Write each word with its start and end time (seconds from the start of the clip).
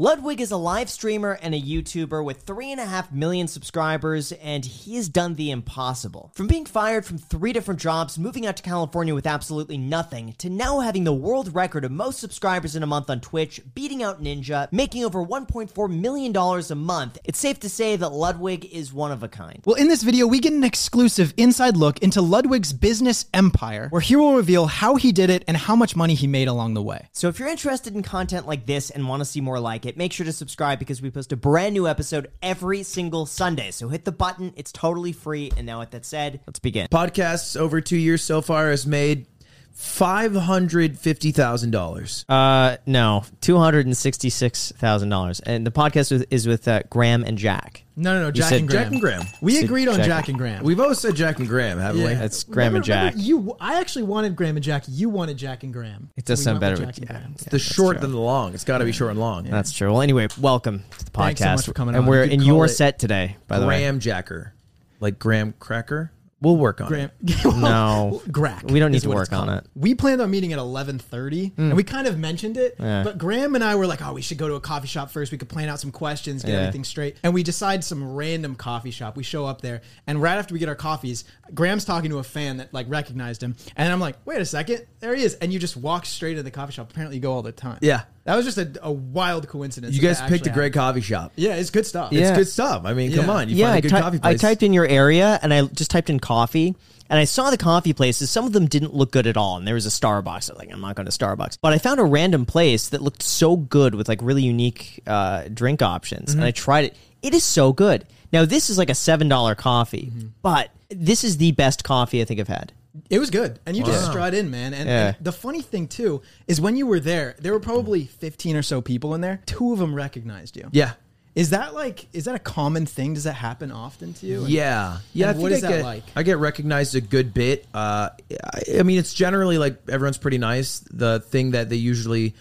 Ludwig 0.00 0.40
is 0.40 0.50
a 0.50 0.56
live 0.56 0.90
streamer 0.90 1.38
and 1.40 1.54
a 1.54 1.62
YouTuber 1.62 2.24
with 2.24 2.44
3.5 2.44 3.12
million 3.12 3.46
subscribers, 3.46 4.32
and 4.32 4.64
he 4.64 4.96
has 4.96 5.08
done 5.08 5.36
the 5.36 5.52
impossible. 5.52 6.32
From 6.34 6.48
being 6.48 6.66
fired 6.66 7.06
from 7.06 7.16
three 7.16 7.52
different 7.52 7.78
jobs, 7.78 8.18
moving 8.18 8.44
out 8.44 8.56
to 8.56 8.64
California 8.64 9.14
with 9.14 9.24
absolutely 9.24 9.78
nothing, 9.78 10.34
to 10.38 10.50
now 10.50 10.80
having 10.80 11.04
the 11.04 11.12
world 11.12 11.54
record 11.54 11.84
of 11.84 11.92
most 11.92 12.18
subscribers 12.18 12.74
in 12.74 12.82
a 12.82 12.88
month 12.88 13.08
on 13.08 13.20
Twitch, 13.20 13.60
beating 13.76 14.02
out 14.02 14.20
Ninja, 14.20 14.66
making 14.72 15.04
over 15.04 15.24
$1.4 15.24 15.88
million 15.88 16.36
a 16.36 16.74
month, 16.74 17.18
it's 17.22 17.38
safe 17.38 17.60
to 17.60 17.68
say 17.68 17.94
that 17.94 18.08
Ludwig 18.08 18.64
is 18.64 18.92
one 18.92 19.12
of 19.12 19.22
a 19.22 19.28
kind. 19.28 19.62
Well, 19.64 19.76
in 19.76 19.86
this 19.86 20.02
video, 20.02 20.26
we 20.26 20.40
get 20.40 20.54
an 20.54 20.64
exclusive 20.64 21.32
inside 21.36 21.76
look 21.76 22.00
into 22.00 22.20
Ludwig's 22.20 22.72
business 22.72 23.26
empire, 23.32 23.86
where 23.90 24.00
he 24.00 24.16
will 24.16 24.34
reveal 24.34 24.66
how 24.66 24.96
he 24.96 25.12
did 25.12 25.30
it 25.30 25.44
and 25.46 25.56
how 25.56 25.76
much 25.76 25.94
money 25.94 26.14
he 26.14 26.26
made 26.26 26.48
along 26.48 26.74
the 26.74 26.82
way. 26.82 27.06
So 27.12 27.28
if 27.28 27.38
you're 27.38 27.46
interested 27.46 27.94
in 27.94 28.02
content 28.02 28.48
like 28.48 28.66
this 28.66 28.90
and 28.90 29.08
want 29.08 29.20
to 29.20 29.24
see 29.24 29.40
more 29.40 29.60
like 29.60 29.83
make 29.96 30.12
sure 30.12 30.26
to 30.26 30.32
subscribe 30.32 30.78
because 30.78 31.02
we 31.02 31.10
post 31.10 31.32
a 31.32 31.36
brand 31.36 31.74
new 31.74 31.86
episode 31.86 32.30
every 32.42 32.82
single 32.82 33.26
Sunday. 33.26 33.70
So 33.70 33.88
hit 33.88 34.04
the 34.04 34.12
button, 34.12 34.52
it's 34.56 34.72
totally 34.72 35.12
free. 35.12 35.52
And 35.56 35.66
now 35.66 35.80
with 35.80 35.90
that 35.90 36.04
said, 36.04 36.40
let's 36.46 36.58
begin. 36.58 36.88
podcasts 36.88 37.56
over 37.56 37.80
two 37.80 37.98
years 37.98 38.22
so 38.22 38.40
far 38.40 38.70
has 38.70 38.86
made 38.86 39.26
five 39.74 40.34
hundred 40.34 40.98
fifty 40.98 41.32
thousand 41.32 41.72
dollars. 41.72 42.24
Uh, 42.28 42.76
no, 42.86 43.24
two 43.40 43.58
hundred 43.58 43.86
and 43.86 43.96
sixty-six 43.96 44.72
thousand 44.76 45.08
dollars, 45.10 45.40
and 45.40 45.66
the 45.66 45.70
podcast 45.70 46.10
with, 46.10 46.26
is 46.30 46.46
with 46.46 46.66
uh, 46.66 46.82
Graham 46.88 47.24
and 47.24 47.36
Jack. 47.36 47.82
No, 47.96 48.14
no, 48.14 48.22
no, 48.24 48.30
Jack 48.32 48.48
said 48.48 48.60
and 48.60 48.68
Graham. 48.68 48.82
Jack 48.84 48.92
and 48.92 49.00
Graham. 49.00 49.22
We 49.40 49.54
Said 49.56 49.64
agreed 49.66 49.86
on 49.86 49.96
Jack- 49.96 50.06
Jack 50.06 50.28
and 50.28 50.36
Graham. 50.38 50.64
We've 50.64 50.80
always 50.80 50.98
said 50.98 51.14
Jack 51.14 51.38
and 51.38 51.46
Graham, 51.46 51.78
haven't 51.78 52.02
we? 52.02 52.14
That's 52.14 52.42
Graham 52.42 52.74
and 52.74 52.84
Jack. 52.84 53.14
You, 53.16 53.56
I 53.60 53.78
actually 53.78 54.02
wanted 54.04 54.34
Graham 54.34 54.56
and 54.56 54.64
Jack. 54.64 54.84
You 54.88 55.08
wanted 55.10 55.36
Jack 55.36 55.62
and 55.62 55.72
Graham. 55.72 56.10
It 56.16 56.24
does 56.24 56.42
sound 56.42 56.60
went 56.60 56.74
better 56.76 56.86
with 56.86 56.96
and 56.98 57.06
yeah. 57.06 57.12
Graham. 57.18 57.36
the 57.50 57.58
short 57.60 58.00
than 58.00 58.10
the 58.10 58.18
long. 58.18 58.52
It's 58.54 58.64
got 58.64 58.78
to 58.78 58.84
be 58.84 58.90
short 58.90 59.12
and 59.12 59.20
long. 59.20 59.44
That's 59.44 59.70
true. 59.70 59.92
Well, 59.92 60.02
anyway, 60.02 60.26
welcome 60.40 60.82
to 60.98 61.04
the 61.04 61.10
podcast. 61.12 61.24
Thanks 61.24 61.40
so 61.40 61.54
much 61.54 61.64
for 61.66 61.72
coming 61.72 61.94
and 61.94 62.02
on. 62.02 62.10
we're 62.10 62.24
You 62.24 62.32
in 62.32 62.40
call 62.40 62.46
your 62.46 62.64
it 62.66 62.70
set 62.70 62.98
today, 62.98 63.36
by 63.46 63.60
the 63.60 63.66
way. 63.66 63.78
Graham 63.78 64.00
Jacker, 64.00 64.54
like 64.98 65.20
Graham 65.20 65.54
Cracker. 65.60 66.10
We'll 66.44 66.56
work 66.56 66.80
on 66.80 66.88
Graham. 66.88 67.10
it. 67.26 67.44
No. 67.54 68.20
Grack. 68.28 68.70
We 68.70 68.78
don't 68.78 68.92
need 68.92 69.02
to 69.02 69.08
work 69.08 69.32
on 69.32 69.48
it. 69.48 69.66
We 69.74 69.94
planned 69.94 70.20
on 70.20 70.30
meeting 70.30 70.52
at 70.52 70.58
eleven 70.58 70.98
thirty, 70.98 71.52
and 71.56 71.72
mm. 71.72 71.76
we 71.76 71.82
kind 71.82 72.06
of 72.06 72.18
mentioned 72.18 72.56
it. 72.56 72.76
Yeah. 72.78 73.02
But 73.02 73.16
Graham 73.16 73.54
and 73.54 73.64
I 73.64 73.74
were 73.76 73.86
like, 73.86 74.04
"Oh, 74.04 74.12
we 74.12 74.22
should 74.22 74.38
go 74.38 74.48
to 74.48 74.54
a 74.54 74.60
coffee 74.60 74.86
shop 74.86 75.10
first. 75.10 75.32
We 75.32 75.38
could 75.38 75.48
plan 75.48 75.68
out 75.68 75.80
some 75.80 75.90
questions, 75.90 76.42
get 76.42 76.52
Yeah. 76.52 76.58
everything 76.60 76.84
straight." 76.84 77.16
And 77.22 77.32
we 77.32 77.42
decide 77.42 77.82
some 77.82 78.14
random 78.14 78.54
coffee 78.54 78.90
shop. 78.90 79.16
We 79.16 79.22
show 79.22 79.46
up 79.46 79.62
there, 79.62 79.80
and 80.06 80.20
right 80.20 80.36
after 80.36 80.52
we 80.52 80.60
get 80.60 80.68
our 80.68 80.74
coffees, 80.74 81.24
Graham's 81.52 81.84
talking 81.84 82.10
to 82.10 82.18
a 82.18 82.22
fan 82.22 82.58
that 82.58 82.72
like 82.72 82.86
recognized 82.88 83.42
him, 83.42 83.56
and 83.76 83.92
I'm 83.92 84.00
like, 84.00 84.16
"Wait 84.24 84.40
a 84.40 84.44
second, 84.46 84.86
there 85.00 85.14
he 85.14 85.22
is!" 85.24 85.34
And 85.34 85.52
you 85.52 85.58
just 85.58 85.76
walk 85.76 86.06
straight 86.06 86.34
to 86.34 86.42
the 86.42 86.50
coffee 86.50 86.72
shop. 86.72 86.90
Apparently, 86.90 87.16
you 87.16 87.22
go 87.22 87.32
all 87.32 87.42
the 87.42 87.52
time. 87.52 87.78
Yeah. 87.82 88.02
that 88.24 88.36
was 88.36 88.44
just 88.44 88.58
a, 88.58 88.72
a 88.82 88.90
wild 88.92 89.48
coincidence. 89.48 89.94
You 89.94 90.00
that 90.02 90.06
guys 90.06 90.18
that 90.20 90.28
picked 90.28 90.46
a 90.46 90.50
actually 90.50 90.60
great 90.60 90.72
coffee 90.72 91.00
shop. 91.02 91.32
Yeah, 91.36 91.56
it's 91.56 91.70
good 91.70 91.86
stuff. 91.86 92.12
Yeah. 92.12 92.28
It's 92.28 92.38
good 92.38 92.48
stuff. 92.48 92.82
I 92.84 92.94
mean, 92.94 93.12
come 93.14 93.26
Yeah. 93.26 93.32
on. 93.32 93.48
You 93.48 93.56
yeah, 93.56 93.66
find 93.66 93.74
I, 93.74 93.78
a 93.78 93.82
good 93.82 93.90
ty- 93.90 94.00
coffee 94.00 94.16
I 94.18 94.20
place. 94.20 94.40
typed 94.40 94.62
in 94.62 94.72
your 94.72 94.86
area 94.86 95.38
and 95.42 95.52
I 95.52 95.62
just 95.66 95.90
typed 95.90 96.08
in 96.10 96.20
coffee. 96.20 96.74
And 97.10 97.20
I 97.20 97.24
saw 97.24 97.50
the 97.50 97.58
coffee 97.58 97.92
places. 97.92 98.30
Some 98.30 98.46
of 98.46 98.54
them 98.54 98.64
didn't 98.66 98.94
look 98.94 99.12
good 99.12 99.26
at 99.26 99.36
all. 99.36 99.58
And 99.58 99.66
there 99.68 99.74
was 99.74 99.84
a 99.84 99.90
Starbucks. 99.90 100.26
I 100.50 100.54
was 100.54 100.56
like, 100.56 100.72
I'm 100.72 100.80
not 100.80 100.96
going 100.96 101.04
to 101.06 101.12
Starbucks. 101.12 101.58
But 101.60 101.74
I 101.74 101.78
found 101.78 102.00
a 102.00 102.04
random 102.04 102.46
place 102.46 102.88
that 102.88 103.02
looked 103.02 103.22
so 103.22 103.56
good 103.56 103.94
with 103.94 104.08
like 104.08 104.20
really 104.22 104.42
unique 104.42 105.02
uh, 105.06 105.44
drink 105.52 105.82
options. 105.82 106.32
And 106.32 106.42
I 106.42 106.50
tried 106.50 106.86
it. 106.86 106.96
It 107.20 107.34
is 107.34 107.44
so 107.44 107.74
good. 107.74 108.06
Now, 108.34 108.44
this 108.44 108.68
is 108.68 108.76
like 108.76 108.90
a 108.90 108.94
$7 108.94 109.56
coffee, 109.56 110.12
but 110.42 110.70
this 110.90 111.22
is 111.22 111.36
the 111.36 111.52
best 111.52 111.84
coffee 111.84 112.20
I 112.20 112.24
think 112.24 112.40
I've 112.40 112.48
had. 112.48 112.72
It 113.08 113.18
was 113.20 113.30
good, 113.30 113.60
and 113.64 113.76
you 113.76 113.84
just 113.84 114.06
strut 114.06 114.34
in, 114.34 114.50
man. 114.50 114.74
And, 114.74 114.88
Yeah. 114.88 115.06
and 115.08 115.16
the 115.24 115.32
funny 115.32 115.62
thing 115.62 115.86
too 115.88 116.20
is 116.48 116.60
when 116.60 116.74
you 116.76 116.86
were 116.86 116.98
there, 117.00 117.36
there 117.40 117.52
were 117.52 117.60
probably 117.60 118.06
fifteen 118.06 118.56
or 118.56 118.62
so 118.62 118.80
people 118.80 119.14
in 119.14 119.20
there. 119.20 119.40
Two 119.46 119.72
of 119.72 119.78
them 119.80 119.94
recognized 119.94 120.56
you. 120.56 120.68
Yeah. 120.72 120.92
Is 121.34 121.50
that 121.50 121.74
like 121.74 122.06
is 122.12 122.24
that 122.26 122.34
a 122.36 122.38
common 122.40 122.86
thing? 122.86 123.14
Does 123.14 123.24
that 123.24 123.32
happen 123.34 123.72
often 123.72 124.14
to 124.14 124.26
you? 124.26 124.44
Yeah, 124.46 124.98
yeah. 125.12 125.30
And 125.30 125.38
I 125.38 125.40
what 125.42 125.50
think 125.50 125.58
is 125.58 125.64
I 125.64 125.70
that 125.72 125.76
get, 125.78 125.84
like? 125.84 126.02
I 126.14 126.22
get 126.22 126.38
recognized 126.38 126.94
a 126.94 127.00
good 127.00 127.34
bit. 127.34 127.66
Uh, 127.74 128.10
I, 128.44 128.78
I 128.78 128.82
mean, 128.84 128.98
it's 128.98 129.12
generally 129.14 129.58
like 129.58 129.76
everyone's 129.88 130.18
pretty 130.18 130.38
nice. 130.38 130.78
The 130.92 131.18
thing 131.20 131.50
that 131.50 131.68
they 131.68 131.76
usually 131.76 132.34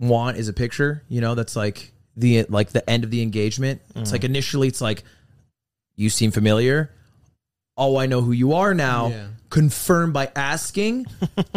want 0.00 0.36
is 0.36 0.48
a 0.48 0.52
picture. 0.52 1.04
You 1.08 1.20
know, 1.20 1.36
that's 1.36 1.54
like 1.54 1.92
the 2.16 2.44
like 2.48 2.70
the 2.70 2.88
end 2.90 3.04
of 3.04 3.10
the 3.12 3.22
engagement. 3.22 3.80
It's 3.94 4.10
Mm. 4.10 4.12
like 4.12 4.24
initially, 4.24 4.66
it's 4.66 4.80
like 4.80 5.04
you 5.96 6.10
seem 6.10 6.30
familiar. 6.30 6.90
Oh, 7.76 7.96
I 7.96 8.06
know 8.06 8.20
who 8.20 8.32
you 8.32 8.52
are 8.54 8.74
now. 8.74 9.08
Yeah. 9.08 9.26
Confirm 9.50 10.12
by 10.12 10.30
asking, 10.34 11.06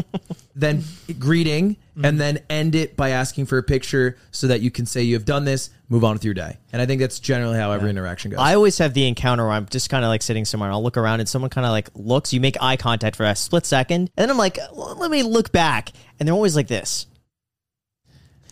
then 0.55 0.83
greeting, 1.19 1.77
Mm. 1.97 2.05
and 2.09 2.19
then 2.19 2.39
end 2.49 2.75
it 2.75 2.97
by 2.97 3.11
asking 3.11 3.45
for 3.45 3.57
a 3.57 3.63
picture 3.63 4.17
so 4.31 4.47
that 4.47 4.59
you 4.59 4.69
can 4.69 4.85
say 4.85 5.01
you 5.03 5.13
have 5.13 5.23
done 5.23 5.45
this. 5.45 5.69
Move 5.87 6.03
on 6.03 6.11
with 6.11 6.25
your 6.25 6.33
day. 6.33 6.57
And 6.73 6.81
I 6.81 6.85
think 6.85 6.99
that's 6.99 7.19
generally 7.21 7.57
how 7.57 7.71
every 7.71 7.89
interaction 7.89 8.31
goes. 8.31 8.39
I 8.41 8.53
always 8.53 8.77
have 8.79 8.93
the 8.93 9.07
encounter 9.07 9.43
where 9.45 9.53
I'm 9.53 9.65
just 9.67 9.89
kind 9.89 10.03
of 10.03 10.09
like 10.09 10.21
sitting 10.21 10.43
somewhere 10.43 10.67
and 10.67 10.73
I'll 10.75 10.83
look 10.83 10.97
around 10.97 11.21
and 11.21 11.29
someone 11.29 11.49
kind 11.49 11.65
of 11.65 11.71
like 11.71 11.89
looks, 11.95 12.33
you 12.33 12.41
make 12.41 12.57
eye 12.61 12.75
contact 12.75 13.15
for 13.15 13.25
a 13.25 13.33
split 13.33 13.65
second, 13.65 14.09
and 14.17 14.23
then 14.23 14.29
I'm 14.29 14.37
like, 14.37 14.59
let 14.73 15.09
me 15.09 15.23
look 15.23 15.53
back. 15.53 15.91
And 16.19 16.27
they're 16.27 16.33
always 16.35 16.55
like 16.57 16.67
this. 16.67 17.07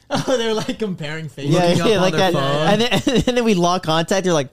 Oh, 0.10 0.38
they're 0.38 0.54
like 0.54 0.78
comparing 0.80 1.28
faces. 1.28 1.54
Yeah, 1.54 1.84
up 1.84 1.92
on 1.92 1.98
like 2.02 2.14
that. 2.14 2.36
And 2.36 2.82
then, 2.82 2.92
and 3.28 3.38
then 3.38 3.44
we 3.44 3.56
lock 3.56 3.84
contact. 3.84 4.24
They're 4.24 4.34
like, 4.34 4.50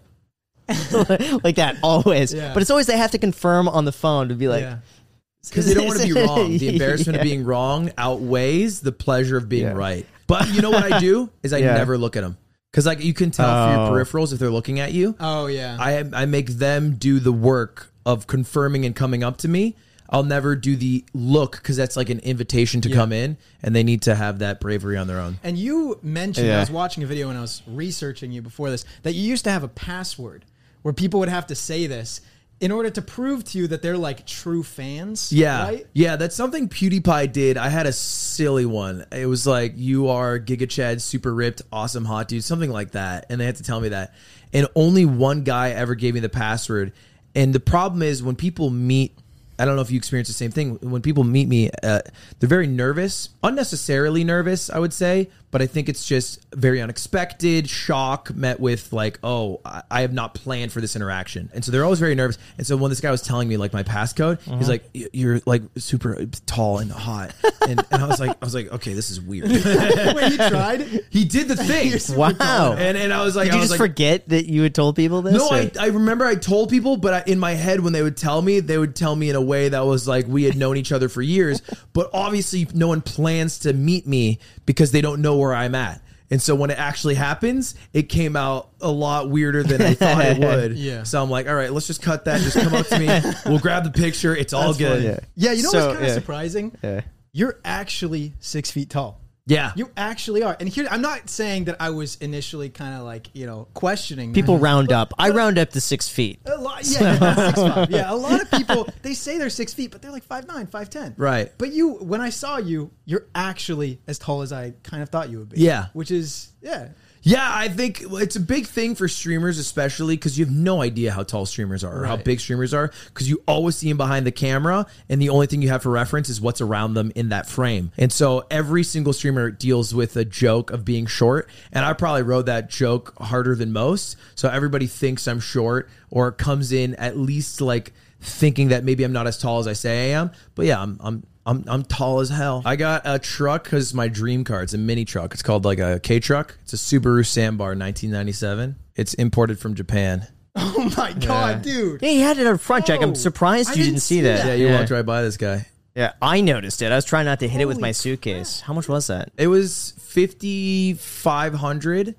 like 1.44 1.56
that 1.56 1.76
always. 1.82 2.32
Yeah. 2.32 2.52
But 2.54 2.62
it's 2.62 2.70
always 2.70 2.86
they 2.86 2.96
have 2.96 3.10
to 3.12 3.18
confirm 3.18 3.68
on 3.68 3.84
the 3.84 3.92
phone 3.92 4.28
to 4.28 4.34
be 4.34 4.48
like, 4.48 4.62
Yeah. 4.62 4.78
because 5.48 5.66
they 5.66 5.74
don't 5.74 5.86
want 5.86 6.00
to 6.00 6.06
be 6.06 6.12
wrong. 6.12 6.56
The 6.58 6.68
embarrassment 6.72 7.16
Yeah. 7.16 7.20
of 7.22 7.24
being 7.24 7.44
wrong 7.44 7.90
outweighs 7.98 8.80
the 8.80 8.92
pleasure 8.92 9.36
of 9.36 9.48
being 9.48 9.64
Yeah. 9.64 9.72
right. 9.72 10.06
But 10.26 10.48
you 10.52 10.62
know 10.62 10.70
what 10.70 10.92
I 10.92 10.98
do 11.00 11.30
is 11.42 11.52
I 11.52 11.58
Yeah. 11.58 11.74
never 11.74 11.96
look 11.98 12.16
at 12.16 12.22
them 12.22 12.36
because 12.70 12.86
like 12.86 13.02
you 13.02 13.14
can 13.14 13.30
tell 13.30 13.48
Oh. 13.48 13.66
through 13.66 13.96
your 13.96 14.02
oh. 14.02 14.04
peripherals 14.04 14.32
if 14.32 14.38
they're 14.38 14.50
looking 14.50 14.80
at 14.80 14.92
you. 14.92 15.16
Oh 15.18 15.46
yeah. 15.46 15.76
I 15.80 16.04
I 16.12 16.26
make 16.26 16.48
them 16.48 16.96
do 16.96 17.18
the 17.20 17.32
work 17.32 17.92
of 18.06 18.26
confirming 18.26 18.84
and 18.84 18.94
coming 18.94 19.22
up 19.24 19.38
to 19.38 19.48
me. 19.48 19.76
I'll 20.12 20.24
never 20.24 20.56
do 20.56 20.74
the 20.74 21.04
look 21.14 21.52
because 21.52 21.76
that's 21.76 21.96
like 21.96 22.10
an 22.10 22.18
invitation 22.20 22.80
to 22.80 22.88
Yeah. 22.88 22.96
come 22.96 23.12
in, 23.12 23.36
and 23.62 23.76
they 23.76 23.84
need 23.84 24.02
to 24.02 24.16
have 24.16 24.40
that 24.40 24.58
bravery 24.58 24.96
on 24.96 25.06
their 25.06 25.20
own. 25.20 25.38
and 25.44 25.56
you 25.56 26.00
mentioned 26.02 26.48
Yeah. 26.48 26.56
I 26.56 26.60
was 26.60 26.70
watching 26.70 27.04
a 27.04 27.06
video 27.06 27.28
when 27.28 27.36
I 27.36 27.40
was 27.42 27.62
researching 27.68 28.32
you 28.32 28.42
before 28.42 28.70
this 28.70 28.84
that 29.04 29.14
you 29.14 29.22
used 29.22 29.44
to 29.44 29.50
have 29.52 29.62
a 29.62 29.68
password 29.68 30.44
where 30.82 30.94
people 30.94 31.20
would 31.20 31.28
have 31.28 31.46
to 31.48 31.54
say 31.54 31.86
this 31.86 32.20
in 32.60 32.70
order 32.70 32.90
to 32.90 33.00
prove 33.00 33.42
to 33.42 33.58
you 33.58 33.66
that 33.68 33.80
they're 33.80 33.96
like 33.96 34.26
true 34.26 34.62
fans. 34.62 35.32
Yeah. 35.32 35.62
Right? 35.64 35.86
Yeah, 35.94 36.16
that's 36.16 36.36
something 36.36 36.68
PewDiePie 36.68 37.32
did. 37.32 37.56
I 37.56 37.70
had 37.70 37.86
a 37.86 37.92
silly 37.92 38.66
one. 38.66 39.06
It 39.10 39.26
was 39.26 39.46
like, 39.46 39.72
you 39.76 40.08
are 40.08 40.38
Giga 40.38 40.68
Chad, 40.68 41.00
super 41.00 41.34
ripped, 41.34 41.62
awesome 41.72 42.04
hot 42.04 42.28
dude, 42.28 42.44
something 42.44 42.70
like 42.70 42.92
that. 42.92 43.26
And 43.30 43.40
they 43.40 43.46
had 43.46 43.56
to 43.56 43.62
tell 43.62 43.80
me 43.80 43.88
that. 43.88 44.14
And 44.52 44.68
only 44.74 45.06
one 45.06 45.42
guy 45.42 45.70
ever 45.70 45.94
gave 45.94 46.12
me 46.12 46.20
the 46.20 46.28
password. 46.28 46.92
And 47.34 47.54
the 47.54 47.60
problem 47.60 48.02
is 48.02 48.22
when 48.22 48.36
people 48.36 48.68
meet, 48.68 49.16
I 49.58 49.64
don't 49.64 49.76
know 49.76 49.82
if 49.82 49.90
you 49.90 49.96
experience 49.96 50.28
the 50.28 50.34
same 50.34 50.50
thing. 50.50 50.76
When 50.82 51.00
people 51.00 51.24
meet 51.24 51.48
me, 51.48 51.70
uh, 51.82 52.00
they're 52.38 52.48
very 52.48 52.66
nervous, 52.66 53.30
unnecessarily 53.42 54.22
nervous, 54.24 54.68
I 54.68 54.78
would 54.78 54.92
say. 54.92 55.30
But 55.50 55.62
I 55.62 55.66
think 55.66 55.88
it's 55.88 56.06
just 56.06 56.46
very 56.54 56.80
unexpected, 56.80 57.68
shock 57.68 58.32
met 58.34 58.60
with 58.60 58.92
like, 58.92 59.18
oh, 59.22 59.60
I 59.64 59.82
I 59.90 60.02
have 60.02 60.12
not 60.12 60.34
planned 60.34 60.72
for 60.72 60.80
this 60.80 60.96
interaction, 60.96 61.50
and 61.52 61.64
so 61.64 61.72
they're 61.72 61.84
always 61.84 61.98
very 61.98 62.14
nervous. 62.14 62.38
And 62.56 62.66
so 62.66 62.76
when 62.76 62.90
this 62.90 63.00
guy 63.00 63.10
was 63.10 63.22
telling 63.22 63.48
me 63.48 63.56
like 63.56 63.72
my 63.72 63.82
passcode, 63.82 64.40
he's 64.42 64.52
uh-huh. 64.52 64.66
like, 64.66 64.84
"You're 65.12 65.40
like 65.46 65.62
super 65.76 66.24
tall 66.46 66.78
and 66.78 66.90
hot," 66.90 67.34
and, 67.68 67.84
and 67.90 68.02
I 68.02 68.06
was 68.06 68.20
like, 68.20 68.30
I 68.30 68.44
was 68.44 68.54
like, 68.54 68.72
okay, 68.72 68.94
this 68.94 69.10
is 69.10 69.20
weird. 69.20 69.50
Wait, 69.50 70.30
you 70.32 70.36
tried? 70.36 70.80
he 71.10 71.24
did 71.24 71.48
the 71.48 71.56
thing, 72.08 72.16
Wow. 72.16 72.74
and 72.78 72.96
and 72.96 73.12
I 73.12 73.24
was 73.24 73.36
like, 73.36 73.46
Did 73.46 73.52
I 73.52 73.56
you 73.56 73.60
was 73.60 73.70
just 73.70 73.80
like, 73.80 73.90
forget 73.90 74.28
that 74.28 74.46
you 74.46 74.62
had 74.62 74.74
told 74.74 74.96
people 74.96 75.22
this? 75.22 75.34
no, 75.34 75.48
I, 75.50 75.70
I 75.78 75.86
remember 75.88 76.24
I 76.24 76.36
told 76.36 76.70
people, 76.70 76.96
but 76.96 77.14
I, 77.14 77.30
in 77.30 77.38
my 77.38 77.52
head, 77.52 77.80
when 77.80 77.92
they 77.92 78.02
would 78.02 78.16
tell 78.16 78.40
me, 78.40 78.60
they 78.60 78.78
would 78.78 78.94
tell 78.96 79.14
me 79.16 79.28
in 79.30 79.36
a 79.36 79.42
way 79.42 79.68
that 79.68 79.84
was 79.84 80.06
like 80.06 80.26
we 80.26 80.44
had 80.44 80.56
known 80.56 80.76
each 80.76 80.92
other 80.92 81.08
for 81.08 81.22
years. 81.22 81.60
But 81.92 82.10
obviously, 82.12 82.68
no 82.72 82.88
one 82.88 83.02
plans 83.02 83.58
to 83.60 83.72
meet 83.72 84.06
me 84.06 84.38
because 84.64 84.92
they 84.92 85.00
don't 85.00 85.20
know 85.20 85.39
where 85.40 85.54
I'm 85.54 85.74
at. 85.74 86.00
And 86.32 86.40
so 86.40 86.54
when 86.54 86.70
it 86.70 86.78
actually 86.78 87.16
happens, 87.16 87.74
it 87.92 88.04
came 88.04 88.36
out 88.36 88.70
a 88.80 88.90
lot 88.90 89.28
weirder 89.30 89.64
than 89.64 89.82
I 89.82 89.94
thought 89.94 90.24
it 90.24 90.38
would. 90.44 90.76
Yeah. 90.78 91.02
So 91.02 91.20
I'm 91.20 91.28
like, 91.28 91.48
all 91.48 91.54
right, 91.56 91.72
let's 91.72 91.88
just 91.88 92.02
cut 92.02 92.24
that. 92.26 92.40
Just 92.40 92.56
come 92.56 92.72
up 92.72 92.86
to 92.86 92.98
me. 93.00 93.08
We'll 93.46 93.58
grab 93.58 93.82
the 93.82 93.90
picture. 93.90 94.36
It's 94.36 94.52
all 94.52 94.66
That's 94.72 94.78
good. 94.78 95.14
funny. 95.16 95.26
Yeah, 95.34 95.52
you 95.52 95.64
know 95.64 95.70
So, 95.70 95.78
what's 95.78 95.92
kind 95.94 96.04
of 96.04 96.08
yeah. 96.08 96.14
surprising? 96.14 96.76
Yeah. 96.84 97.00
You're 97.32 97.58
actually 97.64 98.34
six 98.38 98.70
feet 98.70 98.90
tall. 98.90 99.19
Yeah. 99.46 99.72
You 99.74 99.90
actually 99.96 100.42
are. 100.42 100.56
And 100.60 100.68
here, 100.68 100.86
I'm 100.90 101.02
not 101.02 101.28
saying 101.28 101.64
that 101.64 101.76
I 101.80 101.90
was 101.90 102.16
initially 102.16 102.68
kind 102.68 102.94
of 102.94 103.02
like, 103.02 103.30
you 103.32 103.46
know, 103.46 103.68
questioning. 103.74 104.32
People 104.32 104.56
that. 104.56 104.62
round 104.62 104.92
up. 104.92 105.12
I 105.18 105.30
round 105.30 105.58
up 105.58 105.70
to 105.70 105.80
six 105.80 106.08
feet. 106.08 106.40
A 106.46 106.56
lot, 106.56 106.84
yeah, 106.84 107.46
six 107.52 107.60
five. 107.60 107.90
Yeah, 107.90 108.12
a 108.12 108.14
lot 108.14 108.40
of 108.40 108.50
people 108.50 108.88
they 109.02 109.14
say 109.14 109.38
they're 109.38 109.50
six 109.50 109.74
feet, 109.74 109.90
but 109.90 110.02
they're 110.02 110.12
like 110.12 110.24
five 110.24 110.46
nine, 110.46 110.66
five 110.66 110.90
ten. 110.90 111.14
Right. 111.16 111.52
But 111.58 111.72
you, 111.72 111.94
when 111.94 112.20
I 112.20 112.30
saw 112.30 112.58
you, 112.58 112.90
you're 113.04 113.26
actually 113.34 114.00
as 114.06 114.18
tall 114.18 114.42
as 114.42 114.52
I 114.52 114.74
kind 114.82 115.02
of 115.02 115.08
thought 115.08 115.30
you 115.30 115.38
would 115.38 115.50
be. 115.50 115.60
Yeah. 115.60 115.86
Which 115.92 116.10
is 116.10 116.52
yeah. 116.60 116.88
Yeah, 117.22 117.50
I 117.52 117.68
think 117.68 118.02
it's 118.02 118.36
a 118.36 118.40
big 118.40 118.66
thing 118.66 118.94
for 118.94 119.06
streamers, 119.06 119.58
especially 119.58 120.16
because 120.16 120.38
you 120.38 120.46
have 120.46 120.54
no 120.54 120.80
idea 120.80 121.12
how 121.12 121.22
tall 121.22 121.44
streamers 121.44 121.84
are 121.84 122.02
or 122.02 122.06
how 122.06 122.16
big 122.16 122.40
streamers 122.40 122.72
are 122.72 122.90
because 123.08 123.28
you 123.28 123.42
always 123.46 123.76
see 123.76 123.88
them 123.88 123.98
behind 123.98 124.26
the 124.26 124.32
camera, 124.32 124.86
and 125.08 125.20
the 125.20 125.28
only 125.28 125.46
thing 125.46 125.60
you 125.60 125.68
have 125.68 125.82
for 125.82 125.90
reference 125.90 126.28
is 126.28 126.40
what's 126.40 126.60
around 126.60 126.94
them 126.94 127.12
in 127.14 127.28
that 127.28 127.46
frame. 127.46 127.92
And 127.98 128.10
so 128.10 128.46
every 128.50 128.82
single 128.82 129.12
streamer 129.12 129.50
deals 129.50 129.94
with 129.94 130.16
a 130.16 130.24
joke 130.24 130.70
of 130.70 130.84
being 130.84 131.06
short, 131.06 131.48
and 131.72 131.84
I 131.84 131.92
probably 131.92 132.22
wrote 132.22 132.46
that 132.46 132.70
joke 132.70 133.14
harder 133.18 133.54
than 133.54 133.72
most. 133.72 134.16
So 134.34 134.48
everybody 134.48 134.86
thinks 134.86 135.28
I'm 135.28 135.40
short 135.40 135.90
or 136.10 136.32
comes 136.32 136.72
in 136.72 136.94
at 136.94 137.18
least 137.18 137.60
like 137.60 137.92
thinking 138.20 138.68
that 138.68 138.84
maybe 138.84 139.04
I'm 139.04 139.12
not 139.12 139.26
as 139.26 139.38
tall 139.38 139.58
as 139.58 139.66
I 139.66 139.72
say 139.74 140.12
I 140.12 140.18
am. 140.18 140.30
But 140.54 140.66
yeah, 140.66 140.80
I'm 140.80 140.98
I'm 141.02 141.22
I'm, 141.50 141.64
I'm 141.66 141.82
tall 141.84 142.20
as 142.20 142.28
hell. 142.30 142.62
I 142.64 142.76
got 142.76 143.02
a 143.04 143.18
truck 143.18 143.64
because 143.64 143.86
it's 143.86 143.94
my 143.94 144.06
dream 144.08 144.44
car. 144.44 144.62
It's 144.62 144.72
a 144.74 144.78
mini 144.78 145.04
truck. 145.04 145.32
It's 145.34 145.42
called 145.42 145.64
like 145.64 145.80
a 145.80 145.98
K 146.00 146.20
truck. 146.20 146.56
It's 146.62 146.72
a 146.72 146.76
Subaru 146.76 147.24
Sambar 147.24 147.76
1997. 147.76 148.76
It's 148.96 149.14
imported 149.14 149.58
from 149.58 149.74
Japan. 149.74 150.26
Oh 150.56 150.92
my 150.96 151.12
god, 151.12 151.62
dude. 151.62 152.02
Yeah, 152.02 152.08
he 152.08 152.20
had 152.20 152.36
it 152.38 152.46
on 152.46 152.58
front, 152.58 152.84
Jack. 152.86 153.00
I'm 153.02 153.10
Oh, 153.10 153.14
surprised 153.14 153.68
I 153.70 153.74
you 153.74 153.78
didn't, 153.78 153.90
didn't 153.94 154.02
see 154.02 154.16
see 154.16 154.20
that. 154.22 154.38
that. 154.38 154.46
Yeah, 154.48 154.54
you 154.54 154.66
yeah. 154.66 154.78
walked 154.80 154.90
right 154.90 155.06
by 155.06 155.22
this 155.22 155.36
guy. 155.36 155.64
Yeah, 155.94 156.12
I 156.20 156.40
noticed 156.40 156.82
it. 156.82 156.90
I 156.90 156.96
was 156.96 157.04
trying 157.04 157.26
not 157.26 157.38
to 157.40 157.48
hit 157.48 157.60
it 157.60 157.66
with 157.66 157.76
Holy 157.76 157.82
my 157.82 157.92
suitcase. 157.92 158.60
How 158.60 158.72
much 158.74 158.88
was 158.88 159.06
that? 159.06 159.30
It 159.38 159.46
was 159.46 159.94
5500 159.98 162.16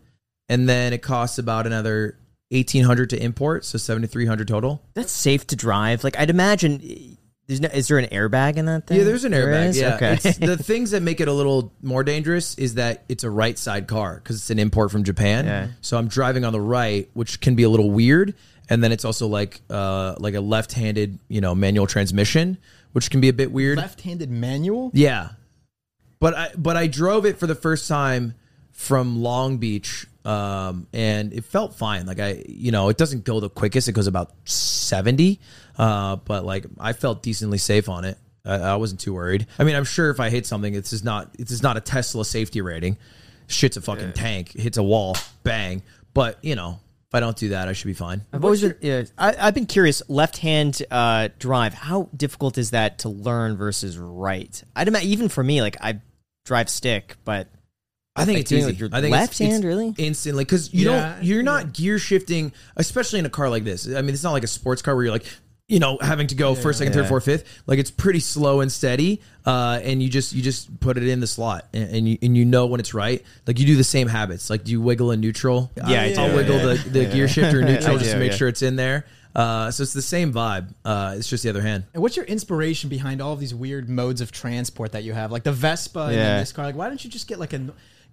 and 0.50 0.68
then 0.70 0.94
it 0.94 1.02
costs 1.02 1.38
about 1.38 1.68
another 1.68 2.18
1800 2.50 3.10
to 3.12 3.22
import, 3.22 3.66
so 3.66 3.78
7300 3.78 4.48
total. 4.48 4.82
That's 4.94 5.12
safe 5.12 5.46
to 5.48 5.56
drive. 5.56 6.04
Like 6.04 6.18
I'd 6.20 6.30
imagine. 6.30 7.18
There's 7.48 7.60
no, 7.60 7.70
is 7.70 7.88
there 7.88 7.98
an 7.98 8.06
airbag 8.06 8.56
in 8.58 8.66
that 8.68 8.88
thing? 8.88 8.98
Yeah, 9.00 9.04
there's 9.04 9.26
an 9.26 9.32
There 9.34 9.48
airbag. 9.48 9.68
is? 9.70 9.80
Yeah, 9.80 9.96
Okay. 9.96 10.14
it's, 10.24 10.38
the 10.38 10.56
things 10.64 10.92
that 10.92 11.02
make 11.02 11.20
it 11.20 11.28
a 11.28 11.34
little 11.34 11.74
more 11.82 12.04
dangerous 12.04 12.56
is 12.56 12.76
that 12.76 13.04
it's 13.10 13.24
a 13.24 13.30
right 13.30 13.58
side 13.58 13.88
car 13.88 14.16
because 14.16 14.38
it's 14.38 14.50
an 14.50 14.60
import 14.60 14.92
from 14.92 15.04
Japan. 15.04 15.46
Yeah. 15.46 15.68
So 15.82 15.98
I'm 15.98 16.08
driving 16.08 16.46
on 16.46 16.54
the 16.54 16.62
right, 16.62 17.10
which 17.14 17.42
can 17.42 17.56
be 17.56 17.64
a 17.64 17.70
little 17.70 17.92
weird, 17.92 18.36
and 18.70 18.82
then 18.84 18.92
it's 18.94 19.04
also 19.04 19.28
like 19.28 19.60
uh 19.70 20.16
like 20.20 20.34
a 20.36 20.40
left-handed 20.42 21.20
you 21.28 21.42
know 21.42 21.54
manual 21.54 21.88
transmission, 21.88 22.58
which 22.94 23.10
can 23.12 23.20
be 23.20 23.28
a 23.28 23.34
bit 23.34 23.52
weird. 23.52 23.78
Left-handed 23.78 24.30
manual. 24.30 24.92
Yeah, 24.94 25.30
but 26.20 26.34
I 26.38 26.50
but 26.58 26.78
I 26.78 26.88
drove 26.88 27.26
it 27.26 27.38
for 27.38 27.48
the 27.48 27.56
first 27.56 27.88
time 27.90 28.36
from 28.72 29.22
Long 29.22 29.58
Beach, 29.58 30.06
um, 30.26 30.88
and 30.94 31.34
it 31.34 31.46
felt 31.46 31.76
fine. 31.76 32.06
Like 32.06 32.20
I, 32.20 32.44
you 32.48 32.72
know, 32.72 32.90
it 32.90 32.98
doesn't 32.98 33.24
go 33.24 33.40
the 33.40 33.50
quickest; 33.50 33.88
it 33.88 33.94
goes 33.94 34.08
about 34.08 34.32
seventy, 34.46 35.40
uh, 35.78 36.18
but 36.18 36.46
like 36.46 36.66
I 36.80 36.94
felt 36.94 37.24
decently 37.24 37.58
safe 37.58 37.90
on 37.90 38.06
it. 38.06 38.18
I, 38.46 38.56
I 38.56 38.76
wasn't 38.76 39.02
too 39.02 39.14
worried. 39.14 39.48
I 39.60 39.64
mean, 39.64 39.76
I'm 39.76 39.84
sure 39.84 40.10
if 40.10 40.20
I 40.20 40.30
hit 40.30 40.46
something, 40.46 40.74
this 40.74 40.94
is 40.94 41.04
not 41.04 41.34
this 41.34 41.52
is 41.52 41.64
not 41.64 41.78
a 41.78 41.82
Tesla 41.82 42.26
safety 42.26 42.62
rating. 42.62 42.98
Shit's 43.48 43.78
a 43.78 43.82
fucking 43.82 44.14
tank. 44.14 44.56
It 44.56 44.62
hits 44.62 44.78
a 44.78 44.84
wall, 44.84 45.18
bang. 45.44 45.84
But 46.14 46.38
you 46.42 46.56
know, 46.56 46.80
if 47.10 47.16
I 47.16 47.20
don't 47.20 47.36
do 47.36 47.50
that, 47.50 47.68
I 47.68 47.74
should 47.74 47.88
be 47.88 47.94
fine. 47.94 48.22
I've 48.32 48.46
always 48.46 48.62
been, 48.62 48.76
yeah, 48.80 49.04
I, 49.18 49.36
I've 49.38 49.54
been 49.54 49.66
curious. 49.66 50.02
Left 50.08 50.38
hand 50.38 50.82
uh, 50.90 51.28
drive. 51.40 51.74
How 51.74 52.10
difficult 52.16 52.58
is 52.58 52.72
that 52.72 53.00
to 53.00 53.10
learn 53.10 53.58
versus 53.58 53.98
right? 53.98 54.64
I'd 54.76 54.88
imagine 54.88 55.10
even 55.10 55.28
for 55.28 55.44
me, 55.44 55.62
like 55.62 55.76
I 55.82 56.00
drive 56.46 56.70
stick, 56.70 57.18
but 57.26 57.50
I 58.16 58.26
think 58.26 58.36
Like 58.38 58.42
it's 58.42 58.52
easy. 58.52 58.66
with 58.66 58.80
your 58.80 58.90
I 58.92 59.00
think 59.02 59.14
left 59.14 59.32
it's, 59.34 59.42
it's 59.42 59.52
hand, 59.52 59.64
really? 59.64 59.94
instantly 59.98 60.44
because 60.44 60.74
you 60.74 60.90
Yeah, 60.92 61.16
don't 61.16 61.24
you're 61.24 61.44
not 61.44 61.74
gear 61.74 61.98
shifting, 61.98 62.52
especially 62.76 63.20
in 63.20 63.26
a 63.26 63.30
car 63.30 63.50
like 63.50 63.64
this. 63.64 63.88
I 63.88 64.02
mean, 64.02 64.14
it's 64.14 64.24
not 64.24 64.34
like 64.34 64.44
a 64.44 64.48
sports 64.48 64.82
car 64.82 64.96
where 64.96 65.06
you're 65.06 65.14
like 65.14 65.26
you 65.70 65.80
know 65.80 65.98
having 66.02 66.28
to 66.28 66.36
go 66.36 66.54
first, 66.54 66.80
second, 66.80 66.94
third, 66.94 67.08
fourth, 67.08 67.24
fifth. 67.24 67.62
Like 67.68 67.80
it's 67.80 67.90
pretty 67.92 68.20
slow 68.20 68.60
and 68.60 68.70
steady, 68.70 69.22
uh, 69.46 69.80
and 69.82 70.04
you 70.04 70.10
just 70.10 70.34
you 70.34 70.42
just 70.42 70.78
put 70.82 70.98
it 70.98 71.08
in 71.08 71.22
the 71.22 71.28
slot, 71.28 71.68
and, 71.74 71.96
and 71.96 72.10
you 72.10 72.18
and 72.22 72.36
you 72.36 72.44
know 72.44 72.66
when 72.66 72.82
it's 72.82 72.94
right. 72.94 73.24
Like 73.48 73.58
you 73.60 73.66
do 73.66 73.78
the 73.78 73.84
same 73.86 74.10
habits. 74.10 74.50
Like 74.50 74.66
do 74.66 74.74
you 74.74 74.82
wiggle 74.82 75.12
in 75.12 75.22
neutral? 75.22 75.72
Yeah, 75.78 76.02
I 76.02 76.14
I'll 76.18 76.36
wiggle 76.36 76.58
yeah. 76.58 76.66
the, 76.84 76.90
the 76.90 77.06
gear 77.06 77.30
shifter 77.30 77.62
in 77.62 77.66
neutral 77.74 77.96
I 77.96 78.00
just 78.00 78.12
to 78.12 78.18
make 78.20 78.32
yeah. 78.32 78.38
sure 78.38 78.50
it's 78.50 78.62
in 78.62 78.76
there. 78.76 79.06
Uh, 79.34 79.72
so 79.72 79.84
it's 79.84 79.94
the 79.94 80.02
same 80.02 80.34
vibe. 80.34 80.74
Uh, 80.84 81.16
it's 81.18 81.30
just 81.30 81.44
the 81.44 81.50
other 81.50 81.62
hand. 81.62 81.86
And 81.94 82.04
what's 82.04 82.18
your 82.18 82.26
inspiration 82.26 82.90
behind 82.90 83.22
all 83.22 83.32
of 83.32 83.40
these 83.40 83.56
weird 83.56 83.88
modes 83.90 84.20
of 84.20 84.30
transport 84.34 84.92
that 84.92 85.04
you 85.06 85.14
have, 85.14 85.32
like 85.32 85.44
the 85.44 85.54
Vespa 85.54 86.02
and 86.02 86.16
Yeah. 86.16 86.24
then 86.24 86.40
this 86.42 86.52
car? 86.52 86.66
Like, 86.66 86.76
why 86.76 86.90
don't 86.90 87.02
you 87.02 87.10
just 87.10 87.30
get 87.30 87.40
like 87.40 87.54
a, 87.54 87.62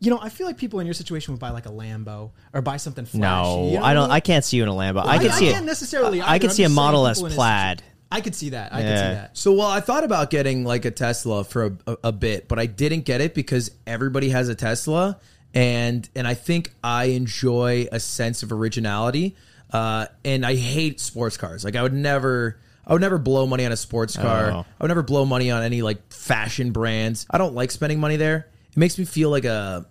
you 0.00 0.10
know, 0.10 0.18
I 0.20 0.28
feel 0.28 0.46
like 0.46 0.58
people 0.58 0.80
in 0.80 0.86
your 0.86 0.94
situation 0.94 1.32
would 1.34 1.40
buy 1.40 1.50
like 1.50 1.66
a 1.66 1.70
Lambo 1.70 2.30
or 2.52 2.62
buy 2.62 2.76
something 2.76 3.04
flashy. 3.04 3.20
no, 3.20 3.68
you 3.68 3.78
know 3.78 3.84
I 3.84 3.94
don't. 3.94 4.08
what 4.08 4.10
I 4.12 4.20
can't 4.20 4.44
see 4.44 4.56
you 4.58 4.62
in 4.62 4.68
a 4.68 4.72
Lambo. 4.72 5.04
I 5.04 5.18
could 5.18 5.32
see 5.32 5.48
I 5.48 5.52
can't 5.52 5.64
it. 5.64 5.66
necessarily. 5.66 6.20
I 6.20 6.34
either. 6.34 6.40
could 6.42 6.50
I'm 6.50 6.56
see 6.56 6.62
a 6.64 6.66
just 6.66 6.76
Model 6.76 7.06
S 7.06 7.18
people 7.18 7.26
in 7.26 7.30
this 7.30 7.36
plaid. 7.36 7.82
I 8.10 8.20
could 8.20 8.34
see 8.34 8.50
that. 8.50 8.72
I 8.72 8.80
could 8.80 8.88
see 8.88 8.94
that. 8.94 9.36
So, 9.36 9.52
well, 9.52 9.66
I 9.68 9.80
thought 9.80 10.04
about 10.04 10.30
getting 10.30 10.64
like 10.64 10.84
a 10.84 10.90
Tesla 10.90 11.44
for 11.44 11.66
a, 11.66 11.76
a, 11.86 11.96
a 12.04 12.12
bit, 12.12 12.48
but 12.48 12.58
I 12.58 12.66
didn't 12.66 13.02
get 13.04 13.20
it 13.20 13.34
because 13.34 13.70
everybody 13.86 14.30
has 14.30 14.48
a 14.48 14.54
Tesla, 14.54 15.18
and 15.52 16.08
and 16.14 16.26
I 16.26 16.34
think 16.34 16.72
I 16.82 17.06
enjoy 17.06 17.86
a 17.92 18.00
sense 18.00 18.42
of 18.42 18.52
originality, 18.52 19.36
uh, 19.72 20.06
and 20.24 20.46
I 20.46 20.54
hate 20.54 21.00
sports 21.00 21.36
cars. 21.36 21.64
Like 21.64 21.76
I 21.76 21.82
would 21.82 21.92
never. 21.92 22.58
I 22.86 22.92
would 22.92 23.02
never 23.02 23.18
blow 23.18 23.46
money 23.46 23.66
on 23.66 23.72
a 23.72 23.76
sports 23.76 24.16
car. 24.16 24.50
Oh. 24.50 24.58
I 24.60 24.64
would 24.82 24.88
never 24.88 25.02
blow 25.02 25.26
money 25.26 25.50
on 25.50 25.62
any 25.62 25.82
like 25.82 26.10
fashion 26.10 26.72
brands. 26.72 27.26
I 27.28 27.36
don't 27.36 27.54
like 27.54 27.70
spending 27.70 28.00
money 28.00 28.16
there. 28.16 28.48
It 28.78 28.80
makes 28.80 28.96
me 28.96 29.04
feel 29.04 29.28
like 29.28 29.44
a 29.44 29.86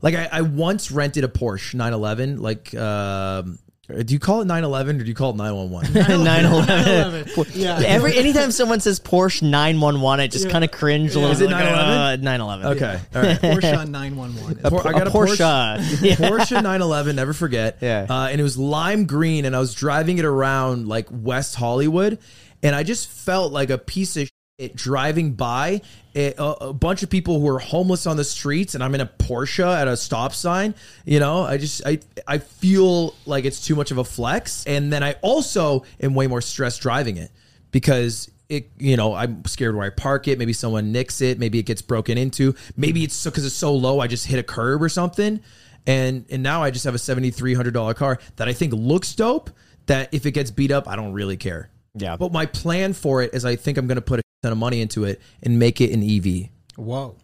like 0.00 0.16
I, 0.16 0.28
I 0.32 0.40
once 0.42 0.90
rented 0.90 1.22
a 1.22 1.28
Porsche 1.28 1.74
911. 1.74 2.42
Like, 2.42 2.74
um, 2.74 3.60
do 3.86 4.12
you 4.12 4.18
call 4.18 4.40
it 4.40 4.46
911 4.46 4.96
or 4.96 5.04
do 5.04 5.08
you 5.08 5.14
call 5.14 5.30
it 5.30 5.36
911? 5.36 6.24
911. 6.24 7.52
Yeah. 7.54 7.80
Every 7.86 8.18
anytime 8.18 8.50
someone 8.50 8.80
says 8.80 8.98
Porsche 8.98 9.42
911, 9.42 10.18
I 10.18 10.26
just 10.26 10.50
kind 10.50 10.64
of 10.64 10.72
cringe 10.72 11.14
a 11.14 11.20
little. 11.20 11.30
Is 11.30 11.40
it 11.40 11.50
bit, 11.50 11.54
like, 11.54 11.66
911? 11.66 12.18
uh, 12.18 12.22
911. 12.24 12.66
okay, 12.76 13.00
all 13.14 13.22
right. 13.22 13.40
Porsche 13.40 13.88
911. 13.88 14.70
Por- 14.70 14.88
I 14.88 14.90
got 14.90 15.06
a, 15.06 15.10
Porsche. 15.10 15.78
Porsche, 15.78 16.16
Porsche 16.16 16.52
911. 16.54 17.14
Never 17.14 17.32
forget. 17.32 17.78
Yeah. 17.80 18.08
Uh, 18.10 18.26
and 18.26 18.40
it 18.40 18.44
was 18.44 18.58
lime 18.58 19.06
green, 19.06 19.44
and 19.44 19.54
I 19.54 19.60
was 19.60 19.72
driving 19.72 20.18
it 20.18 20.24
around 20.24 20.88
like 20.88 21.06
West 21.12 21.54
Hollywood, 21.54 22.18
and 22.60 22.74
I 22.74 22.82
just 22.82 23.08
felt 23.08 23.52
like 23.52 23.70
a 23.70 23.78
piece 23.78 24.16
of 24.16 24.28
shit 24.62 24.76
driving 24.76 25.32
by 25.32 25.80
a, 26.14 26.34
a, 26.38 26.44
a 26.68 26.72
bunch 26.72 27.02
of 27.02 27.10
people 27.10 27.40
who 27.40 27.48
are 27.48 27.58
homeless 27.58 28.06
on 28.06 28.16
the 28.16 28.24
streets, 28.24 28.74
and 28.74 28.82
I'm 28.84 28.94
in 28.94 29.00
a 29.00 29.06
Porsche 29.06 29.64
at 29.64 29.88
a 29.88 29.96
stop 29.96 30.32
sign. 30.32 30.74
You 31.04 31.20
know, 31.20 31.42
I 31.42 31.56
just 31.56 31.82
I 31.86 31.98
I 32.26 32.38
feel 32.38 33.14
like 33.26 33.44
it's 33.44 33.64
too 33.64 33.74
much 33.74 33.90
of 33.90 33.98
a 33.98 34.04
flex, 34.04 34.64
and 34.66 34.92
then 34.92 35.02
I 35.02 35.14
also 35.22 35.84
am 36.00 36.14
way 36.14 36.26
more 36.26 36.40
stressed 36.40 36.80
driving 36.82 37.16
it 37.16 37.30
because 37.70 38.30
it 38.48 38.70
you 38.78 38.98
know 38.98 39.14
i'm 39.14 39.42
scared 39.46 39.74
where 39.74 39.86
i 39.86 39.88
park 39.88 40.28
it 40.28 40.38
maybe 40.38 40.52
someone 40.52 40.92
nicks 40.92 41.22
it 41.22 41.38
maybe 41.38 41.58
it 41.58 41.62
gets 41.62 41.80
broken 41.80 42.18
into 42.18 42.54
maybe 42.76 43.02
it's 43.02 43.24
because 43.24 43.46
it's 43.46 43.54
so 43.54 43.72
low 43.74 43.98
i 43.98 44.06
just 44.06 44.26
hit 44.26 44.38
a 44.38 44.42
curb 44.42 44.82
or 44.82 44.90
something 44.90 45.40
and 45.86 46.26
and 46.28 46.42
now 46.42 46.62
i 46.62 46.70
just 46.70 46.84
have 46.84 46.94
a 46.94 46.98
$7300 46.98 47.96
car 47.96 48.18
that 48.36 48.48
i 48.48 48.52
think 48.52 48.74
looks 48.74 49.14
dope 49.14 49.48
that 49.86 50.12
if 50.12 50.26
it 50.26 50.32
gets 50.32 50.50
beat 50.50 50.70
up 50.70 50.86
i 50.86 50.96
don't 50.96 51.14
really 51.14 51.38
care 51.38 51.70
Yeah. 51.94 52.16
but 52.18 52.30
my 52.30 52.44
plan 52.44 52.92
for 52.92 53.22
it 53.22 53.32
is 53.32 53.46
i 53.46 53.56
think 53.56 53.78
i'm 53.78 53.86
going 53.86 53.96
to 53.96 54.02
put 54.02 54.18
a 54.20 54.22
ton 54.42 54.52
of 54.52 54.58
money 54.58 54.80
into 54.80 55.04
it 55.04 55.20
and 55.42 55.58
make 55.58 55.80
it 55.80 55.92
an 55.92 56.02
ev 56.02 56.48
Whoa. 56.76 57.16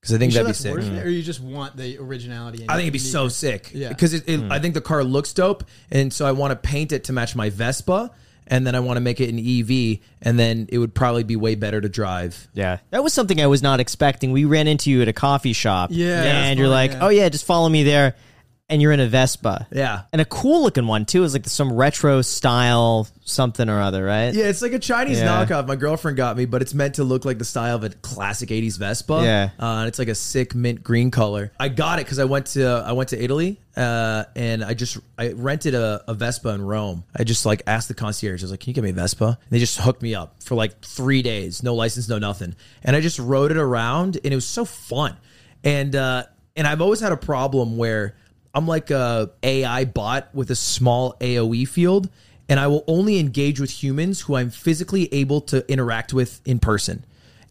because 0.00 0.14
i 0.14 0.18
think 0.18 0.32
that'd 0.32 0.46
be 0.46 0.52
sick 0.52 0.74
worth 0.74 0.84
it, 0.84 1.04
or 1.04 1.08
mm. 1.08 1.14
you 1.14 1.22
just 1.22 1.40
want 1.40 1.76
the 1.76 1.98
originality? 1.98 2.64
I 2.68 2.74
think 2.74 2.82
it'd 2.82 2.92
be 2.92 2.98
unique- 2.98 3.12
so 3.12 3.28
sick. 3.28 3.70
Yeah. 3.74 3.88
Because 3.88 4.14
it, 4.14 4.28
it, 4.28 4.40
mm. 4.40 4.52
I 4.52 4.58
think 4.60 4.74
the 4.74 4.80
car 4.80 5.02
looks 5.02 5.32
dope, 5.32 5.64
and 5.90 6.12
so 6.12 6.26
I 6.26 6.32
want 6.32 6.52
to 6.52 6.56
paint 6.56 6.92
it 6.92 7.04
to 7.04 7.12
match 7.12 7.34
my 7.34 7.50
Vespa, 7.50 8.10
and 8.46 8.66
then 8.66 8.74
I 8.74 8.80
want 8.80 8.98
to 8.98 9.00
make 9.00 9.20
it 9.20 9.30
an 9.30 9.38
EV, 9.38 9.98
and 10.22 10.38
then 10.38 10.68
it 10.70 10.78
would 10.78 10.94
probably 10.94 11.24
be 11.24 11.36
way 11.36 11.54
better 11.54 11.80
to 11.80 11.88
drive. 11.88 12.48
Yeah, 12.52 12.78
that 12.90 13.02
was 13.02 13.12
something 13.12 13.40
I 13.40 13.46
was 13.46 13.62
not 13.62 13.80
expecting. 13.80 14.32
We 14.32 14.44
ran 14.44 14.68
into 14.68 14.90
you 14.90 15.02
at 15.02 15.08
a 15.08 15.12
coffee 15.12 15.54
shop. 15.54 15.90
Yeah, 15.92 16.22
and 16.22 16.58
you're 16.58 16.68
fun, 16.68 16.72
like, 16.72 16.90
yeah. 16.92 17.04
"Oh 17.06 17.08
yeah, 17.08 17.28
just 17.30 17.46
follow 17.46 17.68
me 17.68 17.82
there," 17.82 18.14
and 18.70 18.80
you're 18.80 18.92
in 18.92 19.00
a 19.00 19.06
Vespa. 19.06 19.66
Yeah. 19.70 20.02
and 20.12 20.22
a 20.22 20.24
cool 20.24 20.62
looking 20.62 20.86
one 20.86 21.04
too. 21.04 21.18
It 21.18 21.20
was 21.22 21.32
like 21.34 21.46
some 21.46 21.72
retro 21.74 22.22
style 22.22 23.06
something 23.24 23.68
or 23.68 23.80
other, 23.80 24.02
right? 24.04 24.32
Yeah, 24.32 24.46
it's 24.46 24.62
like 24.62 24.72
a 24.72 24.78
Chinese 24.78 25.18
Yeah. 25.20 25.44
knockoff. 25.44 25.66
My 25.66 25.76
girlfriend 25.76 26.16
got 26.16 26.36
me, 26.36 26.46
but 26.46 26.62
it's 26.62 26.72
meant 26.72 26.94
to 26.94 27.04
look 27.04 27.24
like 27.26 27.38
the 27.38 27.44
style 27.44 27.76
of 27.76 27.84
a 27.84 27.90
classic 27.90 28.48
'80s 28.48 28.78
Vespa. 28.78 29.20
Yeah. 29.22 29.50
uh, 29.60 29.80
and 29.80 29.88
it's 29.88 29.98
like 29.98 30.08
a 30.08 30.14
sick 30.14 30.54
mint 30.54 30.82
green 30.82 31.10
color. 31.10 31.52
I 31.60 31.68
got 31.68 31.98
it 31.98 32.06
because 32.06 32.18
I 32.18 32.24
went 32.24 32.46
to 32.48 32.66
I 32.86 32.92
went 32.92 33.10
to 33.10 33.22
Italy, 33.22 33.60
uh, 33.76 34.24
and 34.34 34.64
I 34.64 34.72
just 34.72 34.96
I 35.18 35.32
rented 35.32 35.74
a, 35.74 36.02
a 36.08 36.14
Vespa 36.14 36.48
in 36.50 36.62
Rome. 36.62 37.04
I 37.14 37.24
just 37.24 37.44
like 37.44 37.62
asked 37.66 37.88
the 37.88 37.94
concierge, 37.94 38.42
I 38.42 38.44
was 38.44 38.50
like, 38.50 38.60
"Can 38.60 38.70
you 38.70 38.74
get 38.74 38.84
me 38.84 38.90
a 38.90 38.94
Vespa?" 38.94 39.26
And 39.26 39.50
they 39.50 39.58
just 39.58 39.78
hooked 39.78 40.00
me 40.02 40.14
up 40.14 40.42
for 40.42 40.54
like 40.54 40.80
three 40.80 41.20
days, 41.22 41.62
no 41.62 41.74
license, 41.74 42.08
no 42.08 42.18
nothing, 42.18 42.54
and 42.82 42.96
I 42.96 43.00
just 43.02 43.18
rode 43.18 43.50
it 43.50 43.58
around, 43.58 44.16
and 44.24 44.32
it 44.32 44.36
was 44.36 44.46
so 44.46 44.64
fun. 44.64 45.16
And 45.62 45.94
uh, 45.94 46.24
and 46.56 46.66
I've 46.66 46.80
always 46.80 47.00
had 47.00 47.12
a 47.12 47.16
problem 47.16 47.76
where 47.76 48.16
I'm 48.54 48.66
like 48.66 48.90
a 48.90 49.30
AI 49.42 49.84
bot 49.84 50.28
with 50.34 50.50
a 50.50 50.56
small 50.56 51.14
AOE 51.20 51.66
field, 51.68 52.08
and 52.48 52.60
I 52.60 52.66
will 52.68 52.84
only 52.86 53.18
engage 53.18 53.60
with 53.60 53.82
humans 53.82 54.22
who 54.22 54.36
I'm 54.36 54.50
physically 54.50 55.12
able 55.12 55.40
to 55.42 55.70
interact 55.70 56.12
with 56.12 56.40
in 56.44 56.58
person. 56.58 57.04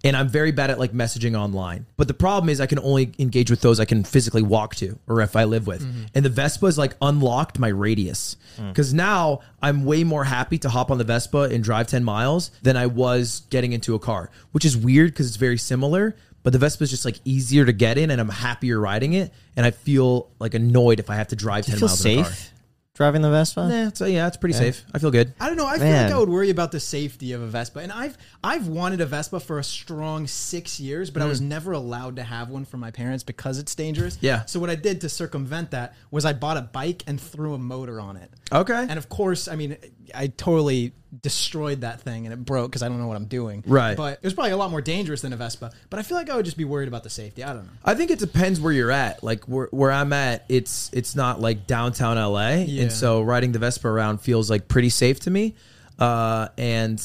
And 0.06 0.18
I'm 0.18 0.28
very 0.28 0.52
bad 0.52 0.70
at 0.70 0.80
like 0.80 0.92
messaging 0.92 1.38
online. 1.40 1.86
But 1.96 2.10
the 2.10 2.14
problem 2.14 2.50
is 2.50 2.60
I 2.60 2.66
can 2.66 2.80
only 2.80 3.14
engage 3.20 3.50
with 3.50 3.62
those 3.62 3.80
I 3.80 3.86
can 3.86 4.04
physically 4.04 4.42
walk 4.42 4.76
to 4.76 5.00
or 5.08 5.22
if 5.22 5.38
I 5.38 5.46
live 5.46 5.66
with. 5.66 5.82
Mm-hmm. 5.82 6.04
And 6.14 6.26
the 6.26 6.30
Vespa 6.30 6.66
is 6.66 6.78
like 6.78 6.96
unlocked 7.02 7.58
my 7.58 7.70
radius. 7.70 8.36
Mm. 8.58 8.76
Cuz 8.76 8.94
now 8.94 9.40
I'm 9.62 9.86
way 9.86 10.04
more 10.04 10.26
happy 10.26 10.58
to 10.58 10.70
hop 10.70 10.92
on 10.92 10.98
the 10.98 11.06
Vespa 11.06 11.44
and 11.44 11.64
drive 11.64 11.88
10 11.88 12.04
miles 12.04 12.52
than 12.64 12.76
I 12.76 12.88
was 12.88 13.44
getting 13.50 13.72
into 13.72 13.96
a 13.96 14.00
car, 14.00 14.30
which 14.52 14.66
is 14.66 14.76
weird 14.76 15.16
cuz 15.16 15.28
it's 15.28 15.38
very 15.38 15.58
similar, 15.58 16.18
but 16.44 16.54
the 16.54 16.60
Vespa 16.60 16.84
is 16.84 16.90
just 16.90 17.06
like 17.06 17.20
easier 17.26 17.66
to 17.66 17.74
get 17.74 17.98
in, 17.98 18.12
and 18.12 18.22
I'm 18.22 18.30
happier 18.30 18.80
riding 18.80 19.14
it, 19.14 19.34
and 19.56 19.66
I 19.66 19.72
feel 19.72 20.30
like 20.40 20.54
annoyed 20.54 21.00
if 21.00 21.10
I 21.10 21.16
have 21.16 21.30
to 21.30 21.36
drive 21.36 21.66
ten 21.66 21.78
Feel 21.78 21.88
miles 21.88 22.06
in 22.06 22.20
a 22.20 22.24
car. 22.24 22.32
safe 22.32 22.54
driving 22.96 23.22
the 23.22 23.30
Vespa? 23.30 23.68
Yeah, 23.72 23.90
so 23.94 24.06
uh, 24.06 24.08
yeah, 24.08 24.28
it's 24.28 24.38
pretty 24.38 24.54
safe. 24.54 24.86
I 24.94 25.00
feel 25.00 25.12
good. 25.12 25.34
I 25.40 25.48
don't 25.48 25.58
know. 25.58 25.66
I 25.66 25.78
feel 25.78 25.86
Man. 25.86 26.06
like 26.06 26.14
I 26.14 26.20
would 26.20 26.30
worry 26.30 26.50
about 26.50 26.72
the 26.72 26.80
safety 26.80 27.32
of 27.34 27.42
a 27.42 27.48
Vespa, 27.48 27.80
and 27.80 27.92
I've 27.92 28.18
I've 28.44 28.68
wanted 28.68 29.02
a 29.02 29.06
Vespa 29.06 29.40
for 29.40 29.60
a 29.60 29.64
strong 29.64 30.28
six 30.28 30.80
years, 30.80 31.10
but 31.10 31.22
I 31.22 31.26
was 31.26 31.42
mm. 31.42 31.46
never 31.46 31.72
allowed 31.72 32.18
to 32.18 32.24
have 32.24 32.50
one 32.50 32.66
from 32.66 32.80
my 32.80 32.92
parents 32.92 33.24
because 33.24 33.60
it's 33.60 33.74
dangerous. 33.76 34.18
Yeah. 34.22 34.46
So 34.46 34.60
what 34.60 34.70
I 34.70 34.76
did 34.76 35.02
to 35.02 35.10
circumvent 35.10 35.72
that 35.72 35.96
was 36.12 36.26
I 36.26 36.34
bought 36.34 36.58
a 36.58 36.62
bike 36.62 37.04
and 37.08 37.20
threw 37.20 37.54
a 37.54 37.60
motor 37.60 38.00
on 38.00 38.18
it. 38.18 38.32
Okay. 38.52 38.86
And 38.88 38.98
of 38.98 39.10
course, 39.10 39.48
I 39.48 39.56
mean, 39.56 39.78
I 40.14 40.28
totally 40.28 40.94
destroyed 41.22 41.82
that 41.82 42.02
thing 42.02 42.26
and 42.26 42.34
it 42.34 42.44
broke 42.44 42.72
because 42.72 42.82
I 42.84 42.88
don't 42.90 43.00
know 43.00 43.08
what 43.08 43.18
I'm 43.18 43.26
doing. 43.26 43.64
Right. 43.68 43.96
But 43.96 44.14
it 44.22 44.24
was 44.24 44.34
probably 44.34 44.52
a 44.52 44.58
lot 44.58 44.72
more 44.72 44.82
dangerous 44.82 45.22
than 45.22 45.34
a 45.34 45.38
Vespa. 45.38 45.72
But 45.90 46.00
I 46.00 46.04
feel 46.04 46.18
like 46.18 46.30
I 46.30 46.36
would 46.36 46.46
just 46.46 46.58
be 46.58 46.66
worried 46.66 46.88
about 46.88 47.04
the 47.04 47.10
safety. 47.10 47.44
I 47.44 47.54
don't 47.54 47.66
know. 47.66 47.72
I 47.86 47.96
think 47.96 48.12
it 48.12 48.20
depends 48.20 48.60
where 48.60 48.74
you're 48.74 48.92
at. 48.92 49.24
Like 49.24 49.46
where 49.46 49.68
where 49.72 49.92
I'm 49.92 50.14
at, 50.14 50.46
it's 50.50 50.90
it's 50.94 51.16
not 51.16 51.40
like 51.40 51.68
downtown 51.68 52.18
LA, 52.18 52.64
Yeah. 52.66 52.84
and 52.84 52.92
so 52.92 53.22
riding 53.22 53.52
the 53.52 53.60
Vespa 53.60 53.88
around 53.88 54.20
feels 54.22 54.50
like 54.50 54.68
pretty 54.68 54.90
safe 54.90 55.20
to 55.22 55.32
me. 55.32 55.56
Uh, 56.00 56.48
and 56.58 57.02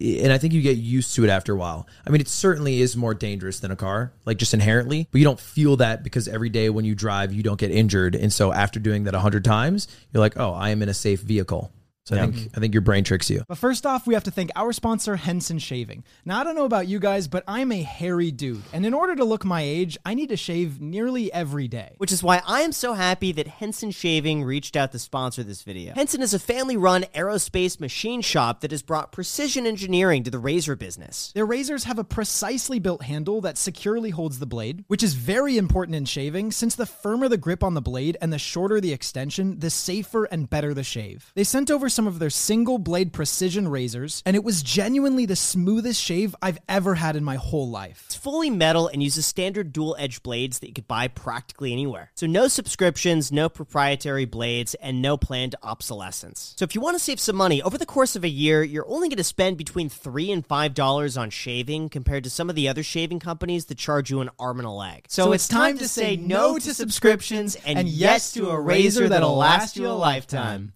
and 0.00 0.32
I 0.32 0.38
think 0.38 0.52
you 0.52 0.62
get 0.62 0.76
used 0.76 1.16
to 1.16 1.24
it 1.24 1.28
after 1.28 1.52
a 1.52 1.56
while. 1.56 1.88
I 2.06 2.10
mean, 2.10 2.20
it 2.20 2.28
certainly 2.28 2.80
is 2.80 2.96
more 2.96 3.14
dangerous 3.14 3.58
than 3.58 3.72
a 3.72 3.76
car, 3.76 4.12
like 4.24 4.36
just 4.38 4.54
inherently, 4.54 5.08
but 5.10 5.18
you 5.18 5.24
don't 5.24 5.40
feel 5.40 5.76
that 5.78 6.04
because 6.04 6.28
every 6.28 6.50
day 6.50 6.70
when 6.70 6.84
you 6.84 6.94
drive, 6.94 7.32
you 7.32 7.42
don't 7.42 7.58
get 7.58 7.72
injured, 7.72 8.14
and 8.14 8.32
so 8.32 8.52
after 8.52 8.78
doing 8.78 9.04
that 9.04 9.14
a 9.16 9.18
hundred 9.18 9.44
times, 9.44 9.88
you're 10.12 10.20
like, 10.20 10.38
oh, 10.38 10.52
I 10.52 10.70
am 10.70 10.82
in 10.82 10.88
a 10.88 10.94
safe 10.94 11.20
vehicle. 11.22 11.72
So 12.08 12.16
I 12.16 12.26
think 12.26 12.56
I 12.56 12.60
think 12.60 12.74
your 12.74 12.80
brain 12.80 13.04
tricks 13.04 13.28
you. 13.28 13.44
But 13.46 13.58
first 13.58 13.84
off, 13.84 14.06
we 14.06 14.14
have 14.14 14.24
to 14.24 14.30
thank 14.30 14.50
our 14.56 14.72
sponsor, 14.72 15.16
Henson 15.16 15.58
Shaving. 15.58 16.04
Now, 16.24 16.40
I 16.40 16.44
don't 16.44 16.54
know 16.54 16.64
about 16.64 16.88
you 16.88 16.98
guys, 16.98 17.28
but 17.28 17.44
I'm 17.46 17.70
a 17.70 17.82
hairy 17.82 18.30
dude. 18.30 18.62
And 18.72 18.86
in 18.86 18.94
order 18.94 19.14
to 19.14 19.24
look 19.24 19.44
my 19.44 19.60
age, 19.60 19.98
I 20.06 20.14
need 20.14 20.30
to 20.30 20.36
shave 20.36 20.80
nearly 20.80 21.30
every 21.32 21.68
day. 21.68 21.96
Which 21.98 22.10
is 22.10 22.22
why 22.22 22.40
I 22.46 22.62
am 22.62 22.72
so 22.72 22.94
happy 22.94 23.32
that 23.32 23.46
Henson 23.46 23.90
Shaving 23.90 24.42
reached 24.42 24.74
out 24.74 24.92
to 24.92 24.98
sponsor 24.98 25.42
this 25.42 25.62
video. 25.62 25.92
Henson 25.94 26.22
is 26.22 26.32
a 26.32 26.38
family 26.38 26.78
run 26.78 27.02
aerospace 27.14 27.78
machine 27.78 28.22
shop 28.22 28.62
that 28.62 28.70
has 28.70 28.82
brought 28.82 29.12
precision 29.12 29.66
engineering 29.66 30.24
to 30.24 30.30
the 30.30 30.38
razor 30.38 30.76
business. 30.76 31.30
Their 31.34 31.44
razors 31.44 31.84
have 31.84 31.98
a 31.98 32.04
precisely 32.04 32.78
built 32.78 33.02
handle 33.02 33.42
that 33.42 33.58
securely 33.58 34.10
holds 34.10 34.38
the 34.38 34.46
blade, 34.46 34.84
which 34.88 35.02
is 35.02 35.12
very 35.12 35.58
important 35.58 35.94
in 35.94 36.06
shaving 36.06 36.52
since 36.52 36.74
the 36.74 36.86
firmer 36.86 37.28
the 37.28 37.36
grip 37.36 37.62
on 37.62 37.74
the 37.74 37.82
blade 37.82 38.16
and 38.22 38.32
the 38.32 38.38
shorter 38.38 38.80
the 38.80 38.94
extension, 38.94 39.58
the 39.58 39.68
safer 39.68 40.24
and 40.24 40.48
better 40.48 40.72
the 40.72 40.82
shave. 40.82 41.32
They 41.34 41.44
sent 41.44 41.70
over 41.70 41.90
some 41.98 42.06
of 42.06 42.20
their 42.20 42.30
single 42.30 42.78
blade 42.78 43.12
precision 43.12 43.66
razors, 43.66 44.22
and 44.24 44.36
it 44.36 44.44
was 44.44 44.62
genuinely 44.62 45.26
the 45.26 45.34
smoothest 45.34 46.00
shave 46.00 46.32
I've 46.40 46.60
ever 46.68 46.94
had 46.94 47.16
in 47.16 47.24
my 47.24 47.34
whole 47.34 47.68
life. 47.68 48.04
It's 48.06 48.14
fully 48.14 48.50
metal 48.50 48.86
and 48.86 49.02
uses 49.02 49.26
standard 49.26 49.72
dual 49.72 49.96
edge 49.98 50.22
blades 50.22 50.60
that 50.60 50.68
you 50.68 50.74
could 50.74 50.86
buy 50.86 51.08
practically 51.08 51.72
anywhere. 51.72 52.12
So, 52.14 52.28
no 52.28 52.46
subscriptions, 52.46 53.32
no 53.32 53.48
proprietary 53.48 54.26
blades, 54.26 54.76
and 54.76 55.02
no 55.02 55.16
planned 55.16 55.56
obsolescence. 55.60 56.54
So, 56.56 56.62
if 56.62 56.76
you 56.76 56.80
want 56.80 56.94
to 56.94 57.02
save 57.02 57.18
some 57.18 57.34
money, 57.34 57.60
over 57.60 57.76
the 57.76 57.84
course 57.84 58.14
of 58.14 58.22
a 58.22 58.28
year, 58.28 58.62
you're 58.62 58.88
only 58.88 59.08
going 59.08 59.16
to 59.16 59.24
spend 59.24 59.56
between 59.56 59.88
3 59.88 60.30
and 60.30 60.46
$5 60.46 61.20
on 61.20 61.30
shaving 61.30 61.88
compared 61.88 62.22
to 62.22 62.30
some 62.30 62.48
of 62.48 62.54
the 62.54 62.68
other 62.68 62.84
shaving 62.84 63.18
companies 63.18 63.64
that 63.64 63.76
charge 63.76 64.08
you 64.08 64.20
an 64.20 64.30
arm 64.38 64.60
and 64.60 64.68
a 64.68 64.70
leg. 64.70 65.06
So, 65.08 65.32
it's 65.32 65.48
time 65.48 65.78
to 65.78 65.88
say 65.88 66.14
no 66.14 66.60
to 66.60 66.74
subscriptions 66.74 67.56
and 67.66 67.88
yes 67.88 68.34
to 68.34 68.50
a 68.50 68.60
razor 68.60 69.08
that'll 69.08 69.36
last 69.36 69.76
you 69.76 69.88
a 69.88 69.90
lifetime. 69.90 70.72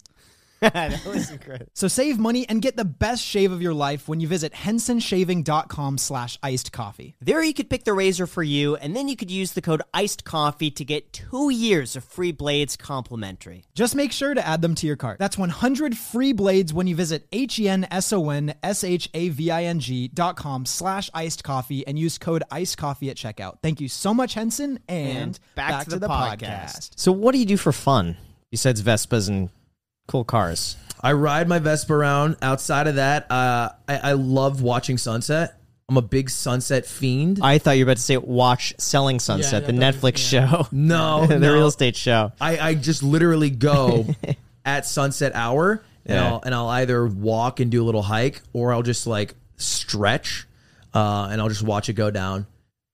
that 0.72 1.04
was 1.04 1.30
incredible. 1.30 1.70
So 1.74 1.88
save 1.88 2.18
money 2.18 2.48
and 2.48 2.62
get 2.62 2.76
the 2.76 2.84
best 2.84 3.22
shave 3.22 3.52
of 3.52 3.60
your 3.60 3.74
life 3.74 4.08
when 4.08 4.20
you 4.20 4.28
visit 4.28 4.54
hensonshaving.com 4.54 5.98
slash 5.98 6.38
iced 6.42 6.72
coffee. 6.72 7.16
There 7.20 7.42
you 7.42 7.52
could 7.52 7.68
pick 7.68 7.84
the 7.84 7.92
razor 7.92 8.26
for 8.26 8.42
you, 8.42 8.76
and 8.76 8.96
then 8.96 9.08
you 9.08 9.16
could 9.16 9.30
use 9.30 9.52
the 9.52 9.60
code 9.60 9.82
iced 9.92 10.24
coffee 10.24 10.70
to 10.70 10.84
get 10.84 11.12
two 11.12 11.50
years 11.50 11.96
of 11.96 12.04
free 12.04 12.32
blades 12.32 12.76
complimentary. 12.76 13.64
Just 13.74 13.94
make 13.94 14.12
sure 14.12 14.32
to 14.32 14.46
add 14.46 14.62
them 14.62 14.74
to 14.76 14.86
your 14.86 14.96
cart. 14.96 15.18
That's 15.18 15.36
100 15.36 15.98
free 15.98 16.32
blades 16.32 16.72
when 16.72 16.86
you 16.86 16.96
visit 16.96 17.26
E 17.30 17.42
H-E-N-S-O-N-S-H-A-V-I-N-G 17.42 20.08
dot 20.08 20.36
com 20.36 20.64
slash 20.64 21.10
iced 21.12 21.44
coffee 21.44 21.86
and 21.86 21.98
use 21.98 22.16
code 22.18 22.42
iced 22.50 22.78
coffee 22.78 23.10
at 23.10 23.16
checkout. 23.16 23.58
Thank 23.62 23.80
you 23.80 23.88
so 23.88 24.14
much, 24.14 24.34
Henson, 24.34 24.78
and, 24.88 25.38
back, 25.54 25.86
to, 25.86 25.98
the, 25.98 26.08
podcast. 26.08 26.90
So, 26.96 27.12
what 27.12 27.32
do 27.32 27.38
you 27.38 27.46
do 27.46 27.56
for 27.56 27.72
fun 27.72 28.16
besides 28.50 28.82
Vespas 28.82 29.28
and 29.28 29.50
cool 30.06 30.24
cars? 30.24 30.76
I 31.00 31.12
ride 31.12 31.48
my 31.48 31.58
Vespa 31.58 31.92
around. 31.94 32.36
Outside 32.42 32.86
of 32.86 32.94
that, 32.96 33.30
uh, 33.30 33.70
I, 33.88 33.96
I 33.98 34.12
love 34.12 34.62
watching 34.62 34.98
sunset. 34.98 35.58
I'm 35.88 35.96
a 35.96 36.02
big 36.02 36.30
sunset 36.30 36.86
fiend. 36.86 37.40
I 37.42 37.58
thought 37.58 37.72
you 37.72 37.84
were 37.84 37.90
about 37.90 37.96
to 37.98 38.02
say 38.02 38.16
Watch 38.16 38.72
Selling 38.78 39.18
Sunset, 39.18 39.62
Yeah, 39.62 39.66
the 39.66 39.72
that 39.78 39.94
was- 40.00 40.14
Netflix 40.14 40.18
show. 40.18 40.66
no, 40.70 41.26
the 41.28 41.38
no. 41.38 41.52
real 41.52 41.66
estate 41.66 41.96
show. 41.96 42.32
I, 42.40 42.58
I 42.58 42.74
just 42.74 43.02
literally 43.02 43.50
go 43.50 44.06
at 44.64 44.86
sunset 44.86 45.32
hour 45.34 45.82
and, 46.06 46.14
Yeah. 46.16 46.28
I'll, 46.28 46.42
and 46.44 46.54
I'll 46.54 46.68
either 46.68 47.04
walk 47.06 47.58
and 47.60 47.70
do 47.70 47.82
a 47.82 47.84
little 47.84 48.02
hike 48.02 48.40
or 48.52 48.72
I'll 48.72 48.82
just 48.82 49.06
like 49.06 49.34
stretch 49.56 50.46
uh, 50.94 51.28
and 51.30 51.40
I'll 51.40 51.48
just 51.48 51.62
watch 51.62 51.88
it 51.88 51.94
go 51.94 52.10
down. 52.10 52.46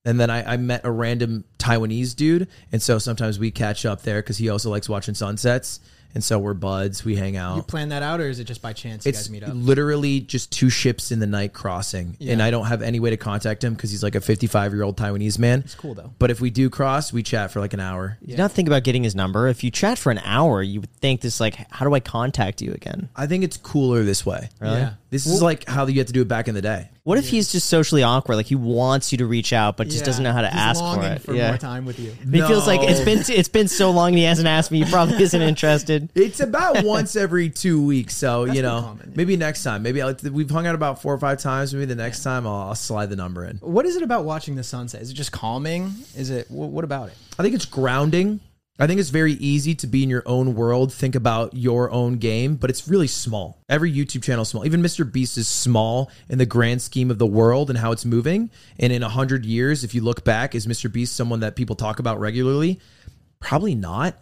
And 0.04 0.18
then 0.18 0.30
I, 0.30 0.54
I 0.54 0.56
met 0.56 0.80
a 0.84 0.90
random 0.90 1.44
Taiwanese 1.58 2.16
dude. 2.16 2.48
And 2.72 2.80
so 2.82 2.98
sometimes 2.98 3.38
we 3.38 3.50
catch 3.50 3.84
up 3.84 4.02
there 4.02 4.22
because 4.22 4.38
he 4.38 4.48
also 4.48 4.70
likes 4.70 4.88
watching 4.88 5.14
sunsets. 5.14 5.80
And 6.14 6.24
so 6.24 6.38
we're 6.38 6.54
buds. 6.54 7.04
We 7.04 7.16
hang 7.16 7.36
out. 7.36 7.56
You 7.56 7.62
plan 7.62 7.90
that 7.90 8.02
out, 8.02 8.20
or 8.20 8.28
is 8.28 8.40
it 8.40 8.44
just 8.44 8.62
by 8.62 8.72
chance 8.72 9.04
you 9.04 9.10
it's 9.10 9.18
guys 9.20 9.30
meet 9.30 9.42
up? 9.44 9.50
literally 9.54 10.20
just 10.20 10.50
two 10.50 10.70
ships 10.70 11.12
in 11.12 11.20
the 11.20 11.26
night 11.26 11.52
crossing, 11.52 12.16
and 12.20 12.42
I 12.42 12.50
don't 12.50 12.66
have 12.66 12.82
any 12.82 12.98
way 12.98 13.10
to 13.10 13.16
contact 13.16 13.62
him 13.62 13.74
because 13.74 13.90
he's 13.90 14.02
like 14.02 14.14
a 14.14 14.20
55 14.20 14.72
year 14.72 14.82
old 14.82 14.96
Taiwanese 14.96 15.38
man. 15.38 15.60
It's 15.60 15.74
cool, 15.74 15.94
though. 15.94 16.12
But 16.18 16.30
if 16.30 16.40
we 16.40 16.50
do 16.50 16.70
cross, 16.70 17.12
we 17.12 17.22
chat 17.22 17.50
for 17.50 17.60
like 17.60 17.74
an 17.74 17.80
hour. 17.80 18.16
Did 18.20 18.30
you 18.30 18.36
not 18.36 18.52
think 18.52 18.68
about 18.68 18.84
getting 18.84 19.04
his 19.04 19.14
number? 19.14 19.48
If 19.48 19.62
you 19.62 19.70
chat 19.70 19.98
for 19.98 20.10
an 20.10 20.18
hour, 20.24 20.62
you 20.62 20.80
would 20.80 20.92
think 20.96 21.20
this 21.20 21.40
like, 21.40 21.56
how 21.70 21.86
do 21.86 21.94
I 21.94 22.00
contact 22.00 22.62
you 22.62 22.72
again? 22.72 23.08
I 23.14 23.26
think 23.26 23.44
it's 23.44 23.56
cooler 23.56 24.02
this 24.02 24.24
way. 24.24 24.48
Yeah. 24.60 24.94
This 25.10 25.26
is 25.26 25.42
like 25.42 25.68
how 25.68 25.86
you 25.86 25.98
had 25.98 26.06
to 26.08 26.12
do 26.12 26.22
it 26.22 26.28
back 26.28 26.48
in 26.48 26.54
the 26.54 26.62
day. 26.62 26.88
What 27.08 27.16
if 27.16 27.30
he's 27.30 27.50
just 27.50 27.70
socially 27.70 28.02
awkward? 28.02 28.36
Like 28.36 28.44
he 28.44 28.54
wants 28.54 29.12
you 29.12 29.18
to 29.18 29.26
reach 29.26 29.54
out, 29.54 29.78
but 29.78 29.86
just 29.86 30.00
Yeah. 30.00 30.04
doesn't 30.04 30.24
know 30.24 30.32
how 30.34 30.42
to 30.42 30.48
He's 30.50 30.60
ask 30.60 30.78
for 30.78 31.02
it. 31.02 31.22
for 31.22 31.34
yeah. 31.34 31.48
more 31.48 31.56
time 31.56 31.86
with 31.86 31.98
you. 31.98 32.10
He 32.30 32.42
feels 32.42 32.66
like 32.66 32.82
it's 32.82 32.98
No. 32.98 33.04
been 33.06 33.24
it's 33.28 33.48
been 33.48 33.66
so 33.68 33.90
long 33.90 34.08
and 34.08 34.18
he 34.18 34.24
hasn't 34.24 34.46
asked 34.46 34.70
me. 34.70 34.84
He 34.84 34.90
probably 34.90 35.22
isn't 35.22 35.40
interested. 35.40 36.10
It's 36.14 36.40
about 36.40 36.84
once 36.84 37.16
every 37.16 37.48
two 37.48 37.82
weeks, 37.82 38.14
so 38.14 38.44
you 38.44 38.60
know, 38.60 38.82
common, 38.82 39.06
yeah. 39.08 39.12
maybe 39.16 39.38
next 39.38 39.62
time. 39.64 39.82
Maybe 39.82 40.02
I'll, 40.02 40.14
we've 40.30 40.50
hung 40.50 40.66
out 40.66 40.74
about 40.74 41.00
four 41.00 41.14
or 41.14 41.18
five 41.18 41.38
times. 41.38 41.72
Maybe 41.72 41.86
the 41.86 41.94
next 41.94 42.22
time 42.22 42.46
I'll, 42.46 42.68
I'll 42.68 42.74
slide 42.74 43.08
the 43.08 43.16
number 43.16 43.42
in. 43.46 43.56
What 43.62 43.86
is 43.86 43.96
it 43.96 44.02
about 44.02 44.26
watching 44.26 44.56
the 44.56 44.62
sunset? 44.62 45.00
Is 45.00 45.10
it 45.10 45.14
just 45.14 45.32
calming? 45.32 45.94
Is 46.14 46.28
it 46.28 46.50
what 46.50 46.84
about 46.84 47.08
it? 47.08 47.14
I 47.38 47.42
think 47.42 47.54
it's 47.54 47.64
grounding. 47.64 48.40
I 48.80 48.86
think 48.86 49.00
it's 49.00 49.10
very 49.10 49.32
easy 49.32 49.74
to 49.74 49.88
be 49.88 50.04
in 50.04 50.08
your 50.08 50.22
own 50.24 50.54
world, 50.54 50.92
think 50.92 51.16
about 51.16 51.52
your 51.52 51.90
own 51.90 52.18
game, 52.18 52.54
but 52.54 52.70
it's 52.70 52.86
really 52.86 53.08
small. 53.08 53.60
Every 53.68 53.92
YouTube 53.92 54.22
channel 54.22 54.42
is 54.42 54.50
small. 54.50 54.64
Even 54.64 54.82
Mr. 54.82 55.10
Beast 55.10 55.36
is 55.36 55.48
small 55.48 56.12
in 56.28 56.38
the 56.38 56.46
grand 56.46 56.80
scheme 56.80 57.10
of 57.10 57.18
the 57.18 57.26
world 57.26 57.70
and 57.70 57.78
how 57.80 57.90
it's 57.90 58.04
moving. 58.04 58.50
And 58.78 58.92
in 58.92 59.02
a 59.02 59.08
hundred 59.08 59.44
years, 59.44 59.82
if 59.82 59.96
you 59.96 60.02
look 60.02 60.22
back, 60.22 60.54
is 60.54 60.68
Mr. 60.68 60.92
Beast 60.92 61.16
someone 61.16 61.40
that 61.40 61.56
people 61.56 61.74
talk 61.74 61.98
about 61.98 62.20
regularly? 62.20 62.78
Probably 63.40 63.74
not. 63.74 64.14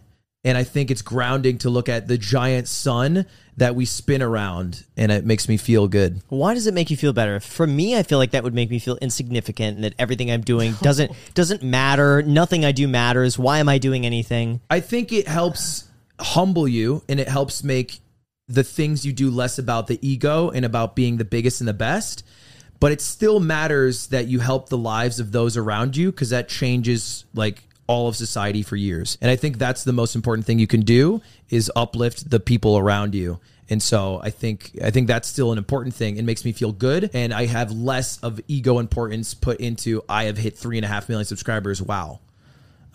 And 0.46 0.56
I 0.56 0.62
think 0.62 0.92
it's 0.92 1.02
grounding 1.02 1.58
to 1.58 1.70
look 1.70 1.88
at 1.88 2.06
the 2.06 2.16
giant 2.16 2.68
sun 2.68 3.26
that 3.56 3.74
we 3.74 3.84
spin 3.84 4.22
around, 4.22 4.84
and 4.96 5.10
it 5.10 5.24
makes 5.24 5.48
me 5.48 5.56
feel 5.56 5.88
good. 5.88 6.22
Why 6.28 6.54
does 6.54 6.68
it 6.68 6.74
make 6.74 6.88
you 6.88 6.96
feel 6.96 7.12
better? 7.12 7.40
For 7.40 7.66
me, 7.66 7.96
I 7.96 8.04
feel 8.04 8.18
like 8.18 8.30
that 8.30 8.44
would 8.44 8.54
make 8.54 8.70
me 8.70 8.78
feel 8.78 8.96
insignificant 9.02 9.74
and 9.74 9.84
that 9.84 9.94
everything 9.98 10.30
I'm 10.30 10.42
doing 10.42 10.74
doesn't 10.82 11.10
doesn't 11.34 11.64
matter. 11.64 12.22
Nothing 12.22 12.64
I 12.64 12.70
do 12.70 12.86
matters. 12.86 13.36
Why 13.36 13.58
am 13.58 13.68
I 13.68 13.78
doing 13.78 14.06
anything? 14.06 14.60
I 14.70 14.78
think 14.78 15.12
it 15.12 15.26
helps 15.26 15.88
humble 16.20 16.68
you 16.68 17.02
and 17.08 17.18
it 17.18 17.28
helps 17.28 17.64
make 17.64 17.98
the 18.46 18.62
things 18.62 19.04
you 19.04 19.12
do 19.12 19.30
less 19.30 19.58
about 19.58 19.88
the 19.88 19.98
ego 20.06 20.50
and 20.50 20.64
about 20.64 20.94
being 20.94 21.16
the 21.16 21.24
biggest 21.24 21.60
and 21.60 21.66
the 21.66 21.74
best. 21.74 22.22
But 22.78 22.92
it 22.92 23.00
still 23.00 23.40
matters 23.40 24.08
that 24.08 24.28
you 24.28 24.38
help 24.38 24.68
the 24.68 24.78
lives 24.78 25.18
of 25.18 25.32
those 25.32 25.56
around 25.56 25.96
you 25.96 26.12
because 26.12 26.30
that 26.30 26.48
changes 26.48 27.24
like 27.34 27.64
all 27.86 28.08
of 28.08 28.16
society 28.16 28.62
for 28.62 28.76
years. 28.76 29.16
And 29.20 29.30
I 29.30 29.36
think 29.36 29.58
that's 29.58 29.84
the 29.84 29.92
most 29.92 30.14
important 30.14 30.46
thing 30.46 30.58
you 30.58 30.66
can 30.66 30.80
do 30.80 31.22
is 31.50 31.70
uplift 31.76 32.30
the 32.30 32.40
people 32.40 32.76
around 32.78 33.14
you. 33.14 33.38
And 33.68 33.82
so 33.82 34.20
I 34.22 34.30
think 34.30 34.78
I 34.82 34.90
think 34.90 35.08
that's 35.08 35.26
still 35.26 35.50
an 35.50 35.58
important 35.58 35.94
thing. 35.94 36.18
It 36.18 36.24
makes 36.24 36.44
me 36.44 36.52
feel 36.52 36.70
good, 36.70 37.10
and 37.12 37.34
I 37.34 37.46
have 37.46 37.72
less 37.72 38.18
of 38.18 38.40
ego 38.46 38.78
importance 38.78 39.34
put 39.34 39.58
into 39.58 40.04
I 40.08 40.24
have 40.24 40.38
hit 40.38 40.56
three 40.56 40.78
and 40.78 40.84
a 40.84 40.88
half 40.88 41.08
million 41.08 41.24
subscribers. 41.24 41.82
Wow, 41.82 42.20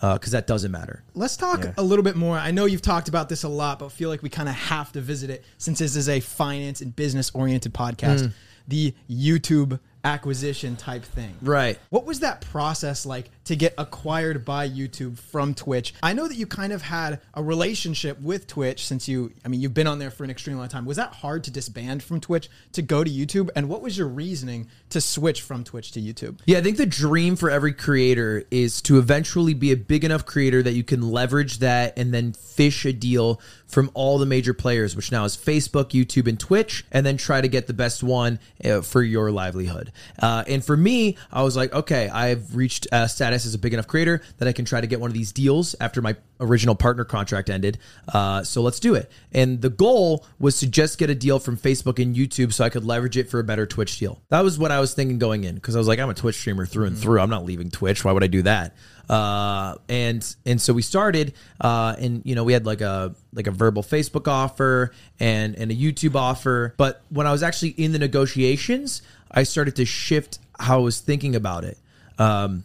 because 0.00 0.32
that 0.32 0.46
doesn't 0.46 0.70
matter. 0.70 1.02
Let's 1.14 1.36
talk 1.36 1.66
a 1.76 1.82
little 1.82 2.02
bit 2.02 2.16
more. 2.16 2.38
I 2.38 2.52
know 2.52 2.64
you've 2.64 2.80
talked 2.80 3.08
about 3.08 3.28
this 3.28 3.42
a 3.42 3.50
lot, 3.50 3.80
but 3.80 3.92
feel 3.92 4.08
like 4.08 4.22
we 4.22 4.30
kind 4.30 4.48
of 4.48 4.54
have 4.54 4.92
to 4.92 5.02
visit 5.02 5.28
it 5.28 5.44
since 5.58 5.78
this 5.78 5.94
is 5.94 6.08
a 6.08 6.20
finance 6.20 6.80
and 6.80 6.96
business 6.96 7.30
oriented 7.34 7.74
podcast. 7.74 8.20
Hmm. 8.20 8.30
The 8.66 8.94
YouTube 9.10 9.78
acquisition 10.04 10.76
type 10.76 11.04
thing. 11.04 11.34
Right. 11.42 11.78
What 11.90 12.06
was 12.06 12.20
that 12.20 12.40
process 12.40 13.04
like 13.04 13.30
to 13.44 13.56
get 13.56 13.74
acquired 13.78 14.44
by 14.44 14.68
YouTube 14.68 15.18
from 15.18 15.54
Twitch. 15.54 15.94
I 16.02 16.12
know 16.12 16.28
that 16.28 16.36
you 16.36 16.46
kind 16.46 16.72
of 16.72 16.82
had 16.82 17.20
a 17.34 17.42
relationship 17.42 18.20
with 18.20 18.46
Twitch 18.46 18.86
since 18.86 19.08
you, 19.08 19.32
I 19.44 19.48
mean, 19.48 19.60
you've 19.60 19.74
been 19.74 19.86
on 19.86 19.98
there 19.98 20.10
for 20.10 20.24
an 20.24 20.30
extremely 20.30 20.60
long 20.60 20.68
time. 20.68 20.84
Was 20.84 20.96
that 20.96 21.12
hard 21.14 21.44
to 21.44 21.50
disband 21.50 22.02
from 22.02 22.20
Twitch 22.20 22.48
to 22.72 22.82
go 22.82 23.02
to 23.02 23.10
YouTube? 23.10 23.50
And 23.56 23.68
what 23.68 23.82
was 23.82 23.98
your 23.98 24.08
reasoning 24.08 24.68
to 24.90 25.00
switch 25.00 25.42
from 25.42 25.64
Twitch 25.64 25.92
to 25.92 26.00
YouTube? 26.00 26.38
Yeah, 26.46 26.58
I 26.58 26.62
think 26.62 26.76
the 26.76 26.86
dream 26.86 27.36
for 27.36 27.50
every 27.50 27.72
creator 27.72 28.44
is 28.50 28.80
to 28.82 28.98
eventually 28.98 29.54
be 29.54 29.72
a 29.72 29.76
big 29.76 30.04
enough 30.04 30.24
creator 30.24 30.62
that 30.62 30.72
you 30.72 30.84
can 30.84 31.02
leverage 31.02 31.58
that 31.58 31.98
and 31.98 32.14
then 32.14 32.32
fish 32.32 32.84
a 32.84 32.92
deal 32.92 33.40
from 33.66 33.90
all 33.94 34.18
the 34.18 34.26
major 34.26 34.52
players, 34.52 34.94
which 34.94 35.10
now 35.10 35.24
is 35.24 35.34
Facebook, 35.36 35.90
YouTube, 35.90 36.28
and 36.28 36.38
Twitch, 36.38 36.84
and 36.92 37.06
then 37.06 37.16
try 37.16 37.40
to 37.40 37.48
get 37.48 37.66
the 37.66 37.72
best 37.72 38.02
one 38.02 38.38
uh, 38.62 38.82
for 38.82 39.02
your 39.02 39.30
livelihood. 39.30 39.90
Uh, 40.18 40.44
and 40.46 40.62
for 40.62 40.76
me, 40.76 41.16
I 41.32 41.42
was 41.42 41.56
like, 41.56 41.72
okay, 41.72 42.08
I've 42.10 42.54
reached 42.54 42.86
a 42.92 43.08
status 43.08 43.31
as 43.32 43.54
a 43.54 43.58
big 43.58 43.72
enough 43.72 43.86
creator 43.86 44.22
that 44.38 44.48
I 44.48 44.52
can 44.52 44.64
try 44.64 44.80
to 44.80 44.86
get 44.86 45.00
one 45.00 45.10
of 45.10 45.14
these 45.14 45.32
deals 45.32 45.74
after 45.80 46.00
my 46.02 46.16
original 46.40 46.74
partner 46.74 47.04
contract 47.04 47.50
ended. 47.50 47.78
Uh, 48.12 48.42
so 48.44 48.62
let's 48.62 48.80
do 48.80 48.94
it. 48.94 49.10
And 49.32 49.60
the 49.60 49.70
goal 49.70 50.26
was 50.38 50.60
to 50.60 50.66
just 50.66 50.98
get 50.98 51.10
a 51.10 51.14
deal 51.14 51.38
from 51.38 51.56
Facebook 51.56 52.02
and 52.02 52.14
YouTube 52.14 52.52
so 52.52 52.64
I 52.64 52.68
could 52.68 52.84
leverage 52.84 53.16
it 53.16 53.30
for 53.30 53.40
a 53.40 53.44
better 53.44 53.66
Twitch 53.66 53.98
deal. 53.98 54.20
That 54.28 54.44
was 54.44 54.58
what 54.58 54.70
I 54.70 54.80
was 54.80 54.94
thinking 54.94 55.18
going 55.18 55.44
in 55.44 55.54
because 55.54 55.74
I 55.74 55.78
was 55.78 55.88
like, 55.88 55.98
I'm 55.98 56.10
a 56.10 56.14
Twitch 56.14 56.36
streamer 56.36 56.66
through 56.66 56.86
and 56.86 56.98
through. 56.98 57.20
I'm 57.20 57.30
not 57.30 57.44
leaving 57.44 57.70
Twitch. 57.70 58.04
Why 58.04 58.12
would 58.12 58.24
I 58.24 58.28
do 58.28 58.42
that? 58.42 58.74
Uh, 59.08 59.76
and 59.88 60.36
and 60.46 60.60
so 60.60 60.72
we 60.72 60.82
started, 60.82 61.34
uh, 61.60 61.94
and 61.98 62.22
you 62.24 62.34
know 62.34 62.44
we 62.44 62.52
had 62.52 62.64
like 62.64 62.80
a 62.80 63.14
like 63.34 63.46
a 63.46 63.50
verbal 63.50 63.82
Facebook 63.82 64.28
offer 64.28 64.92
and 65.18 65.54
and 65.56 65.70
a 65.70 65.74
YouTube 65.74 66.14
offer. 66.14 66.74
But 66.76 67.02
when 67.10 67.26
I 67.26 67.32
was 67.32 67.42
actually 67.42 67.70
in 67.70 67.92
the 67.92 67.98
negotiations, 67.98 69.02
I 69.30 69.42
started 69.42 69.76
to 69.76 69.84
shift 69.84 70.38
how 70.58 70.78
I 70.78 70.82
was 70.82 71.00
thinking 71.00 71.34
about 71.34 71.64
it, 71.64 71.78
um, 72.18 72.64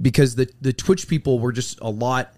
because 0.00 0.34
the 0.34 0.50
the 0.60 0.72
Twitch 0.72 1.08
people 1.08 1.38
were 1.38 1.52
just 1.52 1.80
a 1.80 1.90
lot 1.90 2.32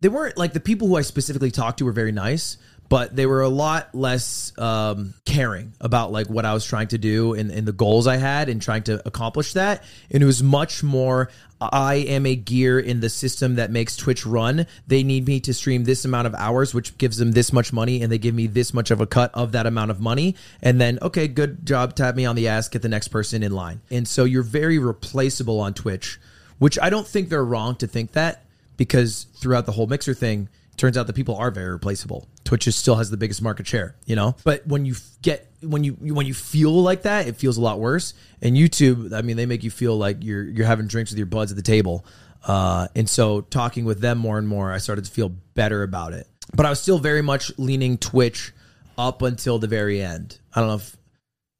they 0.00 0.08
weren't 0.08 0.36
like 0.36 0.52
the 0.52 0.60
people 0.60 0.88
who 0.88 0.96
I 0.96 1.02
specifically 1.02 1.50
talked 1.50 1.78
to 1.78 1.86
were 1.86 1.92
very 1.92 2.12
nice, 2.12 2.58
but 2.90 3.16
they 3.16 3.24
were 3.24 3.40
a 3.40 3.48
lot 3.48 3.94
less 3.94 4.52
um, 4.58 5.14
caring 5.24 5.72
about 5.80 6.12
like 6.12 6.28
what 6.28 6.44
I 6.44 6.52
was 6.52 6.66
trying 6.66 6.88
to 6.88 6.98
do 6.98 7.32
and, 7.32 7.50
and 7.50 7.66
the 7.66 7.72
goals 7.72 8.06
I 8.06 8.16
had 8.16 8.50
and 8.50 8.60
trying 8.60 8.82
to 8.84 9.00
accomplish 9.08 9.54
that. 9.54 9.82
And 10.10 10.22
it 10.22 10.26
was 10.26 10.42
much 10.42 10.82
more 10.82 11.30
I 11.60 11.94
am 11.94 12.26
a 12.26 12.36
gear 12.36 12.78
in 12.78 13.00
the 13.00 13.08
system 13.08 13.54
that 13.54 13.70
makes 13.70 13.96
Twitch 13.96 14.26
run. 14.26 14.66
They 14.86 15.02
need 15.02 15.26
me 15.26 15.40
to 15.40 15.54
stream 15.54 15.84
this 15.84 16.04
amount 16.04 16.26
of 16.26 16.34
hours, 16.34 16.74
which 16.74 16.98
gives 16.98 17.16
them 17.16 17.32
this 17.32 17.52
much 17.52 17.72
money, 17.72 18.02
and 18.02 18.12
they 18.12 18.18
give 18.18 18.34
me 18.34 18.46
this 18.46 18.74
much 18.74 18.90
of 18.90 19.00
a 19.00 19.06
cut 19.06 19.30
of 19.32 19.52
that 19.52 19.64
amount 19.64 19.90
of 19.90 20.00
money. 20.00 20.36
And 20.60 20.78
then, 20.78 20.98
okay, 21.00 21.28
good 21.28 21.64
job, 21.64 21.94
tap 21.94 22.14
me 22.14 22.26
on 22.26 22.36
the 22.36 22.48
ass, 22.48 22.68
get 22.68 22.82
the 22.82 22.88
next 22.88 23.08
person 23.08 23.42
in 23.42 23.52
line. 23.52 23.80
And 23.90 24.06
so 24.06 24.24
you're 24.24 24.42
very 24.42 24.78
replaceable 24.78 25.60
on 25.60 25.72
Twitch, 25.72 26.20
which 26.58 26.78
I 26.80 26.90
don't 26.90 27.06
think 27.06 27.28
they're 27.28 27.44
wrong 27.44 27.76
to 27.76 27.86
think 27.86 28.12
that 28.12 28.44
because 28.76 29.26
throughout 29.36 29.66
the 29.66 29.72
whole 29.72 29.86
mixer 29.86 30.14
thing, 30.14 30.48
turns 30.76 30.96
out 30.96 31.06
that 31.06 31.14
people 31.14 31.36
are 31.36 31.50
very 31.50 31.70
replaceable. 31.70 32.28
Twitch 32.44 32.66
is 32.66 32.76
still 32.76 32.96
has 32.96 33.10
the 33.10 33.16
biggest 33.16 33.42
market 33.42 33.66
share, 33.66 33.96
you 34.06 34.16
know. 34.16 34.36
But 34.44 34.66
when 34.66 34.84
you 34.84 34.94
get 35.22 35.50
when 35.60 35.84
you 35.84 35.92
when 35.92 36.26
you 36.26 36.34
feel 36.34 36.72
like 36.72 37.02
that, 37.02 37.26
it 37.26 37.36
feels 37.36 37.56
a 37.56 37.60
lot 37.60 37.78
worse. 37.78 38.14
And 38.42 38.56
YouTube, 38.56 39.12
I 39.12 39.22
mean, 39.22 39.36
they 39.36 39.46
make 39.46 39.62
you 39.62 39.70
feel 39.70 39.96
like 39.96 40.18
you're 40.20 40.44
you're 40.44 40.66
having 40.66 40.86
drinks 40.86 41.10
with 41.10 41.18
your 41.18 41.26
buds 41.26 41.52
at 41.52 41.56
the 41.56 41.62
table. 41.62 42.04
Uh, 42.46 42.88
and 42.94 43.08
so 43.08 43.40
talking 43.40 43.84
with 43.86 44.00
them 44.00 44.18
more 44.18 44.36
and 44.36 44.46
more, 44.46 44.70
I 44.70 44.78
started 44.78 45.06
to 45.06 45.10
feel 45.10 45.30
better 45.54 45.82
about 45.82 46.12
it. 46.12 46.26
But 46.54 46.66
I 46.66 46.70
was 46.70 46.80
still 46.80 46.98
very 46.98 47.22
much 47.22 47.50
leaning 47.58 47.96
Twitch 47.96 48.52
up 48.98 49.22
until 49.22 49.58
the 49.58 49.66
very 49.66 50.00
end. 50.02 50.38
I 50.54 50.60
don't 50.60 50.68
know 50.68 50.74
if 50.76 50.96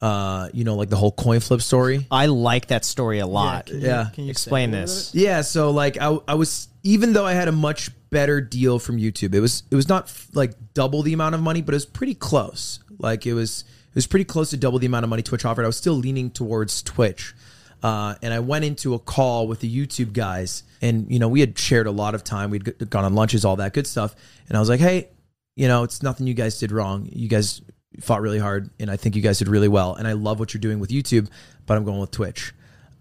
uh, 0.04 0.48
you 0.52 0.64
know, 0.64 0.74
like 0.76 0.90
the 0.90 0.96
whole 0.96 1.12
coin 1.12 1.40
flip 1.40 1.62
story. 1.62 2.06
I 2.10 2.26
like 2.26 2.66
that 2.66 2.84
story 2.84 3.20
a 3.20 3.26
lot. 3.26 3.66
can 3.66 3.80
you- 3.80 3.86
Yeah. 3.86 4.08
can 4.12 4.24
you 4.24 4.30
Explain 4.30 4.70
say 4.70 4.76
a 4.76 4.80
little 4.80 4.94
this. 4.96 5.14
Yeah, 5.14 5.40
so 5.40 5.70
like 5.70 5.96
I, 6.00 6.18
I 6.28 6.34
was 6.34 6.68
even 6.82 7.14
though 7.14 7.24
I 7.24 7.32
had 7.32 7.48
a 7.48 7.52
much 7.52 7.90
better 8.10 8.40
deal 8.40 8.78
from 8.78 8.98
YouTube, 8.98 9.34
it 9.34 9.40
was 9.40 9.62
it 9.70 9.76
was 9.76 9.88
not 9.88 10.12
like 10.34 10.52
double 10.74 11.02
the 11.02 11.14
amount 11.14 11.34
of 11.34 11.40
money, 11.40 11.62
but 11.62 11.72
it 11.72 11.76
was 11.76 11.86
pretty 11.86 12.14
close. 12.14 12.80
Like 12.98 13.26
it 13.26 13.32
was 13.34 13.64
it 13.88 13.94
was 13.94 14.06
pretty 14.06 14.24
close 14.26 14.50
to 14.50 14.56
double 14.58 14.78
the 14.78 14.86
amount 14.86 15.04
of 15.04 15.10
money 15.10 15.22
Twitch 15.22 15.44
offered. 15.46 15.64
I 15.64 15.68
was 15.68 15.76
still 15.78 15.94
leaning 15.94 16.30
towards 16.30 16.82
Twitch. 16.82 17.34
Uh, 17.82 18.14
and 18.22 18.32
I 18.32 18.40
went 18.40 18.64
into 18.64 18.94
a 18.94 18.98
call 18.98 19.46
with 19.46 19.60
the 19.60 19.68
YouTube 19.86 20.12
guys, 20.14 20.62
and 20.82 21.10
you 21.10 21.18
know 21.18 21.28
we 21.28 21.40
had 21.40 21.58
shared 21.58 21.86
a 21.86 21.90
lot 21.90 22.14
of 22.14 22.24
time. 22.24 22.50
We'd 22.50 22.64
g- 22.64 22.72
gone 22.86 23.04
on 23.04 23.14
lunches, 23.14 23.44
all 23.44 23.56
that 23.56 23.72
good 23.74 23.86
stuff. 23.86 24.14
And 24.48 24.56
I 24.56 24.60
was 24.60 24.68
like, 24.70 24.80
"Hey, 24.80 25.08
you 25.54 25.68
know, 25.68 25.82
it's 25.82 26.02
nothing 26.02 26.26
you 26.26 26.32
guys 26.34 26.58
did 26.58 26.72
wrong. 26.72 27.06
You 27.12 27.28
guys 27.28 27.60
fought 28.00 28.22
really 28.22 28.38
hard, 28.38 28.70
and 28.78 28.90
I 28.90 28.96
think 28.96 29.16
you 29.16 29.22
guys 29.22 29.38
did 29.38 29.48
really 29.48 29.68
well. 29.68 29.94
And 29.94 30.06
I 30.06 30.12
love 30.12 30.38
what 30.38 30.54
you're 30.54 30.60
doing 30.60 30.78
with 30.78 30.90
YouTube, 30.90 31.28
but 31.66 31.76
I'm 31.76 31.84
going 31.84 32.00
with 32.00 32.10
Twitch." 32.10 32.52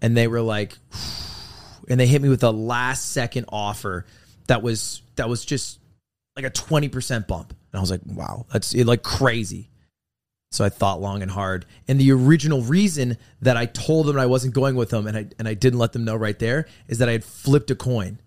And 0.02 0.18
they 0.18 0.28
were 0.28 0.42
like, 0.42 0.78
and 1.90 2.00
they 2.00 2.08
hit 2.08 2.22
me 2.22 2.30
with 2.30 2.44
a 2.44 2.52
last 2.52 3.12
second 3.12 3.46
offer 3.50 4.06
that 4.48 4.62
was 4.62 5.02
that 5.16 5.30
was 5.30 5.46
just 5.46 5.80
like 6.36 6.46
a 6.46 6.52
20% 6.52 7.28
bump. 7.28 7.50
And 7.72 7.80
i 7.80 7.82
was 7.82 7.92
like 7.92 8.02
wow 8.06 8.46
that's 8.52 8.74
it, 8.74 8.86
like 8.86 9.04
crazy. 9.04 9.70
So 10.52 10.64
i 10.64 10.70
thought 10.70 11.02
long 11.02 11.22
and 11.22 11.32
hard. 11.32 11.66
And 11.88 12.00
the 12.00 12.12
original 12.12 12.62
reason 12.62 13.18
that 13.42 13.58
i 13.58 13.66
told 13.66 14.08
them 14.08 14.18
i 14.18 14.26
wasn't 14.26 14.54
going 14.54 14.76
with 14.76 14.90
them 14.90 15.08
and 15.08 15.18
i 15.18 15.28
and 15.40 15.48
i 15.48 15.54
didn't 15.54 15.80
let 15.80 15.94
them 15.94 16.06
know 16.06 16.16
right 16.16 16.38
there 16.38 16.68
is 16.88 17.00
that 17.00 17.10
i 17.10 17.14
had 17.14 17.24
flipped 17.24 17.72
a 17.72 17.76
coin. 17.76 18.20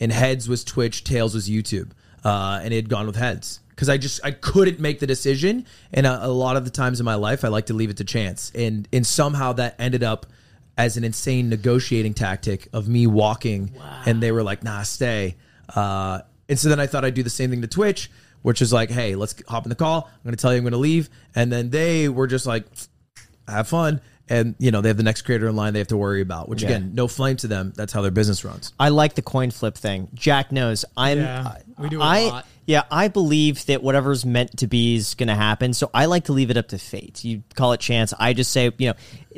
And 0.00 0.12
heads 0.12 0.48
was 0.48 0.64
twitch 0.64 1.04
tails 1.04 1.34
was 1.34 1.48
youtube. 1.48 1.90
Uh, 2.24 2.60
and 2.62 2.72
it 2.72 2.76
had 2.76 2.88
gone 2.88 3.06
with 3.06 3.16
heads 3.16 3.58
because 3.74 3.88
i 3.88 3.96
just 3.96 4.20
i 4.24 4.30
couldn't 4.30 4.78
make 4.80 5.00
the 5.00 5.06
decision 5.06 5.66
and 5.92 6.06
a, 6.06 6.26
a 6.26 6.28
lot 6.28 6.56
of 6.56 6.64
the 6.64 6.70
times 6.70 7.00
in 7.00 7.04
my 7.04 7.14
life 7.14 7.44
i 7.44 7.48
like 7.48 7.66
to 7.66 7.74
leave 7.74 7.90
it 7.90 7.96
to 7.96 8.04
chance 8.04 8.52
and 8.54 8.88
and 8.92 9.06
somehow 9.06 9.52
that 9.52 9.74
ended 9.78 10.02
up 10.02 10.26
as 10.78 10.96
an 10.96 11.04
insane 11.04 11.48
negotiating 11.48 12.14
tactic 12.14 12.68
of 12.72 12.88
me 12.88 13.06
walking 13.06 13.72
and 14.06 14.22
they 14.22 14.32
were 14.32 14.42
like 14.42 14.62
nah 14.62 14.82
stay 14.82 15.36
uh, 15.74 16.20
and 16.48 16.58
so 16.58 16.68
then 16.68 16.80
i 16.80 16.86
thought 16.86 17.04
i'd 17.04 17.14
do 17.14 17.22
the 17.22 17.30
same 17.30 17.50
thing 17.50 17.60
to 17.60 17.68
twitch 17.68 18.10
which 18.42 18.62
is 18.62 18.72
like 18.72 18.90
hey 18.90 19.14
let's 19.14 19.34
hop 19.48 19.64
in 19.64 19.68
the 19.68 19.74
call 19.74 20.08
i'm 20.12 20.22
going 20.24 20.34
to 20.34 20.40
tell 20.40 20.52
you 20.52 20.58
i'm 20.58 20.64
going 20.64 20.72
to 20.72 20.78
leave 20.78 21.08
and 21.34 21.52
then 21.52 21.70
they 21.70 22.08
were 22.08 22.26
just 22.26 22.46
like 22.46 22.64
have 23.48 23.68
fun 23.68 24.00
and 24.28 24.54
you 24.58 24.70
know 24.70 24.80
they 24.80 24.88
have 24.88 24.96
the 24.96 25.02
next 25.02 25.22
creator 25.22 25.48
in 25.48 25.56
line 25.56 25.72
they 25.72 25.78
have 25.78 25.88
to 25.88 25.96
worry 25.96 26.20
about 26.20 26.48
which 26.48 26.62
again 26.62 26.92
no 26.94 27.08
flame 27.08 27.36
to 27.36 27.46
them 27.46 27.72
that's 27.76 27.92
how 27.92 28.00
their 28.00 28.10
business 28.10 28.44
runs 28.44 28.72
I 28.78 28.88
like 28.88 29.14
the 29.14 29.22
coin 29.22 29.50
flip 29.50 29.76
thing. 29.76 30.08
Jack 30.14 30.52
knows. 30.52 30.84
I'm. 30.96 31.18
Yeah, 31.18 31.58
we 31.78 31.88
do 31.88 32.00
it 32.00 32.04
a 32.04 32.06
I, 32.06 32.24
lot. 32.24 32.46
Yeah, 32.64 32.84
I 32.90 33.08
believe 33.08 33.66
that 33.66 33.82
whatever's 33.82 34.24
meant 34.24 34.58
to 34.58 34.66
be 34.66 34.94
is 34.94 35.14
going 35.14 35.28
to 35.28 35.34
happen. 35.34 35.74
So 35.74 35.90
I 35.92 36.06
like 36.06 36.24
to 36.24 36.32
leave 36.32 36.50
it 36.50 36.56
up 36.56 36.68
to 36.68 36.78
fate. 36.78 37.24
You 37.24 37.42
call 37.54 37.72
it 37.72 37.80
chance. 37.80 38.14
I 38.18 38.32
just 38.32 38.52
say, 38.52 38.70
you 38.78 38.88
know, 38.88 38.94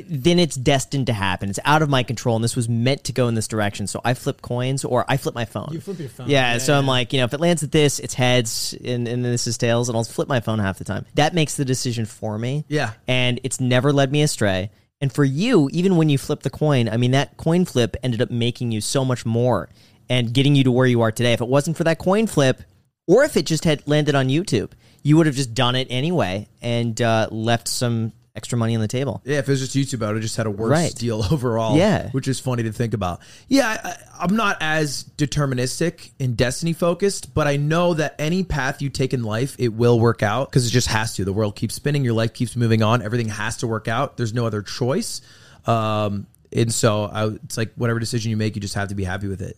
then 0.07 0.37
it's 0.37 0.55
destined 0.55 1.07
to 1.07 1.13
happen. 1.13 1.49
It's 1.49 1.59
out 1.65 1.81
of 1.81 1.89
my 1.89 2.03
control, 2.03 2.35
and 2.35 2.43
this 2.43 2.55
was 2.55 2.69
meant 2.69 3.05
to 3.05 3.13
go 3.13 3.27
in 3.27 3.33
this 3.33 3.47
direction. 3.47 3.87
So 3.87 3.99
I 4.05 4.13
flip 4.13 4.41
coins, 4.41 4.85
or 4.85 5.05
I 5.07 5.17
flip 5.17 5.33
my 5.33 5.45
phone. 5.45 5.69
You 5.71 5.81
flip 5.81 5.99
your 5.99 6.09
phone. 6.09 6.29
Yeah. 6.29 6.53
Yeah, 6.53 6.57
so 6.59 6.77
I'm 6.77 6.85
like, 6.85 7.13
you 7.13 7.19
know, 7.19 7.25
if 7.25 7.33
it 7.33 7.39
lands 7.39 7.63
at 7.63 7.71
this, 7.71 7.99
it's 7.99 8.13
heads, 8.13 8.75
and, 8.83 9.07
and 9.07 9.25
this 9.25 9.47
is 9.47 9.57
tails, 9.57 9.89
and 9.89 9.97
I'll 9.97 10.03
flip 10.03 10.27
my 10.27 10.39
phone 10.39 10.59
half 10.59 10.77
the 10.77 10.83
time. 10.83 11.05
That 11.15 11.33
makes 11.33 11.55
the 11.55 11.65
decision 11.65 12.05
for 12.05 12.37
me. 12.37 12.65
Yeah. 12.67 12.91
And 13.07 13.39
it's 13.43 13.59
never 13.59 13.91
led 13.91 14.11
me 14.11 14.21
astray. 14.21 14.69
And 15.01 15.11
for 15.11 15.23
you, 15.23 15.69
even 15.73 15.97
when 15.97 16.09
you 16.09 16.17
flip 16.17 16.43
the 16.43 16.49
coin, 16.49 16.89
I 16.89 16.97
mean, 16.97 17.11
that 17.11 17.37
coin 17.37 17.65
flip 17.65 17.97
ended 18.03 18.21
up 18.21 18.29
making 18.29 18.71
you 18.71 18.81
so 18.81 19.03
much 19.03 19.25
more 19.25 19.69
and 20.09 20.33
getting 20.33 20.55
you 20.55 20.63
to 20.65 20.71
where 20.71 20.85
you 20.85 21.01
are 21.01 21.11
today. 21.11 21.33
If 21.33 21.41
it 21.41 21.47
wasn't 21.47 21.77
for 21.77 21.83
that 21.85 21.97
coin 21.97 22.27
flip, 22.27 22.61
or 23.07 23.23
if 23.23 23.37
it 23.37 23.45
just 23.45 23.63
had 23.65 23.87
landed 23.87 24.15
on 24.15 24.27
YouTube, 24.29 24.71
you 25.03 25.17
would 25.17 25.25
have 25.25 25.35
just 25.35 25.53
done 25.53 25.75
it 25.75 25.87
anyway 25.89 26.47
and 26.61 26.99
uh, 27.01 27.27
left 27.31 27.67
some 27.67 28.11
extra 28.35 28.57
money 28.57 28.75
on 28.75 28.81
the 28.81 28.87
table. 28.87 29.21
Yeah, 29.23 29.37
if 29.37 29.47
it 29.47 29.51
was 29.51 29.71
just 29.71 29.75
YouTube, 29.75 30.03
I 30.03 30.07
would 30.07 30.15
have 30.17 30.21
just 30.23 30.35
had 30.35 30.45
a 30.45 30.51
worse 30.51 30.69
Right. 30.71 30.93
deal 30.93 31.23
overall. 31.31 31.77
Yeah. 31.77 32.09
which 32.09 32.27
is 32.27 32.37
funny 32.39 32.63
to 32.63 32.71
think 32.73 32.93
about. 32.93 33.21
Yeah, 33.47 33.79
I, 33.81 33.95
I'm 34.25 34.35
not 34.35 34.57
as 34.59 35.05
deterministic 35.17 36.11
and 36.19 36.35
destiny 36.35 36.73
focused, 36.73 37.33
but 37.33 37.47
I 37.47 37.55
know 37.57 37.93
that 37.93 38.15
any 38.19 38.43
path 38.43 38.81
you 38.81 38.89
take 38.89 39.13
in 39.13 39.23
life, 39.23 39.55
it 39.57 39.69
will 39.69 39.99
work 39.99 40.21
out 40.23 40.49
because 40.49 40.67
it 40.67 40.71
just 40.71 40.87
has 40.87 41.13
to. 41.15 41.23
The 41.23 41.31
world 41.31 41.55
keeps 41.55 41.75
spinning, 41.75 42.03
your 42.03 42.13
life 42.13 42.33
keeps 42.33 42.55
moving 42.57 42.81
on, 42.83 43.01
everything 43.01 43.29
has 43.29 43.57
to 43.57 43.67
work 43.67 43.87
out. 43.87 44.17
There's 44.17 44.33
no 44.33 44.45
other 44.45 44.61
choice. 44.61 45.21
Um, 45.65 46.27
and 46.51 46.73
so 46.73 47.03
I, 47.05 47.27
it's 47.27 47.57
like 47.57 47.73
whatever 47.75 47.99
decision 47.99 48.31
you 48.31 48.37
make, 48.37 48.55
you 48.55 48.61
just 48.61 48.75
have 48.75 48.89
to 48.89 48.95
be 48.95 49.03
happy 49.03 49.27
with 49.27 49.41
it. 49.41 49.57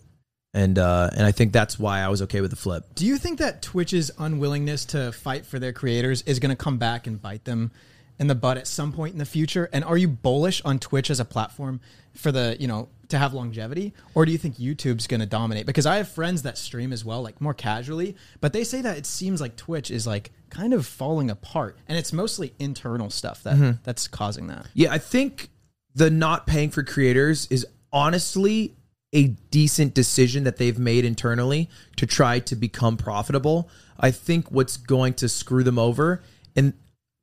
And 0.54 0.80
uh, 0.80 1.10
and 1.16 1.26
I 1.26 1.32
think 1.32 1.54
that's 1.54 1.78
why 1.78 2.00
I 2.00 2.08
was 2.08 2.22
okay 2.24 2.42
with 2.42 2.52
the 2.52 2.58
flip. 2.58 2.84
Do 2.96 3.06
you 3.06 3.18
think 3.18 3.40
that 3.40 3.62
Twitch's 3.62 4.12
unwillingness 4.18 4.86
to 4.86 5.12
fight 5.12 5.46
for 5.46 5.60
their 5.60 5.74
creators 5.74 6.22
is 6.24 6.40
going 6.40 6.50
to 6.50 6.56
come 6.56 6.78
back 6.78 7.06
and 7.06 7.22
bite 7.22 7.44
them 7.46 7.72
in 8.20 8.28
the 8.28 8.36
butt 8.36 8.58
at 8.58 8.68
some 8.68 8.92
point 8.92 9.14
in 9.14 9.20
the 9.20 9.26
future? 9.26 9.70
And 9.72 9.84
are 9.84 9.98
you 9.98 10.08
bullish 10.08 10.62
on 10.64 10.80
Twitch 10.80 11.10
as 11.10 11.20
a 11.20 11.26
platform 11.26 11.82
for 12.16 12.32
the, 12.32 12.58
you 12.60 12.68
know, 12.68 12.90
to 13.10 13.18
have 13.18 13.34
longevity? 13.34 13.94
Or 14.16 14.26
do 14.26 14.32
you 14.32 14.38
think 14.38 14.56
YouTube's 14.56 15.08
going 15.08 15.20
to 15.20 15.26
dominate? 15.26 15.66
Because 15.66 15.86
I 15.86 15.98
have 15.98 16.10
friends 16.10 16.42
that 16.44 16.58
stream 16.58 16.92
as 16.92 17.06
well, 17.06 17.22
like 17.22 17.40
more 17.40 17.54
casually, 17.54 18.16
but 18.42 18.54
they 18.54 18.64
say 18.64 18.82
that 18.82 18.98
it 18.98 19.06
seems 19.06 19.40
like 19.40 19.56
Twitch 19.56 19.92
is 19.92 20.08
like 20.08 20.32
kind 20.50 20.74
of 20.74 20.86
falling 20.86 21.30
apart 21.30 21.78
and 21.88 21.98
it's 21.98 22.14
mostly 22.14 22.54
internal 22.58 23.10
stuff 23.10 23.44
that 23.44 23.80
that's 23.84 24.08
causing 24.08 24.48
that. 24.48 24.68
Yeah, 24.74 24.92
I 24.92 24.98
think 24.98 25.50
the 25.94 26.10
not 26.10 26.48
paying 26.48 26.70
for 26.70 26.84
creators 26.84 27.48
is 27.50 27.66
honestly 27.92 28.76
a 29.14 29.28
decent 29.52 29.94
decision 29.94 30.44
that 30.44 30.58
they've 30.58 30.78
made 30.78 31.06
internally 31.06 31.70
to 31.96 32.06
try 32.06 32.40
to 32.40 32.56
become 32.56 32.98
profitable. 32.98 33.70
I 34.00 34.12
think 34.12 34.52
what's 34.52 34.78
going 34.78 35.14
to 35.16 35.30
screw 35.30 35.64
them 35.64 35.80
over, 35.80 36.22
and 36.56 36.74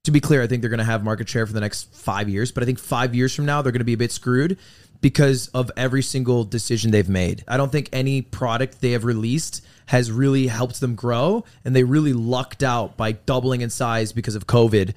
to 0.04 0.10
be 0.10 0.20
clear, 0.20 0.42
I 0.42 0.46
think 0.46 0.60
they're 0.60 0.70
going 0.70 0.78
to 0.78 0.84
have 0.84 1.02
market 1.04 1.28
share 1.28 1.46
for 1.46 1.52
the 1.52 1.60
next 1.60 1.94
five 1.94 2.28
years, 2.28 2.52
but 2.52 2.62
I 2.62 2.66
think 2.66 2.78
five 2.78 3.14
years 3.14 3.34
from 3.34 3.46
now, 3.46 3.62
they're 3.62 3.72
going 3.72 3.80
to 3.80 3.84
be 3.84 3.94
a 3.94 3.98
bit 3.98 4.12
screwed 4.12 4.58
because 5.00 5.48
of 5.48 5.70
every 5.76 6.02
single 6.02 6.44
decision 6.44 6.90
they've 6.90 7.08
made. 7.08 7.44
I 7.46 7.56
don't 7.56 7.70
think 7.70 7.90
any 7.92 8.22
product 8.22 8.80
they 8.80 8.92
have 8.92 9.04
released 9.04 9.64
has 9.86 10.10
really 10.10 10.46
helped 10.46 10.80
them 10.80 10.94
grow, 10.94 11.44
and 11.64 11.76
they 11.76 11.84
really 11.84 12.12
lucked 12.12 12.62
out 12.62 12.96
by 12.96 13.12
doubling 13.12 13.60
in 13.60 13.70
size 13.70 14.12
because 14.12 14.34
of 14.34 14.46
COVID. 14.46 14.94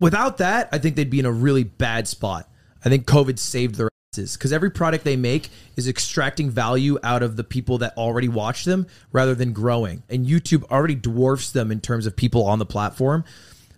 Without 0.00 0.38
that, 0.38 0.68
I 0.72 0.78
think 0.78 0.96
they'd 0.96 1.10
be 1.10 1.18
in 1.18 1.26
a 1.26 1.32
really 1.32 1.64
bad 1.64 2.06
spot. 2.06 2.48
I 2.84 2.88
think 2.88 3.06
COVID 3.06 3.38
saved 3.38 3.74
their 3.76 3.88
because 4.18 4.52
every 4.52 4.70
product 4.70 5.04
they 5.04 5.16
make 5.16 5.50
is 5.76 5.88
extracting 5.88 6.50
value 6.50 6.98
out 7.02 7.22
of 7.22 7.36
the 7.36 7.44
people 7.44 7.78
that 7.78 7.96
already 7.96 8.28
watch 8.28 8.64
them 8.64 8.86
rather 9.12 9.34
than 9.34 9.52
growing. 9.52 10.02
And 10.08 10.26
YouTube 10.26 10.64
already 10.70 10.94
dwarfs 10.94 11.50
them 11.52 11.70
in 11.70 11.80
terms 11.80 12.06
of 12.06 12.16
people 12.16 12.44
on 12.44 12.58
the 12.58 12.66
platform. 12.66 13.24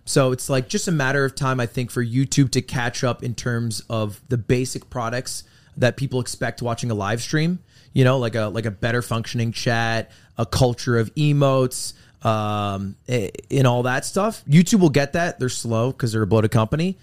So 0.05 0.31
it's 0.31 0.49
like 0.49 0.67
just 0.67 0.87
a 0.87 0.91
matter 0.91 1.23
of 1.23 1.35
time, 1.35 1.59
I 1.59 1.65
think, 1.65 1.91
for 1.91 2.03
YouTube 2.03 2.51
to 2.51 2.61
catch 2.61 3.03
up 3.03 3.23
in 3.23 3.35
terms 3.35 3.81
of 3.89 4.21
the 4.29 4.37
basic 4.37 4.89
products 4.89 5.43
that 5.77 5.95
people 5.97 6.19
expect 6.19 6.61
watching 6.61 6.91
a 6.91 6.95
live 6.95 7.21
stream. 7.21 7.59
You 7.93 8.03
know, 8.05 8.17
like 8.17 8.35
a 8.35 8.45
like 8.45 8.65
a 8.65 8.71
better 8.71 9.01
functioning 9.01 9.51
chat, 9.51 10.11
a 10.37 10.45
culture 10.45 10.97
of 10.97 11.13
emotes, 11.15 11.93
um, 12.25 12.95
and 13.07 13.67
all 13.67 13.83
that 13.83 14.05
stuff. 14.05 14.43
YouTube 14.45 14.79
will 14.79 14.89
get 14.89 15.13
that. 15.13 15.39
They're 15.39 15.49
slow 15.49 15.91
because 15.91 16.13
they're 16.13 16.21
a 16.21 16.27
bloated 16.27 16.51
company, 16.51 16.97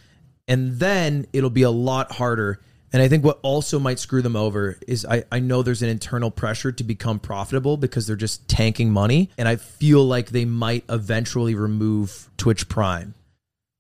and 0.47 0.79
then 0.79 1.27
it'll 1.33 1.51
be 1.51 1.63
a 1.63 1.71
lot 1.71 2.13
harder. 2.13 2.61
And 2.93 3.03
I 3.03 3.09
think 3.09 3.25
what 3.25 3.39
also 3.43 3.79
might 3.79 3.99
screw 3.99 4.23
them 4.23 4.37
over 4.37 4.79
is 4.87 5.05
I, 5.05 5.25
I 5.31 5.41
know 5.41 5.63
there's 5.63 5.83
an 5.83 5.89
internal 5.89 6.31
pressure 6.31 6.73
to 6.73 6.85
become 6.85 7.19
profitable 7.19 7.77
because 7.77 8.07
they're 8.07 8.17
just 8.17 8.49
tanking 8.49 8.91
money. 8.91 9.31
And 9.37 9.47
I 9.47 9.57
feel 9.57 10.05
like 10.05 10.31
they 10.31 10.45
might 10.45 10.85
eventually 10.89 11.55
remove 11.55 12.31
Twitch 12.39 12.69
Prime, 12.69 13.15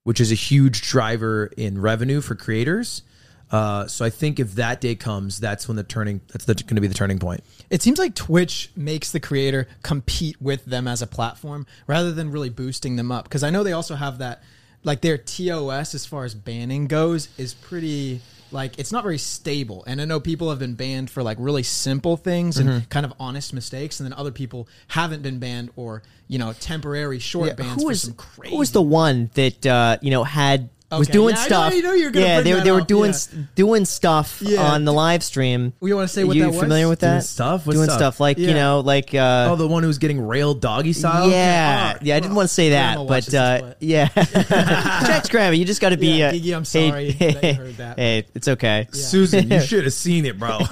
which 0.05 0.21
is 0.21 0.31
a 0.31 0.35
huge 0.35 0.83
driver 0.83 1.51
in 1.57 1.81
revenue 1.81 2.21
for 2.21 2.35
creators. 2.35 3.03
Uh, 3.51 3.87
so 3.87 4.05
I 4.05 4.11
think 4.11 4.38
if 4.38 4.57
that 4.57 4.81
day 4.81 4.94
comes, 4.94 5.40
that's 5.40 5.66
when 5.68 5.77
the 5.77 5.83
turning 5.83 6.21
that's 6.29 6.44
going 6.44 6.75
to 6.75 6.83
be 6.83 6.87
the 6.87 6.94
turning 6.94 7.18
point. 7.18 7.42
It 7.71 7.81
seems 7.81 7.99
like 7.99 8.14
Twitch 8.14 8.71
makes 8.77 9.11
the 9.11 9.21
creator 9.21 9.66
compete 9.83 10.40
with 10.40 10.66
them 10.66 10.87
as 10.87 11.01
a 11.01 11.07
platform 11.07 11.66
rather 11.87 12.12
than 12.12 12.31
really 12.31 12.51
boosting 12.51 12.97
them 12.97 13.11
up. 13.11 13.25
Because 13.25 13.42
I 13.42 13.49
know 13.49 13.62
they 13.62 13.73
also 13.73 13.94
have 13.94 14.18
that, 14.18 14.42
like 14.85 15.01
their 15.01 15.16
TOS 15.16 15.94
as 15.94 16.05
far 16.05 16.27
as 16.27 16.35
banning 16.35 16.88
goes 16.88 17.29
is 17.38 17.55
pretty 17.55 18.21
like 18.51 18.79
it's 18.79 18.93
not 18.93 19.03
very 19.03 19.19
stable. 19.19 19.85
And 19.87 20.01
I 20.01 20.05
know 20.05 20.21
people 20.21 20.51
have 20.51 20.59
been 20.59 20.75
banned 20.75 21.11
for 21.11 21.23
like 21.23 21.37
really 21.41 21.63
simple 21.63 22.17
things 22.17 22.59
and 22.59 22.89
kind 22.89 23.05
of 23.07 23.13
honest 23.21 23.53
mistakes, 23.53 24.01
and 24.01 24.07
then 24.07 24.19
other 24.19 24.33
people 24.33 24.69
haven't 24.89 25.23
been 25.23 25.39
banned 25.39 25.71
or 25.77 26.03
you 26.27 26.39
know 26.39 26.53
temporary 26.53 27.19
short 27.19 27.57
bans 27.57 27.75
who 27.75 27.81
for 27.83 27.87
was 27.89 28.03
some 28.03 28.15
crazy. 28.15 28.53
who 28.53 28.59
was 28.59 28.73
the 28.73 28.83
one 28.83 29.31
that 29.35 29.67
uh, 29.67 29.99
you 30.01 30.11
know 30.11 30.25
had 30.25 30.71
was 30.96 31.09
doing 31.09 31.35
yeah, 31.35 31.40
I 31.40 31.42
know- 31.42 31.46
stuff? 31.48 31.72
I 31.74 31.81
know 31.81 31.92
you 31.92 32.05
were 32.07 32.11
gonna 32.11 32.24
yeah, 32.27 32.35
bring 32.37 32.44
they, 32.44 32.53
that 32.55 32.64
they 32.64 32.70
were 32.72 32.81
up, 32.81 32.88
doing 32.88 33.12
yeah. 33.12 33.42
doing 33.55 33.85
stuff 33.85 34.40
Yeah. 34.42 34.62
on 34.72 34.87
the 34.87 34.92
live 34.92 35.22
stream. 35.22 35.74
We 35.81 35.92
wanna 35.92 36.09
say 36.09 36.24
what 36.24 36.35
you 36.37 36.44
that 36.44 36.51
was? 36.53 36.61
familiar 36.61 36.88
with 36.88 37.01
Doing 37.01 37.12
that 37.16 37.24
stuff? 37.24 37.66
What 37.66 37.74
doing 37.74 37.85
stuff? 37.85 37.98
stuff 37.98 38.20
like 38.20 38.38
you 38.38 38.55
know 38.55 38.81
like 38.81 39.14
uh, 39.14 39.48
Oh, 39.51 39.57
the 39.57 39.68
one 39.68 39.83
who 39.83 39.87
was 39.88 39.98
getting 39.98 40.18
railed 40.27 40.62
doggy 40.62 40.94
style. 40.94 41.29
yeah, 41.29 41.92
Oh, 41.96 41.98
yeah. 42.03 42.16
I 42.16 42.20
didn't 42.20 42.37
want 42.37 42.48
to 42.48 42.55
say 42.55 42.70
that, 42.70 42.96
but 43.07 43.35
uh, 43.35 43.74
yeah. 43.81 44.09
Jack's 44.14 45.29
Grandma, 45.29 45.55
you 45.55 45.64
just 45.66 45.81
got 45.83 45.90
to 45.90 45.96
be. 45.98 46.18
Yeah, 46.18 46.29
uh, 46.29 46.33
Gigi, 46.33 46.53
I'm 46.55 46.62
hey- 46.64 46.88
sorry 46.88 47.11
that 47.12 47.42
you 47.44 47.55
heard 47.55 47.77
that. 47.77 47.98
Hey, 47.98 48.27
it's 48.35 48.48
okay. 48.48 48.88
Susan, 48.92 49.51
you 49.51 49.61
should 49.68 49.85
have 49.85 49.92
seen 49.92 50.24
it, 50.24 50.38
bro. 50.38 50.59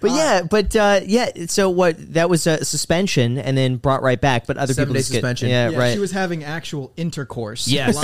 But 0.00 0.10
yeah, 0.10 0.42
but 0.42 0.74
uh, 0.76 1.00
yeah. 1.04 1.30
So 1.46 1.70
what? 1.70 1.96
That 2.14 2.28
was 2.30 2.46
a 2.46 2.64
suspension 2.64 3.38
and 3.38 3.56
then 3.56 3.76
brought 3.76 4.02
right 4.02 4.20
back. 4.20 4.46
But 4.46 4.56
other 4.58 4.74
people 4.74 4.94
just 4.94 5.10
suspension. 5.10 5.48
yeah, 5.48 5.70
Yeah, 5.70 5.78
right. 5.78 5.92
she 5.94 5.98
was 5.98 6.12
having 6.12 6.44
actual 6.44 6.92
intercourse. 6.96 7.66
Yes. 7.68 7.96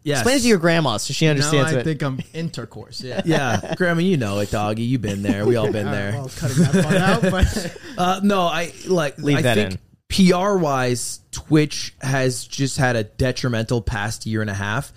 Live. 0.00 0.06
yes. 0.06 0.18
Explain 0.18 0.36
it 0.36 0.40
to 0.42 0.48
your 0.48 0.58
grandma 0.58 0.96
so 0.96 1.12
she 1.12 1.24
now 1.26 1.32
understands 1.32 1.72
I 1.72 1.78
it. 1.80 1.84
think 1.84 2.02
I'm 2.02 2.20
intercourse. 2.34 3.00
Yeah. 3.02 3.22
yeah, 3.26 3.74
Grandma, 3.76 4.00
you 4.02 4.16
know 4.16 4.38
it, 4.40 4.50
doggy. 4.50 4.82
You've 4.82 5.02
been 5.02 5.22
there. 5.22 5.44
We 5.46 5.56
all 5.56 5.70
been 5.70 5.86
All 5.86 5.92
right, 5.92 5.98
there. 5.98 6.12
well, 6.12 6.30
cutting 6.36 6.56
that 6.58 6.84
part 6.84 6.96
out, 6.96 7.22
but 7.22 7.76
Uh, 7.98 8.20
no, 8.22 8.42
I 8.42 8.72
like. 8.86 9.18
Leave 9.18 9.38
I 9.38 9.42
that 9.42 9.54
think 9.56 9.80
PR 10.08 10.56
wise, 10.56 11.20
Twitch 11.32 11.94
has 12.00 12.44
just 12.44 12.76
had 12.78 12.96
a 12.96 13.04
detrimental 13.04 13.82
past 13.82 14.26
year 14.26 14.40
and 14.40 14.50
a 14.50 14.54
half. 14.54 14.92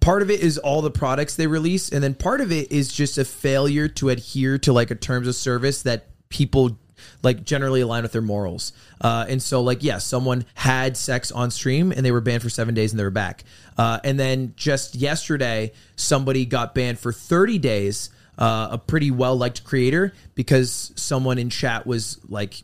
Part 0.00 0.22
of 0.22 0.30
it 0.30 0.40
is 0.40 0.58
all 0.58 0.82
the 0.82 0.90
products 0.90 1.36
they 1.36 1.46
release, 1.46 1.90
and 1.90 2.02
then 2.02 2.14
part 2.14 2.40
of 2.40 2.52
it 2.52 2.70
is 2.72 2.92
just 2.92 3.18
a 3.18 3.24
failure 3.24 3.88
to 3.88 4.08
adhere 4.10 4.58
to 4.58 4.72
like 4.72 4.90
a 4.90 4.94
terms 4.94 5.26
of 5.28 5.34
service 5.34 5.82
that 5.82 6.06
people 6.28 6.78
like 7.22 7.44
generally 7.44 7.80
align 7.80 8.02
with 8.02 8.12
their 8.12 8.22
morals. 8.22 8.72
Uh, 9.00 9.24
and 9.28 9.42
so, 9.42 9.60
like, 9.60 9.82
yeah, 9.82 9.98
someone 9.98 10.44
had 10.54 10.96
sex 10.96 11.32
on 11.32 11.50
stream 11.50 11.90
and 11.92 12.04
they 12.04 12.12
were 12.12 12.20
banned 12.20 12.42
for 12.42 12.50
seven 12.50 12.74
days 12.74 12.92
and 12.92 12.98
they 12.98 13.04
were 13.04 13.10
back. 13.10 13.42
Uh, 13.78 14.00
and 14.02 14.18
then 14.18 14.52
just 14.56 14.96
yesterday, 14.96 15.72
somebody 15.96 16.44
got 16.44 16.74
banned 16.74 16.98
for 16.98 17.12
30 17.12 17.58
days. 17.58 18.10
Uh, 18.36 18.68
a 18.72 18.78
pretty 18.78 19.10
well 19.10 19.36
liked 19.36 19.64
creator 19.64 20.12
because 20.36 20.92
someone 20.94 21.38
in 21.38 21.50
chat 21.50 21.84
was 21.84 22.20
like 22.28 22.62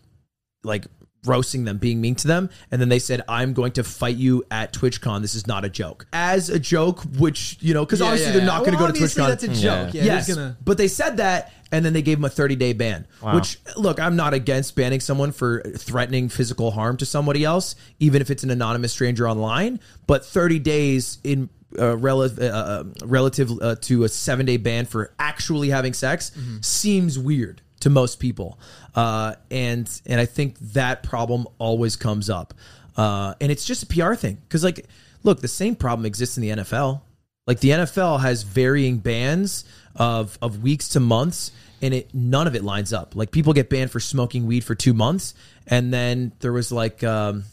like 0.63 0.87
roasting 1.25 1.65
them, 1.65 1.79
being 1.79 2.01
mean 2.01 2.15
to 2.17 2.27
them, 2.29 2.51
and 2.71 2.81
then 2.81 2.89
they 2.89 2.99
said, 2.99 3.23
"I'm 3.29 3.53
going 3.53 3.73
to 3.73 3.85
fight 3.85 4.17
you 4.17 4.45
at 4.51 4.73
TwitchCon. 4.73 5.21
This 5.23 5.35
is 5.35 5.47
not 5.47 5.65
a 5.65 5.69
joke." 5.69 6.07
As 6.13 6.49
a 6.51 6.59
joke, 6.59 7.01
which 7.19 7.57
you 7.61 7.75
know, 7.75 7.85
because 7.85 8.01
Yeah, 8.01 8.07
obviously 8.07 8.27
yeah, 8.27 8.33
they're 8.33 8.41
yeah. 8.43 8.47
not 8.47 8.61
going 8.61 8.73
to 8.73 8.77
Well, 8.79 8.87
go 8.89 8.93
to 8.93 8.99
obviously 8.99 9.23
TwitchCon. 9.23 9.29
That's 9.29 9.45
a 9.45 9.49
joke. 9.49 9.95
Yeah, 9.95 10.05
yes, 10.05 10.27
who's 10.27 10.37
gonna. 10.37 10.57
but 10.65 10.79
they 10.79 10.89
said 10.89 11.17
that, 11.19 11.53
and 11.73 11.85
then 11.85 11.93
they 11.93 12.03
gave 12.03 12.19
him 12.19 12.25
a 12.25 12.29
30 12.31 12.57
day 12.57 12.73
ban. 12.73 13.07
Which 13.21 13.59
look, 13.77 13.99
I'm 14.01 14.17
not 14.17 14.35
against 14.35 14.77
banning 14.77 15.01
someone 15.01 15.33
for 15.33 15.63
threatening 15.77 16.29
physical 16.29 16.71
harm 16.73 16.97
to 16.99 17.07
somebody 17.07 17.45
else, 17.45 17.75
even 18.01 18.21
if 18.23 18.31
it's 18.31 18.45
an 18.45 18.51
anonymous 18.51 18.93
stranger 18.93 19.29
online. 19.29 19.81
But 20.07 20.25
30 20.25 20.59
days 20.59 21.19
in 21.25 21.49
uh, 21.79 21.97
rel- 21.97 22.23
uh, 22.23 22.29
uh, 22.41 22.85
relative 23.05 23.51
uh, 23.61 23.75
to 23.81 24.05
a 24.05 24.09
seven 24.09 24.47
day 24.47 24.57
ban 24.59 24.87
for 24.87 25.13
actually 25.19 25.71
having 25.71 25.93
sex 25.93 26.31
seems 26.61 27.19
weird 27.19 27.61
to 27.85 27.91
most 27.91 28.19
people, 28.19 28.59
uh, 28.95 29.35
and 29.51 29.89
and 30.07 30.19
I 30.19 30.25
think 30.25 30.59
that 30.73 31.03
problem 31.03 31.47
always 31.59 31.97
comes 31.97 32.31
up, 32.31 32.55
uh, 32.97 33.35
and 33.43 33.53
it's 33.53 33.65
just 33.65 33.83
a 33.83 33.87
PR 33.87 34.15
thing 34.15 34.39
because 34.49 34.65
like, 34.65 34.87
look, 35.23 35.43
the 35.43 35.49
same 35.49 35.77
problem 35.77 36.07
exists 36.07 36.39
in 36.39 36.43
the 36.43 36.63
NFL. 36.63 37.03
Like 37.47 37.61
the 37.61 37.71
NFL 37.71 38.21
has 38.21 38.43
varying 38.43 38.99
bans 38.99 39.67
of 39.95 40.39
of 40.41 40.63
weeks 40.63 40.89
to 40.91 41.01
months, 41.01 41.53
and 41.83 41.93
it 41.93 42.15
none 42.15 42.47
of 42.47 42.55
it 42.55 42.65
lines 42.65 42.95
up. 42.95 43.15
Like 43.15 43.31
people 43.31 43.53
get 43.53 43.69
banned 43.69 43.91
for 43.91 44.01
smoking 44.01 44.47
weed 44.47 44.65
for 44.65 44.75
two 44.75 44.95
months, 44.95 45.35
and 45.67 45.93
then 45.93 46.33
there 46.41 46.53
was 46.53 46.73
like. 46.73 47.05
Um, 47.05 47.45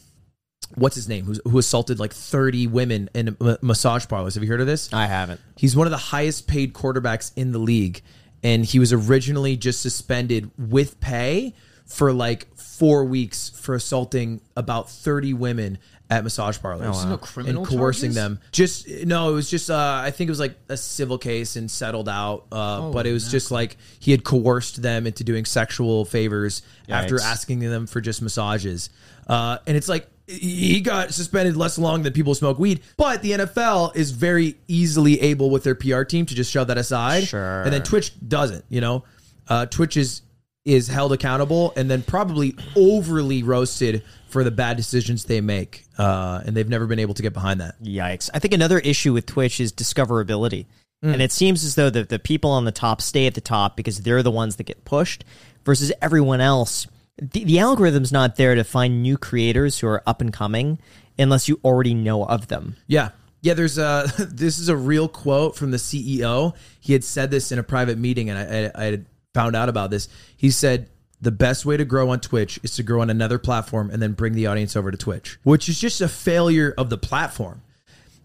What's 0.74 0.96
his 0.96 1.06
name? 1.06 1.26
Who's, 1.26 1.38
who 1.44 1.58
assaulted 1.58 2.00
like 2.00 2.14
thirty 2.14 2.66
women 2.66 3.10
in 3.12 3.36
ma- 3.38 3.56
massage 3.60 4.08
parlors? 4.08 4.36
Have 4.36 4.42
you 4.42 4.48
heard 4.48 4.62
of 4.62 4.66
this? 4.66 4.90
I 4.90 5.04
haven't. 5.04 5.38
He's 5.54 5.76
one 5.76 5.86
of 5.86 5.90
the 5.90 5.98
highest 5.98 6.48
paid 6.48 6.72
quarterbacks 6.72 7.30
in 7.36 7.52
the 7.52 7.58
league, 7.58 8.00
and 8.42 8.64
he 8.64 8.78
was 8.78 8.92
originally 8.92 9.56
just 9.56 9.82
suspended 9.82 10.50
with 10.58 11.00
pay 11.00 11.54
for 11.86 12.12
like 12.12 12.54
four 12.56 13.04
weeks 13.04 13.48
for 13.50 13.74
assaulting 13.74 14.40
about 14.56 14.90
thirty 14.90 15.34
women 15.34 15.78
at 16.12 16.24
massage 16.24 16.60
parlors 16.60 17.04
no 17.06 17.16
criminal 17.16 17.62
and 17.62 17.70
coercing 17.70 18.12
charges? 18.12 18.14
them. 18.14 18.40
Just 18.52 18.88
no, 19.06 19.30
it 19.30 19.32
was 19.32 19.50
just 19.50 19.70
uh, 19.70 20.00
I 20.04 20.10
think 20.10 20.28
it 20.28 20.30
was 20.30 20.40
like 20.40 20.56
a 20.68 20.76
civil 20.76 21.16
case 21.16 21.56
and 21.56 21.70
settled 21.70 22.08
out. 22.08 22.46
Uh, 22.52 22.90
but 22.90 23.06
it 23.06 23.12
was 23.12 23.30
just 23.30 23.50
like 23.50 23.78
he 23.98 24.10
had 24.10 24.22
coerced 24.22 24.82
them 24.82 25.06
into 25.06 25.24
doing 25.24 25.44
sexual 25.46 26.04
favors 26.04 26.62
after 26.88 27.20
asking 27.20 27.60
them 27.60 27.86
for 27.86 28.00
just 28.00 28.20
massages. 28.20 28.90
Uh, 29.26 29.58
and 29.66 29.76
it's 29.76 29.88
like 29.88 30.06
he 30.38 30.80
got 30.80 31.12
suspended 31.12 31.56
less 31.56 31.78
long 31.78 32.02
than 32.02 32.12
people 32.12 32.34
smoke 32.34 32.58
weed, 32.58 32.80
but 32.96 33.22
the 33.22 33.32
NFL 33.32 33.96
is 33.96 34.10
very 34.10 34.56
easily 34.68 35.20
able 35.20 35.50
with 35.50 35.64
their 35.64 35.74
PR 35.74 36.02
team 36.02 36.26
to 36.26 36.34
just 36.34 36.50
shove 36.50 36.68
that 36.68 36.78
aside. 36.78 37.24
Sure. 37.24 37.62
And 37.62 37.72
then 37.72 37.82
Twitch 37.82 38.12
doesn't, 38.26 38.64
you 38.68 38.80
know? 38.80 39.04
Uh, 39.48 39.66
Twitch 39.66 39.96
is 39.96 40.22
is 40.64 40.86
held 40.86 41.12
accountable 41.12 41.72
and 41.76 41.90
then 41.90 42.02
probably 42.02 42.54
overly 42.76 43.42
roasted 43.42 44.02
for 44.28 44.44
the 44.44 44.50
bad 44.50 44.76
decisions 44.76 45.24
they 45.24 45.40
make. 45.40 45.84
Uh, 45.98 46.40
and 46.46 46.56
they've 46.56 46.68
never 46.68 46.86
been 46.86 47.00
able 47.00 47.14
to 47.14 47.22
get 47.22 47.32
behind 47.32 47.60
that. 47.60 47.82
Yikes. 47.82 48.30
I 48.32 48.38
think 48.38 48.54
another 48.54 48.78
issue 48.78 49.12
with 49.12 49.26
Twitch 49.26 49.60
is 49.60 49.72
discoverability. 49.72 50.66
Mm. 51.04 51.14
And 51.14 51.22
it 51.22 51.32
seems 51.32 51.64
as 51.64 51.74
though 51.74 51.90
the, 51.90 52.04
the 52.04 52.18
people 52.18 52.50
on 52.50 52.64
the 52.64 52.72
top 52.72 53.00
stay 53.00 53.26
at 53.26 53.34
the 53.34 53.40
top 53.40 53.76
because 53.76 54.00
they're 54.02 54.22
the 54.22 54.30
ones 54.30 54.56
that 54.56 54.64
get 54.64 54.84
pushed 54.84 55.24
versus 55.64 55.92
everyone 56.00 56.40
else. 56.40 56.86
The, 57.18 57.44
the 57.44 57.58
algorithm's 57.58 58.12
not 58.12 58.36
there 58.36 58.54
to 58.54 58.64
find 58.64 59.02
new 59.02 59.18
creators 59.18 59.78
who 59.78 59.86
are 59.86 60.02
up 60.06 60.20
and 60.20 60.32
coming 60.32 60.78
unless 61.18 61.48
you 61.48 61.60
already 61.64 61.94
know 61.94 62.24
of 62.24 62.48
them. 62.48 62.76
Yeah. 62.86 63.10
Yeah, 63.42 63.54
there's 63.54 63.76
a 63.76 64.06
this 64.18 64.58
is 64.58 64.68
a 64.68 64.76
real 64.76 65.08
quote 65.08 65.56
from 65.56 65.72
the 65.72 65.76
CEO. 65.76 66.54
He 66.80 66.92
had 66.92 67.04
said 67.04 67.30
this 67.30 67.52
in 67.52 67.58
a 67.58 67.62
private 67.62 67.98
meeting, 67.98 68.30
and 68.30 68.38
I, 68.38 68.82
I, 68.82 68.82
I 68.82 68.90
had 68.90 69.06
found 69.34 69.56
out 69.56 69.68
about 69.68 69.90
this. 69.90 70.08
He 70.36 70.50
said 70.50 70.88
the 71.20 71.32
best 71.32 71.64
way 71.64 71.76
to 71.76 71.84
grow 71.84 72.10
on 72.10 72.20
Twitch 72.20 72.58
is 72.62 72.76
to 72.76 72.82
grow 72.82 73.00
on 73.00 73.10
another 73.10 73.38
platform 73.38 73.90
and 73.90 74.02
then 74.02 74.12
bring 74.12 74.34
the 74.34 74.46
audience 74.46 74.76
over 74.76 74.90
to 74.90 74.96
Twitch, 74.96 75.38
which 75.42 75.68
is 75.68 75.80
just 75.80 76.00
a 76.00 76.08
failure 76.08 76.74
of 76.76 76.90
the 76.90 76.98
platform. 76.98 77.62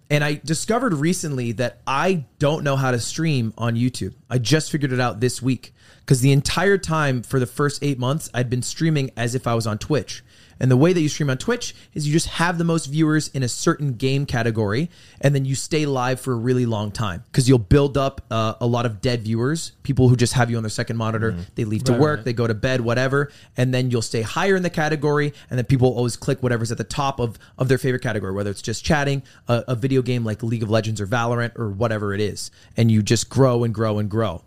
And 0.09 0.23
I 0.23 0.41
discovered 0.43 0.93
recently 0.93 1.51
that 1.53 1.79
I 1.85 2.25
don't 2.39 2.63
know 2.63 2.75
how 2.75 2.91
to 2.91 2.99
stream 2.99 3.53
on 3.57 3.75
YouTube. 3.75 4.13
I 4.29 4.37
just 4.37 4.71
figured 4.71 4.93
it 4.93 4.99
out 4.99 5.19
this 5.19 5.41
week 5.41 5.73
because 6.07 6.21
the 6.21 6.31
entire 6.31 6.77
time 6.77 7.21
for 7.21 7.37
the 7.37 7.45
first 7.45 7.83
eight 7.83 7.99
months, 7.99 8.29
I'd 8.33 8.49
been 8.49 8.61
streaming 8.61 9.11
as 9.17 9.35
if 9.35 9.45
I 9.45 9.55
was 9.55 9.67
on 9.67 9.77
Twitch. 9.77 10.23
And 10.59 10.71
the 10.71 10.77
way 10.77 10.93
that 10.93 10.99
you 10.99 11.09
stream 11.09 11.29
on 11.29 11.37
Twitch 11.37 11.75
is 11.93 12.07
you 12.07 12.13
just 12.13 12.27
have 12.27 12.57
the 12.57 12.63
most 12.63 12.87
viewers 12.87 13.27
in 13.27 13.43
a 13.43 13.47
certain 13.47 13.93
game 13.93 14.25
category, 14.25 14.89
and 15.21 15.35
then 15.35 15.45
you 15.45 15.53
stay 15.53 15.85
live 15.85 16.19
for 16.19 16.33
a 16.33 16.35
really 16.35 16.65
long 16.65 16.91
time 16.91 17.23
because 17.27 17.47
you'll 17.47 17.59
build 17.59 17.97
up 17.97 18.21
uh, 18.31 18.55
a 18.59 18.65
lot 18.65 18.85
of 18.85 18.99
dead 19.01 19.21
viewers, 19.21 19.73
people 19.83 20.09
who 20.09 20.15
just 20.15 20.33
have 20.33 20.49
you 20.49 20.57
on 20.57 20.63
their 20.63 20.69
second 20.69 20.97
monitor. 20.97 21.35
They 21.55 21.65
leave 21.65 21.83
to 21.83 21.93
work, 21.99 22.23
they 22.23 22.33
go 22.33 22.47
to 22.47 22.55
bed, 22.55 22.81
whatever, 22.81 23.31
and 23.55 23.73
then 23.73 23.91
you'll 23.91 24.01
stay 24.01 24.23
higher 24.23 24.55
in 24.55 24.63
the 24.63 24.69
category, 24.71 25.33
and 25.49 25.59
then 25.59 25.65
people 25.65 25.93
always 25.93 26.15
click 26.15 26.41
whatever's 26.41 26.71
at 26.71 26.79
the 26.79 26.83
top 26.83 27.19
of 27.19 27.37
of 27.59 27.67
their 27.67 27.77
favorite 27.77 28.01
category, 28.01 28.33
whether 28.33 28.49
it's 28.49 28.61
just 28.61 28.83
chatting, 28.83 29.21
a, 29.47 29.63
a 29.67 29.75
video 29.75 30.01
game 30.01 30.25
like 30.25 30.41
League 30.41 30.63
of 30.63 30.69
Legends 30.71 30.99
or 30.99 31.05
Valorant 31.05 31.57
or 31.59 31.69
whatever 31.69 32.15
it 32.15 32.21
is, 32.21 32.49
and 32.75 32.89
you 32.89 33.03
just 33.03 33.29
grow 33.29 33.63
and 33.63 33.75
grow 33.75 33.99
and 33.99 34.09
grow. 34.09 34.41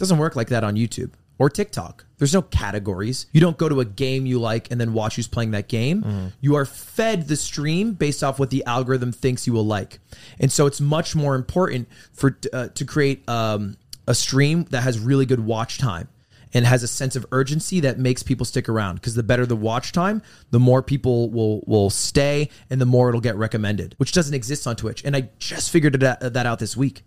Doesn't 0.00 0.18
work 0.18 0.34
like 0.34 0.48
that 0.48 0.64
on 0.64 0.74
YouTube 0.74 1.12
or 1.38 1.48
TikTok. 1.48 2.04
There's 2.18 2.34
no 2.34 2.42
categories. 2.42 3.26
You 3.32 3.40
don't 3.40 3.56
go 3.56 3.68
to 3.68 3.80
a 3.80 3.84
game 3.84 4.26
you 4.26 4.38
like 4.40 4.70
and 4.70 4.80
then 4.80 4.92
watch 4.92 5.16
who's 5.16 5.28
playing 5.28 5.52
that 5.52 5.68
game. 5.68 6.32
You 6.40 6.56
are 6.56 6.64
fed 6.64 7.28
the 7.28 7.36
stream 7.36 7.92
based 7.92 8.24
off 8.24 8.38
what 8.38 8.50
the 8.50 8.64
algorithm 8.64 9.12
thinks 9.12 9.46
you 9.46 9.52
will 9.52 9.64
like. 9.64 10.00
And 10.38 10.50
so 10.50 10.66
it's 10.66 10.80
much 10.80 11.14
more 11.14 11.34
important 11.34 11.88
for 12.12 12.36
uh, 12.52 12.68
to 12.68 12.84
create 12.84 13.26
um, 13.28 13.76
a 14.06 14.14
stream 14.14 14.64
that 14.70 14.82
has 14.82 14.98
really 14.98 15.24
good 15.24 15.40
watch 15.40 15.78
time 15.78 16.08
and 16.52 16.66
has 16.66 16.82
a 16.82 16.88
sense 16.88 17.14
of 17.14 17.24
urgency 17.32 17.80
that 17.80 17.98
makes 17.98 18.22
people 18.22 18.44
stick 18.44 18.68
around 18.68 18.96
because 18.96 19.14
the 19.14 19.22
better 19.22 19.46
the 19.46 19.56
watch 19.56 19.92
time, 19.92 20.20
the 20.50 20.58
more 20.58 20.82
people 20.82 21.30
will 21.30 21.62
will 21.66 21.90
stay 21.90 22.50
and 22.68 22.80
the 22.80 22.86
more 22.86 23.08
it'll 23.08 23.20
get 23.20 23.36
recommended, 23.36 23.94
which 23.98 24.12
doesn't 24.12 24.34
exist 24.34 24.66
on 24.66 24.76
Twitch. 24.76 25.04
And 25.04 25.14
I 25.16 25.28
just 25.38 25.70
figured 25.70 26.00
that 26.00 26.36
out 26.46 26.58
this 26.58 26.76
week 26.76 27.02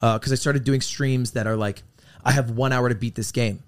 because 0.00 0.32
I 0.32 0.36
started 0.36 0.64
doing 0.64 0.80
streams 0.80 1.32
that 1.32 1.46
are 1.46 1.56
like, 1.56 1.82
I 2.28 2.32
have 2.32 2.50
one 2.50 2.72
hour 2.72 2.88
to 2.88 2.94
beat 2.94 3.14
this 3.14 3.32
game. 3.32 3.62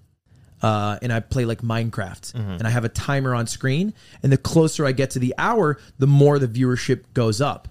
Uh, 0.61 0.99
and 1.01 1.11
I 1.11 1.19
play 1.19 1.45
like 1.45 1.63
Minecraft, 1.63 2.35
and 2.35 2.67
I 2.67 2.69
have 2.69 2.85
a 2.85 2.89
timer 2.89 3.33
on 3.33 3.47
screen. 3.47 3.95
And 4.21 4.31
the 4.31 4.37
closer 4.37 4.85
I 4.85 4.91
get 4.91 5.09
to 5.11 5.19
the 5.19 5.33
hour, 5.39 5.79
the 5.97 6.05
more 6.05 6.37
the 6.37 6.47
viewership 6.47 7.05
goes 7.15 7.41
up. 7.41 7.67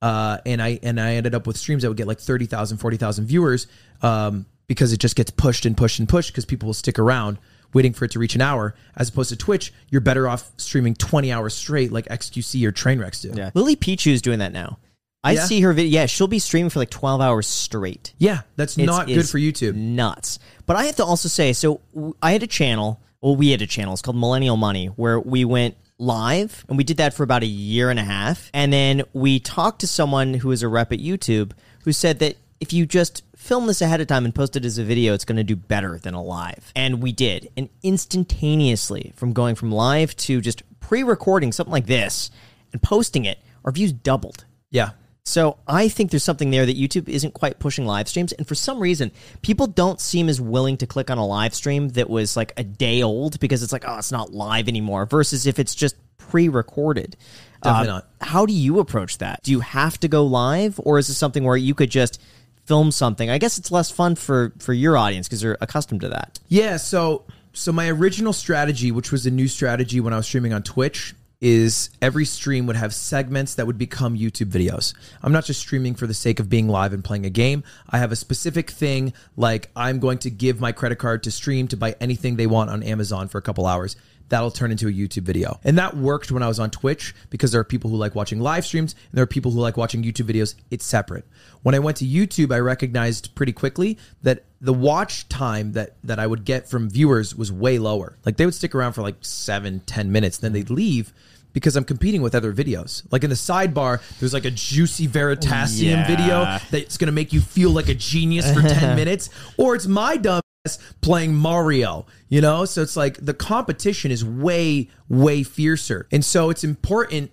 Uh, 0.00 0.38
and 0.46 0.62
I 0.62 0.80
and 0.82 0.98
I 0.98 1.16
ended 1.16 1.34
up 1.34 1.46
with 1.46 1.58
streams 1.58 1.82
that 1.82 1.88
would 1.88 1.98
get 1.98 2.06
like 2.06 2.18
30,000, 2.18 2.78
40,000 2.78 3.26
viewers 3.26 3.66
um, 4.00 4.46
because 4.66 4.94
it 4.94 4.98
just 4.98 5.14
gets 5.14 5.30
pushed 5.30 5.66
and 5.66 5.76
pushed 5.76 5.98
and 5.98 6.08
pushed 6.08 6.32
because 6.32 6.46
people 6.46 6.66
will 6.68 6.74
stick 6.74 6.98
around 6.98 7.36
waiting 7.74 7.92
for 7.92 8.06
it 8.06 8.10
to 8.12 8.18
reach 8.18 8.34
an 8.34 8.40
hour. 8.40 8.74
As 8.96 9.10
opposed 9.10 9.28
to 9.30 9.36
Twitch, 9.36 9.72
you're 9.90 10.00
better 10.00 10.26
off 10.26 10.50
streaming 10.56 10.94
20 10.94 11.30
hours 11.30 11.54
straight 11.54 11.92
like 11.92 12.06
XQC 12.06 12.66
or 12.66 12.72
Trainwrecks 12.72 13.20
do. 13.20 13.32
Yeah. 13.34 13.50
Lily 13.54 13.76
Pichu's 13.76 14.22
doing 14.22 14.38
that 14.40 14.52
now. 14.52 14.78
I 15.24 15.32
Yeah? 15.32 15.44
see 15.44 15.60
her 15.60 15.72
video. 15.72 16.00
Yeah, 16.00 16.06
she'll 16.06 16.26
be 16.26 16.38
streaming 16.40 16.70
for 16.70 16.80
like 16.80 16.90
12 16.90 17.20
hours 17.20 17.46
straight. 17.46 18.12
Yeah, 18.18 18.40
that's 18.56 18.76
It's- 18.76 18.86
not 18.86 19.06
good 19.06 19.28
for 19.28 19.38
YouTube. 19.38 19.74
Nuts. 19.76 20.38
But 20.66 20.76
I 20.76 20.84
have 20.86 20.96
to 20.96 21.04
also 21.04 21.28
say, 21.28 21.52
so 21.52 21.80
I 22.22 22.32
had 22.32 22.42
a 22.42 22.46
channel. 22.48 23.00
Well, 23.20 23.36
we 23.36 23.50
had 23.50 23.62
a 23.62 23.66
channel. 23.66 23.92
It's 23.92 24.02
called 24.02 24.16
Millennial 24.16 24.56
Money, 24.56 24.86
where 24.86 25.20
we 25.20 25.44
went 25.44 25.76
live, 25.98 26.64
and 26.68 26.76
we 26.76 26.82
did 26.82 26.96
that 26.96 27.14
for 27.14 27.22
about 27.22 27.44
a 27.44 27.46
year 27.46 27.88
and 27.88 28.00
a 28.00 28.04
half. 28.04 28.50
And 28.52 28.72
then 28.72 29.02
we 29.12 29.38
talked 29.38 29.80
to 29.82 29.86
someone 29.86 30.34
who 30.34 30.50
is 30.50 30.62
a 30.64 30.68
rep 30.68 30.90
at 30.92 30.98
YouTube 30.98 31.52
who 31.84 31.92
said 31.92 32.18
that 32.18 32.36
if 32.58 32.72
you 32.72 32.84
just 32.86 33.22
film 33.36 33.66
this 33.68 33.80
ahead 33.80 34.00
of 34.00 34.08
time 34.08 34.24
and 34.24 34.34
post 34.34 34.56
it 34.56 34.64
as 34.64 34.78
a 34.78 34.84
video, 34.84 35.14
it's 35.14 35.24
going 35.24 35.36
to 35.36 35.44
do 35.44 35.54
better 35.54 35.98
than 35.98 36.14
a 36.14 36.22
live. 36.22 36.72
And 36.74 37.00
we 37.00 37.12
did. 37.12 37.48
And 37.56 37.68
instantaneously, 37.82 39.12
from 39.16 39.32
going 39.32 39.54
from 39.54 39.70
live 39.72 40.16
to 40.16 40.40
just 40.40 40.62
pre-recording 40.80 41.52
something 41.52 41.72
like 41.72 41.86
this 41.86 42.30
and 42.72 42.82
posting 42.82 43.24
it, 43.24 43.38
our 43.64 43.72
views 43.72 43.92
doubled. 43.92 44.44
Yeah. 44.70 44.90
So 45.24 45.58
I 45.68 45.88
think 45.88 46.10
there's 46.10 46.24
something 46.24 46.50
there 46.50 46.66
that 46.66 46.76
YouTube 46.76 47.08
isn't 47.08 47.32
quite 47.32 47.60
pushing 47.60 47.86
live 47.86 48.08
streams, 48.08 48.32
and 48.32 48.46
for 48.46 48.56
some 48.56 48.80
reason, 48.80 49.12
people 49.42 49.68
don't 49.68 50.00
seem 50.00 50.28
as 50.28 50.40
willing 50.40 50.76
to 50.78 50.86
click 50.86 51.10
on 51.10 51.18
a 51.18 51.24
live 51.26 51.54
stream 51.54 51.90
that 51.90 52.10
was 52.10 52.36
like 52.36 52.52
a 52.56 52.64
day 52.64 53.02
old 53.02 53.38
because 53.38 53.62
it's 53.62 53.72
like, 53.72 53.84
oh, 53.86 53.98
it's 53.98 54.10
not 54.10 54.32
live 54.32 54.66
anymore. 54.68 55.06
Versus 55.06 55.46
if 55.46 55.58
it's 55.60 55.74
just 55.76 55.94
pre-recorded. 56.18 57.16
Definitely 57.62 57.88
Uh, 57.88 57.92
not. 57.92 58.08
How 58.20 58.46
do 58.46 58.52
you 58.52 58.80
approach 58.80 59.18
that? 59.18 59.40
Do 59.44 59.52
you 59.52 59.60
have 59.60 59.98
to 60.00 60.08
go 60.08 60.24
live, 60.24 60.80
or 60.82 60.98
is 60.98 61.08
it 61.08 61.14
something 61.14 61.44
where 61.44 61.56
you 61.56 61.74
could 61.74 61.90
just 61.90 62.20
film 62.64 62.90
something? 62.90 63.30
I 63.30 63.38
guess 63.38 63.58
it's 63.58 63.70
less 63.70 63.90
fun 63.92 64.16
for 64.16 64.52
for 64.58 64.72
your 64.72 64.96
audience 64.96 65.28
because 65.28 65.40
they're 65.40 65.58
accustomed 65.60 66.00
to 66.00 66.08
that. 66.08 66.40
Yeah, 66.48 66.78
so 66.78 67.22
so 67.52 67.70
my 67.70 67.88
original 67.88 68.32
strategy, 68.32 68.90
which 68.90 69.12
was 69.12 69.24
a 69.26 69.30
new 69.30 69.46
strategy 69.46 70.00
when 70.00 70.12
I 70.12 70.16
was 70.16 70.26
streaming 70.26 70.52
on 70.52 70.64
Twitch, 70.64 71.14
is 71.42 71.90
every 72.00 72.24
stream 72.24 72.66
would 72.66 72.76
have 72.76 72.94
segments 72.94 73.56
that 73.56 73.66
would 73.66 73.76
become 73.76 74.16
YouTube 74.16 74.46
videos. 74.46 74.94
I'm 75.22 75.32
not 75.32 75.44
just 75.44 75.60
streaming 75.60 75.96
for 75.96 76.06
the 76.06 76.14
sake 76.14 76.38
of 76.38 76.48
being 76.48 76.68
live 76.68 76.92
and 76.92 77.02
playing 77.02 77.26
a 77.26 77.30
game. 77.30 77.64
I 77.90 77.98
have 77.98 78.12
a 78.12 78.16
specific 78.16 78.70
thing 78.70 79.12
like 79.36 79.68
I'm 79.74 79.98
going 79.98 80.18
to 80.18 80.30
give 80.30 80.60
my 80.60 80.70
credit 80.70 80.96
card 80.96 81.24
to 81.24 81.32
stream 81.32 81.66
to 81.68 81.76
buy 81.76 81.96
anything 82.00 82.36
they 82.36 82.46
want 82.46 82.70
on 82.70 82.84
Amazon 82.84 83.26
for 83.26 83.38
a 83.38 83.42
couple 83.42 83.66
hours. 83.66 83.96
That'll 84.28 84.52
turn 84.52 84.70
into 84.70 84.86
a 84.86 84.92
YouTube 84.92 85.24
video. 85.24 85.58
And 85.64 85.76
that 85.78 85.96
worked 85.96 86.30
when 86.30 86.44
I 86.44 86.48
was 86.48 86.60
on 86.60 86.70
Twitch 86.70 87.12
because 87.28 87.50
there 87.50 87.60
are 87.60 87.64
people 87.64 87.90
who 87.90 87.96
like 87.96 88.14
watching 88.14 88.40
live 88.40 88.64
streams 88.64 88.94
and 89.10 89.18
there 89.18 89.24
are 89.24 89.26
people 89.26 89.50
who 89.50 89.58
like 89.58 89.76
watching 89.76 90.04
YouTube 90.04 90.32
videos. 90.32 90.54
It's 90.70 90.86
separate. 90.86 91.26
When 91.62 91.74
I 91.74 91.80
went 91.80 91.96
to 91.98 92.06
YouTube, 92.06 92.54
I 92.54 92.60
recognized 92.60 93.34
pretty 93.34 93.52
quickly 93.52 93.98
that 94.22 94.44
the 94.60 94.72
watch 94.72 95.28
time 95.28 95.72
that 95.72 95.96
that 96.04 96.20
I 96.20 96.26
would 96.26 96.44
get 96.44 96.68
from 96.68 96.88
viewers 96.88 97.34
was 97.34 97.50
way 97.50 97.78
lower. 97.78 98.16
Like 98.24 98.36
they 98.36 98.46
would 98.46 98.54
stick 98.54 98.76
around 98.76 98.92
for 98.92 99.02
like 99.02 99.16
seven, 99.22 99.80
ten 99.80 100.12
minutes, 100.12 100.38
then 100.38 100.52
they'd 100.52 100.70
leave 100.70 101.12
because 101.52 101.76
I'm 101.76 101.84
competing 101.84 102.22
with 102.22 102.34
other 102.34 102.52
videos. 102.52 103.02
Like 103.10 103.24
in 103.24 103.30
the 103.30 103.36
sidebar, 103.36 104.00
there's 104.20 104.32
like 104.32 104.44
a 104.44 104.50
juicy 104.50 105.06
Veritasium 105.08 105.82
Yeah. 105.82 106.06
video 106.06 106.58
that's 106.70 106.96
gonna 106.96 107.12
make 107.12 107.32
you 107.32 107.40
feel 107.40 107.70
like 107.70 107.88
a 107.88 107.94
genius 107.94 108.50
for 108.52 108.60
10 108.62 108.96
minutes, 109.02 109.28
or 109.56 109.74
it's 109.74 109.86
my 109.86 110.16
dumb 110.16 110.40
ass 110.66 110.78
playing 111.00 111.34
Mario, 111.34 112.06
you 112.28 112.40
know? 112.40 112.64
So 112.64 112.82
it's 112.82 112.96
like 112.96 113.18
the 113.24 113.34
competition 113.34 114.10
is 114.10 114.24
way, 114.24 114.88
way 115.08 115.42
fiercer. 115.42 116.06
And 116.12 116.24
so 116.24 116.50
it's 116.50 116.64
important 116.64 117.30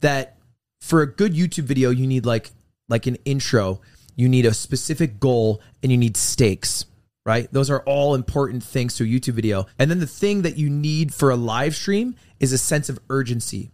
that 0.00 0.36
for 0.80 1.00
a 1.02 1.06
good 1.06 1.32
YouTube 1.34 1.64
video, 1.64 1.90
you 1.90 2.06
need 2.06 2.26
like 2.26 2.50
like 2.88 3.06
an 3.06 3.16
intro, 3.24 3.80
you 4.16 4.28
need 4.28 4.44
a 4.44 4.52
specific 4.52 5.18
goal, 5.20 5.62
and 5.82 5.90
you 5.90 5.96
need 5.96 6.16
stakes. 6.16 6.84
Right? 7.24 7.48
Those 7.52 7.70
are 7.70 7.82
all 7.84 8.14
important 8.14 8.64
things 8.64 8.96
to 8.96 9.04
a 9.04 9.06
YouTube 9.06 9.34
video. 9.34 9.66
And 9.78 9.90
then 9.90 10.00
the 10.00 10.08
thing 10.08 10.42
that 10.42 10.56
you 10.56 10.68
need 10.68 11.14
for 11.14 11.30
a 11.30 11.36
live 11.36 11.76
stream 11.76 12.16
is 12.40 12.52
a 12.52 12.58
sense 12.58 12.88
of 12.88 12.98
urgency 13.08 13.70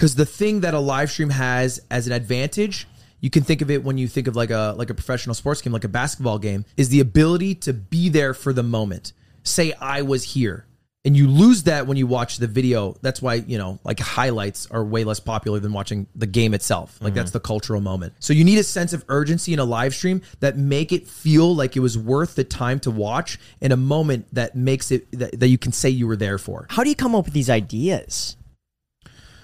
because 0.00 0.14
the 0.14 0.24
thing 0.24 0.60
that 0.60 0.72
a 0.72 0.78
live 0.78 1.10
stream 1.10 1.28
has 1.28 1.78
as 1.90 2.06
an 2.06 2.12
advantage 2.14 2.88
you 3.20 3.28
can 3.28 3.42
think 3.42 3.60
of 3.60 3.70
it 3.70 3.84
when 3.84 3.98
you 3.98 4.08
think 4.08 4.26
of 4.26 4.34
like 4.34 4.48
a 4.48 4.74
like 4.78 4.88
a 4.88 4.94
professional 4.94 5.34
sports 5.34 5.60
game 5.60 5.74
like 5.74 5.84
a 5.84 5.88
basketball 5.88 6.38
game 6.38 6.64
is 6.78 6.88
the 6.88 7.00
ability 7.00 7.54
to 7.54 7.74
be 7.74 8.08
there 8.08 8.32
for 8.32 8.54
the 8.54 8.62
moment 8.62 9.12
say 9.42 9.74
i 9.74 10.00
was 10.00 10.24
here 10.24 10.64
and 11.04 11.16
you 11.16 11.28
lose 11.28 11.62
that 11.62 11.86
when 11.86 11.96
you 11.96 12.06
watch 12.06 12.36
the 12.36 12.46
video 12.46 12.96
that's 13.00 13.22
why 13.22 13.34
you 13.34 13.56
know 13.56 13.78
like 13.84 13.98
highlights 14.00 14.66
are 14.70 14.84
way 14.84 15.04
less 15.04 15.20
popular 15.20 15.58
than 15.58 15.72
watching 15.72 16.06
the 16.14 16.26
game 16.26 16.54
itself 16.54 16.98
like 17.00 17.14
that's 17.14 17.30
mm. 17.30 17.34
the 17.34 17.40
cultural 17.40 17.80
moment 17.80 18.12
so 18.18 18.32
you 18.32 18.44
need 18.44 18.58
a 18.58 18.64
sense 18.64 18.92
of 18.92 19.04
urgency 19.08 19.52
in 19.52 19.58
a 19.58 19.64
live 19.64 19.94
stream 19.94 20.20
that 20.40 20.56
make 20.56 20.92
it 20.92 21.06
feel 21.06 21.54
like 21.54 21.76
it 21.76 21.80
was 21.80 21.96
worth 21.96 22.34
the 22.34 22.44
time 22.44 22.78
to 22.78 22.90
watch 22.90 23.38
in 23.60 23.72
a 23.72 23.76
moment 23.76 24.26
that 24.32 24.54
makes 24.54 24.90
it 24.90 25.10
that, 25.12 25.38
that 25.38 25.48
you 25.48 25.58
can 25.58 25.72
say 25.72 25.88
you 25.88 26.06
were 26.06 26.16
there 26.16 26.38
for 26.38 26.66
How 26.70 26.82
do 26.82 26.90
you 26.90 26.96
come 26.96 27.14
up 27.14 27.24
with 27.24 27.34
these 27.34 27.50
ideas? 27.50 28.36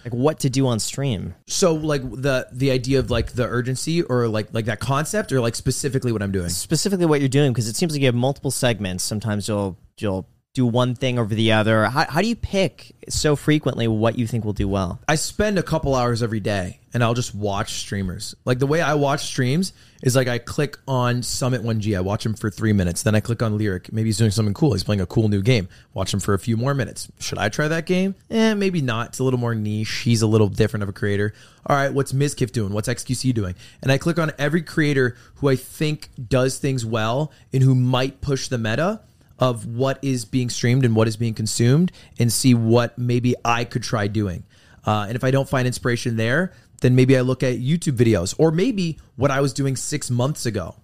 Like 0.05 0.15
what 0.15 0.39
to 0.41 0.51
do 0.51 0.69
on 0.69 0.79
stream? 0.79 1.35
So 1.49 1.75
like 1.75 2.03
the 2.03 2.47
the 2.53 2.71
idea 2.71 3.01
of 3.01 3.11
like 3.11 3.33
the 3.33 3.45
urgency 3.45 4.03
or 4.03 4.29
like 4.29 4.55
like 4.55 4.67
that 4.67 4.79
concept 4.79 5.33
or 5.33 5.41
like 5.41 5.57
specifically 5.57 6.13
what 6.13 6.23
I'm 6.23 6.31
doing. 6.31 6.49
specifically 6.49 7.07
what 7.07 7.19
you're 7.19 7.29
doing 7.29 7.53
because 7.53 7.67
it 7.67 7.75
seems 7.75 7.93
like 7.93 8.01
you 8.01 8.07
have 8.07 8.15
multiple 8.15 8.53
segments. 8.53 9.03
Sometimes 9.03 9.49
you'll 9.49 9.77
you'll 9.99 10.29
do 10.57 10.67
one 10.67 10.95
thing 10.95 11.19
over 11.19 11.35
the 11.35 11.53
other. 11.53 11.85
How, 11.85 12.07
how 12.09 12.23
do 12.23 12.27
you 12.27 12.35
pick 12.35 12.97
so 13.11 13.37
frequently 13.37 13.87
what 13.87 14.19
you 14.19 14.27
think 14.27 14.45
will 14.45 14.55
do 14.55 14.67
well? 14.67 14.99
I 15.07 15.17
spend 15.17 15.59
a 15.59 15.63
couple 15.63 15.95
hours 15.95 16.23
every 16.23 16.41
day 16.41 16.81
and 16.95 17.05
I'll 17.05 17.13
just 17.13 17.35
watch 17.35 17.75
streamers. 17.75 18.35
Like 18.47 18.59
the 18.59 18.67
way 18.67 18.81
I 18.81 18.95
watch 18.95 19.27
streams 19.27 19.75
is 20.03 20.17
like 20.17 20.29
I 20.29 20.39
click 20.39 20.79
on 20.89 21.23
Summit 21.23 21.63
1G. 21.63 21.95
I 21.95 22.01
watch 22.01 22.25
him 22.25 22.33
for 22.33 22.51
three 22.51 22.73
minutes. 22.73 23.03
Then 23.03 23.15
I 23.15 23.21
click 23.21 23.43
on 23.43 23.59
Lirik. 23.59 23.93
Maybe 23.93 24.09
he's 24.09 24.17
doing 24.17 24.31
something 24.31 24.55
cool. 24.55 24.73
He's 24.73 24.83
playing 24.83 25.03
a 25.03 25.07
cool 25.07 25.29
new 25.29 25.43
game. 25.43 25.69
Watch 25.93 26.15
him 26.15 26.21
for 26.21 26.33
a 26.33 26.39
few 26.39 26.57
more 26.57 26.73
minutes. 26.73 27.13
Should 27.21 27.37
I 27.37 27.51
try 27.51 27.69
that 27.69 27.85
game? 27.85 28.15
Eh, 28.31 28.55
maybe 28.55 28.81
not. 28.81 29.09
It's 29.09 29.19
a 29.19 29.25
little 29.25 29.39
more 29.39 29.55
niche. 29.55 30.05
He's 30.05 30.23
a 30.23 30.27
little 30.27 30.49
different 30.49 30.85
of 30.85 30.89
a 30.89 30.95
creator. 30.95 31.35
All 31.67 31.77
right, 31.77 31.93
what's 31.93 32.15
Mizkif 32.15 32.51
doing? 32.51 32.73
What's 32.73 32.89
XQC 32.89 33.35
doing? 33.35 33.57
And 33.83 33.93
I 33.93 33.99
click 33.99 34.19
on 34.19 34.33
every 34.39 34.63
creator 34.63 35.19
who 35.37 35.51
I 35.51 35.57
think 35.57 36.09
does 36.29 36.57
things 36.57 36.87
well 36.87 37.31
and 37.53 37.63
who 37.63 37.75
might 37.75 38.23
push 38.23 38.49
the 38.49 38.57
meta 38.57 39.01
of 39.39 39.67
what 39.67 39.99
is 40.03 40.25
being 40.25 40.49
streamed 40.49 40.85
and 40.85 40.97
what 40.97 41.09
is 41.09 41.17
being 41.17 41.35
consumed 41.35 41.93
and 42.19 42.33
see 42.33 42.55
what 42.55 42.97
maybe 42.99 43.35
I 43.45 43.65
could 43.65 43.83
try 43.83 44.07
doing. 44.07 44.45
Uh, 44.85 45.05
and 45.09 45.17
if 45.17 45.25
I 45.25 45.31
don't 45.31 45.49
find 45.49 45.67
inspiration 45.67 46.17
there, 46.17 46.53
then 46.81 46.95
maybe 46.95 47.17
I 47.17 47.21
look 47.23 47.43
at 47.43 47.57
YouTube 47.59 47.97
videos 47.97 48.35
or 48.39 48.51
maybe 48.51 48.99
what 49.17 49.31
I 49.31 49.41
was 49.41 49.53
doing 49.53 49.77
six 49.77 50.11
months 50.11 50.47
ago. 50.47 50.77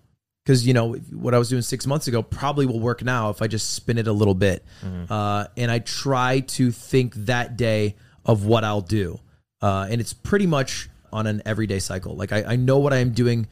Because, 0.45 0.67
you 0.67 0.75
know, 0.75 0.95
what 0.95 1.35
I 1.35 1.39
was 1.39 1.49
doing 1.49 1.63
six 1.63 1.87
months 1.87 2.09
ago 2.09 2.21
probably 2.21 2.67
will 2.67 2.81
work 2.81 3.05
now 3.05 3.31
if 3.31 3.41
I 3.43 3.47
just 3.47 3.75
spin 3.75 3.97
it 3.97 4.09
a 4.09 4.13
little 4.13 4.35
bit. 4.35 4.65
Uh, 5.09 5.47
and 5.57 5.71
I 5.71 5.79
try 5.79 6.41
to 6.41 6.73
think 6.73 7.15
that 7.15 7.57
day 7.57 7.95
of 8.27 8.45
what 8.45 8.65
I'll 8.65 8.81
do. 8.81 9.21
Uh, 9.61 9.87
and 9.89 10.01
it's 10.01 10.13
pretty 10.13 10.47
much 10.49 10.89
on 11.13 11.29
an 11.29 11.43
everyday 11.47 11.79
cycle. 11.79 12.17
Like 12.17 12.33
I, 12.33 12.43
I 12.43 12.57
know 12.57 12.79
what 12.79 12.93
I 12.93 12.97
am 12.97 13.13
doing 13.13 13.47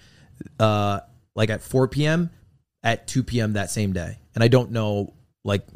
uh, 0.59 1.01
like 1.37 1.51
at 1.51 1.63
4 1.63 1.87
p.m. 1.89 2.31
at 2.83 3.07
2 3.07 3.23
p.m. 3.23 3.53
that 3.53 3.71
same 3.71 3.93
day. 3.93 4.19
And 4.35 4.45
I 4.45 4.49
don't 4.49 4.71
know 4.71 5.15
like 5.45 5.67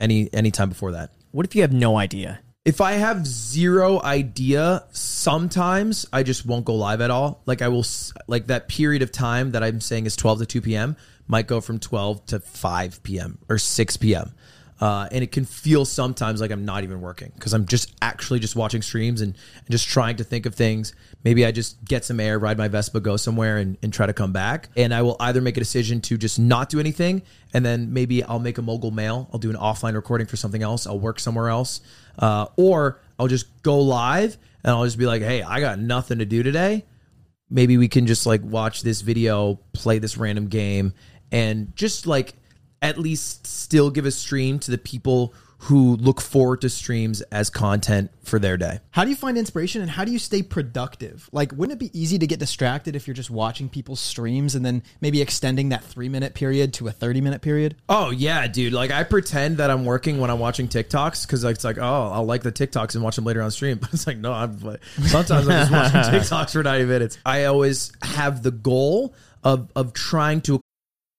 any 0.00 0.32
any 0.32 0.50
time 0.50 0.68
before 0.68 0.92
that. 0.92 1.10
What 1.32 1.46
if 1.46 1.54
you 1.54 1.62
have 1.62 1.72
no 1.72 1.96
idea? 1.96 2.40
if 2.64 2.80
I 2.80 2.92
have 2.92 3.26
zero 3.26 4.00
idea, 4.02 4.84
sometimes 4.90 6.06
I 6.12 6.22
just 6.22 6.46
won't 6.46 6.64
go 6.64 6.74
live 6.74 7.00
at 7.00 7.10
all. 7.10 7.42
Like 7.44 7.60
I 7.60 7.68
will, 7.68 7.84
like 8.26 8.46
that 8.46 8.68
period 8.68 9.02
of 9.02 9.12
time 9.12 9.50
that 9.50 9.62
I'm 9.62 9.80
saying 9.80 10.06
is 10.06 10.16
12 10.16 10.40
to 10.40 10.46
2 10.46 10.60
p.m. 10.62 10.96
might 11.26 11.46
go 11.46 11.60
from 11.60 11.78
12 11.78 12.24
to 12.26 12.40
5 12.40 13.02
p.m. 13.02 13.38
or 13.50 13.58
6 13.58 13.96
p.m. 13.98 14.32
Uh, 14.80 15.08
and 15.12 15.22
it 15.22 15.30
can 15.30 15.44
feel 15.44 15.84
sometimes 15.84 16.40
like 16.40 16.50
I'm 16.50 16.64
not 16.64 16.84
even 16.84 17.02
working 17.02 17.32
because 17.34 17.52
I'm 17.52 17.66
just 17.66 17.92
actually 18.00 18.40
just 18.40 18.56
watching 18.56 18.80
streams 18.80 19.20
and, 19.20 19.34
and 19.58 19.70
just 19.70 19.86
trying 19.86 20.16
to 20.16 20.24
think 20.24 20.46
of 20.46 20.54
things. 20.54 20.94
Maybe 21.24 21.46
I 21.46 21.52
just 21.52 21.82
get 21.84 22.04
some 22.04 22.20
air, 22.20 22.38
ride 22.38 22.58
my 22.58 22.68
Vespa, 22.68 23.00
go 23.00 23.16
somewhere, 23.16 23.58
and, 23.58 23.78
and 23.82 23.92
try 23.92 24.06
to 24.06 24.12
come 24.12 24.32
back. 24.32 24.68
And 24.76 24.92
I 24.92 25.02
will 25.02 25.16
either 25.18 25.40
make 25.40 25.56
a 25.56 25.60
decision 25.60 26.00
to 26.02 26.18
just 26.18 26.38
not 26.38 26.68
do 26.68 26.78
anything, 26.78 27.22
and 27.52 27.64
then 27.64 27.92
maybe 27.92 28.22
I'll 28.22 28.38
make 28.38 28.58
a 28.58 28.62
mogul 28.62 28.90
mail. 28.90 29.28
I'll 29.32 29.38
do 29.38 29.50
an 29.50 29.56
offline 29.56 29.94
recording 29.94 30.26
for 30.26 30.36
something 30.36 30.62
else. 30.62 30.86
I'll 30.86 31.00
work 31.00 31.18
somewhere 31.18 31.48
else, 31.48 31.80
uh, 32.18 32.46
or 32.56 33.00
I'll 33.18 33.28
just 33.28 33.62
go 33.62 33.80
live 33.80 34.36
and 34.62 34.70
I'll 34.70 34.84
just 34.84 34.98
be 34.98 35.06
like, 35.06 35.22
"Hey, 35.22 35.42
I 35.42 35.60
got 35.60 35.78
nothing 35.78 36.18
to 36.18 36.24
do 36.24 36.42
today 36.42 36.84
maybe 37.50 37.76
we 37.76 37.88
can 37.88 38.06
just 38.06 38.26
like 38.26 38.42
watch 38.42 38.82
this 38.82 39.00
video, 39.00 39.60
play 39.72 39.98
this 39.98 40.16
random 40.16 40.48
game, 40.48 40.92
and 41.30 41.74
just 41.76 42.06
like 42.06 42.34
at 42.82 42.98
least 42.98 43.46
still 43.46 43.90
give 43.90 44.04
a 44.04 44.10
stream 44.10 44.58
to 44.58 44.70
the 44.70 44.78
people 44.78 45.32
who 45.64 45.96
look 45.96 46.20
forward 46.20 46.60
to 46.60 46.68
streams 46.68 47.22
as 47.32 47.48
content 47.48 48.10
for 48.22 48.38
their 48.38 48.58
day. 48.58 48.80
How 48.90 49.02
do 49.02 49.08
you 49.08 49.16
find 49.16 49.38
inspiration 49.38 49.80
and 49.80 49.90
how 49.90 50.04
do 50.04 50.12
you 50.12 50.18
stay 50.18 50.42
productive? 50.42 51.26
Like, 51.32 51.52
wouldn't 51.52 51.72
it 51.72 51.78
be 51.78 51.98
easy 51.98 52.18
to 52.18 52.26
get 52.26 52.38
distracted 52.38 52.94
if 52.94 53.06
you're 53.06 53.14
just 53.14 53.30
watching 53.30 53.70
people's 53.70 54.00
streams 54.00 54.54
and 54.54 54.64
then 54.64 54.82
maybe 55.00 55.22
extending 55.22 55.70
that 55.70 55.82
three 55.82 56.10
minute 56.10 56.34
period 56.34 56.74
to 56.74 56.88
a 56.88 56.92
30 56.92 57.22
minute 57.22 57.40
period? 57.40 57.76
Oh 57.88 58.10
yeah, 58.10 58.46
dude. 58.46 58.74
Like 58.74 58.90
I 58.90 59.04
pretend 59.04 59.56
that 59.56 59.70
I'm 59.70 59.86
working 59.86 60.18
when 60.18 60.30
I'm 60.30 60.38
watching 60.38 60.68
TikToks 60.68 61.26
because 61.26 61.44
it's 61.44 61.64
like, 61.64 61.78
oh, 61.78 62.10
I'll 62.12 62.26
like 62.26 62.42
the 62.42 62.52
TikToks 62.52 62.94
and 62.94 63.02
watch 63.02 63.16
them 63.16 63.24
later 63.24 63.40
on 63.40 63.50
stream. 63.50 63.78
But 63.84 63.94
it's 63.94 64.06
like, 64.06 64.18
no, 64.18 64.32
I'm 64.34 64.58
like, 64.60 64.84
sometimes 65.06 65.48
I'm 65.48 65.68
just 65.68 65.72
watching 65.72 66.00
TikToks 66.20 66.52
for 66.52 66.62
90 66.62 66.84
minutes. 66.84 67.18
I 67.24 67.44
always 67.44 67.90
have 68.02 68.42
the 68.42 68.50
goal 68.50 69.14
of 69.42 69.70
of 69.76 69.92
trying 69.92 70.40
to 70.42 70.60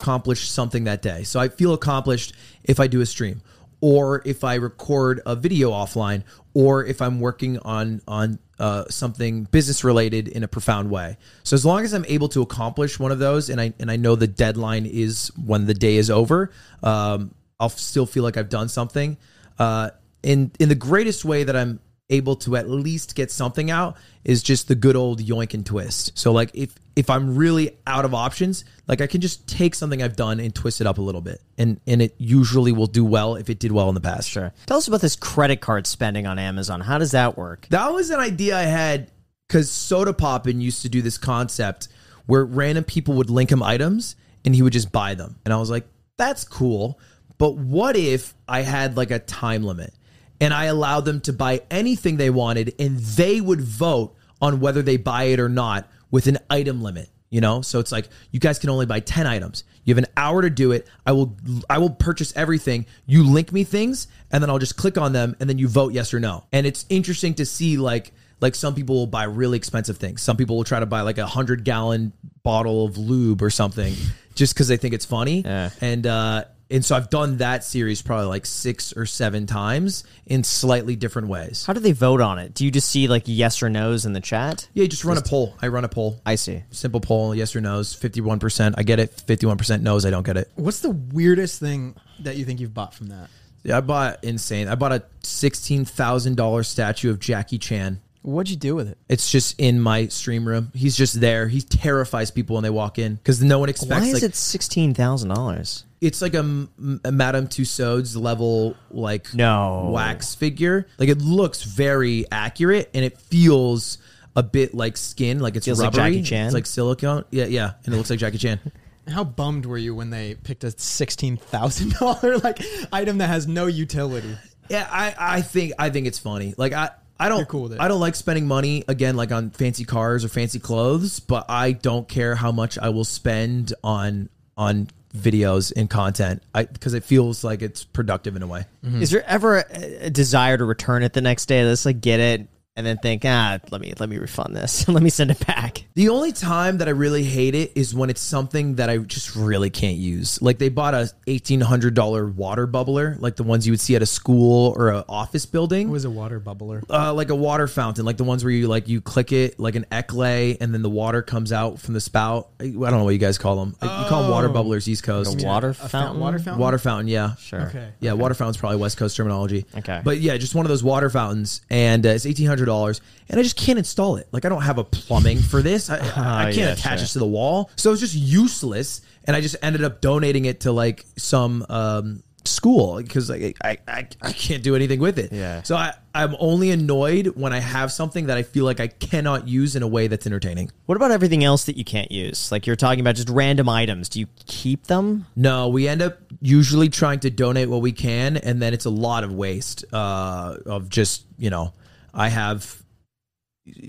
Accomplish 0.00 0.48
something 0.48 0.84
that 0.84 1.02
day. 1.02 1.22
So 1.22 1.40
I 1.40 1.48
feel 1.48 1.74
accomplished 1.74 2.34
if 2.64 2.80
I 2.80 2.86
do 2.86 3.00
a 3.00 3.06
stream 3.06 3.42
or 3.80 4.22
if 4.24 4.44
I 4.44 4.54
record 4.54 5.20
a 5.26 5.36
video 5.36 5.70
offline 5.70 6.24
or 6.54 6.84
if 6.84 7.00
I'm 7.02 7.20
working 7.20 7.58
on 7.60 8.00
on 8.08 8.38
uh, 8.58 8.84
something 8.88 9.44
business 9.44 9.82
related 9.82 10.28
in 10.28 10.42
a 10.44 10.48
profound 10.48 10.90
way. 10.90 11.16
So 11.42 11.54
as 11.54 11.66
long 11.66 11.84
as 11.84 11.92
I'm 11.92 12.04
able 12.06 12.28
to 12.30 12.42
accomplish 12.42 12.98
one 12.98 13.12
of 13.12 13.18
those 13.18 13.50
and 13.50 13.60
I 13.60 13.72
and 13.78 13.90
I 13.90 13.96
know 13.96 14.14
the 14.14 14.26
deadline 14.26 14.86
is 14.86 15.30
when 15.44 15.66
the 15.66 15.74
day 15.74 15.96
is 15.96 16.10
over, 16.10 16.50
um, 16.82 17.34
I'll 17.58 17.68
still 17.68 18.06
feel 18.06 18.22
like 18.22 18.36
I've 18.36 18.48
done 18.48 18.68
something. 18.68 19.16
Uh, 19.58 19.90
in 20.22 20.50
in 20.58 20.68
the 20.68 20.74
greatest 20.74 21.24
way 21.24 21.44
that 21.44 21.54
I'm 21.54 21.80
able 22.10 22.36
to 22.36 22.56
at 22.56 22.68
least 22.68 23.14
get 23.14 23.30
something 23.30 23.70
out 23.70 23.96
is 24.24 24.42
just 24.42 24.68
the 24.68 24.74
good 24.74 24.96
old 24.96 25.20
yoink 25.20 25.54
and 25.54 25.64
twist. 25.64 26.12
So 26.18 26.32
like 26.32 26.50
if 26.54 26.74
if 26.96 27.10
I'm 27.10 27.34
really 27.34 27.76
out 27.86 28.04
of 28.04 28.14
options, 28.14 28.64
like 28.86 29.00
I 29.00 29.06
can 29.06 29.20
just 29.20 29.48
take 29.48 29.74
something 29.74 30.02
I've 30.02 30.16
done 30.16 30.38
and 30.38 30.54
twist 30.54 30.80
it 30.80 30.86
up 30.86 30.98
a 30.98 31.02
little 31.02 31.20
bit. 31.20 31.40
And 31.58 31.80
and 31.86 32.02
it 32.02 32.14
usually 32.18 32.72
will 32.72 32.86
do 32.86 33.04
well 33.04 33.36
if 33.36 33.48
it 33.48 33.58
did 33.58 33.72
well 33.72 33.88
in 33.88 33.94
the 33.94 34.00
past. 34.00 34.28
Sure. 34.28 34.52
Tell 34.66 34.76
us 34.76 34.88
about 34.88 35.00
this 35.00 35.16
credit 35.16 35.60
card 35.60 35.86
spending 35.86 36.26
on 36.26 36.38
Amazon. 36.38 36.80
How 36.80 36.98
does 36.98 37.12
that 37.12 37.36
work? 37.36 37.66
That 37.70 37.92
was 37.92 38.10
an 38.10 38.20
idea 38.20 38.56
I 38.56 38.62
had 38.62 39.10
because 39.48 39.70
Sodapoppin 39.70 40.60
used 40.60 40.82
to 40.82 40.88
do 40.88 41.02
this 41.02 41.18
concept 41.18 41.88
where 42.26 42.44
random 42.44 42.84
people 42.84 43.14
would 43.14 43.30
link 43.30 43.50
him 43.50 43.62
items 43.62 44.16
and 44.44 44.54
he 44.54 44.62
would 44.62 44.72
just 44.72 44.92
buy 44.92 45.14
them. 45.14 45.36
And 45.44 45.52
I 45.52 45.56
was 45.56 45.70
like, 45.70 45.86
that's 46.16 46.44
cool. 46.44 46.98
But 47.38 47.56
what 47.56 47.96
if 47.96 48.34
I 48.46 48.60
had 48.62 48.96
like 48.96 49.10
a 49.10 49.18
time 49.18 49.64
limit 49.64 49.92
and 50.40 50.52
I 50.52 50.66
allowed 50.66 51.04
them 51.04 51.20
to 51.22 51.32
buy 51.32 51.62
anything 51.70 52.16
they 52.16 52.30
wanted 52.30 52.74
and 52.78 52.98
they 52.98 53.40
would 53.40 53.60
vote 53.60 54.14
on 54.40 54.60
whether 54.60 54.82
they 54.82 54.96
buy 54.96 55.24
it 55.24 55.40
or 55.40 55.48
not 55.48 55.88
with 56.10 56.26
an 56.26 56.38
item 56.50 56.82
limit? 56.82 57.08
You 57.30 57.40
know, 57.40 57.62
so 57.62 57.80
it's 57.80 57.90
like 57.90 58.08
you 58.30 58.38
guys 58.38 58.60
can 58.60 58.70
only 58.70 58.86
buy 58.86 59.00
10 59.00 59.26
items. 59.26 59.64
You 59.84 59.94
have 59.94 60.04
an 60.04 60.10
hour 60.16 60.42
to 60.42 60.50
do 60.50 60.70
it. 60.70 60.86
I 61.04 61.12
will 61.12 61.36
I 61.68 61.78
will 61.78 61.90
purchase 61.90 62.32
everything. 62.36 62.86
You 63.06 63.24
link 63.28 63.52
me 63.52 63.64
things 63.64 64.06
and 64.30 64.42
then 64.42 64.50
I'll 64.50 64.58
just 64.58 64.76
click 64.76 64.96
on 64.96 65.12
them 65.12 65.34
and 65.40 65.48
then 65.48 65.58
you 65.58 65.66
vote 65.68 65.92
yes 65.92 66.14
or 66.14 66.20
no. 66.20 66.44
And 66.52 66.66
it's 66.66 66.86
interesting 66.88 67.34
to 67.34 67.46
see 67.46 67.76
like 67.76 68.12
like 68.40 68.54
some 68.54 68.74
people 68.74 68.94
will 68.94 69.06
buy 69.06 69.24
really 69.24 69.56
expensive 69.56 69.98
things. 69.98 70.22
Some 70.22 70.36
people 70.36 70.56
will 70.56 70.64
try 70.64 70.80
to 70.80 70.86
buy 70.86 71.00
like 71.00 71.18
a 71.18 71.26
hundred 71.26 71.64
gallon 71.64 72.12
bottle 72.42 72.84
of 72.84 72.98
lube 72.98 73.42
or 73.42 73.50
something 73.50 73.94
just 74.34 74.54
because 74.54 74.68
they 74.68 74.76
think 74.76 74.94
it's 74.94 75.04
funny. 75.04 75.40
Yeah. 75.40 75.70
And 75.80 76.06
uh 76.06 76.44
and 76.70 76.84
so 76.84 76.96
I've 76.96 77.10
done 77.10 77.38
that 77.38 77.62
series 77.64 78.02
probably 78.02 78.26
like 78.26 78.46
six 78.46 78.92
or 78.96 79.06
seven 79.06 79.46
times 79.46 80.04
in 80.26 80.44
slightly 80.44 80.96
different 80.96 81.28
ways. 81.28 81.64
How 81.66 81.72
do 81.72 81.80
they 81.80 81.92
vote 81.92 82.20
on 82.20 82.38
it? 82.38 82.54
Do 82.54 82.64
you 82.64 82.70
just 82.70 82.88
see 82.88 83.06
like 83.08 83.24
yes 83.26 83.62
or 83.62 83.68
no's 83.68 84.06
in 84.06 84.12
the 84.12 84.20
chat? 84.20 84.68
Yeah, 84.74 84.82
you 84.82 84.88
just 84.88 85.04
run 85.04 85.18
a 85.18 85.22
poll. 85.22 85.54
I 85.60 85.68
run 85.68 85.84
a 85.84 85.88
poll. 85.88 86.20
I 86.24 86.36
see. 86.36 86.62
Simple 86.70 87.00
poll, 87.00 87.34
yes 87.34 87.54
or 87.54 87.60
no's. 87.60 87.94
Fifty-one 87.94 88.38
percent, 88.38 88.74
I 88.78 88.82
get 88.82 88.98
it. 88.98 89.10
Fifty-one 89.26 89.58
percent 89.58 89.82
knows, 89.82 90.06
I 90.06 90.10
don't 90.10 90.24
get 90.24 90.36
it. 90.36 90.50
What's 90.54 90.80
the 90.80 90.90
weirdest 90.90 91.60
thing 91.60 91.94
that 92.20 92.36
you 92.36 92.44
think 92.44 92.60
you've 92.60 92.74
bought 92.74 92.94
from 92.94 93.08
that? 93.08 93.28
Yeah, 93.62 93.78
I 93.78 93.80
bought 93.80 94.22
insane. 94.22 94.68
I 94.68 94.74
bought 94.74 94.92
a 94.92 95.04
sixteen 95.22 95.84
thousand 95.84 96.36
dollars 96.36 96.68
statue 96.68 97.10
of 97.10 97.18
Jackie 97.18 97.58
Chan. 97.58 98.00
What'd 98.24 98.50
you 98.50 98.56
do 98.56 98.74
with 98.74 98.88
it? 98.88 98.96
It's 99.06 99.30
just 99.30 99.60
in 99.60 99.78
my 99.80 100.06
stream 100.06 100.48
room. 100.48 100.72
He's 100.74 100.96
just 100.96 101.20
there. 101.20 101.46
He 101.46 101.60
terrifies 101.60 102.30
people 102.30 102.54
when 102.54 102.62
they 102.62 102.70
walk 102.70 102.98
in 102.98 103.16
because 103.16 103.42
no 103.42 103.58
one 103.58 103.68
expects. 103.68 104.00
Why 104.00 104.06
is 104.06 104.14
like, 104.14 104.22
it 104.22 104.34
sixteen 104.34 104.94
thousand 104.94 105.28
dollars? 105.28 105.84
It's 106.00 106.22
like 106.22 106.32
a 106.32 106.42
Madame 106.42 107.48
Tussauds 107.48 108.16
level 108.16 108.76
like 108.90 109.34
No. 109.34 109.90
wax 109.92 110.34
figure. 110.34 110.86
Like 110.98 111.10
it 111.10 111.18
looks 111.18 111.62
very 111.64 112.24
accurate 112.32 112.90
and 112.94 113.04
it 113.04 113.18
feels 113.18 113.98
a 114.34 114.42
bit 114.42 114.74
like 114.74 114.96
skin, 114.96 115.40
like 115.40 115.56
it's 115.56 115.66
Feels 115.66 115.78
like 115.78 115.94
rubbery. 115.94 116.12
Jackie 116.16 116.22
Chan? 116.22 116.46
It's 116.46 116.54
like 116.54 116.66
silicone. 116.66 117.24
Yeah, 117.30 117.44
yeah, 117.44 117.72
and 117.84 117.94
it 117.94 117.98
looks 117.98 118.08
like 118.08 118.18
Jackie 118.18 118.38
Chan. 118.38 118.58
How 119.08 119.22
bummed 119.22 119.66
were 119.66 119.76
you 119.76 119.94
when 119.94 120.08
they 120.08 120.34
picked 120.34 120.64
a 120.64 120.70
sixteen 120.70 121.36
thousand 121.36 121.92
dollar 121.92 122.38
like 122.38 122.58
item 122.90 123.18
that 123.18 123.26
has 123.28 123.46
no 123.46 123.66
utility? 123.66 124.34
Yeah, 124.70 124.88
I, 124.90 125.14
I 125.18 125.42
think 125.42 125.74
I 125.78 125.90
think 125.90 126.06
it's 126.06 126.18
funny. 126.18 126.54
Like 126.56 126.72
I 126.72 126.90
I 127.18 127.28
don't 127.28 127.38
You're 127.38 127.46
cool 127.46 127.62
with 127.64 127.74
it. 127.74 127.80
I 127.80 127.88
don't 127.88 128.00
like 128.00 128.14
spending 128.14 128.46
money 128.46 128.84
again 128.88 129.16
like 129.16 129.32
on 129.32 129.50
fancy 129.50 129.84
cars 129.84 130.24
or 130.24 130.28
fancy 130.28 130.58
clothes, 130.58 131.20
but 131.20 131.46
I 131.48 131.72
don't 131.72 132.08
care 132.08 132.34
how 132.34 132.52
much 132.52 132.78
I 132.78 132.88
will 132.88 133.04
spend 133.04 133.72
on 133.82 134.28
on 134.56 134.88
videos 135.16 135.72
and 135.76 135.88
content. 135.88 136.42
I 136.54 136.64
because 136.64 136.94
it 136.94 137.04
feels 137.04 137.44
like 137.44 137.62
it's 137.62 137.84
productive 137.84 138.36
in 138.36 138.42
a 138.42 138.46
way. 138.46 138.64
Mm-hmm. 138.84 139.02
Is 139.02 139.10
there 139.10 139.24
ever 139.28 139.58
a, 139.58 140.06
a 140.06 140.10
desire 140.10 140.58
to 140.58 140.64
return 140.64 141.02
it 141.02 141.12
the 141.12 141.20
next 141.20 141.46
day? 141.46 141.64
Let's 141.64 141.86
like 141.86 142.00
get 142.00 142.20
it 142.20 142.48
and 142.76 142.84
then 142.84 142.98
think, 142.98 143.22
ah, 143.24 143.58
let 143.70 143.80
me 143.80 143.92
let 144.00 144.08
me 144.08 144.18
refund 144.18 144.56
this. 144.56 144.88
let 144.88 145.02
me 145.02 145.10
send 145.10 145.30
it 145.30 145.46
back. 145.46 145.84
The 145.94 146.08
only 146.08 146.32
time 146.32 146.78
that 146.78 146.88
I 146.88 146.90
really 146.90 147.22
hate 147.22 147.54
it 147.54 147.72
is 147.76 147.94
when 147.94 148.10
it's 148.10 148.20
something 148.20 148.76
that 148.76 148.90
I 148.90 148.98
just 148.98 149.36
really 149.36 149.70
can't 149.70 149.96
use. 149.96 150.42
Like 150.42 150.58
they 150.58 150.68
bought 150.70 150.92
a 150.94 151.08
eighteen 151.28 151.60
hundred 151.60 151.94
dollar 151.94 152.26
water 152.26 152.66
bubbler, 152.66 153.20
like 153.20 153.36
the 153.36 153.44
ones 153.44 153.66
you 153.66 153.72
would 153.72 153.80
see 153.80 153.94
at 153.94 154.02
a 154.02 154.06
school 154.06 154.74
or 154.76 154.88
an 154.90 155.04
office 155.08 155.46
building. 155.46 155.88
It 155.88 155.92
was 155.92 156.04
a 156.04 156.10
water 156.10 156.40
bubbler. 156.40 156.82
uh, 156.90 157.14
like 157.14 157.30
a 157.30 157.34
water 157.36 157.68
fountain, 157.68 158.04
like 158.04 158.16
the 158.16 158.24
ones 158.24 158.42
where 158.42 158.52
you 158.52 158.66
like 158.66 158.88
you 158.88 159.00
click 159.00 159.30
it 159.30 159.60
like 159.60 159.76
an 159.76 159.86
Eclay, 159.92 160.56
and 160.60 160.74
then 160.74 160.82
the 160.82 160.90
water 160.90 161.22
comes 161.22 161.52
out 161.52 161.78
from 161.80 161.94
the 161.94 162.00
spout. 162.00 162.48
I 162.60 162.64
I 162.64 162.66
don't 162.70 162.90
know 162.98 163.04
what 163.04 163.10
you 163.10 163.18
guys 163.18 163.38
call 163.38 163.56
them. 163.56 163.76
You 163.82 163.88
call 163.88 164.22
them 164.22 164.30
water 164.32 164.48
bubblers, 164.48 164.88
East 164.88 165.04
Coast. 165.04 165.40
A 165.40 165.46
water 165.46 165.68
A 165.70 165.74
fa- 165.74 165.88
fountain. 165.90 166.20
water 166.20 166.38
fountain. 166.40 166.60
Water 166.60 166.78
fountain, 166.78 167.06
yeah, 167.08 167.36
Sure. 167.36 167.62
Okay. 167.68 167.90
yeah. 168.00 168.14
Water 168.14 168.34
fountain's 168.34 168.56
probably 168.56 168.78
West 168.78 168.96
Coast 168.96 169.16
terminology. 169.16 169.64
Okay. 169.78 170.00
but 170.04 170.18
yeah, 170.18 170.36
just 170.38 170.54
one 170.56 170.66
of 170.66 170.70
those 170.70 170.82
water 170.82 171.08
fountains, 171.08 171.60
and 171.70 172.04
uh, 172.04 172.08
it's 172.10 172.26
eighteen 172.26 172.48
hundred 172.48 172.63
dollars, 172.64 173.00
and 173.28 173.38
I 173.38 173.42
just 173.42 173.56
can't 173.56 173.78
install 173.78 174.16
it. 174.16 174.28
Like 174.32 174.44
I 174.44 174.48
don't 174.48 174.62
have 174.62 174.78
a 174.78 174.84
plumbing 174.84 175.40
for 175.40 175.62
this. 175.62 175.90
I, 175.90 175.96
I 175.98 176.44
can't 176.44 176.56
yeah, 176.56 176.72
attach 176.72 176.82
sure. 176.82 176.96
this 176.98 177.12
to 177.14 177.18
the 177.18 177.26
wall, 177.26 177.70
so 177.76 177.92
it's 177.92 178.00
just 178.00 178.14
useless. 178.14 179.02
And 179.26 179.34
I 179.34 179.40
just 179.40 179.56
ended 179.62 179.82
up 179.82 180.02
donating 180.02 180.44
it 180.44 180.60
to 180.60 180.72
like 180.72 181.06
some 181.16 181.64
um, 181.70 182.22
school 182.46 182.96
because 182.96 183.30
I, 183.30 183.54
I 183.62 183.78
I 183.88 184.08
I 184.20 184.32
can't 184.32 184.62
do 184.62 184.76
anything 184.76 185.00
with 185.00 185.18
it. 185.18 185.32
Yeah. 185.32 185.62
So 185.62 185.76
I 185.76 185.94
I'm 186.14 186.36
only 186.38 186.70
annoyed 186.70 187.28
when 187.28 187.52
I 187.52 187.58
have 187.58 187.90
something 187.90 188.26
that 188.26 188.36
I 188.36 188.42
feel 188.42 188.64
like 188.64 188.80
I 188.80 188.88
cannot 188.88 189.48
use 189.48 189.76
in 189.76 189.82
a 189.82 189.88
way 189.88 190.06
that's 190.06 190.26
entertaining. 190.26 190.70
What 190.86 190.96
about 190.96 191.10
everything 191.10 191.44
else 191.44 191.64
that 191.64 191.76
you 191.76 191.84
can't 191.84 192.10
use? 192.10 192.52
Like 192.52 192.66
you're 192.66 192.76
talking 192.76 193.00
about 193.00 193.16
just 193.16 193.28
random 193.28 193.68
items. 193.68 194.08
Do 194.08 194.20
you 194.20 194.26
keep 194.46 194.86
them? 194.86 195.26
No, 195.36 195.68
we 195.68 195.88
end 195.88 196.02
up 196.02 196.18
usually 196.40 196.88
trying 196.88 197.20
to 197.20 197.30
donate 197.30 197.68
what 197.68 197.80
we 197.80 197.92
can, 197.92 198.36
and 198.36 198.60
then 198.60 198.74
it's 198.74 198.84
a 198.84 198.90
lot 198.90 199.24
of 199.24 199.32
waste 199.32 199.84
uh, 199.92 200.56
of 200.66 200.88
just 200.88 201.24
you 201.38 201.50
know 201.50 201.72
I 202.14 202.28
have 202.28 202.82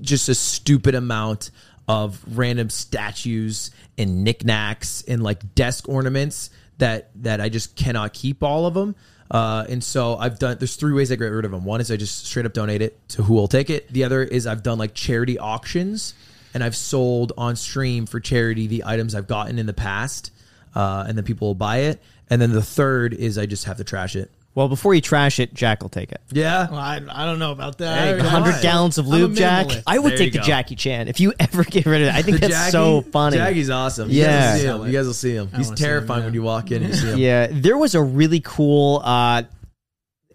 just 0.02 0.30
a 0.30 0.36
stupid 0.36 0.96
amount 0.96 1.52
of 1.88 2.24
random 2.36 2.70
statues 2.70 3.72
and 3.98 4.24
knickknacks 4.24 5.04
and 5.08 5.22
like 5.22 5.54
desk 5.54 5.88
ornaments 5.88 6.50
that 6.80 7.12
that 7.24 7.40
I 7.40 7.50
just 7.50 7.76
cannot 7.76 8.14
keep 8.14 8.44
all 8.44 8.66
of 8.66 8.74
them. 8.74 8.96
Uh, 9.30 9.66
and 9.70 9.84
so 9.84 10.18
I've 10.18 10.38
done. 10.40 10.58
There's 10.60 10.76
three 10.76 10.94
ways 10.94 11.12
I 11.12 11.16
get 11.16 11.26
rid 11.26 11.46
of 11.46 11.52
them. 11.52 11.66
One 11.66 11.82
is 11.82 11.92
I 11.92 11.98
just 11.98 12.26
straight 12.26 12.46
up 12.46 12.54
donate 12.54 12.82
it 12.82 13.08
to 13.10 13.24
who 13.24 13.34
will 13.34 13.48
take 13.48 13.70
it. 13.70 13.92
The 13.92 14.04
other 14.04 14.24
is 14.24 14.46
I've 14.46 14.64
done 14.64 14.78
like 14.78 14.94
charity 14.94 15.40
auctions, 15.40 16.14
and 16.54 16.64
I've 16.64 16.76
sold 16.76 17.34
on 17.38 17.56
stream 17.56 18.06
for 18.06 18.20
charity 18.20 18.68
the 18.68 18.84
items 18.86 19.16
I've 19.16 19.28
gotten 19.28 19.58
in 19.58 19.66
the 19.66 19.74
past, 19.74 20.32
uh, 20.76 21.06
and 21.08 21.18
then 21.18 21.26
people 21.26 21.50
will 21.50 21.56
buy 21.56 21.78
it. 21.78 22.02
And 22.30 22.42
then 22.42 22.52
the 22.52 22.62
third 22.62 23.14
is 23.14 23.38
I 23.38 23.46
just 23.46 23.66
have 23.66 23.78
to 23.78 23.84
trash 23.84 24.16
it. 24.16 24.32
Well, 24.56 24.70
before 24.70 24.96
you 24.96 25.02
trash 25.02 25.40
it, 25.40 25.54
Jack 25.54 25.82
will 25.84 25.90
take 25.90 26.14
it. 26.14 26.22
Yeah, 26.32 26.70
Well, 26.72 26.80
I, 26.80 27.02
I 27.10 27.26
don't 27.26 27.40
know 27.40 27.52
about 27.52 27.78
that. 27.80 28.00
Hey, 28.00 28.14
I- 28.14 28.18
come 28.18 28.28
I- 28.28 28.40
100 28.40 28.62
gallons 28.62 28.98
of 28.98 29.06
I'm 29.06 29.12
lube, 29.12 29.36
Jack. 29.36 29.68
minimalist. 29.68 29.84
I 29.86 30.00
would 30.00 30.12
There 30.12 30.18
take 30.18 30.26
you 30.28 30.32
the 30.32 30.38
go. 30.40 30.44
Jackie 30.46 30.76
Chan 30.76 31.10
if 31.10 31.20
you 31.20 31.34
ever 31.40 31.64
get 31.66 31.86
rid 31.86 32.02
of 32.04 32.08
it. 32.08 32.14
I 32.16 32.22
think 32.22 32.38
The 32.40 32.48
that's 32.48 32.54
Jackie- 32.54 32.72
so 32.72 33.02
funny. 33.02 33.36
Jackie's 33.36 33.70
awesome. 33.70 34.10
You 34.10 34.22
Yeah. 34.22 34.54
will 34.54 34.60
see 34.60 34.66
him. 34.66 34.86
You 34.88 34.92
guys 34.94 35.06
will 35.08 35.14
see 35.14 35.36
him. 35.36 35.46
He's 35.48 35.54
wanna 35.54 35.64
see 35.66 35.70
him, 35.72 35.76
terrifying 35.76 36.20
yeah. 36.22 36.26
when 36.26 36.34
you 36.34 36.42
walk 36.44 36.72
in 36.72 36.84
and 36.84 36.94
you 36.94 37.00
see 37.00 37.08
him. 37.08 37.18
Yeah, 37.20 37.48
there 37.52 37.78
was 37.78 37.96
a 37.96 38.02
really 38.02 38.40
cool. 38.40 39.02
Uh, 39.04 39.44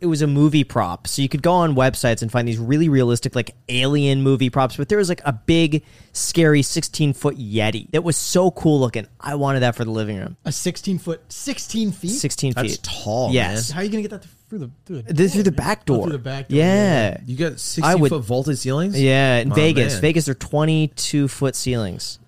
it 0.01 0.07
was 0.07 0.22
a 0.22 0.26
movie 0.26 0.64
prop, 0.64 1.07
so 1.07 1.20
you 1.22 1.28
could 1.28 1.42
go 1.42 1.53
on 1.53 1.74
websites 1.74 2.22
and 2.22 2.32
find 2.32 2.48
these 2.48 2.59
really 2.59 2.88
realistic, 2.88 3.34
like 3.36 3.55
alien 3.68 4.22
movie 4.22 4.51
props. 4.51 4.76
But 4.76 4.88
there 4.88 4.98
was 4.98 5.09
like 5.09 5.20
a 5.24 5.32
big, 5.32 5.84
scary, 6.12 6.62
sixteen 6.62 7.12
foot 7.12 7.36
yeti 7.36 7.90
that 7.92 8.03
was 8.03 8.16
so 8.16 8.51
cool 8.51 8.80
looking. 8.80 9.07
I 9.20 9.34
wanted 9.34 9.61
that 9.61 9.76
for 9.76 9.84
the 9.84 9.90
living 9.90 10.16
room. 10.18 10.36
A 10.44 10.53
16 10.53 10.98
foot, 10.98 11.20
16 11.32 11.92
feet. 11.92 12.09
Sixteen 12.11 12.53
That's 12.55 12.72
feet. 12.76 12.82
tall, 12.82 13.32
Yes. 13.32 13.68
man. 13.70 13.74
How 13.74 13.80
are 13.80 13.84
you 13.84 13.90
gonna 13.90 14.03
get 14.03 14.11
that 14.12 14.24
through 14.48 14.59
the 14.61 14.70
through 14.86 15.03
the, 15.03 15.12
This 15.12 15.34
through 15.34 15.42
the 15.44 15.51
door, 15.51 15.57
back 15.64 15.80
Oh, 15.82 15.94
door. 15.94 16.03
through 16.05 16.12
the 16.12 16.18
back 16.18 16.48
door. 16.48 16.59
Yeah. 16.59 17.18
You 17.26 17.36
got 17.36 17.53
I 17.53 17.57
60 17.57 17.94
would- 18.01 18.09
foot 18.09 18.24
vaulted 18.24 18.59
ceilings? 18.59 19.01
Yeah, 19.01 19.36
in 19.38 19.53
Oh, 19.53 19.55
Vegas. 19.55 19.92
man. 19.94 20.01
Vegas 20.03 20.28
are 20.28 20.34
22 20.34 21.28
foot 21.28 21.55
ceilings. 21.55 22.18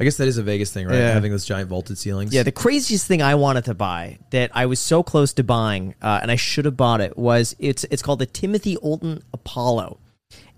I 0.00 0.04
guess 0.04 0.16
that 0.16 0.26
is 0.26 0.38
a 0.38 0.42
Vegas 0.42 0.72
thing, 0.72 0.86
right? 0.86 0.96
Yeah. 0.96 1.12
Having 1.12 1.32
those 1.32 1.44
giant 1.44 1.68
vaulted 1.68 1.98
ceilings. 1.98 2.32
Yeah, 2.32 2.42
the 2.42 2.52
craziest 2.52 3.06
thing 3.06 3.20
I 3.20 3.34
wanted 3.34 3.66
to 3.66 3.74
buy 3.74 4.18
that 4.30 4.50
I 4.54 4.66
was 4.66 4.80
so 4.80 5.02
close 5.02 5.32
to 5.34 5.44
buying, 5.44 5.94
uh, 6.00 6.18
and 6.22 6.30
I 6.30 6.36
should 6.36 6.64
have 6.64 6.76
bought 6.76 7.00
it, 7.00 7.16
was 7.16 7.54
it's 7.58 7.84
it's 7.84 8.02
called 8.02 8.18
the 8.18 8.26
Timothy 8.26 8.76
Oulton 8.76 9.22
Apollo, 9.34 10.00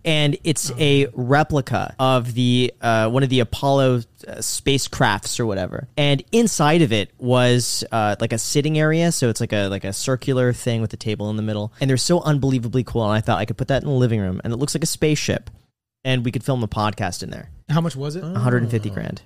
and 0.05 0.37
it's 0.45 0.71
a 0.79 1.09
replica 1.15 1.97
of 1.99 2.35
the 2.35 2.73
uh, 2.81 3.11
one 3.11 3.25
of 3.25 3.29
the 3.29 3.41
Apollo 3.41 4.03
uh, 4.29 4.35
spacecrafts 4.37 5.41
or 5.41 5.47
whatever. 5.47 5.89
And 5.97 6.23
inside 6.31 6.83
of 6.83 6.93
it 6.93 7.11
was 7.19 7.83
uh, 7.91 8.15
like 8.21 8.33
a 8.33 8.39
sitting 8.39 8.79
area, 8.79 9.11
so 9.11 9.29
it's 9.31 9.41
like 9.41 9.53
a 9.53 9.67
like 9.67 9.85
a 9.85 9.93
circular 9.93 10.53
thing 10.53 10.81
with 10.81 10.93
a 10.93 10.97
table 10.97 11.29
in 11.31 11.37
the 11.37 11.43
middle, 11.43 11.73
and 11.81 11.91
they're 11.91 11.97
so 11.97 12.21
unbelievably 12.21 12.85
cool. 12.85 13.05
And 13.05 13.13
I 13.13 13.21
thought 13.21 13.39
I 13.39 13.47
could 13.47 13.57
put 13.57 13.69
that 13.69 13.83
in 13.83 13.89
the 13.89 13.95
living 13.95 14.21
room, 14.21 14.41
and 14.45 14.53
it 14.53 14.57
looks 14.57 14.77
like 14.77 14.85
a 14.85 14.87
spaceship, 14.87 15.51
and 16.05 16.25
we 16.25 16.31
could 16.31 16.45
film 16.45 16.63
a 16.63 16.69
podcast 16.69 17.25
in 17.25 17.31
there. 17.31 17.51
How 17.69 17.81
much 17.81 17.97
was 17.97 18.17
it? 18.17 18.23
150 18.23 18.91
grand. 18.91 19.23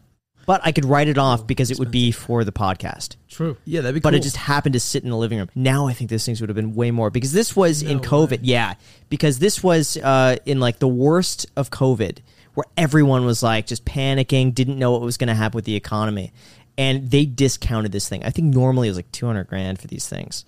But 0.47 0.63
I 0.65 0.73
could 0.73 0.87
write 0.87 1.09
it 1.09 1.19
off 1.19 1.47
because 1.47 1.71
it 1.71 1.79
would 1.79 1.91
be 1.91 2.11
for 2.11 2.43
the 2.43 2.53
podcast 2.53 3.17
True. 3.29 3.57
Yeah, 3.67 3.83
that'd 3.83 3.95
be 3.95 4.01
but 4.01 4.11
cool. 4.11 4.19
it 4.19 4.23
just 4.23 4.37
happened 4.37 4.73
to 4.73 4.81
sit 4.81 5.05
in 5.05 5.11
the 5.11 5.17
living 5.17 5.39
room. 5.39 5.51
Now 5.55 5.87
I 5.87 5.93
think 5.93 6.09
those 6.09 6.25
things 6.25 6.41
would 6.41 6.49
have 6.49 6.57
been 6.57 6.75
way 6.75 6.91
more 6.91 7.11
because 7.11 7.33
this 7.33 7.55
was 7.55 7.83
in 7.83 8.01
COVID. 8.01 8.41
Yeah, 8.43 8.75
because 9.11 9.39
this 9.39 9.63
was 9.63 9.99
uh, 9.99 10.37
in 10.47 10.59
like 10.59 10.79
the 10.79 10.89
worst 10.89 11.47
of 11.55 11.71
COVID, 11.71 12.21
where 12.55 12.65
everyone 12.77 13.27
was 13.27 13.43
like 13.43 13.67
just 13.67 13.85
panicking, 13.85 14.55
didn't 14.55 14.79
know 14.79 14.93
what 14.93 15.03
was 15.03 15.19
going 15.19 15.29
to 15.29 15.35
happen 15.35 15.55
with 15.55 15.67
the 15.67 15.77
economy, 15.77 16.33
and 16.79 17.11
they 17.11 17.27
discounted 17.27 17.93
this 17.93 18.09
thing. 18.09 18.25
I 18.25 18.31
think 18.31 18.55
normally 18.55 18.89
it 18.89 18.93
was 18.93 18.99
like 18.99 19.13
two 19.13 19.27
hundred 19.27 19.49
grand 19.49 19.79
for 19.79 19.87
these 19.87 20.09
things. 20.09 20.45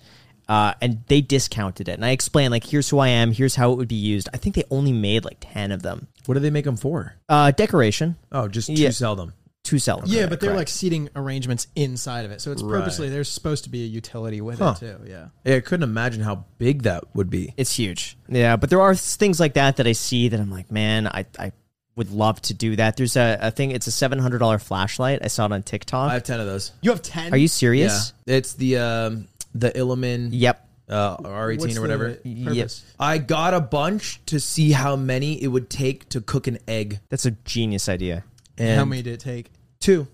Uh, 0.51 0.73
and 0.81 1.01
they 1.07 1.21
discounted 1.21 1.87
it, 1.87 1.93
and 1.93 2.03
I 2.03 2.09
explained 2.09 2.51
like, 2.51 2.65
"Here's 2.65 2.89
who 2.89 2.99
I 2.99 3.07
am. 3.07 3.31
Here's 3.31 3.55
how 3.55 3.71
it 3.71 3.77
would 3.77 3.87
be 3.87 3.95
used." 3.95 4.27
I 4.33 4.37
think 4.37 4.53
they 4.55 4.65
only 4.69 4.91
made 4.91 5.23
like 5.23 5.37
ten 5.39 5.71
of 5.71 5.81
them. 5.81 6.07
What 6.25 6.33
do 6.33 6.41
they 6.41 6.49
make 6.49 6.65
them 6.65 6.75
for? 6.75 7.15
Uh, 7.29 7.51
decoration 7.51 8.17
Oh, 8.33 8.49
just 8.49 8.67
to 8.67 8.73
Yeah. 8.73 8.89
sell 8.89 9.15
them. 9.15 9.31
to 9.63 9.77
sell 9.79 9.99
them. 10.01 10.09
Yeah, 10.09 10.25
but 10.25 10.39
they're 10.41 10.49
Correct. 10.49 10.57
like 10.57 10.67
seating 10.67 11.07
arrangements 11.15 11.67
inside 11.75 12.25
of 12.25 12.31
it, 12.31 12.41
so 12.41 12.51
it's 12.51 12.63
Right. 12.63 12.79
purposely 12.79 13.07
there's 13.09 13.29
supposed 13.29 13.63
to 13.65 13.69
be 13.69 13.83
a 13.83 13.87
utility 13.87 14.41
with 14.41 14.57
Huh. 14.59 14.73
it 14.75 14.79
too. 14.79 14.95
Yeah. 15.07 15.27
Yeah, 15.45 15.55
I 15.57 15.59
couldn't 15.61 15.83
imagine 15.83 16.21
how 16.23 16.45
big 16.57 16.81
that 16.81 17.03
would 17.15 17.29
be. 17.29 17.53
It's 17.57 17.73
huge. 17.75 18.17
Yeah, 18.27 18.55
but 18.57 18.69
there 18.71 18.81
are 18.81 18.93
things 18.95 19.39
like 19.39 19.53
that 19.53 19.77
that 19.77 19.85
I 19.87 19.91
see 19.93 20.27
that 20.29 20.39
I'm 20.39 20.49
like, 20.51 20.71
man, 20.71 21.05
I, 21.07 21.25
I 21.39 21.51
would 21.95 22.09
love 22.11 22.41
to 22.41 22.53
do 22.55 22.75
that. 22.77 22.97
There's 22.97 23.15
a, 23.15 23.37
a 23.39 23.51
thing, 23.51 23.69
it's 23.71 23.85
a 23.87 23.91
$700 23.91 24.61
flashlight. 24.63 25.19
I 25.23 25.27
saw 25.27 25.45
it 25.45 25.51
on 25.51 25.61
TikTok. 25.63 26.09
I 26.09 26.13
have 26.15 26.23
10 26.23 26.39
of 26.39 26.47
those. 26.47 26.71
You 26.81 26.89
have 26.91 27.03
ten. 27.03 27.31
are 27.31 27.37
you 27.37 27.47
serious? 27.47 28.13
Yeah. 28.25 28.35
It's 28.37 28.53
the 28.53 28.77
um 28.77 29.27
the 29.53 29.71
Illumin 29.71 30.29
Yep. 30.31 30.67
uh, 30.89 31.17
R18 31.17 31.59
What's 31.59 31.77
or 31.77 31.81
whatever. 31.81 32.19
the 32.23 32.45
purpose? 32.45 32.85
I 32.99 33.17
got 33.17 33.53
a 33.53 33.61
bunch 33.61 34.21
to 34.27 34.39
see 34.39 34.71
how 34.71 34.95
many 34.95 35.41
it 35.41 35.47
would 35.47 35.69
take 35.69 36.09
to 36.09 36.21
cook 36.21 36.47
an 36.47 36.59
egg. 36.67 36.99
That's 37.09 37.25
a 37.25 37.31
genius 37.31 37.87
idea. 37.89 38.23
And 38.57 38.77
How 38.79 38.85
many 38.85 39.01
did 39.01 39.13
it 39.13 39.19
take? 39.21 39.51
Two. 39.79 40.07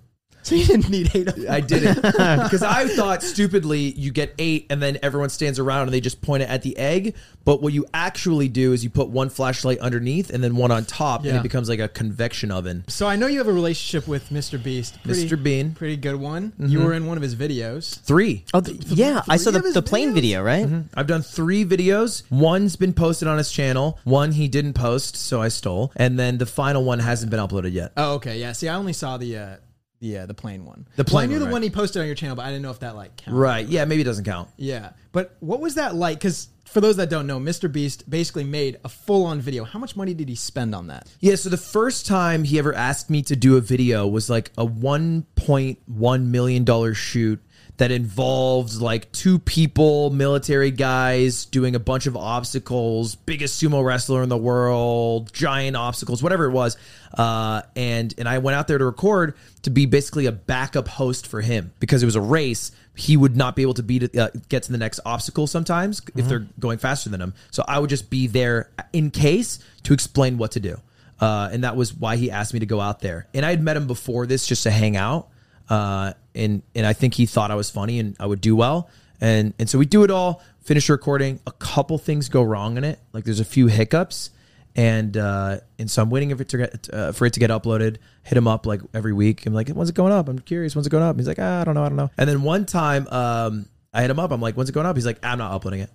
So 0.48 0.56
you 0.56 0.66
didn't 0.66 0.90
need 0.90 1.12
eight 1.14 1.28
of 1.28 1.36
them. 1.36 1.52
I 1.52 1.60
didn't 1.60 1.96
because 2.02 2.64
I 2.64 2.88
thought 2.88 3.22
stupidly 3.22 3.92
you 3.92 4.12
get 4.12 4.34
eight 4.40 4.68
and 4.70 4.82
then 4.82 4.98
everyone 5.04 5.30
stands 5.30 5.60
around 5.60 5.84
and 5.84 5.94
they 5.94 6.00
just 6.00 6.22
point 6.22 6.44
it 6.44 6.50
at 6.50 6.62
the 6.62 6.78
egg. 6.78 7.16
But 7.44 7.62
what 7.62 7.74
you 7.74 7.86
actually 7.94 8.48
do 8.48 8.72
is 8.74 8.84
you 8.84 8.90
put 8.90 9.10
one 9.10 9.30
flashlight 9.30 9.80
underneath 9.80 10.30
and 10.30 10.42
then 10.44 10.56
one 10.56 10.72
on 10.72 10.86
top, 10.86 11.22
and 11.24 11.28
Yeah. 11.34 11.40
it 11.40 11.44
becomes 11.44 11.68
like 11.70 11.80
a 11.80 11.88
convection 11.88 12.52
oven. 12.52 12.84
So 12.88 13.08
I 13.08 13.16
know 13.18 13.28
you 13.28 13.38
have 13.40 13.48
a 13.48 13.54
relationship 13.54 14.08
with 14.08 14.30
Mr. 14.30 14.62
Beast. 14.62 15.02
Pretty, 15.04 15.26
Mr. 15.28 15.42
Bean. 15.42 15.74
Pretty 15.74 15.98
good 15.98 16.16
one. 16.16 16.54
You 16.60 16.80
were 16.82 16.94
in 16.94 17.06
one 17.08 17.18
of 17.18 17.24
his 17.24 17.36
videos. 17.36 18.00
Three. 18.02 18.46
Oh, 18.54 18.62
th- 18.62 18.84
yeah. 18.86 19.22
I 19.30 19.38
saw 19.38 19.52
the, 19.52 19.60
the 19.60 19.82
plane 19.82 20.14
video, 20.14 20.42
right? 20.44 20.68
I've 20.94 21.08
done 21.08 21.22
three 21.22 21.66
videos. 21.66 22.24
One's 22.32 22.76
been 22.76 22.94
posted 22.94 23.28
on 23.28 23.38
his 23.38 23.52
channel. 23.52 24.00
One 24.06 24.32
he 24.32 24.48
didn't 24.48 24.74
post, 24.74 25.16
so 25.18 25.42
I 25.42 25.48
stole. 25.50 25.92
And 25.96 26.18
then 26.20 26.38
the 26.38 26.46
final 26.46 26.84
one 26.84 27.00
hasn't 27.00 27.32
been 27.32 27.40
uploaded 27.40 27.74
yet. 27.74 27.92
Oh, 27.98 28.14
okay. 28.16 28.38
Yeah. 28.40 28.52
See, 28.54 28.68
I 28.68 28.76
only 28.76 28.94
saw 28.94 29.18
the 29.18 29.38
uh, 29.38 29.56
uh, 30.02 30.26
the 30.26 30.34
plain 30.34 30.66
one. 30.66 30.88
The 30.96 31.06
Well, 31.12 31.24
I 31.24 31.26
knew 31.26 31.34
one, 31.34 31.40
the 31.40 31.46
right. 31.46 31.52
one 31.54 31.62
he 31.64 31.70
posted 31.70 32.02
on 32.02 32.06
your 32.06 32.16
channel, 32.16 32.36
but 32.36 32.44
I 32.44 32.50
didn't 32.50 32.62
know 32.62 32.72
if 32.72 32.80
that 32.80 32.96
like 32.96 33.18
counted. 33.18 33.38
Right. 33.38 33.68
Yeah, 33.68 33.86
maybe 33.86 34.02
it 34.02 34.06
doesn't 34.06 34.26
count. 34.26 34.50
Yeah. 34.58 34.92
But 35.12 35.36
what 35.40 35.60
was 35.60 35.76
that 35.76 35.96
like? 35.96 36.20
Because 36.20 36.50
for 36.66 36.82
those 36.82 36.98
that 36.98 37.10
don't 37.10 37.26
know, 37.28 37.40
Mr. 37.40 37.72
Beast 37.72 38.10
basically 38.10 38.44
made 38.44 38.78
a 38.84 38.90
full 38.90 39.26
on 39.26 39.40
video. 39.42 39.64
How 39.64 39.80
much 39.80 39.96
money 39.96 40.14
did 40.14 40.30
he 40.30 40.36
spend 40.36 40.76
on 40.76 40.88
that? 40.88 41.08
Yeah, 41.20 41.36
so 41.36 41.50
the 41.50 41.58
first 41.58 42.06
time 42.06 42.44
he 42.44 42.60
ever 42.60 42.74
asked 42.74 43.10
me 43.10 43.22
to 43.24 43.36
do 43.36 43.58
a 43.58 43.62
video 43.62 44.06
was 44.06 44.30
like 44.30 44.52
a 44.58 44.66
$1.1 44.66 46.26
million 46.26 46.94
shoot 46.94 47.42
that 47.78 47.92
involved 47.92 48.82
like 48.82 49.12
two 49.12 49.38
people, 49.40 50.10
military 50.10 50.72
guys, 50.72 51.46
doing 51.46 51.76
a 51.76 51.80
bunch 51.80 52.08
of 52.08 52.18
obstacles, 52.18 53.16
biggest 53.16 53.62
sumo 53.62 53.84
wrestler 53.84 54.24
in 54.24 54.30
the 54.30 54.38
world, 54.38 55.32
giant 55.32 55.78
obstacles, 55.78 56.24
whatever 56.24 56.46
it 56.46 56.52
was. 56.52 56.76
Uh, 57.14 57.62
and 57.76 58.14
and 58.18 58.28
I 58.28 58.40
went 58.40 58.56
out 58.56 58.68
there 58.68 58.78
to 58.78 58.86
record 58.86 59.36
to 59.62 59.70
be 59.70 59.86
basically 59.86 60.26
a 60.26 60.32
backup 60.32 60.88
host 60.88 61.28
for 61.28 61.42
him 61.42 61.72
because 61.80 62.02
it 62.02 62.06
was 62.06 62.16
a 62.16 62.22
race. 62.22 62.72
He 62.96 63.16
would 63.16 63.38
not 63.38 63.56
be 63.56 63.62
able 63.62 63.76
to 63.76 63.84
beat 63.84 64.18
uh, 64.18 64.30
get 64.50 64.64
to 64.64 64.72
the 64.72 64.80
next 64.80 65.00
obstacle 65.06 65.46
sometimes 65.46 66.02
if 66.16 66.28
they're 66.28 66.48
going 66.60 66.80
faster 66.80 67.10
than 67.10 67.22
him. 67.22 67.36
So 67.52 67.64
I 67.68 67.78
would 67.78 67.92
just 67.92 68.10
be 68.10 68.26
there 68.26 68.72
in 68.92 69.12
case 69.12 69.60
to 69.84 69.94
explain 69.94 70.40
what 70.40 70.52
to 70.54 70.60
do. 70.60 70.82
Uh, 71.20 71.50
and 71.52 71.64
that 71.64 71.76
was 71.76 71.94
why 71.94 72.16
he 72.16 72.30
asked 72.32 72.54
me 72.54 72.60
to 72.60 72.66
go 72.66 72.82
out 72.82 73.02
there. 73.02 73.28
And 73.34 73.46
I 73.46 73.52
had 73.52 73.62
met 73.62 73.78
him 73.78 73.88
before 73.88 74.26
this 74.26 74.48
just 74.48 74.64
to 74.64 74.72
hang 74.72 74.96
out. 74.96 75.30
Uh, 75.70 76.14
and 76.36 76.62
and 76.76 76.86
I 76.86 76.94
think 76.94 77.14
he 77.14 77.26
thought 77.26 77.52
I 77.52 77.56
was 77.56 77.70
funny 77.70 78.00
and 78.00 78.16
I 78.20 78.26
would 78.26 78.42
do 78.42 78.56
well. 78.56 78.90
And 79.20 79.54
and 79.60 79.70
so 79.70 79.78
we 79.78 79.86
do 79.86 80.04
it 80.04 80.12
all. 80.12 80.42
Finish 80.62 80.90
recording. 80.90 81.40
A 81.48 81.52
couple 81.52 81.98
things 81.98 82.30
go 82.30 82.44
wrong 82.44 82.78
in 82.78 82.84
it. 82.84 83.00
Like 83.14 83.24
there's 83.24 83.40
a 83.40 83.46
few 83.46 83.68
hiccups. 83.68 84.32
And 84.76 85.18
uh, 85.18 85.60
and 85.80 85.90
so 85.90 86.04
I'm 86.04 86.12
waiting 86.12 86.36
for 86.36 86.44
it 86.44 86.50
to 86.50 86.58
get 86.58 86.90
uh, 86.94 87.12
for 87.12 87.26
it 87.26 87.34
to 87.34 87.40
get 87.40 87.50
uploaded. 87.50 87.98
Hit 88.24 88.38
him 88.38 88.48
up 88.48 88.68
like 88.68 88.82
every 88.94 89.14
week. 89.14 89.46
I'm 89.48 89.54
like, 89.54 89.70
when's 89.70 89.90
it 89.90 89.96
going 89.96 90.14
up? 90.14 90.30
I'm 90.30 90.38
curious. 90.38 90.76
When's 90.76 90.86
it 90.86 90.92
going 90.92 91.04
up? 91.04 91.18
He's 91.18 91.28
like, 91.28 91.40
ah, 91.40 91.62
I 91.62 91.64
don't 91.64 91.74
know. 91.74 91.84
I 91.84 91.90
don't 91.90 91.98
know. 91.98 92.12
And 92.16 92.30
then 92.30 92.44
one 92.44 92.66
time, 92.68 93.08
um, 93.08 93.66
I 93.92 94.02
hit 94.02 94.12
him 94.12 94.20
up. 94.20 94.32
I'm 94.32 94.40
like, 94.40 94.56
when's 94.56 94.70
it 94.70 94.74
going 94.74 94.86
up? 94.86 94.96
He's 94.96 95.06
like, 95.06 95.18
I'm 95.24 95.40
not 95.40 95.52
uploading 95.52 95.80
it. 95.80 95.90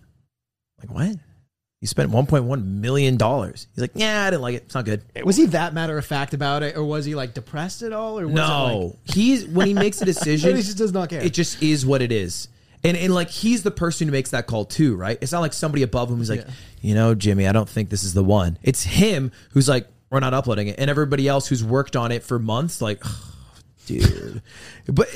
I'm 0.82 0.88
like 0.88 0.96
what? 0.96 1.16
You 1.82 1.88
spent 1.88 2.12
1.1 2.12 2.64
million 2.64 3.16
dollars. 3.16 3.66
He's 3.74 3.82
like, 3.82 3.90
yeah, 3.96 4.24
I 4.24 4.30
didn't 4.30 4.42
like 4.42 4.54
it. 4.54 4.62
It's 4.66 4.74
not 4.76 4.84
good. 4.84 5.02
Was 5.24 5.36
he 5.36 5.46
that 5.46 5.74
matter 5.74 5.98
of 5.98 6.06
fact 6.06 6.32
about 6.32 6.62
it, 6.62 6.76
or 6.76 6.84
was 6.84 7.04
he 7.04 7.16
like 7.16 7.34
depressed 7.34 7.82
at 7.82 7.92
all, 7.92 8.20
or 8.20 8.26
was 8.26 8.34
it 8.34 8.36
No, 8.36 8.96
he's 9.02 9.44
when 9.48 9.66
he 9.66 9.74
makes 9.74 10.00
a 10.00 10.04
decision, 10.14 10.54
He 10.56 10.62
just 10.62 10.78
does 10.78 10.92
not 10.92 11.08
care. 11.08 11.20
It 11.20 11.34
just 11.34 11.60
is 11.60 11.84
what 11.84 12.00
it 12.00 12.12
is. 12.12 12.46
And 12.84 12.96
and 12.96 13.12
like 13.12 13.30
he's 13.30 13.64
the 13.64 13.72
person 13.72 14.06
who 14.06 14.12
makes 14.12 14.30
that 14.30 14.46
call 14.46 14.64
too, 14.64 14.94
right? 14.94 15.18
It's 15.20 15.32
not 15.32 15.40
like 15.40 15.52
somebody 15.52 15.82
above 15.82 16.08
him 16.08 16.18
who's 16.18 16.30
like, 16.30 16.42
Yeah. 16.46 16.50
you 16.82 16.94
know, 16.94 17.16
Jimmy, 17.16 17.48
I 17.48 17.52
don't 17.52 17.68
think 17.68 17.90
this 17.90 18.04
is 18.04 18.14
the 18.14 18.22
one. 18.22 18.58
It's 18.62 18.84
him 18.84 19.32
who's 19.50 19.68
like, 19.68 19.88
we're 20.08 20.20
not 20.20 20.34
uploading 20.34 20.68
it, 20.68 20.76
and 20.78 20.88
everybody 20.88 21.26
else 21.26 21.48
who's 21.48 21.64
worked 21.64 21.96
on 21.96 22.12
it 22.12 22.22
for 22.22 22.38
months, 22.38 22.80
like, 22.80 23.02
dude. 23.86 24.40
But 24.86 25.08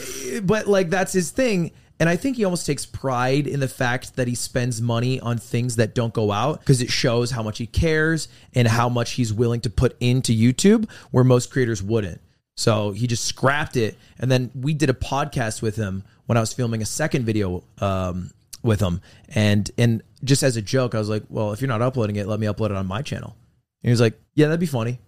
but 0.42 0.66
like 0.66 0.90
that's 0.90 1.12
his 1.12 1.30
thing. 1.30 1.70
And 1.98 2.08
I 2.08 2.16
think 2.16 2.36
he 2.36 2.44
almost 2.44 2.66
takes 2.66 2.84
pride 2.84 3.46
in 3.46 3.60
the 3.60 3.68
fact 3.68 4.16
that 4.16 4.28
he 4.28 4.34
spends 4.34 4.82
money 4.82 5.18
on 5.20 5.38
things 5.38 5.76
that 5.76 5.94
don't 5.94 6.12
go 6.12 6.30
out 6.30 6.60
because 6.60 6.82
it 6.82 6.90
shows 6.90 7.30
how 7.30 7.42
much 7.42 7.58
he 7.58 7.66
cares 7.66 8.28
and 8.54 8.68
how 8.68 8.88
much 8.88 9.12
he's 9.12 9.32
willing 9.32 9.60
to 9.62 9.70
put 9.70 9.96
into 9.98 10.32
YouTube 10.32 10.90
where 11.10 11.24
most 11.24 11.50
creators 11.50 11.82
wouldn't. 11.82 12.20
So 12.54 12.90
he 12.90 13.06
just 13.06 13.24
scrapped 13.24 13.76
it. 13.76 13.96
And 14.18 14.30
then 14.30 14.50
we 14.54 14.74
did 14.74 14.90
a 14.90 14.94
podcast 14.94 15.62
with 15.62 15.76
him 15.76 16.04
when 16.26 16.36
I 16.36 16.40
was 16.40 16.52
filming 16.52 16.82
a 16.82 16.86
second 16.86 17.24
video 17.24 17.64
um, 17.80 18.30
with 18.62 18.80
him. 18.80 19.00
And 19.28 19.70
and 19.78 20.02
just 20.24 20.42
as 20.42 20.56
a 20.56 20.62
joke, 20.62 20.94
I 20.94 20.98
was 20.98 21.08
like, 21.08 21.24
well, 21.28 21.52
if 21.52 21.60
you're 21.60 21.68
not 21.68 21.82
uploading 21.82 22.16
it, 22.16 22.26
let 22.26 22.40
me 22.40 22.46
upload 22.46 22.66
it 22.66 22.76
on 22.76 22.86
my 22.86 23.02
channel. 23.02 23.36
And 23.82 23.88
he 23.88 23.90
was 23.90 24.00
like, 24.00 24.20
yeah, 24.34 24.46
that'd 24.46 24.60
be 24.60 24.66
funny. 24.66 24.98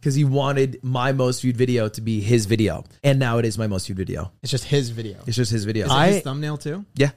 Because 0.00 0.14
he 0.14 0.24
wanted 0.24 0.78
my 0.82 1.12
most 1.12 1.42
viewed 1.42 1.56
video 1.56 1.88
to 1.88 2.00
be 2.00 2.20
his 2.20 2.46
video. 2.46 2.84
And 3.02 3.18
now 3.18 3.38
it 3.38 3.44
is 3.44 3.58
my 3.58 3.66
most 3.66 3.86
viewed 3.86 3.98
video. 3.98 4.32
It's 4.42 4.50
just 4.52 4.64
his 4.64 4.90
video. 4.90 5.18
It's 5.26 5.36
just 5.36 5.50
his 5.50 5.64
video. 5.64 5.86
Is 5.86 5.92
it 5.92 5.94
I- 5.94 6.06
his 6.12 6.22
thumbnail 6.22 6.58
too? 6.58 6.84
Yeah. 6.94 7.10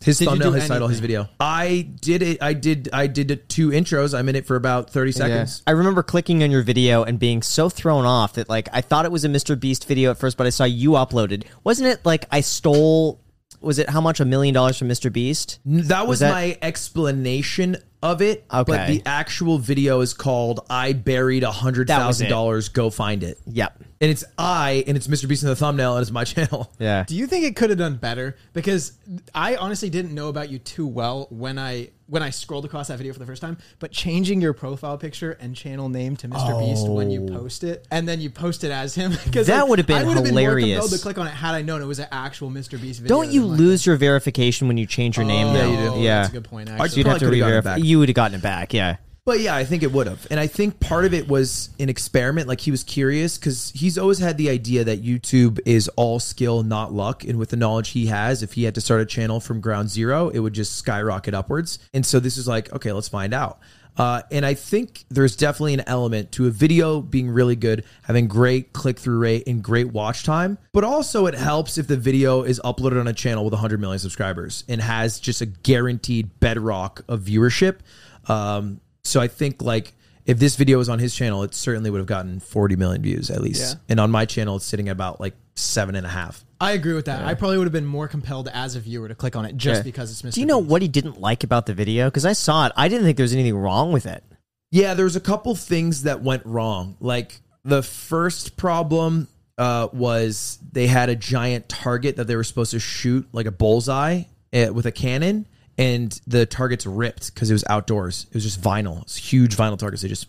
His 0.00 0.18
Did 0.18 0.26
you 0.26 0.30
thumbnail, 0.30 0.50
do 0.52 0.56
his 0.60 0.68
title, 0.68 0.86
his 0.86 1.00
video. 1.00 1.28
I 1.40 1.88
did 2.00 2.22
it. 2.22 2.40
I 2.40 2.52
did. 2.52 2.88
I 2.92 3.08
did 3.08 3.48
two 3.48 3.70
intros. 3.70 4.16
I'm 4.16 4.28
in 4.28 4.36
it 4.36 4.46
for 4.46 4.54
about 4.54 4.90
thirty 4.90 5.10
seconds. 5.10 5.64
I 5.66 5.72
remember 5.72 6.04
clicking 6.04 6.44
on 6.44 6.52
your 6.52 6.62
video 6.62 7.02
and 7.02 7.18
being 7.18 7.42
so 7.42 7.68
thrown 7.68 8.04
off 8.04 8.34
that 8.34 8.48
like 8.48 8.68
I 8.72 8.80
thought 8.80 9.06
it 9.06 9.10
was 9.10 9.24
a 9.24 9.28
Mr. 9.28 9.58
Beast 9.58 9.88
video 9.88 10.12
at 10.12 10.18
first, 10.18 10.36
but 10.36 10.46
I 10.46 10.50
saw 10.50 10.62
you 10.62 10.90
uploaded. 10.90 11.46
Wasn't 11.64 11.88
it 11.88 12.06
like 12.06 12.26
I 12.30 12.42
stole? 12.42 13.20
Was 13.60 13.80
it 13.80 13.90
how 13.90 14.00
much 14.00 14.20
a 14.20 14.24
million 14.24 14.54
dollars 14.54 14.78
from 14.78 14.88
Mr. 14.88 15.12
Beast? 15.12 15.58
That 15.64 16.02
was, 16.02 16.08
Was 16.10 16.18
that- 16.20 16.30
my 16.30 16.56
explanation 16.62 17.76
of 18.02 18.22
it. 18.22 18.44
But 18.48 18.86
the 18.88 19.02
actual 19.06 19.58
video 19.58 20.00
is 20.00 20.14
called 20.14 20.60
"I 20.70 20.92
buried 20.92 21.42
a 21.42 21.50
hundred 21.52 21.88
That 21.88 21.98
was 21.98 22.04
thousand 22.18 22.26
it. 22.28 22.30
dollars. 22.30 22.68
Go 22.68 22.90
find 22.90 23.22
it." 23.22 23.38
Yep. 23.46 23.82
And 24.00 24.10
it's 24.12 24.24
I, 24.38 24.84
and 24.86 24.96
it's 24.96 25.08
Mr. 25.08 25.28
Beast 25.28 25.42
in 25.42 25.48
the 25.48 25.56
thumbnail, 25.56 25.96
and 25.96 26.02
it's 26.02 26.10
my 26.12 26.24
channel. 26.24 26.70
Yeah. 26.78 27.04
Do 27.06 27.16
you 27.16 27.26
think 27.26 27.44
it 27.44 27.56
could 27.56 27.70
have 27.70 27.78
done 27.78 27.96
better? 27.96 28.36
Because 28.52 28.92
I 29.34 29.56
honestly 29.56 29.90
didn't 29.90 30.14
know 30.14 30.28
about 30.28 30.50
you 30.50 30.58
too 30.60 30.86
well 30.86 31.26
when 31.30 31.58
I 31.58 31.90
when 32.06 32.22
I 32.22 32.30
scrolled 32.30 32.64
across 32.64 32.88
that 32.88 32.96
video 32.96 33.12
for 33.12 33.18
the 33.18 33.26
first 33.26 33.42
time. 33.42 33.58
But 33.80 33.90
changing 33.90 34.40
your 34.40 34.52
profile 34.52 34.96
picture 34.98 35.32
and 35.32 35.54
channel 35.54 35.88
name 35.88 36.16
to 36.18 36.28
Mr. 36.28 36.58
Beast 36.58 36.88
when 36.88 37.10
you 37.10 37.26
oh. 37.28 37.40
post 37.40 37.64
it, 37.64 37.86
and 37.90 38.08
then 38.08 38.20
you 38.20 38.30
post 38.30 38.62
it 38.62 38.70
as 38.70 38.94
him, 38.94 39.12
because 39.24 39.48
That 39.48 39.68
would 39.68 39.78
have 39.80 39.86
been 39.86 39.98
I 39.98 40.04
would 40.04 40.14
have 40.16 40.24
been 40.24 40.34
more 40.34 40.42
hilarious. 40.42 40.78
compelled 40.78 40.92
to 40.92 40.98
click 40.98 41.18
on 41.18 41.26
it 41.26 41.30
had 41.30 41.54
I 41.54 41.62
known 41.62 41.82
it 41.82 41.86
was 41.86 41.98
an 41.98 42.08
actual 42.12 42.50
Mr. 42.50 42.80
Beast 42.80 43.00
video. 43.00 43.16
Don't 43.16 43.30
you 43.32 43.42
than 43.42 43.50
like- 43.50 43.58
lose 43.58 43.84
your 43.84 43.96
verification 43.96 44.68
when 44.68 44.78
you 44.78 44.86
change 44.86 45.16
your 45.16 45.26
name? 45.26 45.48
Oh, 45.48 45.52
though? 45.54 45.70
you 45.70 45.90
do. 45.96 46.00
Yeah. 46.02 46.18
that's 46.18 46.28
a 46.28 46.32
good 46.32 46.44
point. 46.44 46.68
I'd 46.70 46.80
Actually, 46.80 46.98
You'd 46.98 47.06
have 47.08 47.18
to 47.18 47.24
Probably 47.24 47.38
could've 47.38 47.40
gotten 47.40 47.52
it 47.52 47.56
re-verify. 47.56 47.76
back. 47.76 47.84
You 47.84 47.98
would 47.98 48.08
have 48.08 48.14
gotten 48.16 48.38
it 48.38 48.42
back. 48.42 48.72
Yeah. 48.74 48.96
But 49.28 49.40
yeah, 49.40 49.54
I 49.54 49.66
think 49.66 49.82
it 49.82 49.92
would 49.92 50.06
have. 50.06 50.26
And 50.30 50.40
I 50.40 50.46
think 50.46 50.80
part 50.80 51.04
of 51.04 51.12
it 51.12 51.28
was 51.28 51.68
an 51.78 51.90
experiment. 51.90 52.48
Like 52.48 52.62
he 52.62 52.70
was 52.70 52.82
curious 52.82 53.36
because 53.36 53.70
he's 53.74 53.98
always 53.98 54.20
had 54.20 54.38
the 54.38 54.48
idea 54.48 54.84
that 54.84 55.04
YouTube 55.04 55.60
is 55.66 55.86
all 55.96 56.18
skill, 56.18 56.62
not 56.62 56.94
luck. 56.94 57.24
And 57.24 57.38
with 57.38 57.50
the 57.50 57.58
knowledge 57.58 57.90
he 57.90 58.06
has, 58.06 58.42
if 58.42 58.54
he 58.54 58.64
had 58.64 58.74
to 58.76 58.80
start 58.80 59.02
a 59.02 59.04
channel 59.04 59.38
from 59.38 59.60
ground 59.60 59.90
zero, 59.90 60.30
it 60.30 60.38
would 60.38 60.54
just 60.54 60.76
skyrocket 60.76 61.34
upwards. 61.34 61.78
And 61.92 62.06
so 62.06 62.20
this 62.20 62.38
is 62.38 62.48
like, 62.48 62.72
okay, 62.72 62.90
let's 62.90 63.10
find 63.10 63.34
out. 63.34 63.60
Uh, 63.98 64.22
and 64.30 64.46
I 64.46 64.54
think 64.54 65.04
there's 65.10 65.36
definitely 65.36 65.74
an 65.74 65.84
element 65.86 66.32
to 66.32 66.46
a 66.46 66.50
video 66.50 67.02
being 67.02 67.28
really 67.28 67.56
good, 67.56 67.84
having 68.04 68.28
great 68.28 68.72
click 68.72 68.98
through 68.98 69.18
rate 69.18 69.46
and 69.46 69.62
great 69.62 69.92
watch 69.92 70.24
time. 70.24 70.56
But 70.72 70.84
also, 70.84 71.26
it 71.26 71.34
helps 71.34 71.76
if 71.76 71.86
the 71.86 71.98
video 71.98 72.44
is 72.44 72.62
uploaded 72.64 72.98
on 72.98 73.06
a 73.06 73.12
channel 73.12 73.44
with 73.44 73.52
100 73.52 73.78
million 73.78 73.98
subscribers 73.98 74.64
and 74.70 74.80
has 74.80 75.20
just 75.20 75.42
a 75.42 75.46
guaranteed 75.46 76.40
bedrock 76.40 77.04
of 77.08 77.20
viewership. 77.20 77.80
Um, 78.26 78.80
so 79.08 79.20
I 79.20 79.28
think 79.28 79.62
like 79.62 79.94
if 80.26 80.38
this 80.38 80.56
video 80.56 80.78
was 80.78 80.88
on 80.88 80.98
his 80.98 81.14
channel, 81.14 81.42
it 81.42 81.54
certainly 81.54 81.90
would 81.90 81.98
have 81.98 82.06
gotten 82.06 82.38
40 82.40 82.76
million 82.76 83.02
views 83.02 83.30
at 83.30 83.40
least. 83.40 83.74
Yeah. 83.76 83.80
And 83.88 84.00
on 84.00 84.10
my 84.10 84.26
channel, 84.26 84.56
it's 84.56 84.64
sitting 84.66 84.88
at 84.88 84.92
about 84.92 85.20
like 85.20 85.34
seven 85.54 85.94
and 85.94 86.04
a 86.06 86.10
half. 86.10 86.44
I 86.60 86.72
agree 86.72 86.92
with 86.92 87.06
that. 87.06 87.24
I 87.24 87.34
probably 87.34 87.56
would 87.58 87.64
have 87.66 87.72
been 87.72 87.86
more 87.86 88.08
compelled 88.08 88.48
as 88.52 88.76
a 88.76 88.80
viewer 88.80 89.08
to 89.08 89.14
click 89.14 89.36
on 89.36 89.44
it 89.44 89.56
just 89.56 89.78
Yeah. 89.78 89.82
because 89.84 90.10
it's 90.10 90.22
Mr. 90.22 90.34
Do 90.34 90.40
you 90.40 90.46
know 90.46 90.60
Beast. 90.60 90.70
what 90.70 90.82
he 90.82 90.88
didn't 90.88 91.20
like 91.20 91.44
about 91.44 91.66
the 91.66 91.74
video? 91.74 92.06
Because 92.08 92.26
I 92.26 92.32
saw 92.34 92.66
it. 92.66 92.72
I 92.76 92.88
didn't 92.88 93.04
think 93.04 93.16
there 93.16 93.24
was 93.24 93.32
anything 93.32 93.56
wrong 93.56 93.90
with 93.92 94.06
it. 94.06 94.22
Yeah, 94.70 94.92
there 94.94 95.04
was 95.04 95.16
a 95.16 95.20
couple 95.20 95.54
things 95.54 96.02
that 96.02 96.22
went 96.22 96.44
wrong. 96.44 96.96
Like 97.00 97.40
the 97.64 97.82
first 97.82 98.56
problem 98.56 99.28
uh, 99.56 99.88
was 99.92 100.58
they 100.72 100.86
had 100.88 101.08
a 101.08 101.16
giant 101.16 101.68
target 101.68 102.16
that 102.16 102.26
they 102.26 102.36
were 102.36 102.44
supposed 102.44 102.72
to 102.72 102.78
shoot 102.80 103.26
like 103.32 103.46
a 103.46 103.50
bullseye 103.50 104.24
uh, 104.52 104.66
with 104.72 104.84
a 104.86 104.92
cannon, 104.92 105.46
and 105.78 106.20
the 106.26 106.44
targets 106.44 106.84
ripped 106.84 107.32
because 107.32 107.48
it 107.48 107.54
was 107.54 107.64
outdoors. 107.70 108.26
It 108.28 108.34
was 108.34 108.44
just 108.44 108.60
vinyl. 108.60 109.02
It's 109.02 109.16
huge 109.16 109.56
vinyl 109.56 109.78
targets. 109.78 110.02
They 110.02 110.08
just 110.08 110.26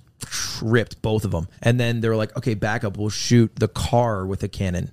ripped 0.61 1.01
both 1.01 1.25
of 1.25 1.31
them, 1.31 1.47
and 1.61 1.79
then 1.79 2.01
they 2.01 2.07
were 2.07 2.15
like, 2.15 2.37
"Okay, 2.37 2.53
back 2.53 2.83
up. 2.83 2.97
We'll 2.97 3.09
shoot 3.09 3.55
the 3.55 3.67
car 3.67 4.25
with 4.25 4.43
a 4.43 4.47
cannon." 4.47 4.91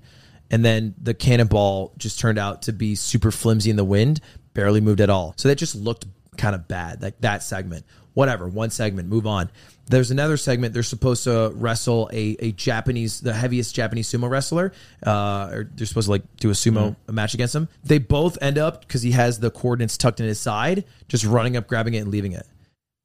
And 0.50 0.64
then 0.64 0.94
the 1.00 1.12
cannonball 1.12 1.92
just 1.98 2.18
turned 2.18 2.38
out 2.38 2.62
to 2.62 2.72
be 2.72 2.94
super 2.94 3.30
flimsy 3.30 3.68
in 3.68 3.76
the 3.76 3.84
wind, 3.84 4.20
barely 4.54 4.80
moved 4.80 5.00
at 5.00 5.10
all. 5.10 5.34
So 5.36 5.48
that 5.48 5.56
just 5.56 5.74
looked 5.74 6.06
kind 6.36 6.54
of 6.54 6.68
bad, 6.68 7.02
like 7.02 7.20
that 7.20 7.42
segment. 7.42 7.84
Whatever, 8.14 8.48
one 8.48 8.70
segment, 8.70 9.08
move 9.08 9.26
on. 9.26 9.50
There's 9.88 10.10
another 10.10 10.36
segment. 10.36 10.74
They're 10.74 10.82
supposed 10.82 11.24
to 11.24 11.52
wrestle 11.54 12.10
a, 12.12 12.36
a 12.40 12.52
Japanese, 12.52 13.20
the 13.20 13.32
heaviest 13.32 13.74
Japanese 13.74 14.08
sumo 14.08 14.28
wrestler. 14.28 14.72
Uh, 15.04 15.48
or 15.52 15.70
they're 15.74 15.86
supposed 15.86 16.06
to 16.06 16.12
like 16.12 16.36
do 16.38 16.50
a 16.50 16.54
sumo 16.54 16.96
match 17.10 17.34
against 17.34 17.54
him. 17.54 17.68
They 17.84 17.98
both 17.98 18.36
end 18.42 18.58
up 18.58 18.80
because 18.80 19.02
he 19.02 19.12
has 19.12 19.38
the 19.38 19.50
coordinates 19.50 19.96
tucked 19.96 20.20
in 20.20 20.26
his 20.26 20.40
side, 20.40 20.84
just 21.08 21.24
running 21.24 21.56
up, 21.56 21.68
grabbing 21.68 21.94
it, 21.94 21.98
and 21.98 22.10
leaving 22.10 22.32
it 22.32 22.46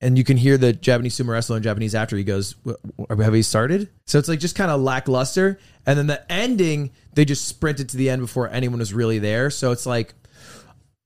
and 0.02 0.18
you 0.18 0.24
can 0.24 0.36
hear 0.36 0.58
the 0.58 0.74
Japanese 0.74 1.16
sumo 1.16 1.30
wrestler 1.30 1.58
in 1.58 1.64
Japanese 1.64 1.94
after 1.94 2.18
he 2.18 2.24
goes, 2.24 2.56
"Wh- 2.66 2.72
wh- 3.00 3.22
"Have 3.22 3.32
we 3.32 3.44
started?" 3.44 3.88
So 4.08 4.18
it's 4.18 4.28
like 4.28 4.40
just 4.40 4.56
kind 4.56 4.72
of 4.72 4.82
lackluster. 4.82 5.60
And 5.86 5.98
then 5.98 6.08
the 6.08 6.32
ending, 6.32 6.92
they 7.14 7.24
just 7.24 7.48
sprinted 7.48 7.90
to 7.90 7.98
the 7.98 8.10
end 8.10 8.22
before 8.22 8.50
anyone 8.50 8.80
was 8.80 8.94
really 8.94 9.20
there. 9.20 9.50
So 9.50 9.72
it's 9.72 9.86
like, 9.86 10.14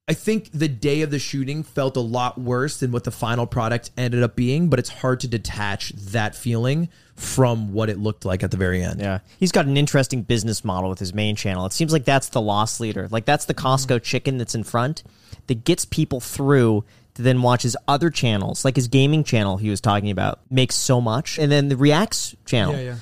I 0.07 0.13
think 0.13 0.51
the 0.51 0.67
day 0.67 1.01
of 1.01 1.09
the 1.09 1.17
shooting 1.17 1.63
felt 1.63 1.97
a 1.97 2.01
lot 2.01 2.37
worse 2.37 2.77
than 2.77 2.91
what 2.91 3.05
the 3.05 3.11
final 3.11 3.47
product 3.47 3.89
ended 3.97 4.21
up 4.21 4.35
being. 4.35 4.69
But 4.69 4.77
it's 4.77 4.89
hard 4.89 5.19
to 5.21 5.27
detach 5.27 5.89
that 5.93 6.35
feeling 6.35 6.89
from 7.15 7.73
what 7.73 7.89
it 7.89 7.97
looked 7.97 8.23
like 8.23 8.43
at 8.43 8.51
the 8.51 8.57
very 8.57 8.83
end. 8.83 8.99
Yeah. 8.99 9.19
He's 9.39 9.51
got 9.51 9.65
an 9.65 9.77
interesting 9.77 10.21
business 10.21 10.63
model 10.63 10.89
with 10.89 10.99
his 10.99 11.13
main 11.13 11.35
channel. 11.35 11.65
It 11.65 11.73
seems 11.73 11.91
like 11.91 12.05
that's 12.05 12.29
the 12.29 12.41
loss 12.41 12.79
leader. 12.79 13.07
Like 13.09 13.25
that's 13.25 13.45
the 13.45 13.55
mm-hmm. 13.55 13.65
Costco 13.65 14.03
chicken 14.03 14.37
that's 14.37 14.53
in 14.53 14.63
front 14.63 15.01
that 15.47 15.63
gets 15.63 15.85
people 15.85 16.19
through 16.19 16.83
to 17.15 17.21
then 17.21 17.41
watch 17.41 17.63
his 17.63 17.77
other 17.87 18.09
channels, 18.09 18.65
like 18.65 18.75
his 18.75 18.89
gaming 18.89 19.23
channel 19.23 19.57
he 19.57 19.69
was 19.69 19.81
talking 19.81 20.11
about, 20.11 20.39
makes 20.51 20.75
so 20.75 20.99
much. 21.01 21.39
And 21.39 21.51
then 21.51 21.69
the 21.69 21.77
Reacts 21.77 22.35
channel. 22.45 22.75
Yeah, 22.75 22.81
yeah. 22.81 22.95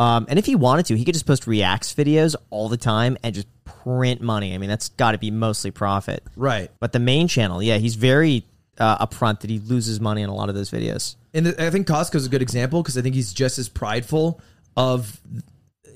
Um, 0.00 0.24
and 0.30 0.38
if 0.38 0.46
he 0.46 0.54
wanted 0.54 0.86
to, 0.86 0.96
he 0.96 1.04
could 1.04 1.14
just 1.14 1.26
post 1.26 1.46
Reacts 1.46 1.92
videos 1.94 2.34
all 2.48 2.68
the 2.70 2.76
time 2.78 3.18
and 3.22 3.34
just 3.34 3.46
print 3.64 4.20
money. 4.22 4.54
I 4.54 4.58
mean, 4.58 4.70
that's 4.70 4.88
got 4.90 5.12
to 5.12 5.18
be 5.18 5.30
mostly 5.30 5.70
profit. 5.70 6.22
Right. 6.36 6.70
But 6.80 6.92
the 6.92 6.98
main 6.98 7.28
channel, 7.28 7.62
yeah, 7.62 7.76
he's 7.76 7.96
very 7.96 8.46
uh, 8.78 9.06
upfront 9.06 9.40
that 9.40 9.50
he 9.50 9.58
loses 9.58 10.00
money 10.00 10.22
on 10.22 10.30
a 10.30 10.34
lot 10.34 10.48
of 10.48 10.54
those 10.54 10.70
videos. 10.70 11.16
And 11.34 11.48
I 11.58 11.68
think 11.68 11.86
Costco's 11.86 12.24
a 12.24 12.30
good 12.30 12.40
example 12.40 12.82
because 12.82 12.96
I 12.96 13.02
think 13.02 13.14
he's 13.14 13.32
just 13.34 13.58
as 13.58 13.68
prideful 13.68 14.40
of 14.74 15.20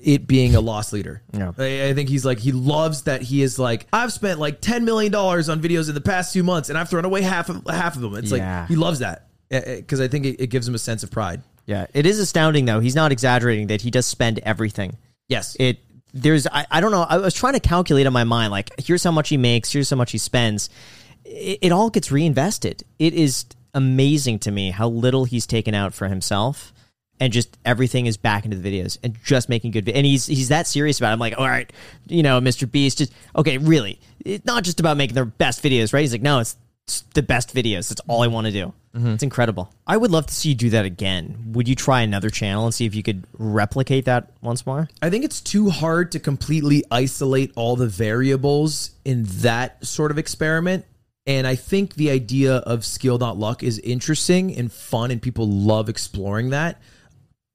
it 0.03 0.27
being 0.27 0.53
a 0.55 0.61
loss 0.61 0.93
leader. 0.93 1.23
Yeah. 1.33 1.51
I, 1.57 1.87
I 1.89 1.93
think 1.95 2.09
he's 2.09 2.23
like 2.25 2.37
he 2.37 2.51
loves 2.51 3.03
that 3.03 3.23
he 3.23 3.41
is 3.41 3.57
like 3.57 3.87
I've 3.91 4.13
spent 4.13 4.39
like 4.39 4.61
ten 4.61 4.85
million 4.85 5.11
dollars 5.11 5.49
on 5.49 5.61
videos 5.61 5.89
in 5.89 5.95
the 5.95 6.01
past 6.01 6.31
two 6.31 6.43
months 6.43 6.69
and 6.69 6.77
I've 6.77 6.89
thrown 6.89 7.05
away 7.05 7.21
half 7.23 7.49
of 7.49 7.63
half 7.67 7.95
of 7.95 8.03
them. 8.03 8.15
It's 8.15 8.31
Yeah. 8.31 8.59
like 8.61 8.67
he 8.69 8.75
loves 8.75 8.99
that 8.99 9.27
because 9.49 9.99
I 9.99 10.07
think 10.07 10.25
it, 10.27 10.41
it 10.41 10.47
gives 10.47 10.67
him 10.67 10.75
a 10.75 10.79
sense 10.79 11.01
of 11.03 11.09
pride. 11.09 11.41
Yeah, 11.65 11.87
it 11.93 12.05
is 12.05 12.19
astounding 12.19 12.65
though. 12.65 12.79
He's 12.79 12.95
not 12.95 13.11
exaggerating 13.11 13.67
that 13.67 13.81
he 13.81 13.91
does 13.91 14.05
spend 14.05 14.39
everything. 14.39 14.97
Yes. 15.27 15.55
It 15.59 15.79
there's 16.13 16.47
I, 16.47 16.65
I 16.71 16.81
don't 16.81 16.91
know. 16.91 17.05
I 17.07 17.17
was 17.17 17.33
trying 17.33 17.53
to 17.53 17.59
calculate 17.59 18.05
in 18.05 18.13
my 18.13 18.23
mind 18.23 18.51
like 18.51 18.69
here's 18.79 19.03
how 19.03 19.11
much 19.11 19.29
he 19.29 19.37
makes, 19.37 19.71
here's 19.71 19.89
how 19.89 19.97
much 19.97 20.11
he 20.11 20.17
spends. 20.17 20.69
It, 21.23 21.59
it 21.63 21.71
all 21.71 21.89
gets 21.89 22.11
reinvested. 22.11 22.83
It 22.99 23.13
is 23.13 23.45
amazing 23.73 24.39
to 24.39 24.51
me 24.51 24.71
how 24.71 24.87
little 24.87 25.25
he's 25.25 25.45
taken 25.45 25.73
out 25.73 25.93
for 25.93 26.07
himself. 26.07 26.71
And 27.17 27.31
just 27.31 27.57
everything 27.63 28.07
is 28.07 28.17
back 28.17 28.43
into 28.43 28.57
the 28.57 28.69
videos 28.69 28.97
and 29.01 29.17
just 29.23 29.47
making 29.47 29.71
good. 29.71 29.87
And 29.87 30.05
he's 30.05 30.25
he's 30.25 30.49
that 30.49 30.67
serious 30.67 30.99
about. 30.99 31.11
it. 31.11 31.13
I'm 31.13 31.19
like, 31.19 31.37
all 31.37 31.47
right, 31.47 31.71
you 32.07 32.23
know, 32.23 32.41
Mr. 32.41 32.69
Beast. 32.69 32.97
Just 32.97 33.13
okay, 33.37 33.57
really. 33.57 34.01
It's 34.25 34.45
not 34.45 34.65
just 34.65 34.81
about 34.81 34.97
making 34.97 35.15
their 35.15 35.23
best 35.23 35.63
videos, 35.63 35.93
right? 35.93 36.01
He's 36.01 36.11
like, 36.11 36.21
no, 36.21 36.39
it's, 36.39 36.51
it's 36.51 36.64
the 37.13 37.23
best 37.23 37.55
videos. 37.55 37.89
That's 37.89 38.01
all 38.07 38.21
I 38.21 38.27
want 38.27 38.47
to 38.47 38.53
do. 38.53 38.73
Mm-hmm. 38.95 39.09
It's 39.09 39.23
incredible. 39.23 39.73
I 39.87 39.97
would 39.97 40.11
love 40.11 40.27
to 40.27 40.33
see 40.33 40.49
you 40.49 40.55
do 40.55 40.69
that 40.71 40.85
again. 40.85 41.51
Would 41.53 41.67
you 41.67 41.75
try 41.75 42.01
another 42.01 42.29
channel 42.29 42.65
and 42.65 42.73
see 42.73 42.85
if 42.85 42.95
you 42.95 43.03
could 43.03 43.25
replicate 43.37 44.05
that 44.05 44.31
once 44.41 44.65
more? 44.65 44.87
I 45.01 45.09
think 45.09 45.25
it's 45.25 45.41
too 45.41 45.69
hard 45.69 46.11
to 46.13 46.19
completely 46.19 46.83
isolate 46.91 47.51
all 47.55 47.75
the 47.75 47.87
variables 47.87 48.91
in 49.03 49.23
that 49.41 49.85
sort 49.85 50.11
of 50.11 50.17
experiment. 50.17 50.85
And 51.27 51.47
I 51.47 51.55
think 51.55 51.95
the 51.95 52.11
idea 52.11 52.57
of 52.57 52.85
skill 52.85 53.17
not 53.17 53.37
luck 53.37 53.63
is 53.63 53.79
interesting 53.79 54.55
and 54.55 54.71
fun, 54.71 55.09
and 55.09 55.21
people 55.21 55.49
love 55.49 55.89
exploring 55.89 56.51
that. 56.51 56.79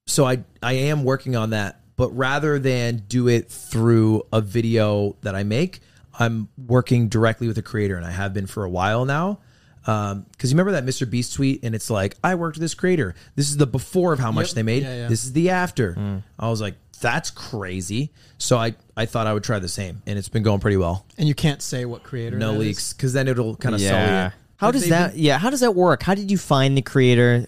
So 0.09 0.27
I 0.27 0.43
I 0.61 0.73
am 0.73 1.05
working 1.05 1.37
on 1.37 1.51
that, 1.51 1.81
but 1.95 2.11
rather 2.11 2.59
than 2.59 3.05
do 3.07 3.29
it 3.29 3.49
through 3.49 4.25
a 4.33 4.41
video 4.41 5.17
that 5.23 5.37
I 5.37 5.45
make, 5.45 5.81
I'm 6.19 6.49
working 6.59 7.09
directly 7.09 7.47
with 7.49 7.59
a 7.59 7.63
creator, 7.63 7.97
and 7.97 8.05
I 8.05 8.11
have 8.11 8.35
been 8.35 8.47
for 8.47 8.65
a 8.65 8.71
while 8.71 9.05
now. 9.05 9.39
Um, 9.87 10.27
because 10.33 10.51
you 10.51 10.55
remember 10.57 10.73
that 10.73 10.85
Mr. 10.85 11.09
Beast 11.09 11.35
tweet, 11.35 11.61
and 11.65 11.75
it's 11.75 11.89
like, 11.89 12.15
I 12.23 12.35
worked 12.35 12.57
with 12.57 12.63
this 12.63 12.75
creator. 12.75 13.15
This 13.35 13.49
is 13.49 13.57
the 13.57 13.67
before 13.67 14.13
of 14.13 14.19
how 14.19 14.31
much 14.31 14.49
Yep. 14.49 14.55
they 14.57 14.63
made. 14.63 14.83
Yeah, 14.83 14.95
yeah. 15.03 15.09
This 15.09 15.25
is 15.25 15.33
the 15.33 15.51
after. 15.51 15.95
Mm. 15.95 16.23
I 16.39 16.51
was 16.51 16.61
like, 16.61 16.75
that's 17.01 17.31
crazy. 17.31 18.11
So 18.37 18.59
I 18.59 18.75
I 18.95 19.07
thought 19.07 19.27
I 19.27 19.33
would 19.33 19.43
try 19.45 19.59
the 19.59 19.69
same, 19.69 20.03
and 20.07 20.19
it's 20.19 20.29
been 20.29 20.43
going 20.43 20.61
pretty 20.61 20.77
well. 20.77 21.07
And 21.17 21.27
you 21.27 21.35
can't 21.35 21.63
say 21.63 21.87
what 21.87 22.03
creator. 22.03 22.37
No 22.37 22.53
that 22.53 22.61
is. 22.61 22.67
leaks, 22.67 22.93
because 22.93 23.15
then 23.15 23.27
it'll 23.27 23.57
kind 23.57 23.75
of 23.75 23.81
sully 23.81 24.27
it. 24.27 24.33
How 24.59 24.71
does 24.71 24.87
that? 24.91 25.13
been- 25.15 25.23
Yeah. 25.23 25.39
How 25.39 25.49
does 25.49 25.61
that 25.61 25.75
work? 25.75 26.03
How 26.03 26.15
did 26.15 26.31
you 26.31 26.37
find 26.37 26.77
the 26.77 26.83
creator? 26.83 27.47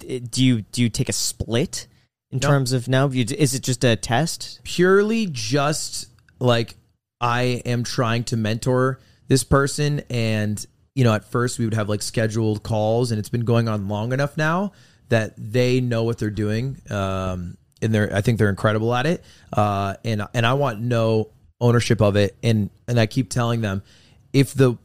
Do 0.00 0.44
you 0.44 0.60
do 0.60 0.82
you 0.82 0.90
take 0.90 1.08
a 1.08 1.14
split 1.14 1.86
in 2.30 2.40
terms 2.40 2.72
of 2.74 2.88
now? 2.88 3.08
Is 3.08 3.54
it 3.54 3.62
just 3.62 3.82
a 3.84 3.96
test? 3.96 4.60
purely 4.64 5.26
just 5.32 6.08
like 6.38 6.76
I 7.20 7.62
am 7.64 7.84
trying 7.84 8.24
to 8.24 8.36
mentor 8.36 8.98
this 9.28 9.44
person 9.44 10.02
and 10.10 10.64
you 10.94 11.04
know 11.04 11.14
at 11.14 11.24
first 11.24 11.58
we 11.58 11.64
would 11.64 11.74
have 11.74 11.88
like 11.88 12.02
scheduled 12.02 12.62
calls 12.62 13.10
and 13.10 13.18
it's 13.18 13.28
been 13.28 13.44
going 13.44 13.68
on 13.68 13.88
long 13.88 14.12
enough 14.12 14.36
now 14.36 14.72
that 15.08 15.34
they 15.36 15.80
know 15.80 16.02
what 16.04 16.18
they're 16.18 16.30
doing 16.30 16.76
um 16.90 17.56
and 17.82 17.94
they're 17.94 18.14
I 18.14 18.20
think 18.20 18.38
they're 18.38 18.48
incredible 18.48 18.94
at 18.94 19.06
it 19.06 19.24
uh 19.52 19.94
and 20.04 20.22
and 20.34 20.44
I 20.46 20.54
want 20.54 20.80
no 20.80 21.30
ownership 21.60 22.00
of 22.00 22.16
it 22.16 22.36
and 22.42 22.70
and 22.88 22.98
I 22.98 23.06
keep 23.06 23.30
telling 23.30 23.60
them 23.60 23.82
if 24.32 24.54
the 24.54 24.76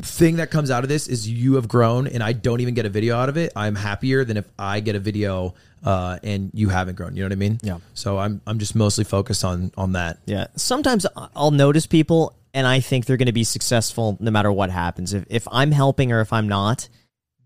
thing 0.00 0.36
that 0.36 0.50
comes 0.50 0.70
out 0.70 0.84
of 0.84 0.88
this 0.88 1.08
is 1.08 1.28
you 1.28 1.54
have 1.54 1.68
grown 1.68 2.06
and 2.06 2.22
I 2.22 2.32
don't 2.32 2.60
even 2.60 2.74
get 2.74 2.86
a 2.86 2.88
video 2.88 3.16
out 3.16 3.28
of 3.28 3.36
it, 3.36 3.52
I'm 3.56 3.74
happier 3.74 4.24
than 4.24 4.36
if 4.36 4.48
I 4.58 4.80
get 4.80 4.94
a 4.94 5.00
video 5.00 5.54
uh, 5.84 6.18
and 6.22 6.50
you 6.54 6.68
haven't 6.68 6.96
grown. 6.96 7.14
You 7.16 7.22
know 7.22 7.26
what 7.26 7.32
I 7.32 7.36
mean? 7.36 7.58
Yeah. 7.62 7.78
So 7.94 8.18
I'm 8.18 8.40
I'm 8.46 8.58
just 8.58 8.74
mostly 8.74 9.04
focused 9.04 9.44
on 9.44 9.72
on 9.76 9.92
that. 9.92 10.18
Yeah. 10.26 10.46
Sometimes 10.56 11.06
I'll 11.34 11.50
notice 11.50 11.86
people 11.86 12.34
and 12.54 12.66
I 12.66 12.80
think 12.80 13.06
they're 13.06 13.16
going 13.16 13.26
to 13.26 13.32
be 13.32 13.44
successful 13.44 14.16
no 14.20 14.30
matter 14.30 14.50
what 14.52 14.70
happens. 14.70 15.12
If 15.14 15.24
if 15.28 15.46
I'm 15.50 15.70
helping 15.72 16.12
or 16.12 16.20
if 16.20 16.32
I'm 16.32 16.48
not, 16.48 16.88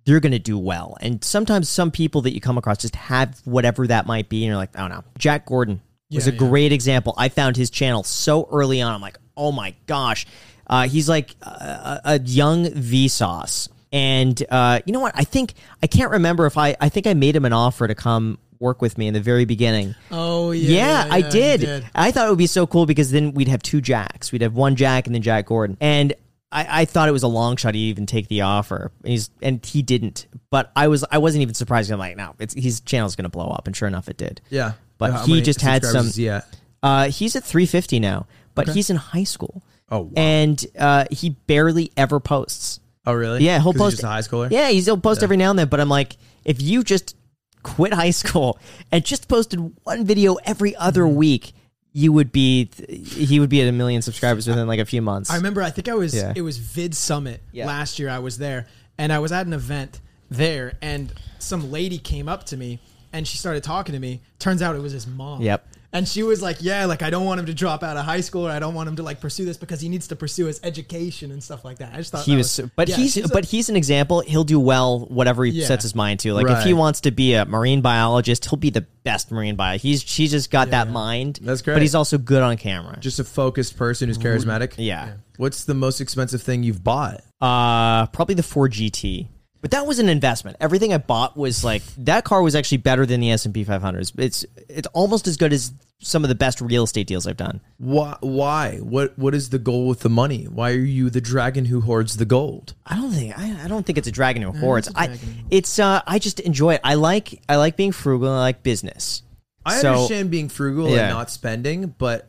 they're 0.05 0.21
going 0.21 0.33
to 0.33 0.39
do 0.39 0.59
well. 0.59 0.97
And 1.01 1.23
sometimes 1.25 1.69
some 1.69 1.91
people 1.91 2.23
that 2.23 2.35
you 2.35 2.41
come 2.41 2.59
across 2.59 2.79
just 2.79 2.97
have 2.97 3.41
whatever 3.45 3.87
that 3.87 4.07
might 4.07 4.29
be 4.29 4.39
and 4.45 4.49
you're 4.49 4.57
like, 4.57 4.77
"Oh 4.79 4.89
no." 4.89 5.05
Jack 5.19 5.47
Gordon 5.47 5.81
was 6.11 6.27
Yeah, 6.27 6.33
a 6.33 6.35
yeah. 6.35 6.39
great 6.39 6.73
example. 6.73 7.15
I 7.17 7.29
found 7.29 7.57
his 7.57 7.71
channel 7.71 8.03
so 8.03 8.49
early 8.51 8.81
on. 8.83 8.93
I'm 8.93 9.01
like, 9.01 9.19
"Oh 9.37 9.53
my 9.53 9.75
gosh." 9.87 10.27
Uh, 10.67 10.89
he's 10.89 11.09
like 11.09 11.35
a, 11.43 12.01
a 12.05 12.21
young 12.21 12.65
Vsauce. 12.67 13.69
And 13.93 14.43
uh, 14.51 14.81
you 14.87 14.93
know 14.93 15.01
what? 15.01 15.13
I 15.15 15.25
think 15.25 15.55
I 15.83 15.87
can't 15.87 16.11
remember 16.13 16.47
if 16.47 16.57
I 16.57 16.77
I 16.81 16.89
think 16.89 17.07
I 17.07 17.15
made 17.15 17.37
him 17.37 17.45
an 17.45 17.53
offer 17.53 17.87
to 17.87 17.95
come 17.95 18.39
work 18.59 18.81
with 18.81 18.97
me 18.97 19.09
in 19.09 19.15
the 19.15 19.21
very 19.21 19.45
beginning. 19.45 19.95
Oh 20.11 20.53
yeah. 20.53 21.05
Yeah, 21.05 21.09
I 21.11 21.17
yeah, 21.19 21.27
you 21.27 21.31
did. 21.59 21.87
I 21.95 22.11
thought 22.11 22.27
it 22.27 22.31
would 22.31 22.39
be 22.39 22.47
so 22.47 22.67
cool 22.67 22.87
because 22.87 23.11
then 23.11 23.33
we'd 23.35 23.49
have 23.49 23.63
two 23.63 23.81
Jacks. 23.81 24.33
We'd 24.33 24.43
have 24.43 24.55
one 24.55 24.77
Jack 24.77 25.07
and 25.07 25.15
then 25.15 25.23
Jack 25.23 25.47
Gordon. 25.47 25.77
And 25.81 26.15
I, 26.51 26.83
I 26.83 26.85
thought 26.85 27.09
it 27.09 27.13
was 27.13 27.23
a 27.23 27.29
long 27.29 27.57
shot 27.57 27.75
he'd 27.75 27.81
even 27.89 28.07
take 28.07 28.29
the 28.29 28.43
offer. 28.43 28.93
And 29.03 29.11
He's 29.11 29.31
and 29.43 29.65
he 29.65 29.83
didn't. 29.83 30.27
But 30.51 30.71
I 30.77 30.89
was 30.89 31.05
I 31.11 31.19
wasn't 31.19 31.43
even 31.43 31.55
surprised. 31.55 31.91
I'm 31.91 31.99
like, 31.99 32.17
no, 32.17 32.35
it's 32.39 32.55
his 32.55 32.81
channel's 32.81 33.17
gonna 33.17 33.29
blow 33.29 33.49
up, 33.49 33.67
and 33.67 33.77
sure 33.77 33.89
enough, 33.89 34.09
it 34.09 34.17
did. 34.17 34.41
Yeah. 34.49 34.73
But 34.99 35.27
he 35.27 35.43
just 35.43 35.61
had 35.61 35.85
some- 35.85 36.09
at? 36.29 36.47
Uh, 36.83 37.09
he's 37.11 37.37
at 37.37 37.45
350 37.45 38.01
now, 38.01 38.27
but 38.55 38.69
he's 38.69 38.91
in 38.91 38.97
high 38.97 39.25
school. 39.25 39.63
Oh, 39.91 40.01
wow. 40.03 40.11
And 40.17 40.65
uh, 40.79 41.05
he 41.11 41.31
barely 41.31 41.93
ever 41.97 42.19
posts. 42.19 42.81
Oh 43.07 43.13
really? 43.13 43.45
Yeah, 43.45 43.59
he'll 43.61 43.73
'Cause 43.73 43.75
he's 43.75 43.81
post 43.81 43.91
just 43.97 44.05
a 44.05 44.09
high 44.09 44.21
schooler. 44.21 44.51
Yeah, 44.51 44.69
he's, 44.71 44.87
he'll 44.87 44.97
post 44.97 45.23
every 45.23 45.37
now 45.37 45.51
and 45.51 45.59
then. 45.59 45.69
But 45.69 45.81
I'm 45.81 45.89
like, 45.89 46.17
if 46.45 46.63
you 46.63 46.83
just 46.85 47.17
quit 47.63 47.93
high 47.93 48.11
school 48.23 48.59
and 48.91 49.05
just 49.05 49.29
posted 49.29 49.59
one 49.85 50.05
video 50.05 50.35
every 50.45 50.75
other 50.77 51.03
Mm-hmm. 51.03 51.17
week, 51.17 51.53
you 51.93 52.13
would 52.13 52.33
be 52.33 52.71
he 53.05 53.39
would 53.41 53.51
be 53.51 53.61
at 53.61 53.69
a 53.69 53.73
million 53.73 54.03
subscribers 54.03 54.47
within 54.49 54.67
like 54.67 54.81
a 54.81 54.85
few 54.85 55.03
months. 55.03 55.31
I 55.31 55.37
remember. 55.37 55.63
I 55.63 55.71
think 55.71 55.89
I 55.89 55.95
was. 55.95 56.15
Yeah. 56.15 56.33
It 56.35 56.43
was 56.43 56.59
VidSummit 56.59 57.39
Yeah. 57.53 57.67
last 57.67 57.99
year. 57.99 58.09
I 58.09 58.19
was 58.21 58.39
there, 58.39 58.67
and 58.99 59.13
I 59.13 59.19
was 59.19 59.33
at 59.33 59.47
an 59.47 59.53
event 59.53 60.01
there, 60.31 60.75
and 60.81 61.13
some 61.39 61.71
lady 61.71 61.99
came 61.99 62.29
up 62.29 62.45
to 62.47 62.57
me, 62.57 62.79
and 63.13 63.27
she 63.29 63.37
started 63.37 63.63
talking 63.65 63.93
to 63.95 63.99
me. 63.99 64.21
Turns 64.39 64.63
out 64.63 64.75
it 64.77 64.81
was 64.81 64.93
his 64.93 65.07
mom. 65.07 65.43
Yep. 65.43 65.67
And 65.95 66.09
she 66.09 66.23
was 66.23 66.41
like, 66.41 66.57
"Yeah, 66.61 66.87
like 66.87 67.03
I 67.03 67.11
don't 67.11 67.27
want 67.27 67.41
him 67.41 67.47
to 67.47 67.55
drop 67.55 67.83
out 67.83 67.99
of 67.99 68.05
high 68.07 68.23
school, 68.23 68.47
or 68.47 68.51
I 68.51 68.59
don't 68.59 68.73
want 68.75 68.89
him 68.89 68.97
to 68.97 69.03
like 69.03 69.21
pursue 69.21 69.45
this 69.45 69.59
because 69.59 69.81
he 69.81 69.91
needs 69.91 70.09
to 70.09 70.17
pursue 70.17 70.47
his 70.47 70.59
education 70.63 71.31
and 71.31 71.43
stuff 71.43 71.65
like 71.67 71.79
that." 71.79 71.93
I 71.93 71.99
just 71.99 72.13
thought 72.13 72.25
he 72.25 72.33
that 72.33 72.39
was, 72.39 72.61
but 72.77 72.89
yeah, 72.89 72.97
he's 72.97 73.13
she's 73.13 73.25
a- 73.27 73.29
but 73.29 73.45
he's 73.45 73.69
an 73.69 73.77
example. 73.77 74.21
He'll 74.21 74.45
do 74.45 74.59
well 74.59 75.01
whatever 75.01 75.45
he 75.45 75.53
Yeah. 75.53 75.67
sets 75.67 75.83
his 75.83 75.95
mind 75.95 76.21
to. 76.21 76.33
Like 76.33 76.49
if 76.49 76.65
he 76.65 76.73
wants 76.73 77.03
to 77.03 77.11
be 77.11 77.35
a 77.35 77.45
marine 77.45 77.83
biologist, 77.83 78.47
he'll 78.49 78.57
be 78.59 78.71
the 78.71 78.87
best 79.05 79.31
marine 79.31 79.55
biologist. 79.57 79.83
He's 79.83 80.03
she's 80.03 80.31
just 80.31 80.51
got 80.51 80.71
that 80.71 80.89
mind. 80.91 81.41
That's 81.43 81.61
great. 81.61 81.75
But 81.75 81.83
he's 81.83 81.95
also 81.95 82.17
good 82.17 82.43
on 82.43 82.57
camera. 82.57 82.99
Just 83.01 83.19
a 83.19 83.25
focused 83.25 83.77
person 83.77 84.09
who's 84.09 84.17
charismatic. 84.19 84.73
yeah. 84.79 85.15
What's 85.37 85.65
the 85.65 85.75
most 85.75 86.01
expensive 86.01 86.41
thing 86.43 86.63
you've 86.63 86.85
bought? 86.85 87.23
Uh, 87.41 88.07
probably 88.07 88.35
the 88.35 88.43
Ford 88.43 88.73
GT. 88.73 89.29
But 89.63 89.71
that 89.71 89.87
was 89.87 89.99
an 90.01 90.09
investment. 90.09 90.57
Everything 90.61 90.93
I 90.93 90.99
bought 90.99 91.37
was 91.37 91.63
like 91.65 91.83
that 91.99 92.25
car 92.25 92.43
was 92.43 92.55
actually 92.55 92.79
better 92.79 93.07
than 93.07 93.21
the 93.21 93.31
S 93.31 93.45
and 93.47 93.55
P 93.55 93.65
500s. 93.65 94.13
It's 94.19 94.45
it's 94.69 94.89
almost 94.93 95.27
as 95.29 95.37
good 95.39 95.53
as 95.53 95.73
some 96.01 96.25
of 96.25 96.29
the 96.29 96.35
best 96.35 96.61
real 96.61 96.83
estate 96.83 97.07
deals 97.07 97.29
I've 97.29 97.37
done. 97.37 97.61
Why? 97.79 98.17
Why? 98.21 98.79
What? 98.79 99.17
What 99.17 99.35
is 99.37 99.51
the 99.51 99.61
goal 99.61 99.87
with 99.87 100.01
the 100.01 100.09
money? 100.11 100.45
Why 100.47 100.73
are 100.73 100.75
you 100.75 101.11
the 101.11 101.21
dragon 101.21 101.65
who 101.65 101.81
hoards 101.81 102.17
the 102.17 102.25
gold? 102.25 102.75
I 102.85 102.97
don't 102.97 103.13
think 103.13 103.39
I, 103.39 103.65
I 103.65 103.69
don't 103.69 103.87
think 103.87 103.99
it's 103.99 104.09
a 104.09 104.13
dragon 104.13 104.43
or 104.43 104.53
hordes. 104.53 104.91
I 104.97 105.17
it's 105.49 105.79
uh 105.79 106.03
I 106.09 106.19
just 106.19 106.41
enjoy 106.41 106.75
it. 106.75 106.81
I 106.83 106.95
like 106.95 107.41
I 107.49 107.55
like 107.57 107.77
being 107.77 107.93
frugal. 107.93 108.31
I 108.31 108.41
like 108.41 108.65
business. 108.65 109.23
I 109.65 109.77
So- 109.81 109.93
understand 109.95 110.33
being 110.33 110.49
frugal 110.49 110.91
Yeah. 110.91 111.03
and 111.03 111.11
not 111.11 111.31
spending, 111.31 111.95
but 111.99 112.29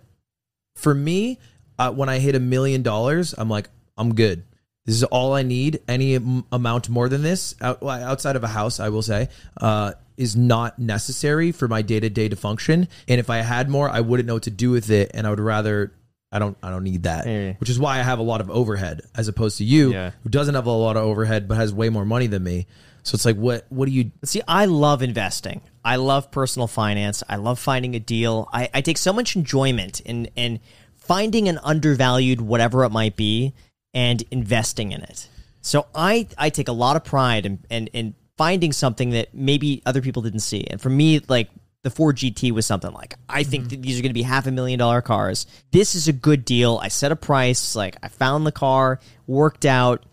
for 0.76 0.94
me, 0.94 1.40
uh, 1.80 1.92
when 1.92 2.10
I 2.10 2.20
hit 2.20 2.36
a 2.36 2.40
million 2.40 2.84
dollars, 2.84 3.34
I'm 3.36 3.50
like, 3.50 3.70
I'm 3.98 4.14
good. 4.14 4.44
This 4.86 4.96
is 4.96 5.04
all 5.06 5.34
I 5.34 5.44
need. 5.44 5.80
Any 5.88 6.16
am- 6.16 6.44
amount 6.52 6.90
more 6.90 7.08
than 7.08 7.24
this, 7.24 7.56
out, 7.62 7.82
outside 7.84 8.36
of 8.36 8.44
a 8.44 8.48
house, 8.50 8.80
I 8.80 8.90
will 8.90 9.02
say, 9.02 9.30
uh, 9.62 9.94
is 10.18 10.36
not 10.36 10.78
necessary 10.78 11.52
for 11.52 11.68
my 11.68 11.82
day 11.82 12.00
to 12.00 12.10
day 12.10 12.28
to 12.30 12.36
function. 12.36 12.88
And 13.08 13.20
if 13.20 13.30
I 13.30 13.38
had 13.38 13.70
more, 13.70 13.90
I 13.90 14.02
wouldn't 14.02 14.28
know 14.28 14.34
what 14.36 14.44
to 14.44 14.52
do 14.52 14.72
with 14.72 14.90
it, 14.92 15.12
and 15.14 15.26
I 15.26 15.30
would 15.30 15.40
rather. 15.40 15.94
I 16.32 16.40
don't. 16.40 16.58
I 16.64 16.70
don't 16.72 16.84
need 16.84 17.04
that. 17.04 17.28
Yeah. 17.28 17.54
Which 17.60 17.70
is 17.70 17.80
why 17.80 18.00
I 18.00 18.02
have 18.02 18.18
a 18.20 18.24
lot 18.24 18.42
of 18.42 18.50
overhead, 18.50 19.02
as 19.16 19.28
opposed 19.28 19.60
to 19.60 19.64
you, 19.64 19.92
Yeah. 19.94 20.12
who 20.24 20.30
doesn't 20.30 20.56
have 20.56 20.66
a 20.66 20.72
lot 20.72 20.98
of 20.98 21.04
overhead 21.04 21.48
but 21.48 21.56
has 21.56 21.72
way 21.72 21.90
more 21.90 22.06
money 22.06 22.26
than 22.26 22.44
me. 22.44 22.66
So 23.04 23.16
it's 23.16 23.24
like, 23.26 23.36
what? 23.38 23.66
What 23.70 23.86
do 23.86 23.92
you? 23.92 24.12
See, 24.26 24.42
I 24.48 24.66
love 24.66 25.04
investing. 25.04 25.62
I 25.86 25.98
love 25.98 26.32
personal 26.32 26.68
finance. 26.68 27.22
I 27.30 27.36
love 27.36 27.60
finding 27.60 27.96
a 27.96 28.00
deal. 28.00 28.50
I, 28.52 28.68
I 28.74 28.82
take 28.82 28.98
so 28.98 29.14
much 29.14 29.36
enjoyment 29.36 30.00
in 30.02 30.26
in 30.36 30.60
finding 30.96 31.48
an 31.50 31.60
undervalued 31.64 32.42
whatever 32.42 32.84
it 32.84 32.90
might 32.92 33.16
be 33.16 33.54
and 33.94 34.24
investing 34.32 34.92
in 34.92 35.02
it. 35.02 35.30
So 35.62 35.88
I 35.94 36.28
I 36.38 36.50
take 36.50 36.68
a 36.68 36.74
lot 36.74 36.96
of 36.96 37.04
pride 37.04 37.46
in 37.46 37.60
in, 37.70 37.88
in 37.88 38.16
finding 38.38 38.72
something 38.72 39.12
that 39.12 39.34
maybe 39.34 39.82
other 39.86 40.02
people 40.02 40.22
didn't 40.22 40.40
see. 40.40 40.66
And 40.70 40.82
for 40.82 40.90
me, 40.90 41.20
like 41.28 41.50
the 41.84 41.90
Ford 41.90 42.18
GT 42.18 42.52
was 42.52 42.66
something 42.66 42.92
like 42.92 43.16
I 43.30 43.44
think 43.44 43.66
mm-hmm. 43.66 43.70
that 43.70 43.82
these 43.82 44.00
are 44.00 44.02
going 44.02 44.10
to 44.10 44.14
be 44.14 44.24
half 44.24 44.48
a 44.48 44.52
million 44.52 44.80
dollar 44.80 45.02
cars. 45.02 45.46
This 45.72 45.96
is 45.96 46.08
a 46.08 46.14
good 46.14 46.46
deal. 46.46 46.80
I 46.82 46.88
set 46.88 47.12
a 47.12 47.16
price. 47.16 47.76
Like 47.76 47.98
I 48.02 48.08
found 48.08 48.46
the 48.46 48.52
car, 48.52 49.00
worked 49.28 49.66
out. 49.66 50.06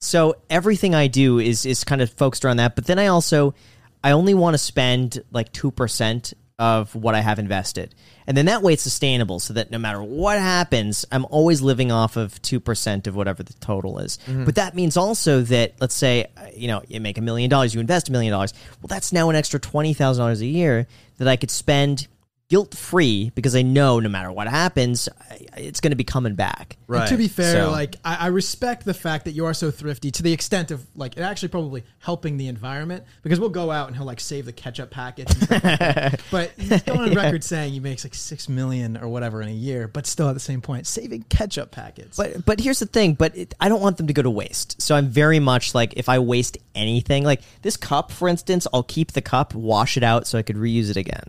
So 0.00 0.36
everything 0.48 0.94
I 0.94 1.06
do 1.06 1.38
is 1.38 1.66
is 1.66 1.84
kind 1.84 2.00
of 2.00 2.10
focused 2.10 2.44
around 2.44 2.58
that. 2.58 2.74
But 2.74 2.86
then 2.86 2.98
I 2.98 3.06
also 3.06 3.54
I 4.02 4.12
only 4.12 4.34
want 4.34 4.54
to 4.54 4.58
spend 4.58 5.22
like 5.30 5.52
two 5.52 5.70
percent 5.70 6.34
of 6.58 6.94
what 6.94 7.14
I 7.14 7.20
have 7.20 7.38
invested. 7.38 7.94
And 8.26 8.36
then 8.36 8.46
that 8.46 8.62
way 8.62 8.72
it's 8.74 8.82
sustainable 8.82 9.38
so 9.38 9.54
that 9.54 9.70
no 9.70 9.78
matter 9.78 10.02
what 10.02 10.38
happens, 10.38 11.06
I'm 11.12 11.24
always 11.26 11.62
living 11.62 11.92
off 11.92 12.16
of 12.16 12.40
2% 12.42 13.06
of 13.06 13.16
whatever 13.16 13.42
the 13.42 13.54
total 13.54 13.98
is. 14.00 14.18
Mm-hmm. 14.26 14.44
But 14.44 14.56
that 14.56 14.74
means 14.74 14.96
also 14.96 15.40
that, 15.42 15.74
let's 15.80 15.94
say, 15.94 16.26
you 16.54 16.68
know, 16.68 16.82
you 16.88 17.00
make 17.00 17.16
a 17.16 17.22
million 17.22 17.48
dollars, 17.48 17.74
you 17.74 17.80
invest 17.80 18.08
a 18.08 18.12
million 18.12 18.32
dollars. 18.32 18.52
Well, 18.82 18.88
that's 18.88 19.12
now 19.12 19.30
an 19.30 19.36
extra 19.36 19.60
$20,000 19.60 20.40
a 20.40 20.46
year 20.46 20.86
that 21.18 21.28
I 21.28 21.36
could 21.36 21.50
spend 21.50 22.08
guilt 22.48 22.74
free 22.74 23.30
because 23.34 23.54
I 23.54 23.60
know 23.62 24.00
no 24.00 24.08
matter 24.08 24.32
what 24.32 24.48
happens, 24.48 25.08
I- 25.30 25.46
it's 25.58 25.80
going 25.80 25.90
to 25.90 25.96
be 25.96 26.04
coming 26.04 26.34
back. 26.34 26.78
And 26.88 27.08
to 27.08 27.16
be 27.18 27.28
fair, 27.28 27.52
So- 27.66 27.70
like 27.70 27.96
I, 28.04 28.16
I 28.16 28.26
respect 28.28 28.84
the 28.86 28.94
fact 28.94 29.26
that 29.26 29.32
you 29.32 29.44
are 29.44 29.52
so 29.52 29.70
thrifty 29.70 30.10
to 30.12 30.22
the 30.22 30.32
extent 30.32 30.70
of 30.70 30.86
like 30.96 31.16
it 31.18 31.20
actually 31.20 31.48
probably 31.48 31.84
helping 31.98 32.38
the 32.38 32.48
environment 32.48 33.04
because 33.22 33.38
we'll 33.38 33.50
go 33.50 33.70
out 33.70 33.88
and 33.88 33.96
he'll 33.96 34.06
like 34.06 34.20
save 34.20 34.46
the 34.46 34.52
ketchup 34.52 34.90
packets. 34.90 35.32
And 35.34 35.42
stuff 35.42 35.62
like 35.64 35.78
that. 35.78 36.20
But 36.30 36.50
he's 36.56 36.82
going 36.82 37.00
on 37.00 37.14
record 37.14 37.44
saying 37.44 37.72
he 37.72 37.80
makes 37.80 38.04
like 38.04 38.14
six 38.14 38.48
million 38.48 38.96
or 38.96 39.08
whatever 39.08 39.42
in 39.42 39.48
a 39.48 39.52
year, 39.52 39.86
but 39.86 40.06
still 40.06 40.28
at 40.28 40.34
the 40.34 40.40
same 40.40 40.62
point 40.62 40.86
saving 40.86 41.24
ketchup 41.24 41.70
packets. 41.70 42.16
But 42.16 42.44
but 42.46 42.60
here's 42.60 42.78
the 42.78 42.86
thing. 42.86 43.12
But 43.14 43.36
it, 43.36 43.54
I 43.60 43.68
don't 43.68 43.82
want 43.82 43.98
them 43.98 44.06
to 44.06 44.12
go 44.14 44.22
to 44.22 44.30
waste. 44.30 44.80
So 44.80 44.94
I'm 44.94 45.08
very 45.08 45.38
much 45.38 45.74
like 45.74 45.94
if 45.96 46.08
I 46.08 46.18
waste 46.18 46.56
anything, 46.74 47.24
like 47.24 47.42
this 47.62 47.76
cup, 47.76 48.10
for 48.10 48.26
instance, 48.28 48.66
I'll 48.72 48.82
keep 48.82 49.12
the 49.12 49.20
cup, 49.22 49.54
wash 49.54 49.96
it 49.98 50.02
out, 50.02 50.26
so 50.26 50.38
I 50.38 50.42
could 50.42 50.56
reuse 50.56 50.88
it 50.90 50.96
again. 50.96 51.24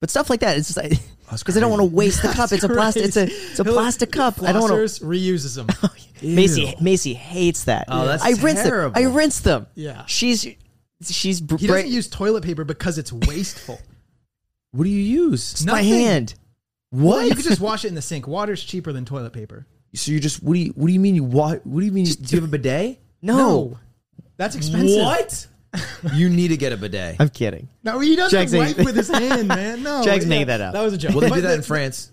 But 0.00 0.10
stuff 0.10 0.28
like 0.28 0.40
that, 0.40 0.56
it's 0.58 0.74
just 0.74 0.78
because 1.44 1.56
I 1.56 1.60
don't 1.60 1.70
want 1.70 1.80
to 1.80 1.96
waste 1.96 2.22
the 2.22 2.28
cup. 2.28 2.52
It's 2.52 2.64
a 2.64 2.68
plastic. 2.68 3.04
It's 3.04 3.16
a 3.16 3.24
it's 3.24 3.58
a 3.60 3.64
He'll- 3.64 3.72
plastic 3.72 4.12
cup. 4.12 4.42
I 4.42 4.52
don't 4.52 4.62
want 4.62 4.72
to. 4.72 5.04
Reuses 5.04 5.56
them. 5.56 5.66
Oh, 5.82 6.26
Macy 6.26 6.74
Macy 6.80 7.12
hates 7.12 7.64
that. 7.64 7.84
Oh, 7.88 8.06
that's 8.06 8.22
I 8.24 8.30
rinse 8.42 8.62
terrible. 8.62 8.94
them. 8.94 9.12
I 9.12 9.14
rinse 9.14 9.40
them. 9.40 9.66
Yeah. 9.74 10.06
she's 10.06 10.46
she's 11.02 11.42
br- 11.42 11.58
he 11.58 11.66
doesn't 11.66 11.88
use 11.90 12.08
toilet 12.08 12.42
paper 12.42 12.64
because 12.64 12.96
it's 12.98 13.12
wasteful. 13.12 13.78
What 14.72 14.84
do 14.84 14.90
you 14.90 15.00
use? 15.00 15.64
my 15.66 15.72
nothing. 15.74 15.88
hand. 15.88 16.34
Well, 16.92 17.22
you 17.26 17.34
could 17.34 17.44
just 17.44 17.60
wash 17.60 17.84
it 17.84 17.88
in 17.88 17.94
the 17.94 18.02
sink. 18.02 18.26
Water's 18.26 18.62
cheaper 18.62 18.92
than 18.92 19.04
toilet 19.06 19.32
paper. 19.32 19.66
So 19.94 20.10
you 20.12 20.20
just 20.20 20.42
what 20.42 20.54
do 20.54 20.60
you 20.60 20.72
what 20.74 20.86
do 20.88 20.92
you 20.92 21.00
mean 21.00 21.14
you 21.14 21.24
wa- 21.24 21.56
what 21.64 21.80
do 21.80 21.86
you 21.86 21.92
mean 21.92 22.04
do 22.06 22.34
you 22.36 22.40
have 22.42 22.48
a 22.48 22.50
bidet? 22.50 22.98
No. 23.22 23.78
That's 24.38 24.54
expensive. 24.56 25.02
What? 25.02 25.46
You 26.14 26.28
need 26.28 26.48
to 26.48 26.56
get 26.56 26.72
a 26.72 26.76
bidet. 26.76 27.16
I'm 27.18 27.28
kidding. 27.28 27.68
No, 27.84 27.98
he 28.00 28.16
doesn't 28.16 28.30
Jack's 28.38 28.52
wipe 28.52 28.74
saying- 28.76 28.84
with 28.86 28.96
his 28.96 29.08
hand, 29.10 29.48
man. 29.48 29.82
No, 29.82 30.02
Jack's 30.04 30.24
yeah, 30.24 30.28
making 30.28 30.46
that 30.48 30.60
up. 30.60 30.72
That 30.74 30.82
was 30.82 30.94
a 30.94 30.98
joke. 30.98 31.12
Well, 31.12 31.20
they 31.20 31.28
But 31.28 31.34
do 31.36 31.40
that 31.42 31.48
the- 31.48 31.54
in 31.56 31.62
France. 31.62 32.10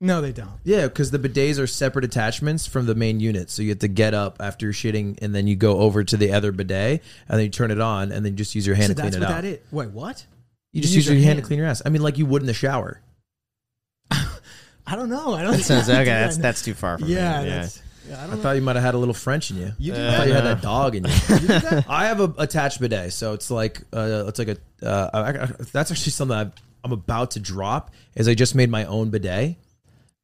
No, 0.00 0.20
they 0.20 0.32
don't. 0.32 0.50
Yeah, 0.64 0.82
because 0.88 1.10
the 1.12 1.18
bidets 1.18 1.58
are 1.58 1.66
separate 1.66 2.04
attachments 2.04 2.66
from 2.66 2.84
the 2.86 2.94
main 2.94 3.20
unit. 3.20 3.48
So 3.48 3.62
you 3.62 3.70
have 3.70 3.78
to 3.78 3.88
get 3.88 4.12
up 4.12 4.36
after 4.40 4.66
you're 4.66 4.72
shitting, 4.74 5.18
and 5.22 5.34
then 5.34 5.46
you 5.46 5.56
go 5.56 5.78
over 5.78 6.04
to 6.04 6.16
the 6.16 6.32
other 6.32 6.52
bidet, 6.52 7.02
and 7.28 7.38
then 7.38 7.44
you 7.44 7.50
turn 7.50 7.70
it 7.70 7.80
on, 7.80 8.12
and 8.12 8.24
then 8.24 8.32
you 8.32 8.36
just 8.36 8.54
use 8.54 8.66
your 8.66 8.76
hand 8.76 8.88
So 8.88 8.94
to 8.94 9.00
clean 9.00 9.04
that's 9.12 9.16
it 9.16 9.20
what 9.20 9.30
out. 9.30 9.42
that 9.42 9.48
is. 9.48 9.58
Wait, 9.70 9.90
what? 9.90 10.26
You 10.72 10.82
just 10.82 10.94
use 10.94 11.06
your, 11.08 11.16
hand, 11.16 11.38
to 11.38 11.44
clean 11.44 11.58
your 11.58 11.68
ass. 11.68 11.80
I 11.86 11.88
mean, 11.88 12.02
like 12.02 12.18
you 12.18 12.26
would 12.26 12.42
in 12.42 12.46
the 12.46 12.52
shower. 12.52 13.00
I 14.10 14.96
don't 14.96 15.08
know. 15.08 15.32
I 15.34 15.42
don't. 15.42 15.52
That 15.52 15.62
Sounds 15.64 15.88
okay. 15.88 16.04
That's 16.04 16.36
that's 16.36 16.62
too 16.62 16.74
far 16.74 16.98
from 16.98 17.08
yeah, 17.08 17.42
me. 17.42 17.48
that's. 17.48 17.80
Yeah, 18.08 18.20
I 18.20 18.24
I 18.24 18.26
don't 18.26 18.36
know. 18.36 18.42
thought 18.42 18.56
you 18.56 18.62
might 18.62 18.76
have 18.76 18.84
had 18.84 18.94
a 18.94 18.98
little 18.98 19.14
French 19.14 19.50
in 19.50 19.56
you. 19.58 19.72
You 19.78 19.92
do 19.94 19.98
I 19.98 20.02
that? 20.04 20.16
thought 20.18 20.26
you 20.28 20.34
had 20.34 20.44
that 20.44 20.62
dog 20.62 20.94
in 20.94 21.04
you. 21.04 21.10
I 21.88 22.06
have 22.06 22.20
a 22.20 22.32
attached 22.38 22.80
bidet, 22.80 23.12
so 23.12 23.32
it's 23.32 23.50
like 23.50 23.80
uh, 23.92 24.24
it's 24.28 24.38
like 24.38 24.48
a. 24.48 24.56
Uh, 24.86 25.10
I, 25.14 25.20
I, 25.44 25.46
that's 25.72 25.90
actually 25.90 26.12
something 26.12 26.36
I've, 26.36 26.52
I'm 26.82 26.92
about 26.92 27.32
to 27.32 27.40
drop. 27.40 27.92
Is 28.14 28.28
I 28.28 28.34
just 28.34 28.54
made 28.54 28.68
my 28.70 28.84
own 28.84 29.10
bidet 29.10 29.56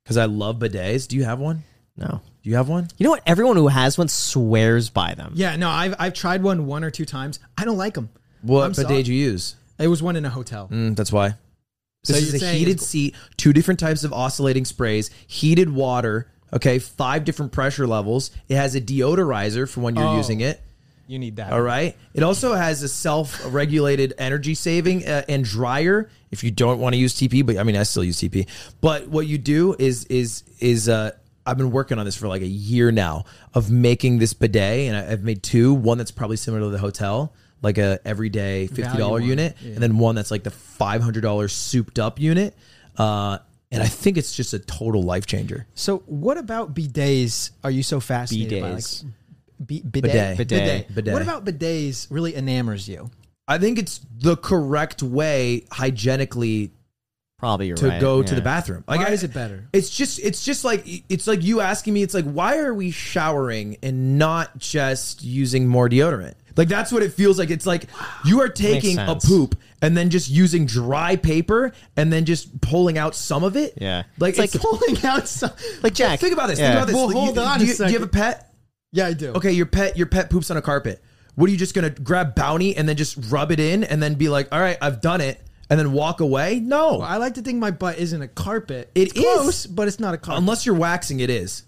because 0.05 0.17
I 0.17 0.27
love 0.27 0.59
bidets. 0.59 1.09
Do 1.09 1.17
you 1.17 1.25
have 1.25 1.39
one? 1.39 1.65
No. 1.97 2.21
Do 2.43 2.49
you 2.51 2.57
have 2.57 2.69
one? 2.69 2.89
You 2.99 3.05
know 3.05 3.11
what? 3.11 3.23
Everyone 3.27 3.57
who 3.57 3.69
has 3.69 3.99
one 3.99 4.09
swears 4.09 4.89
by 4.91 5.15
them. 5.15 5.33
Yeah, 5.35 5.57
no, 5.57 5.69
I've 5.71 5.95
I've 5.99 6.15
tried 6.15 6.43
one 6.43 6.67
one 6.67 6.85
or 6.85 6.91
two 6.91 7.05
times. 7.05 7.39
I 7.57 7.65
don't 7.65 7.77
like 7.79 7.95
them. 7.95 8.09
What 8.43 8.65
I'm 8.65 8.71
bidet 8.73 8.87
sorry. 8.89 9.03
do 9.03 9.15
you 9.15 9.25
use? 9.31 9.57
It 9.79 9.89
was 9.89 10.03
one 10.03 10.17
in 10.17 10.25
a 10.27 10.31
hotel. 10.31 10.69
Mm, 10.71 10.97
that's 10.97 11.13
why. 11.13 11.35
So 12.05 12.13
This 12.15 12.27
you're 12.29 12.37
is 12.37 12.43
a 12.43 12.53
heated 12.53 12.73
it's- 12.77 12.87
seat, 12.87 13.15
two 13.37 13.53
different 13.53 13.81
types 13.81 14.05
of 14.05 14.13
oscillating 14.13 14.65
sprays, 14.65 15.11
heated 15.27 15.71
water. 15.71 16.31
Okay, 16.53 16.79
five 16.79 17.25
different 17.25 17.53
pressure 17.53 17.87
levels. 17.87 18.31
It 18.49 18.57
has 18.57 18.75
a 18.75 18.81
deodorizer 18.81 19.69
for 19.69 19.81
when 19.81 19.95
you're 19.97 20.05
Oh. 20.05 20.17
using 20.17 20.41
it. 20.41 20.61
You 21.07 21.19
need 21.19 21.37
that. 21.37 21.53
All 21.53 21.61
right. 21.63 21.97
It 22.15 22.23
also 22.23 22.55
has 22.55 22.83
a 22.85 22.89
self-regulated 22.89 24.15
energy 24.19 24.55
saving 24.55 25.07
uh, 25.07 25.23
and 25.29 25.45
dryer 25.45 26.09
if 26.31 26.45
you 26.45 26.51
don't 26.51 26.79
want 26.79 26.95
to 26.95 26.99
use 26.99 27.15
TP. 27.15 27.45
But 27.45 27.57
I 27.59 27.63
mean, 27.63 27.77
I 27.77 27.83
still 27.83 28.05
use 28.05 28.19
TP. 28.21 28.47
But 28.81 29.09
what 29.09 29.27
you 29.27 29.39
do 29.39 29.75
is 29.79 30.05
is 30.05 30.45
is 30.61 30.89
uh, 30.89 31.11
I've 31.47 31.57
been 31.59 31.71
working 31.73 31.99
on 31.99 32.05
this 32.05 32.17
for 32.17 32.29
like 32.29 32.43
a 32.43 32.47
year 32.47 32.93
now 32.93 33.25
of 33.55 33.71
making 33.71 34.19
this 34.19 34.35
bidet, 34.35 34.89
and 34.89 34.97
I've 34.97 35.23
made 35.23 35.43
two. 35.43 35.75
One 35.75 35.99
that's 35.99 36.11
probably 36.13 36.37
similar 36.37 36.63
to 36.63 36.71
the 36.71 36.79
hotel, 36.79 37.33
like 37.63 37.79
a 37.79 37.99
everyday 38.05 38.67
fifty 38.69 38.97
dollar 38.99 39.21
unit, 39.21 39.57
and 39.63 39.79
then 39.79 39.99
one 39.99 40.15
that's 40.15 40.31
like 40.31 40.45
the 40.45 40.51
five 40.51 41.03
hundred 41.03 41.23
dollars 41.23 41.53
souped 41.53 41.99
up 41.99 42.21
unit. 42.21 42.55
Uh, 42.97 43.39
and 43.71 43.83
I 43.83 43.87
think 43.87 44.17
it's 44.19 44.35
just 44.35 44.53
a 44.53 44.59
total 44.59 45.03
life 45.03 45.27
changer. 45.27 45.67
So 45.75 45.99
what 46.07 46.37
about 46.39 46.75
bidets? 46.75 47.51
Are 47.63 47.71
you 47.71 47.83
so 47.83 48.01
fascinated 48.01 48.63
by 48.63 48.71
like 48.73 48.79
Bidets. 48.81 49.05
bi- 49.61 49.83
bidet? 49.89 50.37
Bidet. 50.37 50.37
Bidet. 50.39 50.95
Bidet. 50.95 51.13
What 51.13 51.23
about 51.23 51.45
bidets 51.45 52.07
really 52.11 52.35
enamors 52.35 52.89
you? 52.89 53.11
I 53.47 53.59
think 53.59 53.79
it's 53.79 54.01
the 54.19 54.37
correct 54.37 55.03
way 55.03 55.67
hygienically 55.73 56.73
Probably 57.39 57.69
you're 57.69 57.77
to 57.79 57.89
right. 57.89 58.01
go 58.01 58.23
to 58.23 58.35
the 58.35 58.43
bathroom. 58.43 58.85
Why 58.87 58.97
I- 58.97 59.09
is 59.13 59.25
it 59.25 59.33
better? 59.33 59.67
It's 59.73 59.89
just 59.89 60.19
it's 60.19 60.45
just 60.45 60.63
like 60.63 60.83
it's 61.09 61.27
like 61.27 61.43
you 61.43 61.61
asking 61.63 61.95
me. 61.95 62.03
It's 62.03 62.13
like 62.13 62.27
why 62.27 62.59
are 62.59 62.75
we 62.75 62.91
showering 62.91 63.79
and 63.83 64.19
not 64.19 64.59
just 64.59 65.23
using 65.25 65.67
more 65.67 65.89
deodorant? 65.89 66.35
Like 66.61 66.69
that's 66.69 66.93
what 66.93 67.03
it 67.03 67.15
feels 67.15 67.39
like. 67.39 67.49
It's 67.49 67.65
like 67.65 67.85
you 68.27 68.43
are 68.43 68.49
taking 68.51 68.99
a 68.99 69.07
sense. 69.07 69.25
poop 69.27 69.59
and 69.81 69.97
then 69.97 70.11
just 70.11 70.29
using 70.29 70.67
dry 70.67 71.17
paper 71.17 71.73
and 71.97 72.13
then 72.13 72.27
just 72.27 72.61
pulling 72.61 72.99
out 72.99 73.15
some 73.15 73.45
of 73.45 73.57
it. 73.57 73.79
Yeah. 73.81 74.03
like 74.19 74.39
It's 74.39 74.55
it's, 74.57 74.63
like- 74.63 74.79
Pulling 74.79 75.05
out 75.07 75.27
some. 75.27 75.51
Like 75.83 75.95
Jack. 75.95 76.21
think 76.21 76.35
about 76.35 76.49
this. 76.49 76.59
Yeah. 76.59 76.67
Think 76.67 76.77
about 76.77 76.87
this. 76.89 76.97
Well, 76.97 77.07
Like, 77.07 77.17
hold 77.17 77.37
you- 77.37 77.43
on 77.43 77.59
Do 77.61 77.65
a 77.65 77.69
you, 77.69 77.75
do 77.75 77.85
you 77.85 77.99
have 77.99 78.03
a 78.03 78.05
second. 78.05 78.13
pet? 78.13 78.53
Yeah, 78.93 79.07
I 79.07 79.13
do. 79.15 79.31
Okay, 79.33 79.53
your 79.53 79.65
pet 79.67 79.97
your 79.97 80.07
pet 80.07 80.29
poops 80.29 80.51
on 80.51 80.59
a 80.59 80.63
carpet. 80.63 81.03
What 81.37 81.49
are 81.49 81.53
you 81.53 81.57
just 81.59 81.75
gonna 81.75 81.89
grab 81.91 82.35
Bounty 82.35 82.77
and 82.77 82.87
then 82.87 82.97
just 82.97 83.17
rub 83.31 83.51
it 83.53 83.61
in 83.61 83.85
and 83.85 84.03
then 84.03 84.15
be 84.17 84.29
like, 84.29 84.49
all 84.53 84.61
right, 84.61 84.77
I've 84.83 85.01
done 85.01 85.23
it, 85.23 85.41
and 85.71 85.79
then 85.81 85.93
walk 85.93 86.21
away? 86.21 86.61
No, 86.61 86.99
Well, 86.99 87.03
I 87.03 87.17
like 87.17 87.35
to 87.35 87.43
think 87.43 87.59
my 87.59 87.71
butt 87.71 87.99
isn't 87.99 88.21
a 88.21 88.29
carpet. 88.29 88.91
It 88.95 89.03
it's 89.03 89.13
close, 89.19 89.65
but 89.67 89.89
it's 89.89 89.99
not 90.01 90.13
a 90.13 90.19
carpet. 90.19 90.41
unless 90.43 90.67
you're 90.67 90.75
waxing, 90.75 91.21
it 91.21 91.31
is. 91.31 91.63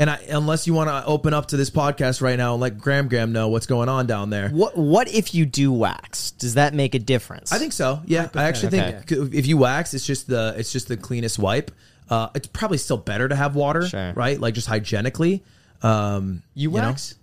And 0.00 0.08
I, 0.08 0.16
unless 0.28 0.66
you 0.68 0.74
want 0.74 0.88
to 0.90 1.04
open 1.06 1.34
up 1.34 1.46
to 1.46 1.56
this 1.56 1.70
podcast 1.70 2.22
right 2.22 2.36
now 2.36 2.52
and 2.54 2.60
let 2.60 2.78
Graham 2.78 3.08
Graham 3.08 3.32
know 3.32 3.48
what's 3.48 3.66
going 3.66 3.88
on 3.88 4.06
down 4.06 4.30
there. 4.30 4.48
What 4.50 4.76
What 4.78 5.08
if 5.12 5.34
you 5.34 5.44
do 5.44 5.72
wax? 5.72 6.30
Does 6.32 6.54
that 6.54 6.72
make 6.72 6.94
a 6.94 7.00
difference? 7.00 7.52
I 7.52 7.58
think 7.58 7.72
so. 7.72 8.00
Yeah, 8.06 8.28
I 8.34 8.44
actually 8.44 8.70
think 8.78 9.10
if 9.34 9.46
you 9.46 9.56
wax, 9.56 9.94
it's 9.94 10.06
just 10.06 10.28
the 10.28 10.54
it's 10.56 10.70
just 10.70 10.86
the 10.86 10.96
cleanest 10.96 11.38
wipe. 11.40 11.72
Uh, 12.08 12.28
it's 12.36 12.46
probably 12.46 12.78
still 12.78 12.96
better 12.96 13.28
to 13.28 13.34
have 13.34 13.56
water, 13.56 13.86
Sure. 13.88 14.12
right? 14.14 14.40
Like 14.40 14.54
just 14.54 14.68
hygienically. 14.68 15.42
Um, 15.82 16.42
you 16.54 16.70
know? 16.70 16.74
wax? 16.76 17.14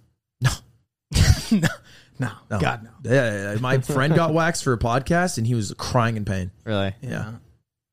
No. 0.41 1.69
no. 2.19 2.30
No. 2.49 2.59
God 2.59 2.84
no. 2.84 2.89
Yeah, 3.11 3.53
yeah, 3.53 3.59
my 3.59 3.80
friend 3.80 4.13
got 4.15 4.34
waxed 4.34 4.63
for 4.63 4.73
a 4.73 4.78
podcast 4.78 5.38
and 5.38 5.47
he 5.47 5.55
was 5.55 5.73
crying 5.78 6.17
in 6.17 6.26
pain. 6.26 6.51
really. 6.65 6.93
Yeah, 7.01 7.34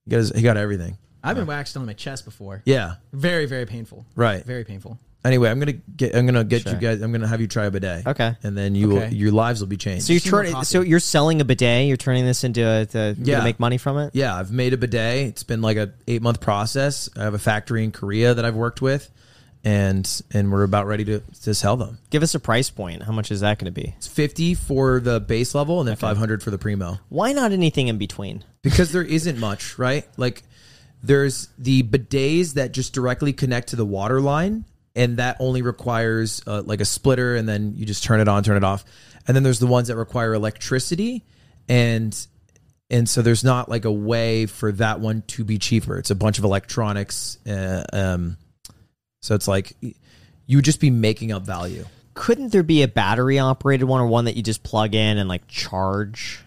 he 0.05 0.11
got 0.11 0.17
his, 0.17 0.31
he 0.31 0.43
got 0.43 0.57
everything. 0.57 0.97
I've 1.23 1.37
been 1.37 1.47
waxed 1.47 1.77
on 1.77 1.87
my 1.87 1.93
chest 1.93 2.25
before. 2.25 2.63
Yeah, 2.65 2.95
Very, 3.13 3.47
very 3.47 3.67
painful. 3.67 4.07
right. 4.17 4.45
Very 4.45 4.65
painful. 4.65 4.99
Anyway, 5.25 5.49
I'm 5.49 5.61
gonna 5.61 5.71
get 5.73 6.17
I'm 6.17 6.27
gonna 6.27 6.43
get 6.43 6.63
Sure. 6.63 6.73
you 6.73 6.79
guys. 6.81 7.01
I'm 7.01 7.13
gonna 7.13 7.29
have 7.29 7.41
you 7.41 7.47
try 7.47 7.67
a 7.67 7.71
bidet. 7.71 8.05
Okay. 8.09 8.35
and 8.43 8.59
then 8.59 8.75
you 8.75 8.93
Okay. 8.97 9.07
will 9.07 9.15
your 9.15 9.31
lives 9.31 9.61
will 9.61 9.69
be 9.69 9.77
changed. 9.77 10.07
So 10.07 10.13
you're 10.15 10.19
Consumer 10.21 10.39
turning. 10.43 10.53
coffee. 10.55 10.65
So 10.67 10.81
you're 10.81 10.99
selling 10.99 11.41
a 11.41 11.45
bidet. 11.45 11.87
You're 11.87 11.97
turning 11.97 12.25
this 12.27 12.43
into 12.43 12.63
a 12.69 12.87
to, 12.87 13.17
Yeah. 13.23 13.39
to 13.39 13.45
make 13.45 13.61
money 13.61 13.79
from 13.79 13.99
it. 13.99 14.11
Yeah, 14.15 14.35
I've 14.35 14.51
made 14.51 14.73
a 14.73 14.77
bidet. 14.77 15.29
It's 15.29 15.45
been 15.45 15.63
like 15.63 15.77
a 15.77 15.93
eight 16.09 16.23
month 16.23 16.41
process. 16.41 17.09
I 17.17 17.23
have 17.23 17.35
a 17.35 17.39
factory 17.39 17.85
in 17.85 17.93
Korea 17.93 18.35
that 18.35 18.45
I've 18.45 18.57
worked 18.57 18.83
with, 18.83 19.11
and 19.65 20.11
and 20.33 20.51
we're 20.51 20.65
about 20.65 20.87
ready 20.87 21.05
to 21.05 21.21
to 21.45 21.55
sell 21.55 21.77
them. 21.77 21.99
Give 22.11 22.25
us 22.25 22.35
a 22.35 22.41
price 22.41 22.71
point. 22.71 23.05
How 23.05 23.13
much 23.13 23.31
is 23.31 23.41
that 23.41 23.59
going 23.61 23.73
to 23.73 23.81
be? 23.81 23.95
It's 23.99 24.09
fifty 24.09 24.55
for 24.55 24.99
the 24.99 25.21
base 25.21 25.55
level, 25.55 25.79
and 25.79 25.89
then 25.89 25.95
five 25.95 26.17
hundred 26.19 26.43
for 26.43 26.51
the 26.51 26.59
primo. 26.59 26.99
Why 27.11 27.33
not 27.33 27.53
anything 27.53 27.87
in 27.89 27.97
between? 27.97 28.43
Because 28.63 28.91
there 28.93 29.05
isn't 29.05 29.39
much, 29.39 29.79
right? 29.79 30.05
Like 30.17 30.43
there's 31.03 31.49
the 31.59 31.83
bidets 31.83 32.55
that 32.55 32.73
just 32.73 32.93
directly 32.93 33.33
connect 33.33 33.69
to 33.69 33.77
the 33.77 33.85
water 33.87 34.21
line, 34.21 34.65
and 34.95 35.17
that 35.17 35.37
only 35.41 35.63
requires 35.63 36.43
uh, 36.47 36.63
like 36.63 36.81
a 36.81 36.85
splitter, 36.85 37.35
and 37.37 37.49
then 37.49 37.75
you 37.77 37.85
just 37.87 38.05
turn 38.05 38.21
it 38.21 38.29
on, 38.29 38.43
turn 38.43 38.57
it 38.57 38.65
off. 38.65 38.85
And 39.27 39.35
then 39.37 39.43
there's 39.43 39.59
the 39.59 39.67
ones 39.67 39.89
that 39.89 39.97
require 39.97 40.35
electricity, 40.35 41.25
and 41.69 42.15
and 42.91 43.09
so 43.09 43.23
there's 43.23 43.43
not 43.45 43.69
like 43.69 43.85
a 43.85 43.93
way 43.93 44.47
for 44.47 44.71
that 44.73 45.01
one 45.01 45.23
to 45.29 45.45
be 45.45 45.59
cheaper. 45.59 45.97
It's 45.99 46.11
a 46.11 46.15
bunch 46.15 46.39
of 46.39 46.45
electronics, 46.45 47.39
uh, 47.47 47.85
um, 47.93 48.37
so 49.23 49.35
it's 49.35 49.49
like 49.49 49.75
you 50.47 50.57
would 50.59 50.65
just 50.65 50.81
be 50.81 50.91
making 50.91 51.33
up 51.33 51.43
value. 51.45 51.85
Couldn't 52.15 52.53
there 52.53 52.63
be 52.63 52.83
a 52.83 52.89
battery 52.89 53.39
operated 53.39 53.89
one 53.89 54.01
or 54.03 54.07
one 54.07 54.27
that 54.27 54.37
you 54.37 54.43
just 54.43 54.63
plug 54.63 54.95
in 54.95 55.17
and 55.19 55.29
like 55.29 55.47
charge? 55.49 56.41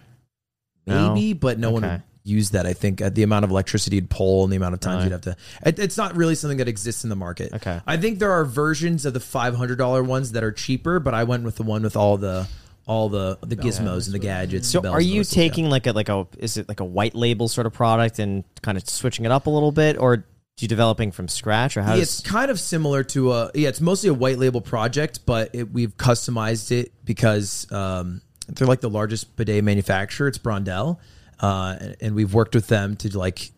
No? 0.86 1.14
maybe, 1.14 1.32
but 1.32 1.58
no 1.58 1.72
one 1.72 1.84
Okay. 1.84 1.94
would 1.94 2.02
use 2.26 2.50
that. 2.50 2.66
I 2.66 2.72
think 2.72 3.00
at 3.00 3.14
the 3.14 3.22
amount 3.22 3.44
of 3.44 3.50
electricity 3.50 3.96
you'd 3.96 4.10
pull 4.10 4.44
and 4.44 4.52
the 4.52 4.56
amount 4.56 4.74
of 4.74 4.80
times 4.80 4.96
Right. 4.96 5.04
you'd 5.04 5.12
have 5.12 5.20
to. 5.22 5.36
It, 5.64 5.78
it's 5.78 5.96
not 5.96 6.16
really 6.16 6.34
something 6.34 6.58
that 6.58 6.68
exists 6.68 7.04
in 7.04 7.10
the 7.10 7.16
market. 7.16 7.52
Okay. 7.54 7.80
I 7.86 7.96
think 7.96 8.18
there 8.18 8.32
are 8.32 8.44
versions 8.44 9.06
of 9.06 9.14
the 9.14 9.20
five 9.20 9.54
hundred 9.54 9.76
dollar 9.76 10.02
ones 10.02 10.32
that 10.32 10.42
are 10.44 10.52
cheaper, 10.52 10.98
but 11.00 11.14
I 11.14 11.24
went 11.24 11.44
with 11.44 11.56
the 11.56 11.62
one 11.62 11.82
with 11.82 11.96
all 11.96 12.16
the 12.16 12.46
all 12.86 13.08
the 13.08 13.38
the 13.42 13.56
gizmos 13.56 14.06
and 14.06 14.14
the 14.14 14.18
gadgets. 14.18 14.68
So 14.68 14.86
are 14.86 15.00
you 15.00 15.18
yeah. 15.18 15.22
taking 15.24 15.68
like 15.70 15.86
a 15.86 15.92
like 15.92 16.08
a 16.08 16.26
is 16.38 16.56
it 16.56 16.68
like 16.68 16.80
a 16.80 16.84
white 16.84 17.14
label 17.14 17.48
sort 17.48 17.66
of 17.66 17.72
product 17.72 18.18
and 18.18 18.44
kind 18.62 18.76
of 18.78 18.88
switching 18.88 19.24
it 19.24 19.30
up 19.30 19.46
a 19.46 19.50
little 19.50 19.72
bit, 19.72 19.98
or 19.98 20.24
you 20.58 20.68
developing 20.68 21.12
from 21.12 21.28
scratch, 21.28 21.76
or 21.76 21.82
how 21.82 21.92
Yeah, 21.94 22.00
does 22.00 22.20
it's 22.20 22.28
kind 22.28 22.50
of 22.50 22.58
similar 22.58 23.02
to 23.04 23.32
a 23.32 23.50
yeah. 23.54 23.68
It's 23.68 23.80
mostly 23.80 24.08
a 24.08 24.14
white 24.14 24.38
label 24.38 24.60
project, 24.60 25.26
but 25.26 25.50
it, 25.54 25.70
we've 25.72 25.96
customized 25.96 26.70
it 26.72 26.92
because 27.04 27.70
um, 27.72 28.22
they're 28.48 28.66
like 28.66 28.80
the 28.80 28.88
largest 28.88 29.36
bidet 29.36 29.62
manufacturer. 29.64 30.28
It's 30.28 30.38
Brondell, 30.38 30.98
uh, 31.40 31.76
and, 31.80 31.96
and 32.00 32.14
we've 32.14 32.32
worked 32.34 32.54
with 32.54 32.66
them 32.68 32.96
to 32.96 33.18
like 33.18 33.50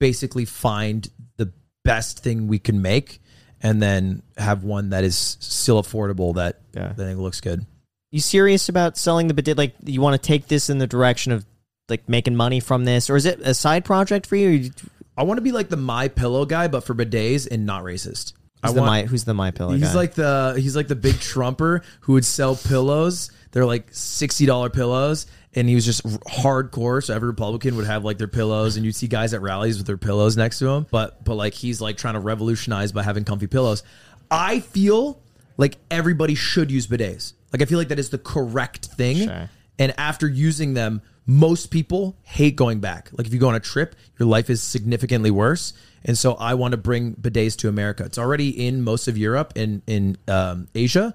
basically 0.00 0.44
find 0.44 1.08
the 1.36 1.52
best 1.84 2.20
thing 2.20 2.48
we 2.48 2.58
can 2.58 2.82
make, 2.82 3.20
and 3.62 3.82
then 3.82 4.22
have 4.36 4.64
one 4.64 4.90
that 4.90 5.04
is 5.04 5.36
still 5.40 5.82
affordable 5.82 6.34
that 6.36 6.60
Yeah. 6.74 6.92
that 6.96 7.04
I 7.04 7.08
think 7.08 7.18
looks 7.20 7.40
good. 7.40 7.64
you 8.10 8.20
serious 8.20 8.68
about 8.68 8.96
selling 8.96 9.28
the 9.28 9.34
bidet? 9.34 9.58
Like 9.58 9.74
you 9.84 10.00
want 10.00 10.20
to 10.20 10.26
take 10.26 10.48
this 10.48 10.70
in 10.70 10.78
the 10.78 10.86
direction 10.86 11.32
of 11.32 11.44
like 11.88 12.08
making 12.08 12.36
money 12.36 12.60
from 12.60 12.84
this, 12.84 13.10
or 13.10 13.16
is 13.16 13.26
it 13.26 13.40
a 13.40 13.54
side 13.54 13.84
project 13.84 14.26
for 14.26 14.36
you? 14.36 14.70
I 15.16 15.24
want 15.24 15.38
to 15.38 15.42
be 15.42 15.52
like 15.52 15.68
the 15.68 15.76
My 15.76 16.08
Pillow 16.08 16.44
guy, 16.44 16.68
but 16.68 16.84
for 16.84 16.94
bidets 16.94 17.48
and 17.50 17.66
not 17.66 17.82
racist. 17.82 18.34
I 18.62 18.68
Who's 18.68 18.74
the 18.74 18.80
want, 18.80 18.90
my 18.90 19.02
who's 19.04 19.24
the 19.24 19.34
my 19.34 19.50
pillow 19.52 19.72
He's 19.72 19.82
guy? 19.82 19.94
like 19.94 20.14
the 20.14 20.56
he's 20.58 20.74
like 20.74 20.88
the 20.88 20.96
big 20.96 21.18
trumper 21.20 21.82
who 22.00 22.14
would 22.14 22.24
sell 22.24 22.56
pillows. 22.56 23.30
They're 23.52 23.66
like 23.66 23.88
sixty 23.92 24.46
dollar 24.46 24.70
pillows, 24.70 25.26
and 25.54 25.68
he 25.68 25.74
was 25.74 25.84
just 25.84 26.04
hardcore. 26.04 27.02
So 27.02 27.14
every 27.14 27.28
Republican 27.28 27.76
would 27.76 27.86
have 27.86 28.04
like 28.04 28.18
their 28.18 28.28
pillows, 28.28 28.76
and 28.76 28.84
you'd 28.84 28.94
see 28.94 29.08
guys 29.08 29.34
at 29.34 29.40
rallies 29.40 29.78
with 29.78 29.86
their 29.86 29.96
pillows 29.96 30.36
next 30.36 30.58
to 30.60 30.68
him. 30.68 30.86
But 30.90 31.24
but 31.24 31.34
like 31.34 31.54
he's 31.54 31.80
like 31.80 31.96
trying 31.96 32.14
to 32.14 32.20
revolutionize 32.20 32.92
by 32.92 33.02
having 33.02 33.24
comfy 33.24 33.46
pillows. 33.46 33.82
I 34.30 34.60
feel 34.60 35.20
like 35.56 35.76
everybody 35.90 36.34
should 36.34 36.70
use 36.70 36.86
bidets. 36.86 37.32
Like 37.52 37.62
I 37.62 37.64
feel 37.64 37.78
like 37.78 37.88
that 37.88 37.98
is 37.98 38.10
the 38.10 38.18
correct 38.18 38.86
thing. 38.86 39.16
Sure. 39.16 39.50
And 39.78 39.94
after 39.96 40.28
using 40.28 40.74
them, 40.74 41.02
most 41.26 41.70
people 41.70 42.16
hate 42.22 42.56
going 42.56 42.80
back. 42.80 43.10
Like 43.12 43.26
if 43.26 43.34
you 43.34 43.38
go 43.38 43.48
on 43.48 43.54
a 43.54 43.60
trip, 43.60 43.94
your 44.18 44.28
life 44.28 44.50
is 44.50 44.62
significantly 44.62 45.30
worse. 45.30 45.72
And 46.04 46.16
so 46.16 46.34
I 46.34 46.54
want 46.54 46.72
to 46.72 46.78
bring 46.78 47.14
bidets 47.14 47.56
to 47.58 47.68
America. 47.68 48.04
It's 48.04 48.18
already 48.18 48.66
in 48.66 48.82
most 48.82 49.08
of 49.08 49.18
Europe 49.18 49.52
and 49.56 49.82
in 49.86 50.16
um, 50.26 50.68
Asia, 50.74 51.14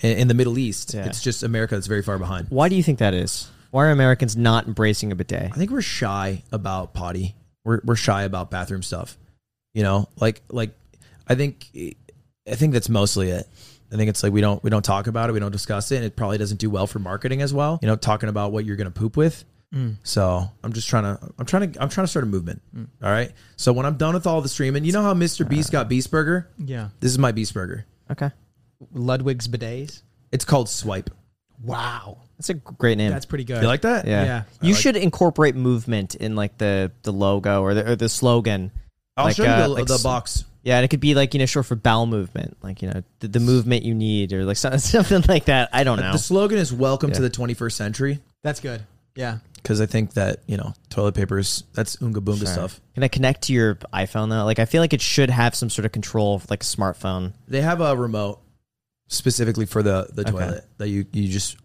In, 0.00 0.18
in 0.18 0.28
the 0.28 0.34
Middle 0.34 0.58
East, 0.58 0.94
Yeah. 0.94 1.04
it's 1.06 1.22
just 1.22 1.42
America 1.42 1.74
that's 1.74 1.86
very 1.86 2.02
far 2.02 2.18
behind. 2.18 2.46
Why 2.50 2.68
do 2.68 2.76
you 2.76 2.82
think 2.82 2.98
that 2.98 3.14
is? 3.14 3.50
Why 3.70 3.86
are 3.86 3.90
Americans 3.90 4.36
not 4.36 4.66
embracing 4.66 5.12
a 5.12 5.14
bidet? 5.14 5.52
I 5.52 5.56
think 5.56 5.70
we're 5.70 5.82
shy 5.82 6.42
about 6.52 6.92
potty. 6.94 7.34
We're 7.64 7.80
we're 7.84 7.96
shy 7.96 8.22
about 8.22 8.50
bathroom 8.50 8.82
stuff. 8.82 9.16
You 9.74 9.82
know, 9.82 10.08
like 10.18 10.42
like 10.48 10.70
I 11.28 11.34
think 11.34 11.68
I 11.76 12.54
think 12.54 12.72
that's 12.72 12.88
mostly 12.88 13.30
it. 13.30 13.46
I 13.92 13.96
think 13.96 14.08
it's 14.08 14.22
like 14.22 14.32
we 14.32 14.40
don't 14.40 14.62
we 14.64 14.70
don't 14.70 14.84
talk 14.84 15.06
about 15.06 15.30
it, 15.30 15.32
we 15.34 15.40
don't 15.40 15.52
discuss 15.52 15.92
it, 15.92 15.96
and 15.96 16.04
it 16.04 16.16
probably 16.16 16.38
doesn't 16.38 16.58
do 16.58 16.70
well 16.70 16.86
for 16.86 16.98
marketing 16.98 17.42
as 17.42 17.52
well. 17.54 17.78
You 17.82 17.88
know, 17.88 17.96
talking 17.96 18.28
about 18.28 18.52
what 18.52 18.64
you're 18.64 18.76
gonna 18.76 18.90
poop 18.90 19.16
with. 19.16 19.44
Mm. 19.74 19.96
So 20.02 20.50
I'm 20.64 20.72
just 20.72 20.88
trying 20.88 21.04
to 21.04 21.18
I'm 21.38 21.46
trying 21.46 21.70
to 21.72 21.82
I'm 21.82 21.88
trying 21.88 22.04
to 22.04 22.08
start 22.10 22.24
a 22.24 22.26
movement. 22.26 22.60
Mm. 22.74 22.88
All 23.02 23.10
right. 23.10 23.30
So 23.56 23.72
when 23.72 23.86
I'm 23.86 23.96
done 23.96 24.14
with 24.14 24.26
all 24.26 24.40
the 24.40 24.48
streaming, 24.48 24.84
you 24.84 24.90
know 24.92 25.02
how 25.02 25.14
Mr. 25.14 25.44
Uh, 25.44 25.48
Beast 25.48 25.70
got 25.70 25.88
Beast 25.88 26.10
Burger? 26.10 26.48
Yeah. 26.58 26.88
This 26.98 27.12
is 27.12 27.18
my 27.18 27.30
Beast 27.30 27.54
Burger. 27.54 27.86
Okay, 28.10 28.30
Ludwig's 28.92 29.48
bidets. 29.48 30.02
It's 30.32 30.44
called 30.44 30.68
Swipe. 30.68 31.10
Wow. 31.62 32.18
that's 32.38 32.48
a 32.50 32.54
great 32.54 32.96
name. 32.96 33.10
That's 33.10 33.26
pretty 33.26 33.44
good. 33.44 33.60
You 33.60 33.68
like 33.68 33.82
that? 33.82 34.06
yeah. 34.06 34.24
yeah. 34.24 34.42
You 34.62 34.74
should 34.74 34.96
incorporate 34.96 35.54
movement 35.54 36.14
in 36.14 36.34
like 36.36 36.56
the 36.58 36.90
the 37.02 37.12
logo 37.12 37.62
or 37.62 37.74
the 37.74 37.90
or 37.92 37.96
the 37.96 38.08
slogan. 38.08 38.70
I'll 39.16 39.26
Like, 39.26 39.36
show 39.36 39.42
you 39.44 39.50
uh, 39.50 39.62
the, 39.62 39.68
like 39.68 39.86
the 39.86 39.94
s- 39.94 40.02
box. 40.02 40.44
Yeah, 40.62 40.76
and 40.76 40.84
it 40.84 40.88
could 40.88 41.00
be 41.00 41.14
like 41.14 41.34
you 41.34 41.40
know 41.40 41.46
short 41.46 41.66
for 41.66 41.74
bowel 41.76 42.06
movement, 42.06 42.56
like 42.62 42.80
you 42.82 42.88
know 42.88 43.02
the, 43.18 43.28
the 43.28 43.40
movement 43.40 43.82
you 43.82 43.94
need, 43.94 44.32
or 44.32 44.44
like 44.44 44.56
something, 44.58 44.78
something 44.80 45.22
like 45.28 45.46
that. 45.46 45.68
I 45.72 45.84
don't 45.84 45.98
know. 46.00 46.12
The 46.12 46.18
slogan 46.18 46.58
is 46.58 46.72
"Welcome 46.72 47.12
to 47.12 47.20
the 47.20 47.30
21st 47.30 47.72
century" 47.72 48.20
That's 48.42 48.60
good. 48.60 48.82
Yeah. 49.16 49.38
because 49.56 49.80
I 49.82 49.86
think 49.86 50.14
that 50.14 50.38
you 50.46 50.56
know 50.56 50.72
toilet 50.88 51.14
papers 51.14 51.64
that's 51.74 52.00
unga 52.00 52.20
boonga 52.20 52.46
stuff. 52.46 52.80
Can 52.94 53.02
I 53.02 53.08
connect 53.08 53.42
to 53.42 53.52
your 53.52 53.74
iPhone 53.92 54.30
though? 54.30 54.44
Like 54.44 54.58
I 54.58 54.64
feel 54.64 54.80
like 54.80 54.94
it 54.94 55.02
should 55.02 55.28
have 55.28 55.54
some 55.54 55.68
sort 55.68 55.84
of 55.84 55.92
control, 55.92 56.40
like 56.48 56.62
a 56.62 56.66
smartphone. 56.66 57.32
They 57.48 57.60
have 57.60 57.80
a 57.82 57.94
remote 57.96 58.40
specifically 59.10 59.66
for 59.66 59.82
the 59.82 60.08
the 60.14 60.22
Okay. 60.22 60.30
toilet 60.30 60.64
that 60.78 60.88
you 60.88 61.04
you 61.12 61.28
just 61.28 61.56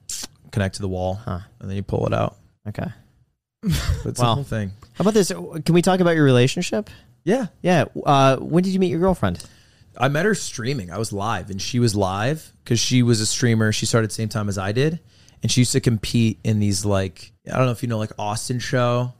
connect 0.52 0.76
to 0.76 0.82
the 0.82 0.88
wall 0.90 1.16
Huh. 1.16 1.40
and 1.60 1.70
then 1.70 1.78
you 1.78 1.84
pull 1.84 2.06
it 2.08 2.14
out. 2.14 2.36
Okay. 2.68 2.88
That's 4.04 4.20
the 4.20 4.26
whole 4.26 4.44
thing. 4.44 4.72
How 4.94 5.02
about 5.04 5.14
this? 5.14 5.30
Can 5.30 5.74
we 5.74 5.82
talk 5.82 6.00
about 6.00 6.16
your 6.16 6.26
relationship? 6.26 6.90
Yeah, 7.24 7.48
Yeah. 7.64 7.86
Uh, 8.06 8.38
when 8.38 8.64
did 8.64 8.72
you 8.74 8.80
meet 8.80 8.90
your 8.90 9.00
girlfriend? 9.00 9.44
I 9.98 10.10
met 10.10 10.26
her 10.26 10.36
streaming. 10.36 10.92
I 10.92 10.98
was 10.98 11.12
live 11.14 11.50
and 11.50 11.62
she 11.62 11.80
was 11.80 11.96
live 11.96 12.52
because 12.64 12.80
she 12.80 13.02
was 13.02 13.22
a 13.22 13.26
streamer. 13.26 13.72
She 13.72 13.86
started 13.86 14.10
the 14.10 14.14
same 14.14 14.28
time 14.30 14.50
as 14.50 14.58
I 14.58 14.72
did, 14.74 15.00
and 15.42 15.50
she 15.52 15.62
used 15.62 15.72
to 15.72 15.80
compete 15.80 16.40
in 16.44 16.60
these 16.60 16.84
like 16.86 17.32
I 17.48 17.56
don't 17.58 17.66
know 17.68 17.72
if 17.72 17.82
you 17.82 17.88
know 17.90 17.98
like 17.98 18.12
Austin 18.20 18.60
show. 18.60 19.14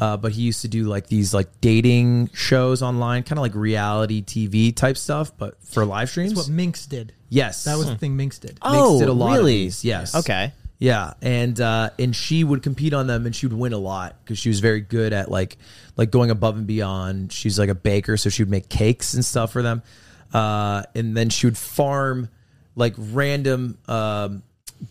Uh, 0.00 0.16
but 0.16 0.32
he 0.32 0.40
used 0.40 0.62
to 0.62 0.68
do 0.68 0.84
like 0.84 1.06
these 1.08 1.34
like 1.34 1.48
dating 1.60 2.30
shows 2.32 2.80
online, 2.82 3.22
kind 3.24 3.38
of 3.38 3.42
like 3.42 3.54
reality 3.54 4.22
TV 4.22 4.74
type 4.74 4.96
stuff, 4.96 5.36
but 5.36 5.62
for 5.62 5.84
live 5.84 6.08
streams. 6.08 6.32
That's 6.32 6.48
what 6.48 6.54
Minx 6.54 6.86
did. 6.86 7.12
Yes, 7.28 7.64
That 7.64 7.76
was 7.76 7.88
the 7.88 7.96
thing 7.96 8.16
Minx 8.16 8.38
did. 8.38 8.58
Oh, 8.62 8.98
did 8.98 9.08
a 9.08 9.12
lot 9.12 9.32
of 9.32 9.38
really? 9.38 9.64
these, 9.64 9.84
yes. 9.84 10.14
Okay. 10.14 10.52
Yeah, 10.78 11.14
and 11.22 11.58
uh, 11.58 11.90
and 11.98 12.14
she 12.14 12.44
would 12.44 12.62
compete 12.62 12.92
on 12.92 13.06
them, 13.06 13.24
and 13.24 13.34
she 13.34 13.46
would 13.46 13.56
win 13.56 13.72
a 13.72 13.78
lot 13.78 14.16
because 14.22 14.38
she 14.38 14.50
was 14.50 14.60
very 14.60 14.82
good 14.82 15.14
at 15.14 15.30
like 15.30 15.56
like 15.96 16.10
going 16.10 16.30
above 16.30 16.58
and 16.58 16.66
beyond. 16.66 17.32
She's 17.32 17.58
like 17.58 17.70
a 17.70 17.74
baker, 17.74 18.18
so 18.18 18.28
she 18.28 18.42
would 18.42 18.50
make 18.50 18.68
cakes 18.68 19.14
and 19.14 19.24
stuff 19.24 19.52
for 19.52 19.62
them, 19.62 19.82
uh, 20.34 20.82
and 20.94 21.16
then 21.16 21.30
she 21.30 21.46
would 21.46 21.56
farm 21.56 22.28
like 22.74 22.94
random 22.98 23.78
um, 23.88 24.42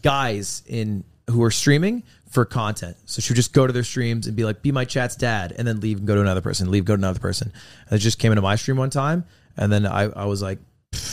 guys 0.02 0.64
in 0.66 1.04
who 1.30 1.44
are 1.44 1.52
streaming 1.52 2.02
for 2.30 2.46
content. 2.46 2.98
So 3.06 3.22
she 3.22 3.34
would 3.34 3.38
just 3.38 3.54
go 3.54 3.68
to 3.68 3.72
their 3.74 3.84
streams 3.84 4.26
and 4.26 4.36
be 4.36 4.44
like, 4.44 4.64
"Be 4.64 4.72
my 4.72 4.86
chat's 4.86 5.16
dad," 5.16 5.54
and 5.56 5.68
then 5.68 5.82
leave 5.82 6.00
and 6.00 6.08
go 6.08 6.16
to 6.16 6.22
another 6.22 6.42
person, 6.42 6.72
leave, 6.72 6.86
go 6.86 6.96
to 6.96 7.00
another 7.00 7.20
person. 7.20 7.52
And 7.90 8.00
it 8.00 8.02
just 8.02 8.18
came 8.18 8.32
into 8.32 8.42
my 8.42 8.56
stream 8.56 8.78
one 8.78 8.90
time, 8.90 9.24
and 9.56 9.72
then 9.72 9.86
I, 9.86 10.04
I 10.06 10.26
was 10.26 10.42
like, 10.42 10.58
"Pff, 10.58 10.64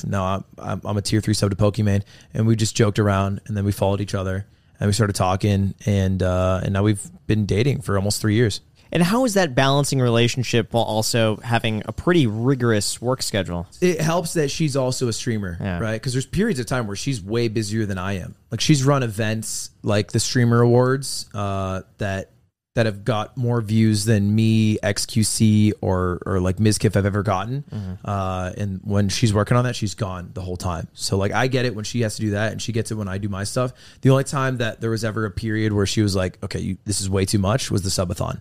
"No, 0.06 0.44
I'm, 0.58 0.80
I'm 0.84 0.96
a 0.96 1.02
tier 1.02 1.20
three 1.20 1.34
sub 1.34 1.50
to 1.50 1.56
Pokimane," 1.56 2.02
and 2.34 2.46
we 2.46 2.56
just 2.56 2.74
joked 2.76 2.98
around, 2.98 3.40
and 3.46 3.56
then 3.56 3.64
we 3.64 3.72
followed 3.72 4.00
each 4.00 4.14
other, 4.14 4.46
and 4.80 4.86
we 4.88 4.92
started 4.92 5.14
talking, 5.14 5.74
and 5.86 6.22
uh, 6.22 6.60
and 6.62 6.72
now 6.72 6.82
we've 6.82 7.02
been 7.26 7.46
dating 7.46 7.82
for 7.82 7.96
almost 7.96 8.20
three 8.20 8.34
years. 8.34 8.60
And 8.94 9.02
how 9.02 9.24
is 9.24 9.32
that 9.34 9.54
balancing 9.54 10.00
relationship 10.00 10.74
while 10.74 10.82
also 10.84 11.36
having 11.38 11.80
a 11.86 11.92
pretty 11.92 12.26
rigorous 12.26 13.00
work 13.00 13.22
schedule? 13.22 13.66
it 13.80 13.98
helps 14.02 14.34
that 14.34 14.50
she's 14.50 14.76
also 14.76 15.08
a 15.08 15.14
streamer, 15.14 15.56
Yeah. 15.58 15.78
right? 15.78 15.94
Because 15.94 16.12
there's 16.12 16.26
periods 16.26 16.60
of 16.60 16.66
time 16.66 16.86
where 16.86 16.94
she's 16.94 17.22
way 17.22 17.48
busier 17.48 17.86
than 17.86 17.96
I 17.96 18.18
am. 18.18 18.34
Like 18.50 18.60
she's 18.60 18.84
run 18.84 19.02
events 19.02 19.70
like 19.82 20.12
the 20.12 20.20
Streamer 20.20 20.60
Awards 20.60 21.24
uh, 21.32 21.80
that 21.96 22.31
that 22.74 22.86
have 22.86 23.04
got 23.04 23.36
more 23.36 23.60
views 23.60 24.06
than 24.06 24.34
me, 24.34 24.78
XQC, 24.78 25.72
or 25.80 26.20
or 26.24 26.40
like 26.40 26.56
Mizkif 26.56 26.94
have 26.94 27.04
ever 27.04 27.22
gotten. 27.22 27.64
Uh, 28.04 28.52
and 28.56 28.80
when 28.82 29.08
she's 29.10 29.34
working 29.34 29.56
on 29.56 29.64
that, 29.64 29.76
she's 29.76 29.94
gone 29.94 30.30
the 30.32 30.40
whole 30.40 30.56
time. 30.56 30.88
So 30.94 31.16
like 31.18 31.32
I 31.32 31.48
get 31.48 31.64
it 31.66 31.74
when 31.74 31.84
she 31.84 32.00
has 32.00 32.16
to 32.16 32.22
do 32.22 32.30
that, 32.30 32.52
and 32.52 32.62
she 32.62 32.72
gets 32.72 32.90
it 32.90 32.94
when 32.94 33.08
I 33.08 33.18
do 33.18 33.28
my 33.28 33.44
stuff. 33.44 33.72
The 34.00 34.10
only 34.10 34.24
time 34.24 34.56
that 34.58 34.80
there 34.80 34.90
was 34.90 35.04
ever 35.04 35.26
a 35.26 35.30
period 35.30 35.72
where 35.72 35.86
she 35.86 36.00
was 36.02 36.16
like, 36.16 36.42
"Okay, 36.42 36.60
you, 36.60 36.78
this 36.84 37.00
is 37.00 37.10
way 37.10 37.24
too 37.26 37.38
much," 37.38 37.70
was 37.70 37.82
the 37.82 37.90
subathon, 37.90 38.40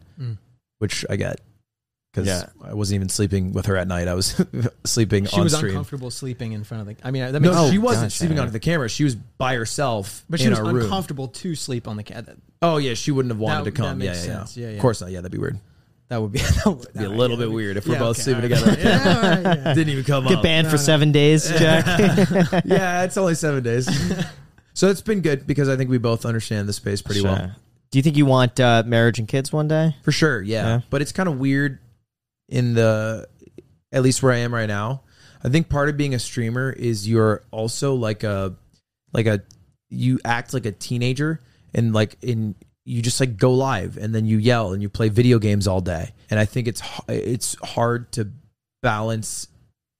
which 0.79 1.05
I 1.09 1.17
get. 1.17 1.41
Because 2.13 2.27
Yeah. 2.27 2.47
I 2.61 2.73
wasn't 2.73 2.95
even 2.95 3.09
sleeping 3.09 3.53
with 3.53 3.67
her 3.67 3.77
at 3.77 3.87
night. 3.87 4.07
I 4.09 4.13
was 4.15 4.35
sleeping 4.83 5.25
She 5.25 5.37
on 5.37 5.43
was 5.45 5.55
stream. 5.55 5.71
uncomfortable 5.71 6.11
sleeping 6.11 6.51
in 6.51 6.63
front 6.65 6.81
of 6.81 6.87
the. 6.97 7.07
I 7.07 7.11
mean, 7.11 7.31
that 7.31 7.39
makes 7.41 7.53
No, 7.55 7.61
sense. 7.61 7.71
she 7.71 7.77
wasn't 7.77 8.05
gosh, 8.05 8.15
sleeping 8.15 8.35
yeah. 8.37 8.41
onto 8.41 8.51
the 8.53 8.59
camera. 8.59 8.89
She 8.89 9.03
was 9.05 9.15
by 9.15 9.55
herself 9.55 10.23
but 10.29 10.39
she 10.41 10.47
in 10.47 10.51
was 10.51 10.59
a 10.59 10.63
room. 10.63 10.77
uncomfortable 10.83 11.29
to 11.29 11.55
sleep 11.55 11.87
on 11.87 11.95
the 11.95 12.03
cat. 12.03 12.27
Oh 12.61 12.77
yeah, 12.77 12.95
she 12.95 13.11
wouldn't 13.11 13.31
have 13.31 13.39
wanted 13.39 13.65
That- 13.65 13.75
to 13.75 13.81
come. 13.81 13.99
that 13.99 14.05
Yeah, 14.05 14.11
makes 14.11 14.27
yeah, 14.27 14.33
sense. 14.39 14.57
yeah. 14.57 14.63
Yeah, 14.65 14.69
yeah. 14.71 14.75
Of 14.75 14.81
course 14.81 14.99
not. 15.01 15.11
Yeah, 15.11 15.21
that'd 15.21 15.31
be 15.31 15.37
weird. 15.37 15.57
that 16.09 16.21
would 16.21 16.33
be, 16.33 16.39
that 16.39 16.65
would 16.65 16.93
Be 16.93 17.05
a 17.05 17.09
little 17.09 17.37
bit 17.37 17.49
weird 17.49 17.77
if 17.77 17.87
we're 17.87 17.93
yeah, 17.93 17.99
both 17.99 18.17
okay, 18.19 18.23
sleeping 18.33 18.53
all 18.53 18.61
right. 18.65 18.75
together. 18.77 18.89
Yeah, 18.89 19.15
all 19.15 19.21
right, 19.43 19.57
yeah. 19.65 19.73
Didn't 19.73 19.89
even 19.93 20.03
come 20.03 20.23
Get 20.27 20.37
up. 20.39 20.43
banned 20.43 20.67
for 20.67 20.77
seven 20.77 21.13
days, 21.13 21.47
Jack. 21.49 21.85
yeah, 22.65 23.03
it's 23.03 23.15
only 23.15 23.35
seven 23.35 23.63
days. 23.63 23.87
so 24.73 24.89
it's 24.89 25.01
been 25.01 25.21
good 25.21 25.47
because 25.47 25.69
I 25.69 25.77
think 25.77 25.89
we 25.89 25.97
both 25.97 26.25
understand 26.25 26.67
the 26.67 26.73
space 26.73 27.01
pretty 27.01 27.21
well. 27.21 27.55
Do 27.91 27.99
you 27.99 28.03
think 28.03 28.15
you 28.17 28.25
want 28.25 28.57
uh, 28.59 28.83
marriage 28.85 29.19
and 29.19 29.27
kids 29.27 29.51
one 29.51 29.67
day? 29.67 29.95
For 30.03 30.11
sure, 30.13 30.41
yeah. 30.41 30.65
Yeah. 30.65 30.81
But 30.89 31.01
it's 31.01 31.11
kind 31.11 31.27
of 31.27 31.39
weird 31.39 31.79
in 32.51 32.75
the 32.75 33.27
at 33.91 34.03
least 34.03 34.21
where 34.21 34.33
I 34.33 34.37
am 34.37 34.53
right 34.53 34.67
now. 34.67 35.01
I 35.43 35.49
think 35.49 35.69
part 35.69 35.89
of 35.89 35.97
being 35.97 36.13
a 36.13 36.19
streamer 36.19 36.71
is 36.71 37.07
you're 37.07 37.43
also 37.49 37.95
like 37.95 38.23
a 38.23 38.55
like 39.13 39.25
a 39.25 39.41
you 39.89 40.19
act 40.23 40.53
like 40.53 40.65
a 40.65 40.71
teenager 40.71 41.41
and 41.73 41.93
like 41.93 42.17
in 42.21 42.55
you 42.85 43.01
just 43.01 43.19
like 43.19 43.37
go 43.37 43.53
live 43.53 43.97
and 43.97 44.13
then 44.13 44.25
you 44.25 44.37
yell 44.37 44.73
and 44.73 44.81
you 44.81 44.89
play 44.89 45.09
video 45.09 45.39
games 45.39 45.67
all 45.67 45.81
day. 45.81 46.13
And 46.29 46.39
I 46.39 46.45
think 46.45 46.67
it's 46.67 46.81
it's 47.07 47.55
hard 47.63 48.11
to 48.13 48.31
balance 48.81 49.47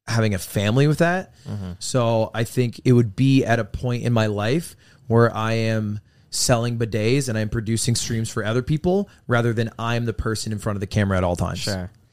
having 0.08 0.34
a 0.34 0.40
family 0.40 0.88
with 0.88 1.00
that. 1.00 1.34
Mm-hmm. 1.48 1.74
So 1.80 2.32
I 2.34 2.44
think 2.44 2.82
it 2.86 2.94
would 2.94 3.16
be 3.16 3.46
at 3.46 3.60
a 3.60 3.66
point 3.66 4.04
in 4.04 4.14
my 4.14 4.28
life 4.28 4.76
where 5.08 5.36
I 5.36 5.54
am 5.54 6.00
selling 6.30 6.78
bidets 6.78 7.30
and 7.30 7.38
I'm 7.38 7.50
producing 7.50 7.96
streams 7.96 8.30
for 8.30 8.44
other 8.46 8.62
people 8.62 9.10
rather 9.28 9.54
than 9.54 9.70
I'm 9.78 10.06
the 10.06 10.14
person 10.14 10.52
in 10.52 10.60
front 10.60 10.78
of 10.78 10.80
the 10.80 10.88
camera 10.88 11.18
at 11.18 11.24
all 11.24 11.36
times. 11.36 11.66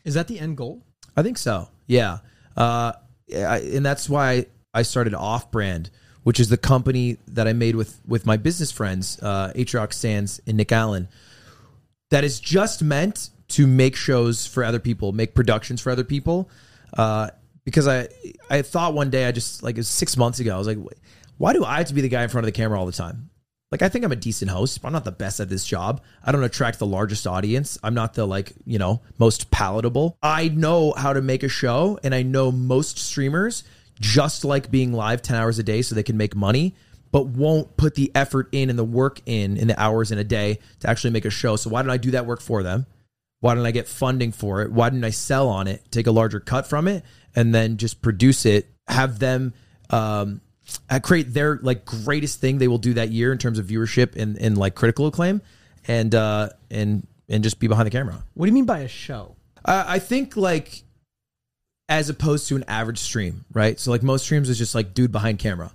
Is 0.09 0.15
that 0.15 0.27
the 0.27 0.41
end 0.41 0.57
goal? 0.57 0.83
I 1.17 1.23
think 1.23 1.37
so. 1.37 1.69
Yeah. 1.87 2.19
Uh, 2.57 2.93
I, 3.31 3.59
and 3.59 3.85
that's 3.85 4.09
why 4.09 4.47
I 4.73 4.81
started 4.81 5.13
Off 5.13 5.51
Brand, 5.51 5.91
which 6.23 6.41
is 6.41 6.49
the 6.49 6.57
company 6.57 7.19
that 7.29 7.47
I 7.47 7.53
made 7.53 7.77
with 7.77 8.01
with 8.07 8.25
my 8.25 8.39
business 8.39 8.73
friends, 8.73 9.23
uh, 9.23 9.53
Rock 9.75 9.93
Sands 9.93 10.41
and 10.47 10.57
Nick 10.57 10.73
Allen. 10.73 11.09
That 12.09 12.25
is 12.25 12.41
just 12.41 12.83
meant 12.83 13.29
to 13.49 13.67
make 13.67 13.97
shows 13.97 14.47
for 14.47 14.65
other 14.65 14.79
people, 14.79 15.13
make 15.13 15.35
productions 15.35 15.83
for 15.83 15.91
other 15.91 16.05
people. 16.05 16.49
Uh, 16.97 17.29
because 17.67 17.87
I 17.87 18.09
I 18.49 18.63
thought 18.63 18.95
one 18.95 19.11
day 19.11 19.27
I 19.27 19.33
just 19.33 19.63
like 19.63 19.75
it 19.75 19.81
was 19.81 19.89
six 19.89 20.17
months 20.17 20.41
ago 20.41 20.55
I 20.55 20.59
was 20.59 20.67
like, 20.67 20.79
why 21.37 21.53
do 21.53 21.67
I 21.67 21.79
have 21.79 21.89
to 21.89 21.95
be 21.95 22.01
the 22.01 22.09
guy 22.09 22.23
in 22.23 22.31
front 22.31 22.47
of 22.47 22.53
the 22.53 22.57
camera 22.57 22.81
all 22.81 22.87
the 22.87 22.93
time? 22.93 23.29
Like 23.71 23.83
I 23.83 23.89
think 23.89 24.05
I'm 24.05 24.13
a 24.13 24.17
decent 24.17 24.51
host, 24.51 24.81
but 24.81 24.89
I'm 24.89 24.95
not 24.95 25.05
the 25.05 25.13
best 25.13 25.41
at 25.41 25.49
this 25.49 25.67
job. 25.67 26.03
I 26.25 26.33
don't 26.33 26.43
attract 26.43 26.79
the 26.79 26.87
largest 26.87 27.27
audience. 27.27 27.79
I'm 27.83 27.95
not 27.95 28.15
the 28.15 28.27
like, 28.27 28.53
you 28.65 28.79
know, 28.79 29.03
most 29.19 29.51
palatable. 29.51 30.17
I 30.23 30.49
know 30.49 30.95
how 30.97 31.13
to 31.13 31.21
make 31.21 31.43
a 31.43 31.49
show 31.49 31.99
and 32.03 32.15
I 32.15 32.23
know 32.23 32.51
most 32.51 32.99
streamers 32.99 33.65
just 34.01 34.45
like 34.45 34.71
being 34.71 34.93
live 34.93 35.21
10 35.21 35.37
hours 35.37 35.59
a 35.59 35.63
day 35.63 35.83
so 35.83 35.95
they 35.95 36.03
can 36.03 36.17
make 36.17 36.35
money, 36.35 36.75
but 37.13 37.27
won't 37.27 37.77
put 37.77 37.95
the 37.95 38.11
effort 38.15 38.49
in 38.53 38.71
and 38.71 38.79
the 38.79 38.85
work 38.85 39.21
in 39.27 39.57
in 39.59 39.69
the 39.69 39.79
hours 39.79 40.13
in 40.13 40.19
a 40.19 40.25
day 40.25 40.59
to 40.81 40.89
actually 40.89 41.11
make 41.11 41.27
a 41.27 41.31
show. 41.31 41.57
So 41.57 41.69
why 41.69 41.83
don't 41.83 41.91
I 41.91 41.99
do 41.99 42.13
that 42.13 42.25
work 42.25 42.41
for 42.41 42.63
them? 42.63 42.87
Why 43.41 43.55
didn't 43.55 43.67
I 43.67 43.71
get 43.71 43.87
funding 43.87 44.33
for 44.33 44.63
it? 44.63 44.73
Why 44.73 44.89
didn't 44.89 45.05
I 45.05 45.11
sell 45.11 45.49
on 45.49 45.69
it, 45.69 45.83
take 45.91 46.07
a 46.07 46.11
larger 46.11 46.41
cut 46.41 46.67
from 46.67 46.89
it, 46.89 47.05
and 47.37 47.55
then 47.55 47.77
just 47.77 48.03
produce 48.03 48.47
it? 48.47 48.67
Have 48.89 49.19
them 49.19 49.53
um, 49.91 50.41
uh, 50.91 50.99
create 51.01 51.33
their 51.35 51.59
like 51.63 51.85
greatest 51.85 52.41
thing 52.41 52.59
they 52.59 52.69
will 52.69 52.79
do 52.79 52.95
that 52.95 53.11
year 53.11 53.33
in 53.33 53.39
terms 53.39 53.59
of 53.59 53.67
viewership 53.67 54.17
and, 54.17 54.37
and 54.39 54.57
like 54.59 54.75
critical 54.75 55.07
acclaim, 55.07 55.41
and 55.87 56.15
uh, 56.15 56.49
and 56.71 57.07
and 57.29 57.43
just 57.45 57.59
be 57.61 57.67
behind 57.67 57.87
the 57.87 57.91
camera. 57.91 58.23
What 58.35 58.47
do 58.47 58.51
you 58.51 58.55
mean 58.55 58.65
by 58.67 58.81
a 58.81 58.89
show? 58.89 59.37
Uh, 59.65 59.85
I 59.87 59.99
think 59.99 60.37
like 60.37 60.83
as 61.89 62.09
opposed 62.11 62.49
to 62.49 62.57
an 62.57 62.65
average 62.69 62.99
stream, 62.99 63.45
right? 63.53 63.79
So 63.81 63.91
like 63.91 64.03
most 64.03 64.25
streams 64.25 64.49
is 64.51 64.59
just 64.59 64.75
like 64.75 64.95
dude 64.95 65.13
behind 65.13 65.39
camera, 65.39 65.73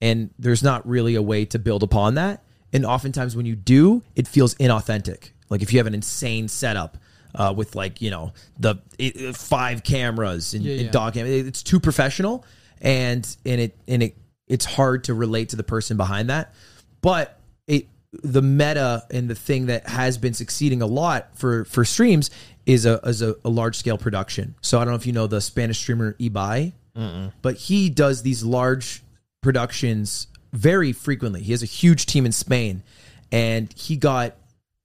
and 0.00 0.30
there's 0.38 0.62
not 0.62 0.86
really 0.86 1.14
a 1.14 1.22
way 1.22 1.44
to 1.46 1.58
build 1.58 1.82
upon 1.82 2.14
that. 2.16 2.42
And 2.72 2.84
oftentimes 2.84 3.34
when 3.36 3.46
you 3.46 3.56
do, 3.56 4.02
it 4.14 4.28
feels 4.28 4.54
inauthentic. 4.56 5.30
Like 5.48 5.62
if 5.62 5.72
you 5.72 5.78
have 5.78 5.86
an 5.86 5.94
insane 5.94 6.48
setup 6.48 6.98
uh, 7.34 7.54
with 7.56 7.74
like 7.74 8.02
you 8.02 8.10
know 8.10 8.32
the 8.58 8.76
it, 8.98 9.16
uh, 9.16 9.32
five 9.32 9.82
cameras 9.82 10.52
and, 10.54 10.64
Yeah, 10.64 10.82
and 10.82 10.90
dog 10.90 11.14
cam, 11.14 11.26
it- 11.26 11.46
it's 11.46 11.62
too 11.62 11.80
professional, 11.80 12.44
and 12.80 13.26
and 13.46 13.60
it 13.60 13.76
and 13.88 14.02
it 14.02 14.16
it's 14.46 14.64
hard 14.64 15.04
to 15.04 15.14
relate 15.14 15.50
to 15.50 15.56
the 15.56 15.64
person 15.64 15.96
behind 15.96 16.30
that. 16.30 16.54
But 17.00 17.38
it 17.66 17.88
the 18.12 18.42
meta 18.42 19.04
and 19.10 19.28
the 19.28 19.34
thing 19.34 19.66
that 19.66 19.88
has 19.88 20.16
been 20.18 20.34
succeeding 20.34 20.82
a 20.82 20.86
lot 20.86 21.36
for 21.36 21.64
for 21.64 21.84
streams 21.84 22.30
is 22.64 22.86
a 22.86 23.00
is 23.04 23.22
a, 23.22 23.36
a 23.44 23.48
large 23.48 23.76
scale 23.76 23.98
production. 23.98 24.54
So 24.60 24.78
I 24.78 24.84
don't 24.84 24.92
know 24.92 24.96
if 24.96 25.06
you 25.06 25.12
know 25.12 25.26
the 25.26 25.40
Spanish 25.40 25.78
streamer 25.78 26.14
Ibai, 26.14 26.72
but 27.42 27.56
he 27.56 27.90
does 27.90 28.22
these 28.22 28.42
large 28.42 29.02
productions 29.42 30.28
very 30.52 30.92
frequently. 30.92 31.42
He 31.42 31.52
has 31.52 31.62
a 31.62 31.66
huge 31.66 32.06
team 32.06 32.24
in 32.26 32.32
Spain, 32.32 32.82
and 33.30 33.72
he 33.76 33.96
got 33.96 34.36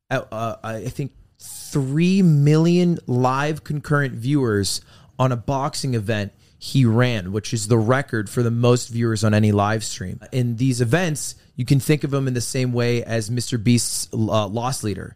uh, 0.09 0.24
uh, 0.32 0.55
I 0.64 0.86
think 0.89 1.14
three 1.39 2.22
million 2.22 2.99
live 3.07 3.64
concurrent 3.64 4.14
viewers 4.14 4.82
on 5.18 5.32
a 5.32 5.38
boxing 5.38 5.93
event 5.93 6.34
he 6.64 6.86
ran, 6.86 7.32
which 7.32 7.55
is 7.55 7.70
the 7.70 7.78
record 7.78 8.30
for 8.30 8.43
the 8.43 8.51
most 8.51 8.89
viewers 8.89 9.24
on 9.24 9.34
any 9.34 9.51
live 9.51 9.84
stream. 9.84 10.20
In 10.32 10.57
these 10.57 10.80
events, 10.80 11.34
you 11.55 11.66
can 11.66 11.80
think 11.80 12.03
of 12.03 12.14
him 12.14 12.28
in 12.28 12.36
the 12.36 12.39
same 12.39 12.72
way 12.72 13.03
as 13.03 13.32
Mr. 13.32 13.62
Beast's 13.62 14.07
uh, 14.14 14.45
Loss 14.45 14.84
Leader. 14.84 15.16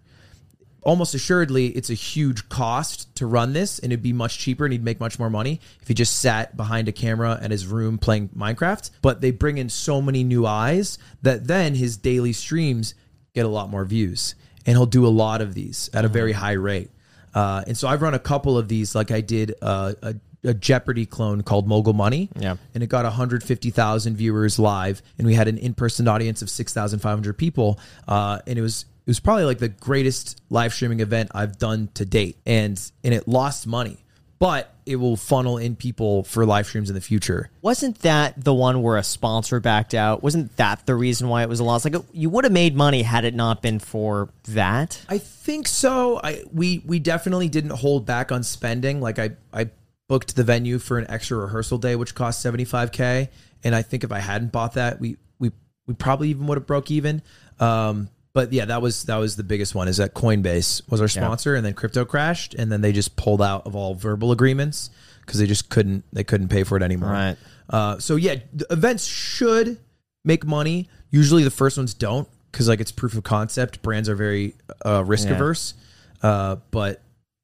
Almost 0.82 1.14
assuredly, 1.14 1.68
it's 1.68 1.92
a 1.92 1.94
huge 1.94 2.50
cost 2.50 3.16
to 3.18 3.28
run 3.28 3.54
this, 3.54 3.78
and 3.78 3.94
it'd 3.94 4.02
be 4.02 4.12
much 4.12 4.40
cheaper 4.40 4.66
and 4.66 4.72
he'd 4.72 4.84
make 4.84 5.00
much 5.00 5.20
more 5.20 5.30
money 5.30 5.62
if 5.84 5.88
he 5.88 5.94
just 5.94 6.20
sat 6.20 6.58
behind 6.58 6.88
a 6.88 6.92
camera 6.92 7.40
in 7.40 7.52
his 7.52 7.68
room 7.68 8.00
playing 8.00 8.30
Minecraft. 8.30 8.90
But 9.04 9.22
they 9.22 9.30
bring 9.30 9.60
in 9.60 9.70
so 9.70 10.02
many 10.02 10.24
new 10.24 10.48
eyes 10.48 10.98
that 11.22 11.46
then 11.46 11.76
his 11.76 11.96
daily 11.96 12.34
streams 12.34 12.96
get 13.36 13.46
a 13.46 13.50
lot 13.50 13.70
more 13.70 13.86
views. 13.86 14.34
And 14.66 14.76
he'll 14.76 14.88
do 14.88 15.06
a 15.06 15.10
lot 15.10 15.42
of 15.42 15.54
these 15.54 15.92
at 15.94 16.06
a 16.06 16.08
very 16.08 16.32
high 16.32 16.54
rate. 16.54 16.90
Uh, 17.36 17.64
and 17.68 17.78
so 17.78 17.88
I've 17.88 18.02
run 18.02 18.16
a 18.16 18.20
couple 18.20 18.58
of 18.58 18.68
these, 18.68 18.96
like 18.96 19.12
I 19.12 19.22
did 19.22 19.54
uh, 19.62 19.94
a, 20.02 20.16
a 20.46 20.54
Jeopardy 20.54 21.06
clone 21.06 21.42
called 21.42 21.68
Mogul 21.68 21.94
Money. 21.94 22.30
Yeah. 22.38 22.58
And 22.74 22.84
it 22.84 22.88
got 22.88 23.04
150,000 23.04 24.16
viewers 24.16 24.60
live, 24.60 25.02
and 25.18 25.28
we 25.28 25.34
had 25.34 25.48
an 25.48 25.58
in-person 25.58 26.08
audience 26.08 26.42
of 26.42 26.50
6,500 26.50 27.38
people. 27.38 27.80
Uh, 28.08 28.40
and 28.48 28.58
it 28.58 28.62
was 28.62 28.86
it 29.06 29.10
was 29.10 29.20
probably 29.20 29.46
like 29.46 29.60
the 29.60 29.70
greatest 29.70 30.42
live 30.50 30.74
streaming 30.74 31.00
event 31.00 31.30
I've 31.36 31.60
done 31.60 31.90
to 31.94 32.06
date, 32.06 32.38
and 32.46 32.80
and 33.04 33.14
it 33.14 33.28
lost 33.28 33.68
money, 33.68 34.04
but 34.40 34.74
it 34.86 34.96
will 34.96 35.16
funnel 35.16 35.58
in 35.58 35.76
people 35.76 36.24
for 36.24 36.46
live 36.46 36.66
streams 36.66 36.90
in 36.90 36.96
the 36.96 37.02
future. 37.02 37.50
Wasn't 37.62 38.00
that 38.00 38.44
the 38.44 38.54
one 38.54 38.82
where 38.82 38.98
a 38.98 39.04
sponsor 39.04 39.60
backed 39.60 39.94
out? 39.94 40.24
Wasn't 40.24 40.56
that 40.58 40.86
the 40.86 40.96
reason 40.96 41.28
why 41.28 41.44
it 41.44 41.50
was 41.50 41.60
a 41.60 41.64
loss? 41.64 41.86
Like 41.86 41.96
you 42.14 42.32
would 42.32 42.46
have 42.46 42.54
made 42.54 42.76
money 42.76 43.04
had 43.04 43.26
it 43.26 43.36
not 43.36 43.62
been 43.62 43.78
for 43.80 44.30
that. 44.46 45.00
I 45.08 45.20
think 45.20 45.68
so. 45.68 46.20
I 46.24 46.44
we 46.52 46.82
we 46.86 46.98
definitely 46.98 47.48
didn't 47.48 47.72
hold 47.72 48.08
back 48.08 48.32
on 48.32 48.42
spending. 48.42 49.02
Like 49.02 49.20
I 49.20 49.32
I 49.54 49.70
booked 50.08 50.36
the 50.36 50.44
venue 50.44 50.80
for 50.80 50.98
an 50.98 51.06
extra 51.10 51.38
rehearsal 51.38 51.78
day, 51.78 51.96
which 51.96 52.16
cost 52.16 52.42
seventy 52.42 52.66
five 52.66 52.92
k, 52.92 53.30
and 53.64 53.76
I 53.76 53.82
think 53.82 54.04
if 54.04 54.12
I 54.12 54.20
hadn't 54.20 54.52
bought 54.52 54.74
that, 54.74 55.00
we 55.00 55.18
we 55.40 55.52
we 55.88 55.94
probably 55.94 56.30
even 56.30 56.48
would 56.48 56.58
have 56.58 56.68
broke 56.68 56.92
even. 56.92 57.22
Um, 57.60 58.10
but 58.34 58.52
yeah, 58.52 58.66
that 58.66 58.82
was 58.82 59.04
that 59.04 59.18
was 59.18 59.36
the 59.36 59.44
biggest 59.44 59.74
one. 59.76 59.88
Is 59.88 59.98
that 59.98 60.14
Coinbase 60.14 60.90
was 60.92 61.02
our 61.02 61.08
sponsor, 61.08 61.56
and 61.56 61.66
then 61.66 61.74
crypto 61.74 62.04
crashed, 62.06 62.54
and 62.54 62.72
then 62.72 62.82
they 62.82 62.92
just 62.92 63.16
pulled 63.16 63.42
out 63.42 63.66
of 63.66 63.76
all 63.76 63.96
verbal 63.96 64.32
agreements 64.32 64.90
because 65.22 65.40
they 65.40 65.48
just 65.48 65.70
couldn't 65.70 66.04
they 66.14 66.24
couldn't 66.24 66.50
pay 66.50 66.64
for 66.64 66.76
it 66.78 66.84
anymore. 66.84 67.10
Right. 67.12 67.38
Uh, 67.70 67.98
so 68.00 68.16
yeah, 68.16 68.36
the 68.54 68.68
events 68.70 69.06
should 69.06 69.80
make 70.24 70.46
money. 70.46 70.90
Usually 71.12 71.44
the 71.44 71.50
first 71.52 71.78
ones 71.78 71.94
don't 71.94 72.28
because 72.52 72.68
like 72.68 72.80
it's 72.82 72.92
proof 72.92 73.16
of 73.16 73.24
concept. 73.24 73.82
Brands 73.82 74.10
are 74.10 74.16
very 74.16 74.56
uh, 74.86 75.04
risk 75.06 75.28
Yeah. 75.30 75.36
averse. 75.36 75.74
Uh, 76.22 76.58
but 76.72 77.02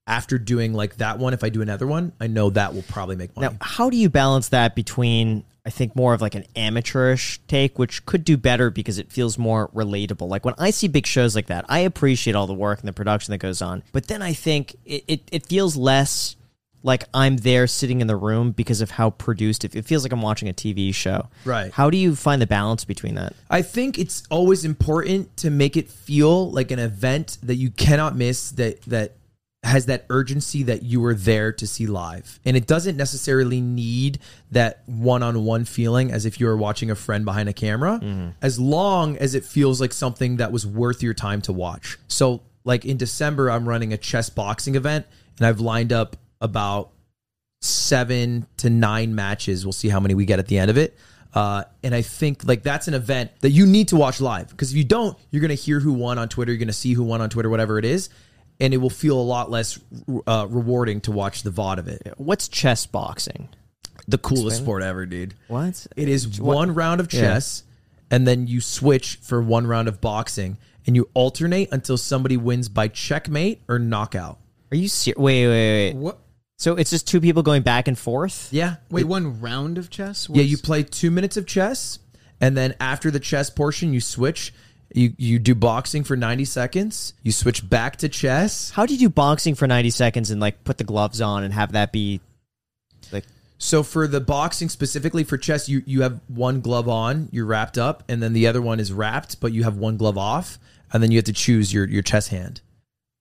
after 0.07 0.37
doing 0.37 0.73
like 0.73 0.97
that 0.97 1.19
one, 1.19 1.33
if 1.33 1.43
I 1.43 1.49
do 1.49 1.61
another 1.61 1.87
one, 1.87 2.11
I 2.19 2.27
know 2.27 2.49
that 2.51 2.73
will 2.73 2.83
probably 2.83 3.15
make 3.15 3.35
money. 3.35 3.49
Now, 3.49 3.57
how 3.61 3.89
do 3.89 3.97
you 3.97 4.09
balance 4.09 4.49
that 4.49 4.75
between 4.75 5.43
I 5.65 5.69
think 5.69 5.95
more 5.95 6.13
of 6.13 6.21
like 6.21 6.33
an 6.33 6.45
amateurish 6.55 7.39
take, 7.47 7.77
which 7.77 8.05
could 8.05 8.25
do 8.25 8.35
better 8.35 8.71
because 8.71 8.97
it 8.97 9.11
feels 9.11 9.37
more 9.37 9.67
relatable. 9.69 10.27
Like 10.27 10.43
when 10.43 10.55
I 10.57 10.71
see 10.71 10.87
big 10.87 11.05
shows 11.05 11.35
like 11.35 11.47
that, 11.47 11.65
I 11.69 11.79
appreciate 11.79 12.35
all 12.35 12.47
the 12.47 12.53
work 12.53 12.79
and 12.79 12.87
the 12.87 12.93
production 12.93 13.31
that 13.31 13.37
goes 13.37 13.61
on, 13.61 13.83
but 13.91 14.07
then 14.07 14.21
I 14.21 14.33
think 14.33 14.75
it, 14.85 15.03
it, 15.07 15.21
it 15.31 15.45
feels 15.45 15.77
less 15.77 16.35
like 16.83 17.03
I'm 17.13 17.37
there 17.37 17.67
sitting 17.67 18.01
in 18.01 18.07
the 18.07 18.15
room 18.15 18.53
because 18.53 18.81
of 18.81 18.89
how 18.89 19.11
produced 19.11 19.63
it, 19.63 19.75
it 19.75 19.85
feels 19.85 20.01
like 20.01 20.11
I'm 20.11 20.23
watching 20.23 20.49
a 20.49 20.53
TV 20.53 20.93
show. 20.95 21.27
Right. 21.45 21.71
How 21.71 21.91
do 21.91 21.97
you 21.97 22.15
find 22.15 22.41
the 22.41 22.47
balance 22.47 22.85
between 22.85 23.13
that? 23.15 23.33
I 23.51 23.61
think 23.61 23.99
it's 23.99 24.23
always 24.31 24.65
important 24.65 25.37
to 25.37 25.51
make 25.51 25.77
it 25.77 25.89
feel 25.89 26.51
like 26.51 26.71
an 26.71 26.79
event 26.79 27.37
that 27.43 27.55
you 27.55 27.69
cannot 27.69 28.15
miss 28.15 28.49
that 28.51 28.81
that 28.83 29.13
has 29.63 29.85
that 29.85 30.05
urgency 30.09 30.63
that 30.63 30.81
you 30.81 30.99
were 30.99 31.13
there 31.13 31.51
to 31.51 31.67
see 31.67 31.85
live. 31.85 32.39
And 32.43 32.57
it 32.57 32.65
doesn't 32.65 32.97
necessarily 32.97 33.61
need 33.61 34.19
that 34.49 34.81
one-on-one 34.87 35.65
feeling 35.65 36.11
as 36.11 36.25
if 36.25 36.39
you 36.39 36.47
were 36.47 36.57
watching 36.57 36.89
a 36.89 36.95
friend 36.95 37.25
behind 37.25 37.47
a 37.47 37.53
camera 37.53 37.99
as 38.41 38.59
long 38.59 39.17
as 39.17 39.35
it 39.35 39.45
feels 39.45 39.79
like 39.79 39.93
something 39.93 40.37
that 40.37 40.51
was 40.51 40.65
worth 40.65 41.03
your 41.03 41.13
time 41.13 41.41
to 41.43 41.53
watch. 41.53 41.99
So 42.07 42.41
like 42.63 42.85
in 42.85 42.97
December 42.97 43.51
I'm 43.51 43.69
running 43.69 43.93
a 43.93 43.97
chess 43.97 44.29
boxing 44.31 44.75
event 44.75 45.05
and 45.37 45.45
I've 45.45 45.59
lined 45.59 45.93
up 45.93 46.17
about 46.41 46.89
seven 47.61 48.47
to 48.57 48.69
nine 48.69 49.13
matches. 49.13 49.63
We'll 49.63 49.73
see 49.73 49.89
how 49.89 49.99
many 49.99 50.15
we 50.15 50.25
get 50.25 50.39
at 50.39 50.47
the 50.47 50.57
end 50.57 50.71
of 50.71 50.77
it. 50.77 50.97
Uh, 51.33 51.63
and 51.83 51.93
I 51.95 52.01
think 52.01 52.45
like 52.45 52.63
that's 52.63 52.87
an 52.87 52.95
event 52.95 53.31
that 53.41 53.51
you 53.51 53.65
need 53.67 53.89
to 53.89 53.95
watch 53.95 54.19
live 54.19 54.49
because 54.49 54.71
if 54.71 54.77
you 54.77 54.83
don't, 54.83 55.17
you're 55.29 55.41
gonna 55.41 55.53
hear 55.53 55.79
who 55.79 55.93
won 55.93 56.17
on 56.17 56.29
Twitter. 56.29 56.51
You're 56.51 56.59
gonna 56.59 56.73
see 56.73 56.93
who 56.93 57.03
won 57.03 57.21
on 57.21 57.29
Twitter, 57.29 57.49
whatever 57.49 57.77
it 57.77 57.85
is, 57.85 58.09
and 58.61 58.75
it 58.75 58.77
will 58.77 58.91
feel 58.91 59.19
a 59.19 59.21
lot 59.21 59.49
less 59.49 59.79
uh, 60.27 60.45
rewarding 60.47 61.01
to 61.01 61.11
watch 61.11 61.41
the 61.41 61.49
VOD 61.49 61.79
of 61.79 61.87
it. 61.87 62.13
What's 62.17 62.47
chess 62.47 62.85
boxing? 62.85 63.49
The 64.07 64.19
coolest 64.19 64.57
sport 64.57 64.83
ever, 64.83 65.05
dude. 65.05 65.33
What? 65.47 65.87
It 65.95 66.07
is 66.07 66.39
one 66.39 66.73
round 66.75 67.01
of 67.01 67.09
chess, 67.09 67.63
and 68.11 68.27
then 68.27 68.45
you 68.47 68.61
switch 68.61 69.17
for 69.21 69.41
one 69.41 69.65
round 69.65 69.87
of 69.87 69.99
boxing, 69.99 70.57
and 70.85 70.95
you 70.95 71.09
alternate 71.15 71.69
until 71.71 71.97
somebody 71.97 72.37
wins 72.37 72.69
by 72.69 72.87
checkmate 72.87 73.63
or 73.67 73.79
knockout. 73.79 74.37
Are 74.71 74.77
you 74.77 74.87
serious? 74.87 75.17
Wait, 75.17 75.47
wait, 75.47 75.93
wait. 75.93 75.95
What? 75.95 76.19
So 76.57 76.75
it's 76.75 76.91
just 76.91 77.07
two 77.07 77.19
people 77.19 77.41
going 77.41 77.63
back 77.63 77.87
and 77.87 77.97
forth? 77.97 78.49
Yeah, 78.51 78.75
Wait, 78.91 79.05
one 79.05 79.41
round 79.41 79.79
of 79.79 79.89
chess? 79.89 80.27
Yeah, 80.29 80.43
you 80.43 80.59
play 80.59 80.83
two 80.83 81.09
minutes 81.09 81.35
of 81.35 81.47
chess, 81.47 81.97
and 82.39 82.55
then 82.55 82.75
after 82.79 83.09
the 83.09 83.19
chess 83.19 83.49
portion, 83.49 83.91
you 83.93 84.01
switch. 84.01 84.53
You 84.93 85.13
you 85.17 85.39
do 85.39 85.55
boxing 85.55 86.03
for 86.03 86.15
ninety 86.15 86.45
seconds. 86.45 87.13
You 87.23 87.31
switch 87.31 87.67
back 87.69 87.97
to 87.97 88.09
chess. 88.09 88.71
How 88.71 88.85
do 88.85 88.93
you 88.93 88.99
do 88.99 89.09
boxing 89.09 89.55
for 89.55 89.67
90 89.67 89.89
seconds 89.89 90.31
and 90.31 90.41
like 90.41 90.63
put 90.63 90.77
the 90.77 90.83
gloves 90.83 91.21
on 91.21 91.43
and 91.43 91.53
have 91.53 91.71
that 91.73 91.91
be 91.91 92.19
like 93.11 93.25
So 93.57 93.83
for 93.83 94.07
the 94.07 94.19
boxing 94.19 94.69
specifically 94.69 95.23
for 95.23 95.37
chess, 95.37 95.69
you 95.69 95.83
you 95.85 96.01
have 96.01 96.19
one 96.27 96.61
glove 96.61 96.89
on, 96.89 97.29
you're 97.31 97.45
wrapped 97.45 97.77
up, 97.77 98.03
and 98.09 98.21
then 98.21 98.33
the 98.33 98.47
other 98.47 98.61
one 98.61 98.79
is 98.79 98.91
wrapped, 98.91 99.39
but 99.39 99.53
you 99.53 99.63
have 99.63 99.77
one 99.77 99.97
glove 99.97 100.17
off, 100.17 100.59
and 100.91 101.01
then 101.01 101.11
you 101.11 101.17
have 101.17 101.25
to 101.25 101.33
choose 101.33 101.73
your 101.73 101.87
your 101.87 102.03
chess 102.03 102.27
hand, 102.27 102.61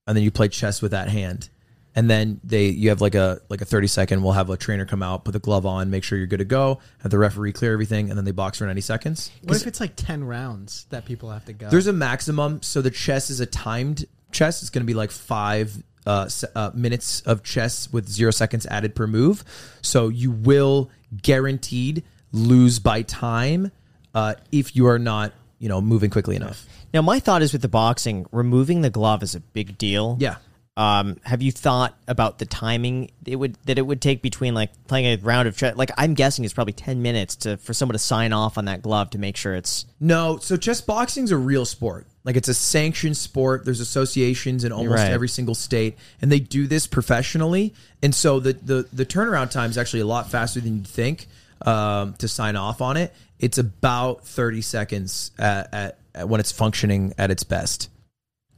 and 0.07 0.17
then 0.17 0.23
you 0.23 0.31
play 0.31 0.49
chess 0.49 0.81
with 0.81 0.91
that 0.91 1.09
hand. 1.09 1.49
And 1.93 2.09
then 2.09 2.39
they 2.43 2.67
you 2.67 2.89
have 2.89 3.01
like 3.01 3.15
a 3.15 3.41
like 3.49 3.61
a 3.61 3.65
30 3.65 3.87
second 3.87 4.23
we'll 4.23 4.31
have 4.33 4.49
a 4.49 4.57
trainer 4.57 4.85
come 4.85 5.03
out, 5.03 5.25
put 5.25 5.31
the 5.31 5.39
glove 5.39 5.65
on, 5.65 5.89
make 5.89 6.03
sure 6.03 6.17
you're 6.17 6.27
good 6.27 6.39
to 6.39 6.45
go, 6.45 6.79
have 6.99 7.11
the 7.11 7.17
referee 7.17 7.51
clear 7.51 7.73
everything, 7.73 8.09
and 8.09 8.17
then 8.17 8.25
they 8.25 8.31
box 8.31 8.59
for 8.59 8.65
90 8.65 8.81
seconds. 8.81 9.31
What 9.43 9.57
if 9.57 9.67
it's 9.67 9.79
like 9.79 9.95
10 9.95 10.23
rounds 10.23 10.85
that 10.89 11.05
people 11.05 11.29
have 11.31 11.45
to 11.45 11.53
go? 11.53 11.69
There's 11.69 11.87
a 11.87 11.93
maximum. 11.93 12.61
So 12.61 12.81
the 12.81 12.91
chess 12.91 13.29
is 13.29 13.39
a 13.41 13.45
timed 13.45 14.05
chess. 14.31 14.61
It's 14.61 14.69
going 14.69 14.83
to 14.83 14.87
be 14.87 14.93
like 14.93 15.11
five 15.11 15.83
uh, 16.05 16.29
uh, 16.55 16.71
minutes 16.73 17.21
of 17.21 17.43
chess 17.43 17.91
with 17.91 18.07
zero 18.07 18.31
seconds 18.31 18.65
added 18.65 18.95
per 18.95 19.07
move. 19.07 19.43
So 19.81 20.07
you 20.07 20.31
will 20.31 20.89
guaranteed 21.21 22.03
lose 22.31 22.79
by 22.79 23.01
time 23.01 23.71
uh, 24.15 24.35
if 24.51 24.75
you 24.75 24.87
are 24.87 24.99
not, 24.99 25.33
you 25.59 25.69
know, 25.69 25.81
moving 25.81 26.09
quickly 26.09 26.35
enough. 26.35 26.65
Now 26.93 27.01
my 27.01 27.19
thought 27.19 27.41
is 27.41 27.53
with 27.53 27.61
the 27.61 27.69
boxing, 27.69 28.25
removing 28.31 28.81
the 28.81 28.89
glove 28.89 29.23
is 29.23 29.35
a 29.35 29.39
big 29.39 29.77
deal. 29.77 30.17
Yeah. 30.19 30.37
Um, 30.77 31.17
have 31.23 31.41
you 31.41 31.51
thought 31.51 31.97
about 32.07 32.39
the 32.39 32.45
timing 32.45 33.11
it 33.25 33.35
would 33.35 33.57
that 33.65 33.77
it 33.77 33.81
would 33.81 34.01
take 34.01 34.21
between 34.21 34.53
like 34.53 34.71
playing 34.87 35.05
a 35.05 35.17
round 35.17 35.49
of 35.49 35.57
chess? 35.57 35.75
Like 35.75 35.91
I'm 35.97 36.13
guessing 36.13 36.45
it's 36.45 36.53
probably 36.53 36.73
ten 36.73 37.01
minutes 37.01 37.35
to 37.37 37.57
for 37.57 37.73
someone 37.73 37.93
to 37.93 37.99
sign 37.99 38.31
off 38.31 38.57
on 38.57 38.65
that 38.65 38.81
glove 38.81 39.09
to 39.11 39.17
make 39.17 39.35
sure 39.35 39.53
it's 39.53 39.85
No, 39.99 40.37
so 40.37 40.55
chess 40.55 40.79
boxing's 40.79 41.31
a 41.31 41.37
real 41.37 41.65
sport. 41.65 42.07
Like 42.23 42.37
it's 42.37 42.47
a 42.47 42.53
sanctioned 42.53 43.17
sport. 43.17 43.65
There's 43.65 43.81
associations 43.81 44.63
in 44.63 44.71
almost 44.71 44.99
right. 44.99 45.11
every 45.11 45.27
single 45.27 45.55
state, 45.55 45.97
and 46.21 46.31
they 46.31 46.39
do 46.39 46.67
this 46.67 46.87
professionally. 46.87 47.73
And 48.01 48.15
so 48.15 48.39
the 48.39 48.53
the 48.53 48.87
the 48.93 49.05
turnaround 49.05 49.51
time 49.51 49.71
is 49.71 49.77
actually 49.77 50.01
a 50.01 50.05
lot 50.05 50.31
faster 50.31 50.61
than 50.61 50.77
you'd 50.77 50.87
think 50.87 51.27
um, 51.65 52.13
to 52.15 52.27
sign 52.27 52.55
off 52.55 52.81
on 52.81 52.95
it. 52.95 53.13
It's 53.39 53.57
about 53.57 54.25
30 54.25 54.61
seconds 54.61 55.31
at, 55.37 55.73
at, 55.73 55.97
at 56.13 56.29
when 56.29 56.39
it's 56.39 56.51
functioning 56.51 57.13
at 57.17 57.31
its 57.31 57.43
best. 57.43 57.89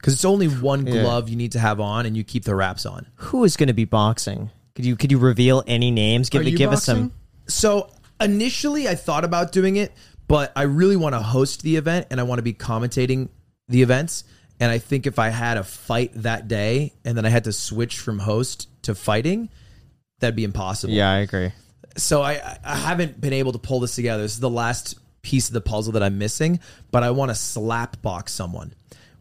Because 0.04 0.14
it's 0.14 0.24
only 0.26 0.48
one 0.48 0.84
glove 0.84 1.30
you 1.30 1.36
need 1.36 1.52
to 1.52 1.58
have 1.58 1.80
on, 1.80 2.04
and 2.04 2.14
you 2.14 2.24
keep 2.24 2.44
the 2.44 2.54
wraps 2.54 2.84
on. 2.84 3.06
who 3.14 3.44
is 3.44 3.56
going 3.56 3.68
to 3.68 3.72
be 3.72 3.86
boxing. 3.86 4.50
Could 4.74 4.84
you 4.84 4.96
could 4.96 5.10
you 5.10 5.18
reveal 5.18 5.64
any 5.66 5.90
names? 5.90 6.28
Give 6.28 6.42
Are 6.42 6.44
you 6.44 6.58
give 6.58 6.72
us 6.72 6.84
some. 6.84 7.12
So 7.48 7.90
initially, 8.20 8.86
I 8.86 8.96
thought 8.96 9.24
about 9.24 9.52
doing 9.52 9.76
it, 9.76 9.92
but 10.28 10.52
I 10.54 10.62
really 10.62 10.96
want 10.96 11.14
to 11.14 11.20
host 11.20 11.62
the 11.62 11.76
event 11.76 12.08
and 12.10 12.20
I 12.20 12.24
want 12.24 12.38
to 12.38 12.42
be 12.42 12.52
commentating 12.52 13.30
the 13.68 13.80
events. 13.82 14.24
And 14.60 14.70
I 14.70 14.78
think 14.78 15.06
if 15.06 15.18
I 15.18 15.30
had 15.30 15.56
a 15.56 15.64
fight 15.64 16.10
that 16.16 16.48
day 16.48 16.92
and 17.04 17.16
then 17.16 17.24
I 17.24 17.28
had 17.28 17.44
to 17.44 17.52
switch 17.52 17.98
from 17.98 18.18
host 18.18 18.68
to 18.82 18.94
fighting, 18.94 19.48
that'd 20.20 20.36
be 20.36 20.44
impossible. 20.44 20.92
Yeah, 20.92 21.10
I 21.10 21.18
agree. 21.18 21.52
So 21.96 22.22
I, 22.22 22.58
I 22.64 22.76
haven't 22.76 23.20
been 23.20 23.32
able 23.32 23.52
to 23.52 23.58
pull 23.58 23.80
this 23.80 23.94
together. 23.94 24.22
This 24.22 24.34
is 24.34 24.40
the 24.40 24.50
last 24.50 24.98
piece 25.22 25.48
of 25.48 25.54
the 25.54 25.60
puzzle 25.60 25.92
that 25.94 26.02
I'm 26.02 26.18
missing, 26.18 26.60
but 26.90 27.02
I 27.02 27.10
want 27.10 27.30
to 27.30 27.34
slap 27.34 28.00
box 28.02 28.32
someone. 28.32 28.74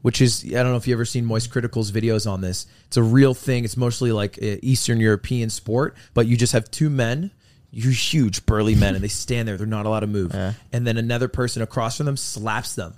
Which 0.04 0.22
is, 0.22 0.44
I 0.46 0.62
don't 0.62 0.72
know 0.72 0.76
if 0.76 0.86
you 0.86 0.94
ever 0.94 1.06
seen 1.06 1.26
Moist 1.26 1.50
Critikal's 1.50 1.92
videos 1.92 2.30
on 2.30 2.42
this. 2.42 2.68
It's 2.88 2.98
a 2.98 3.02
real 3.04 3.34
thing. 3.34 3.64
It's 3.64 3.78
mostly 3.78 4.12
like 4.12 4.38
uh, 4.38 4.58
Eastern 4.62 5.00
European 5.00 5.50
sport, 5.50 5.96
but 6.14 6.28
you 6.28 6.38
just 6.38 6.54
have 6.54 6.70
two 6.70 6.90
men, 6.90 7.32
you 7.72 7.90
huge 7.90 8.46
burly 8.46 8.76
men, 8.76 8.96
and 8.96 9.04
they 9.04 9.08
stand 9.24 9.48
there. 9.48 9.58
They're 9.58 9.66
not 9.66 9.86
allowed 9.86 10.02
to 10.02 10.08
move. 10.08 10.36
And 10.72 10.86
then 10.86 10.98
another 10.98 11.28
person 11.30 11.62
across 11.62 11.98
from 11.98 12.06
them 12.06 12.18
slaps 12.18 12.76
them. 12.76 12.96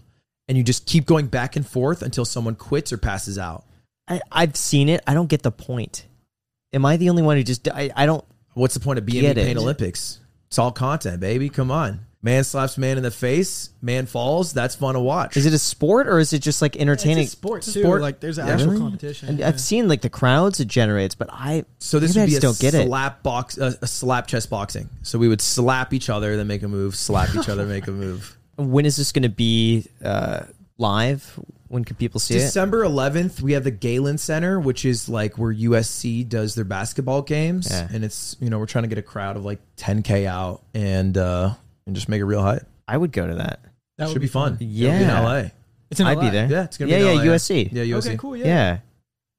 And 0.47 0.57
you 0.57 0.63
just 0.63 0.85
keep 0.85 1.05
going 1.05 1.27
back 1.27 1.55
and 1.55 1.65
forth 1.65 2.01
until 2.01 2.25
someone 2.25 2.55
quits 2.55 2.91
or 2.91 2.97
passes 2.97 3.37
out. 3.37 3.65
I, 4.07 4.21
I've 4.31 4.55
seen 4.55 4.89
it. 4.89 5.01
I 5.07 5.13
don't 5.13 5.29
get 5.29 5.43
the 5.43 5.51
point. 5.51 6.05
Am 6.73 6.85
I 6.85 6.97
the 6.97 7.09
only 7.09 7.23
one 7.23 7.37
who 7.37 7.43
just? 7.43 7.67
I, 7.67 7.89
I 7.95 8.05
don't. 8.05 8.23
What's 8.53 8.73
the 8.73 8.79
point 8.79 8.99
of 8.99 9.05
Get 9.05 9.37
it. 9.37 9.45
Pain 9.45 9.57
Olympics? 9.57 10.19
It's 10.47 10.59
all 10.59 10.71
content, 10.71 11.19
baby. 11.19 11.49
Come 11.49 11.71
on. 11.71 12.04
Man 12.25 12.43
slaps 12.43 12.75
man 12.79 12.97
in 12.97 13.03
the 13.03 13.11
face, 13.11 13.69
man 13.83 14.07
falls. 14.07 14.51
That's 14.51 14.73
fun 14.75 14.95
to 14.95 14.99
watch. 14.99 15.37
Is 15.37 15.45
it 15.45 15.53
a 15.53 15.59
sport 15.59 16.07
or 16.07 16.17
is 16.17 16.33
it 16.33 16.39
just 16.39 16.59
like 16.59 16.75
entertaining? 16.75 17.25
It's 17.25 17.33
a 17.33 17.37
sport 17.37 17.61
too. 17.61 17.81
sport. 17.81 18.01
Like 18.01 18.19
there's 18.19 18.39
Yeah. 18.39 18.47
actual 18.47 18.69
Really? 18.71 18.79
competition. 18.81 19.29
And 19.29 19.39
yeah. 19.39 19.47
I've 19.47 19.61
seen 19.61 19.87
like 19.87 20.01
the 20.01 20.09
crowds 20.09 20.59
it 20.59 20.67
generates, 20.67 21.13
but 21.13 21.29
I 21.31 21.65
so 21.77 21.99
this 21.99 22.15
maybe 22.15 22.21
I 22.21 22.23
would 22.23 22.27
be 22.27 22.31
just 22.31 22.43
a 22.43 22.47
don't 22.47 22.59
get 22.59 22.73
it. 22.81 22.87
slap 22.87 23.21
box, 23.21 23.59
a, 23.59 23.77
a 23.79 23.85
slap 23.85 24.25
chess 24.25 24.47
boxing. 24.47 24.89
So 25.03 25.19
we 25.19 25.27
would 25.27 25.39
slap 25.39 25.93
each 25.93 26.09
other, 26.09 26.35
then 26.35 26.47
make 26.47 26.63
a 26.63 26.67
move, 26.67 26.95
slap 26.95 27.35
each 27.35 27.47
other, 27.47 27.63
make 27.67 27.87
a 27.87 27.91
move. 28.05 28.35
When 28.57 28.87
is 28.87 28.95
this 28.97 29.11
going 29.11 29.21
to 29.21 29.29
be 29.29 29.85
uh, 30.03 30.45
live? 30.79 31.39
When 31.67 31.83
can 31.83 31.95
people 31.95 32.19
see 32.19 32.35
it? 32.37 32.39
December 32.39 32.83
11th, 32.85 33.41
we 33.41 33.53
have 33.53 33.63
the 33.65 33.71
Galen 33.71 34.17
Center, 34.17 34.59
which 34.59 34.83
is 34.83 35.07
like 35.09 35.37
where 35.37 35.53
USC 35.53 36.27
does 36.27 36.55
their 36.55 36.63
basketball 36.65 37.21
games, 37.21 37.67
Yeah. 37.69 37.87
and 37.93 38.03
it's 38.03 38.35
you 38.39 38.49
know 38.49 38.57
we're 38.57 38.65
trying 38.65 38.83
to 38.83 38.87
get 38.87 38.97
a 38.97 39.03
crowd 39.03 39.35
of 39.37 39.45
like 39.45 39.59
10k 39.77 40.25
out 40.25 40.63
and 40.73 41.15
uh 41.17 41.53
and 41.87 41.95
just 41.95 42.09
make 42.09 42.19
it 42.19 42.25
real 42.25 42.41
hype. 42.41 42.63
I 42.87 42.97
would 42.97 43.11
go 43.11 43.27
to 43.27 43.35
that. 43.35 43.59
that 43.97 44.09
Should 44.09 44.21
be 44.21 44.27
fun. 44.27 44.53
It'll 44.55 44.59
be 44.59 44.65
Yeah. 44.65 44.99
in 44.99 45.07
LA. 45.23 45.51
It's 45.91 45.99
in 45.99 46.07
I'd 46.07 46.19
be 46.19 46.29
there. 46.29 46.49
Yeah, 46.49 46.63
it's 46.63 46.77
gonna 46.77 46.91
Yeah, 46.91 46.97
be 46.97 47.03
in 47.03 47.09
yeah, 47.09 47.21
LA, 47.21 47.23
USC. 47.35 47.69
Yeah, 47.71 47.83
USC. 47.83 48.07
Okay, 48.09 48.17
cool. 48.17 48.35
Yeah. 48.35 48.45
Yeah. 48.45 48.77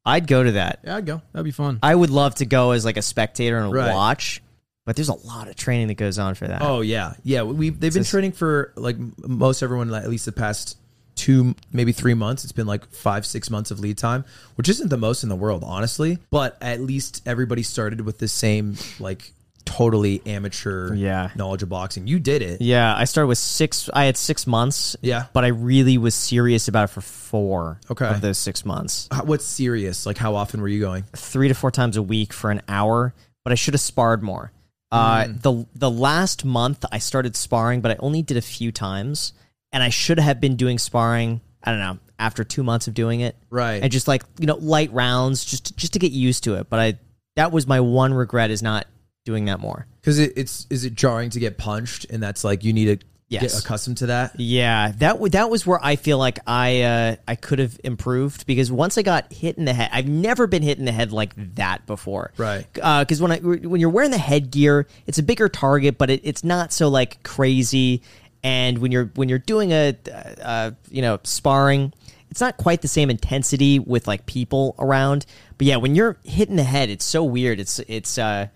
I'd 0.05 0.26
go 0.28 0.42
to 0.44 0.53
that. 0.53 0.78
yeah, 0.84 0.97
I'd 0.97 1.07
go. 1.07 1.20
That'd 1.32 1.44
be 1.44 1.51
fun. 1.51 1.80
I 1.82 1.94
would 1.94 2.11
love 2.11 2.36
to 2.36 2.47
go 2.47 2.70
as 2.70 2.84
like 2.84 2.97
a 2.97 3.03
spectator 3.03 3.59
and 3.59 3.72
Right. 3.72 3.92
watch, 3.92 4.40
but 4.84 4.94
there's 4.97 5.09
a 5.09 5.14
lot 5.26 5.49
of 5.49 5.57
training 5.57 5.88
that 5.88 5.94
goes 5.97 6.18
on 6.18 6.34
for 6.36 6.47
that. 6.47 6.62
Oh 6.62 6.80
yeah, 6.80 7.14
yeah. 7.24 7.42
We 7.42 7.70
they've 7.70 7.92
been 7.92 8.01
It's 8.03 8.09
a- 8.09 8.11
training 8.12 8.32
for 8.32 8.72
like 8.76 8.97
m- 8.97 9.14
most 9.26 9.62
everyone 9.62 9.88
like, 9.90 10.05
at 10.05 10.11
least 10.11 10.24
the 10.26 10.32
past 10.32 10.78
two 11.16 11.55
maybe 11.72 11.90
three 11.92 12.14
months. 12.14 12.44
It's 12.44 12.53
been 12.53 12.66
like 12.68 12.86
five 12.92 13.26
six 13.26 13.51
months 13.51 13.70
of 13.72 13.80
lead 13.80 13.99
time, 13.99 14.24
which 14.55 14.68
isn't 14.68 14.90
the 14.90 14.97
most 14.99 15.22
in 15.24 15.28
the 15.28 15.34
world, 15.36 15.64
honestly. 15.66 16.18
But 16.30 16.57
at 16.62 16.80
least 16.80 17.22
everybody 17.26 17.62
started 17.64 18.03
with 18.03 18.18
the 18.18 18.28
same 18.28 18.76
like 19.01 19.32
totally 19.67 20.23
amateur 20.25 20.95
Yeah. 20.95 21.31
knowledge 21.35 21.62
of 21.62 21.69
boxing. 21.69 22.07
You 22.07 22.19
did 22.19 22.41
it. 22.41 22.62
Yeah, 22.62 22.95
I 22.97 23.05
started 23.05 23.27
with 23.29 23.37
six. 23.39 23.91
I 23.93 24.05
had 24.05 24.17
six 24.17 24.47
months. 24.47 24.97
Yeah. 25.03 25.27
but 25.35 25.45
I 25.45 25.49
really 25.49 25.99
was 25.99 26.14
serious 26.14 26.69
about 26.69 26.85
it 26.85 26.93
for 26.93 27.03
four. 27.03 27.79
Okay. 27.91 28.07
of 28.07 28.21
those 28.23 28.39
six 28.39 28.64
months, 28.64 29.09
How- 29.12 29.25
What's 29.25 29.45
serious? 29.45 30.07
Like 30.07 30.17
how 30.17 30.35
often 30.37 30.61
were 30.62 30.69
you 30.69 30.81
going? 30.81 31.05
three 31.14 31.49
to 31.49 31.55
four 31.55 31.71
times 31.71 31.97
a 31.99 32.03
week 32.03 32.33
for 32.33 32.51
an 32.51 32.62
hour. 32.69 33.12
But 33.45 33.53
I 33.53 33.57
should 33.57 33.75
have 33.75 33.81
sparred 33.81 34.23
more. 34.23 34.51
Uh, 34.91 35.25
Mm. 35.25 35.43
the 35.43 35.67
the 35.75 35.91
last 35.91 36.45
month 36.45 36.85
I 36.91 36.99
started 36.99 37.37
sparring, 37.37 37.81
but 37.81 37.91
I 37.91 37.97
only 37.99 38.23
did 38.23 38.37
a 38.37 38.41
few 38.43 38.73
times, 38.73 39.33
and 39.73 39.83
I 39.83 39.89
should 39.91 40.19
have 40.19 40.41
been 40.41 40.57
doing 40.57 40.79
sparring. 40.79 41.41
I 41.62 41.71
don't 41.73 41.81
know 41.81 41.99
after 42.19 42.45
two 42.45 42.62
months 42.62 42.87
of 42.89 42.95
doing 42.95 43.21
it, 43.21 43.37
Right. 43.51 43.83
And 43.83 43.93
just 43.93 44.09
like 44.09 44.23
you 44.39 44.47
know, 44.47 44.57
light 44.57 44.93
rounds, 44.93 45.45
just 45.45 45.77
just 45.77 45.93
to 45.95 45.99
get 45.99 46.12
used 46.12 46.45
to 46.45 46.55
it. 46.55 46.71
But 46.71 46.81
I 46.81 46.99
that 47.35 47.51
was 47.53 47.67
my 47.67 47.81
one 47.81 48.14
regret 48.14 48.51
is 48.51 48.62
not 48.62 48.87
doing 49.27 49.45
that 49.45 49.61
more. 49.61 49.87
Because 50.01 50.18
it, 50.18 50.33
it's 50.37 50.66
is 50.70 50.87
it 50.87 50.95
jarring 50.95 51.29
to 51.31 51.39
get 51.41 51.59
punched, 51.59 52.07
and 52.09 52.22
that's 52.22 52.43
like 52.45 52.64
you 52.64 52.72
need 52.72 53.01
to 53.01 53.07
Yes. 53.29 53.43
get 53.43 53.64
accustomed 53.64 53.97
to 53.97 54.07
that. 54.07 54.39
Yeah, 54.39 54.93
that 54.99 55.14
w- 55.14 55.31
that 55.31 55.51
was 55.51 55.66
where 55.66 55.81
I 55.85 55.97
feel 55.97 56.16
like 56.16 56.39
I 56.47 56.83
uh, 56.83 57.16
I 57.27 57.35
could 57.35 57.59
have 57.59 57.77
improved 57.83 58.47
because 58.47 58.70
once 58.70 58.97
I 58.97 59.03
got 59.03 59.33
hit 59.33 59.59
in 59.59 59.64
the 59.64 59.74
head, 59.74 59.91
I've 59.93 60.07
never 60.07 60.47
been 60.47 60.62
hit 60.62 60.79
in 60.79 60.85
the 60.85 60.93
head 60.93 61.11
like 61.11 61.33
that 61.57 61.87
before. 61.89 62.31
Right. 62.37 62.64
Because 62.72 63.20
when 63.20 63.33
I 63.33 63.39
when 63.39 63.81
you're 63.81 63.91
wearing 63.91 64.12
the 64.12 64.16
headgear, 64.18 64.87
it's 65.09 65.18
a 65.18 65.24
bigger 65.24 65.49
target, 65.49 65.99
but 65.99 66.09
it, 66.09 66.20
it's 66.22 66.45
not 66.45 66.72
so 66.72 66.87
like 66.87 67.20
crazy. 67.24 68.03
And 68.45 68.79
when 68.79 68.93
you're 68.93 69.11
when 69.16 69.29
you're 69.29 69.41
doing 69.41 69.72
a 69.72 69.97
uh, 70.41 70.70
you 70.89 71.03
know 71.03 71.18
sparring, 71.24 71.93
it's 72.31 72.41
not 72.41 72.57
quite 72.59 72.81
the 72.81 72.87
same 72.87 73.11
intensity 73.11 73.81
with 73.81 74.07
like 74.07 74.27
people 74.27 74.77
around. 74.79 75.27
But 75.59 75.66
yeah, 75.66 75.79
when 75.79 75.97
you're 75.97 76.16
hitting 76.22 76.55
the 76.55 76.62
head, 76.62 76.91
it's 76.91 77.05
so 77.05 77.24
weird. 77.24 77.59
It's 77.59 77.81
it's 77.89 78.18
uh, 78.18 78.47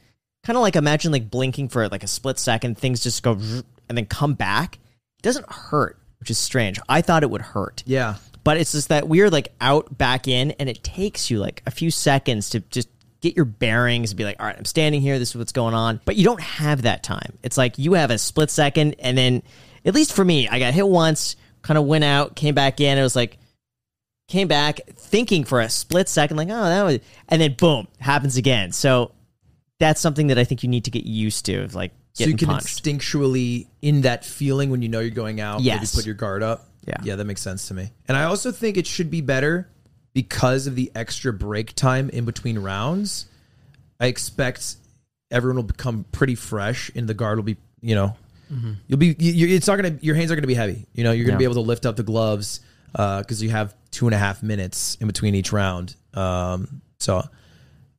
kind 0.44 0.56
of 0.56 0.62
like 0.62 0.76
imagine 0.76 1.12
like 1.12 1.30
blinking 1.30 1.68
for 1.68 1.88
like 1.88 2.02
a 2.02 2.08
split 2.08 2.38
second, 2.38 2.78
things 2.78 3.00
just 3.00 3.22
go 3.22 3.32
and 3.32 3.98
then 3.98 4.06
come 4.06 4.34
back. 4.34 4.76
It 5.18 5.22
doesn't 5.22 5.50
hurt, 5.50 5.98
which 6.20 6.30
is 6.30 6.38
strange. 6.38 6.78
I 6.88 7.02
thought 7.02 7.22
it 7.22 7.30
would 7.30 7.42
hurt. 7.42 7.82
Yeah. 7.86 8.16
But 8.42 8.56
it's 8.56 8.72
just 8.72 8.88
that 8.88 9.06
weird 9.08 9.32
like 9.32 9.52
out 9.60 9.96
back 9.96 10.26
in 10.28 10.52
and 10.52 10.68
it 10.68 10.82
takes 10.82 11.30
you 11.30 11.38
like 11.38 11.62
a 11.66 11.70
few 11.70 11.90
seconds 11.90 12.50
to 12.50 12.60
just 12.60 12.88
get 13.20 13.36
your 13.36 13.44
bearings 13.44 14.12
and 14.12 14.18
be 14.18 14.24
like, 14.24 14.40
all 14.40 14.46
right, 14.46 14.56
I'm 14.56 14.64
standing 14.64 15.02
here, 15.02 15.18
this 15.18 15.30
is 15.30 15.36
what's 15.36 15.52
going 15.52 15.74
on. 15.74 16.00
But 16.06 16.16
you 16.16 16.24
don't 16.24 16.40
have 16.40 16.82
that 16.82 17.02
time. 17.02 17.38
It's 17.42 17.58
like 17.58 17.78
you 17.78 17.94
have 17.94 18.10
a 18.10 18.16
split 18.16 18.50
second 18.50 18.96
and 18.98 19.16
then 19.16 19.42
at 19.84 19.94
least 19.94 20.12
for 20.12 20.24
me, 20.24 20.48
I 20.48 20.58
got 20.58 20.72
hit 20.72 20.88
once, 20.88 21.36
kind 21.62 21.76
of 21.76 21.84
went 21.84 22.04
out, 22.04 22.34
came 22.34 22.54
back 22.54 22.80
in, 22.80 22.96
it 22.96 23.02
was 23.02 23.16
like 23.16 23.36
came 24.28 24.48
back 24.48 24.80
thinking 24.96 25.44
for 25.44 25.60
a 25.60 25.68
split 25.68 26.08
second, 26.08 26.36
like, 26.36 26.48
oh, 26.48 26.64
that 26.64 26.82
was 26.82 26.98
and 27.28 27.42
then 27.42 27.54
boom, 27.54 27.88
happens 27.98 28.38
again. 28.38 28.72
So 28.72 29.12
that's 29.80 30.00
something 30.00 30.28
that 30.28 30.38
I 30.38 30.44
think 30.44 30.62
you 30.62 30.68
need 30.68 30.84
to 30.84 30.90
get 30.92 31.04
used 31.04 31.46
to, 31.46 31.62
of 31.64 31.74
like 31.74 31.90
So 32.12 32.24
you 32.26 32.36
can 32.36 32.46
punched. 32.48 32.84
instinctually 32.84 33.66
in 33.82 34.02
that 34.02 34.24
feeling 34.24 34.70
when 34.70 34.82
you 34.82 34.88
know 34.88 35.00
you're 35.00 35.10
going 35.10 35.40
out, 35.40 35.56
maybe 35.58 35.66
Yes. 35.66 35.94
put 35.94 36.06
your 36.06 36.14
guard 36.14 36.44
up. 36.44 36.68
Yeah. 36.86 36.94
Yeah, 37.02 37.16
that 37.16 37.24
makes 37.24 37.42
sense 37.42 37.66
to 37.68 37.74
me. 37.74 37.90
And 38.06 38.16
I 38.16 38.24
also 38.24 38.52
think 38.52 38.76
it 38.76 38.86
should 38.86 39.10
be 39.10 39.20
better 39.20 39.68
because 40.14 40.66
of 40.66 40.76
the 40.76 40.90
extra 40.94 41.32
break 41.32 41.74
time 41.74 42.08
in 42.10 42.24
between 42.24 42.58
rounds. 42.58 43.26
I 43.98 44.06
expect 44.06 44.76
everyone 45.30 45.56
will 45.56 45.62
become 45.64 46.04
pretty 46.12 46.34
fresh 46.36 46.90
and 46.94 47.08
the 47.08 47.14
guard 47.14 47.38
will 47.38 47.44
be, 47.44 47.56
you 47.80 47.94
know, 47.94 48.16
you'll 48.88 48.98
be, 48.98 49.14
you, 49.18 49.32
you- 49.32 49.54
it's 49.56 49.66
not 49.68 49.76
going 49.80 49.98
to, 49.98 50.04
your 50.04 50.14
hands 50.14 50.30
are 50.30 50.34
going 50.34 50.42
to 50.42 50.48
be 50.48 50.54
heavy. 50.54 50.86
You 50.94 51.04
know, 51.04 51.12
you're 51.12 51.24
going 51.26 51.38
to 51.38 51.42
Yeah. 51.42 51.48
be 51.48 51.52
able 51.52 51.62
to 51.62 51.68
lift 51.68 51.86
up 51.86 51.96
the 51.96 52.02
gloves 52.02 52.60
because 52.92 53.42
you 53.42 53.50
have 53.50 53.74
two 53.92 54.06
and 54.08 54.14
a 54.14 54.18
half 54.18 54.42
minutes 54.42 54.96
in 55.00 55.06
between 55.06 55.34
each 55.34 55.52
round. 55.52 55.94
Um, 56.14 56.82
so, 56.98 57.22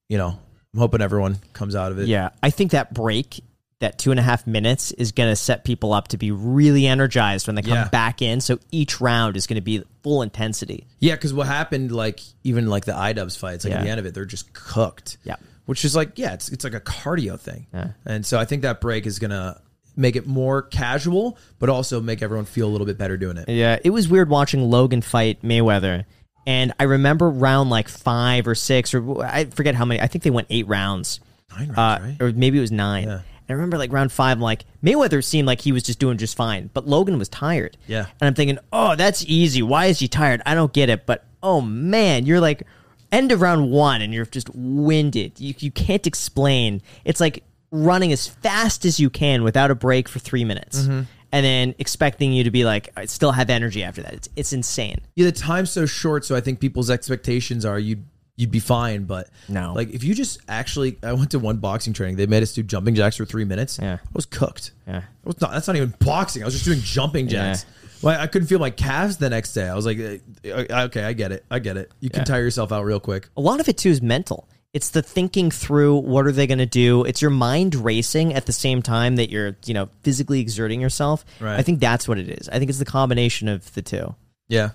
you 0.10 0.18
know, 0.18 0.38
I'm 0.74 0.80
hoping 0.80 1.02
everyone 1.02 1.38
comes 1.54 1.76
out 1.76 1.92
of 1.92 2.00
it. 2.00 2.08
Yeah, 2.08 2.30
I 2.42 2.50
think 2.50 2.72
that 2.72 2.94
break, 2.94 3.44
that 3.80 3.98
two 3.98 4.12
and 4.12 4.20
a 4.20 4.24
half 4.24 4.48
minutes, 4.48 4.92
is 4.94 5.12
going 5.12 5.30
to 5.30 5.36
set 5.36 5.66
people 5.66 5.92
up 5.92 6.10
to 6.10 6.18
be 6.18 6.32
really 6.32 6.88
energized 6.88 7.48
when 7.48 7.56
they 7.56 7.62
come 7.62 7.74
Yeah. 7.74 7.90
back 7.90 8.22
in. 8.22 8.40
So 8.40 8.58
each 8.72 9.02
round 9.02 9.36
is 9.36 9.48
going 9.48 9.56
to 9.56 9.62
be 9.62 9.84
full 10.02 10.22
intensity. 10.22 10.88
Yeah, 11.00 11.16
because 11.16 11.34
what 11.34 11.48
happened, 11.48 11.92
like 11.92 12.22
even 12.46 12.68
like 12.68 12.86
the 12.86 12.94
iDubbbz 12.94 13.38
fights, 13.38 13.66
like 13.66 13.74
at 13.74 13.80
Yeah. 13.80 13.84
the 13.84 13.90
end 13.90 14.00
of 14.00 14.06
it, 14.06 14.14
they're 14.14 14.26
just 14.26 14.54
cooked. 14.54 15.18
Yeah. 15.24 15.36
which 15.66 15.86
is 15.86 15.96
like 15.96 16.18
yeah, 16.18 16.34
it's 16.34 16.50
it's 16.50 16.64
like 16.64 16.74
a 16.74 16.80
cardio 16.82 17.40
thing. 17.40 17.68
Yeah. 17.74 17.90
and 18.06 18.26
so 18.26 18.38
I 18.40 18.46
think 18.46 18.64
that 18.64 18.82
break 18.82 19.06
is 19.06 19.20
gonna 19.20 19.62
make 19.96 20.16
it 20.16 20.26
more 20.26 20.64
casual, 20.64 21.38
but 21.60 21.70
also 21.70 22.02
make 22.02 22.22
everyone 22.22 22.46
feel 22.46 22.68
a 22.68 22.72
little 22.72 22.88
bit 22.88 22.98
better 22.98 23.16
doing 23.16 23.38
it. 23.38 23.48
Yeah, 23.48 23.78
it 23.84 23.92
was 23.92 24.08
weird 24.10 24.30
watching 24.30 24.70
Logan 24.70 25.02
fight 25.02 25.42
Mayweather. 25.44 26.06
And 26.48 26.74
I 26.80 26.84
remember 26.84 27.30
round 27.30 27.70
like 27.70 27.88
five 27.88 28.48
or 28.48 28.56
six, 28.56 28.94
or 28.94 29.24
I 29.24 29.46
forget 29.46 29.76
how 29.76 29.86
many. 29.86 30.00
I 30.02 30.08
think 30.08 30.24
they 30.24 30.30
went 30.32 30.48
eight 30.50 30.68
rounds. 30.68 31.20
Nine 31.58 31.68
rounds, 31.72 31.78
Uh, 31.78 32.00
right? 32.06 32.18
Or 32.22 32.32
maybe 32.32 32.58
it 32.58 32.62
was 32.62 32.72
nine. 32.72 33.04
Yeah. 33.08 33.14
And 33.14 33.24
I 33.50 33.54
remember 33.54 33.78
like 33.78 33.92
round 33.92 34.12
five, 34.12 34.40
like 34.40 34.66
Mayweather 34.84 35.24
seemed 35.24 35.46
like 35.48 35.62
he 35.62 35.72
was 35.72 35.84
just 35.84 36.00
doing 36.00 36.18
just 36.18 36.36
fine, 36.36 36.70
but 36.74 36.88
Logan 36.88 37.18
was 37.20 37.30
tired. 37.30 37.78
Yeah. 37.88 38.06
And 38.20 38.28
I'm 38.28 38.34
thinking, 38.34 38.58
oh, 38.72 38.96
that's 38.96 39.24
easy. 39.28 39.62
Why 39.62 39.86
is 39.88 40.00
he 40.00 40.08
tired? 40.08 40.42
I 40.46 40.56
don't 40.56 40.72
get 40.74 40.90
it. 40.90 41.06
But 41.06 41.26
oh 41.44 41.62
man, 41.62 42.26
you're 42.26 42.40
like 42.40 42.64
end 43.12 43.32
of 43.32 43.42
round 43.42 43.70
one 43.72 44.02
and 44.02 44.14
you're 44.14 44.26
just 44.26 44.50
winded. 44.56 45.40
You 45.40 45.54
you 45.60 45.72
can't 45.72 46.08
explain. 46.08 46.82
It's 47.06 47.20
like 47.20 47.44
running 47.72 48.12
as 48.12 48.28
fast 48.28 48.84
as 48.86 49.00
you 49.00 49.10
can 49.10 49.44
without 49.44 49.70
a 49.72 49.76
break 49.76 50.08
for 50.10 50.20
three 50.20 50.44
minutes. 50.46 50.84
Mm-hmm. 50.84 51.02
And 51.34 51.46
then 51.46 51.76
expecting 51.80 52.34
you 52.34 52.44
to 52.44 52.52
be 52.52 52.66
like, 52.66 52.90
I 52.98 53.06
still 53.06 53.32
have 53.32 53.50
energy 53.50 53.84
after 53.84 54.02
that. 54.04 54.14
It's 54.14 54.30
it's 54.36 54.54
insane. 54.54 55.00
Yeah, 55.16 55.26
the 55.26 55.32
time's 55.32 55.72
so 55.72 55.86
short, 55.86 56.26
so 56.26 56.36
I 56.36 56.42
think 56.42 56.60
people's 56.60 56.90
expectations 56.90 57.64
are 57.66 57.80
you'd 57.80 58.04
you'd 58.38 58.52
be 58.52 58.60
fine, 58.60 59.04
but 59.04 59.30
No. 59.48 59.74
like 59.74 59.92
if 59.92 60.04
you 60.04 60.16
just 60.16 60.40
actually, 60.50 60.98
I 61.04 61.14
went 61.14 61.32
to 61.32 61.40
one 61.40 61.58
boxing 61.58 61.94
training. 61.94 62.16
They 62.18 62.26
made 62.26 62.42
us 62.44 62.54
do 62.54 62.64
jumping 62.64 62.96
jacks 62.96 63.16
for 63.18 63.26
three 63.26 63.46
minutes. 63.46 63.78
Yeah. 63.82 63.98
I 64.04 64.10
was 64.14 64.26
cooked. 64.26 64.72
Yeah. 64.88 64.98
It 65.00 65.04
was 65.26 65.40
not, 65.40 65.52
that's 65.52 65.68
not 65.68 65.76
even 65.76 65.94
boxing. 66.00 66.42
I 66.42 66.46
was 66.46 66.54
just 66.56 66.66
doing 66.66 66.80
jumping 66.80 67.28
jacks. 67.28 67.66
Well, 68.02 68.20
I 68.20 68.26
couldn't 68.26 68.48
feel 68.48 68.58
my 68.58 68.72
calves 68.72 69.18
the 69.18 69.30
next 69.30 69.54
day. 69.54 69.68
I 69.70 69.76
was 69.76 69.86
like, 69.86 70.00
uh, 70.00 70.86
okay, 70.86 71.04
I 71.04 71.14
get 71.14 71.32
it. 71.32 71.46
I 71.52 71.60
get 71.60 71.78
it. 71.78 71.92
You 72.00 72.10
can 72.10 72.22
Yeah. 72.22 72.26
tire 72.26 72.42
yourself 72.42 72.72
out 72.72 72.84
real 72.84 73.00
quick. 73.00 73.30
a 73.38 73.42
lot 73.42 73.60
of 73.60 73.70
it 73.70 73.78
too 73.78 73.90
is 73.90 74.02
mental. 74.02 74.48
It's 74.74 74.92
the 74.92 75.02
thinking 75.02 75.52
through 75.52 75.98
what 75.98 76.26
are 76.26 76.32
they 76.32 76.48
going 76.48 76.60
to 76.60 76.66
do. 76.66 77.04
It's 77.04 77.22
your 77.22 77.32
mind 77.32 77.76
racing 77.76 78.34
at 78.34 78.46
the 78.46 78.54
same 78.54 78.82
time 78.82 79.18
that 79.18 79.30
you're, 79.30 79.58
you 79.66 79.74
know, 79.74 79.90
physically 80.04 80.40
exerting 80.40 80.80
yourself. 80.80 81.26
Right. 81.42 81.58
I 81.60 81.62
think 81.62 81.82
that's 81.82 82.08
what 82.08 82.18
it 82.18 82.30
is. 82.30 82.48
I 82.48 82.58
think 82.58 82.70
it's 82.70 82.80
the 82.80 82.86
combination 82.86 83.50
of 83.50 83.74
the 83.74 83.82
two. 83.82 84.16
Yeah, 84.48 84.70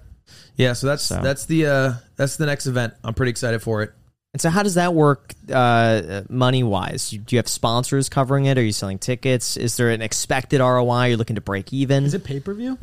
yeah. 0.57 0.75
So 0.75 0.87
that's 0.89 1.03
So. 1.03 1.21
that's 1.23 1.47
the 1.47 1.67
uh 1.67 1.93
that's 2.17 2.37
the 2.37 2.45
next 2.47 2.67
event. 2.67 2.93
I'm 3.05 3.15
pretty 3.15 3.31
excited 3.31 3.63
for 3.63 3.83
it. 3.83 3.93
And 4.35 4.41
so, 4.43 4.51
how 4.51 4.63
does 4.63 4.75
that 4.75 4.93
work 4.93 5.33
uh, 5.51 6.23
money 6.29 6.63
wise? 6.63 7.09
Do 7.09 7.23
you 7.35 7.39
have 7.39 7.49
sponsors 7.49 8.11
covering 8.11 8.45
it? 8.45 8.59
Are 8.59 8.63
you 8.63 8.73
selling 8.73 8.99
tickets? 8.99 9.57
Is 9.57 9.79
there 9.79 9.89
an 9.89 10.03
expected 10.03 10.61
ROI? 10.61 11.07
You're 11.07 11.17
looking 11.17 11.37
to 11.37 11.41
break 11.41 11.73
even? 11.73 12.05
Is 12.05 12.13
it 12.13 12.23
pay 12.23 12.41
per 12.41 12.53
view? 12.53 12.77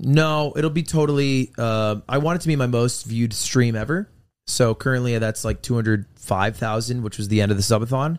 No, 0.00 0.52
it'll 0.56 0.70
be 0.70 0.82
totally. 0.82 1.52
Uh, 1.56 2.00
I 2.08 2.18
want 2.18 2.40
it 2.40 2.42
to 2.42 2.48
be 2.48 2.56
my 2.56 2.66
most 2.66 3.04
viewed 3.06 3.34
stream 3.34 3.76
ever. 3.76 4.08
So 4.46 4.74
currently, 4.74 5.18
that's 5.18 5.44
like 5.44 5.62
two 5.62 5.74
hundred 5.74 6.06
five 6.16 6.56
thousand, 6.56 7.02
which 7.02 7.18
was 7.18 7.28
the 7.28 7.40
end 7.40 7.50
of 7.50 7.58
the 7.58 7.62
subathon, 7.62 8.18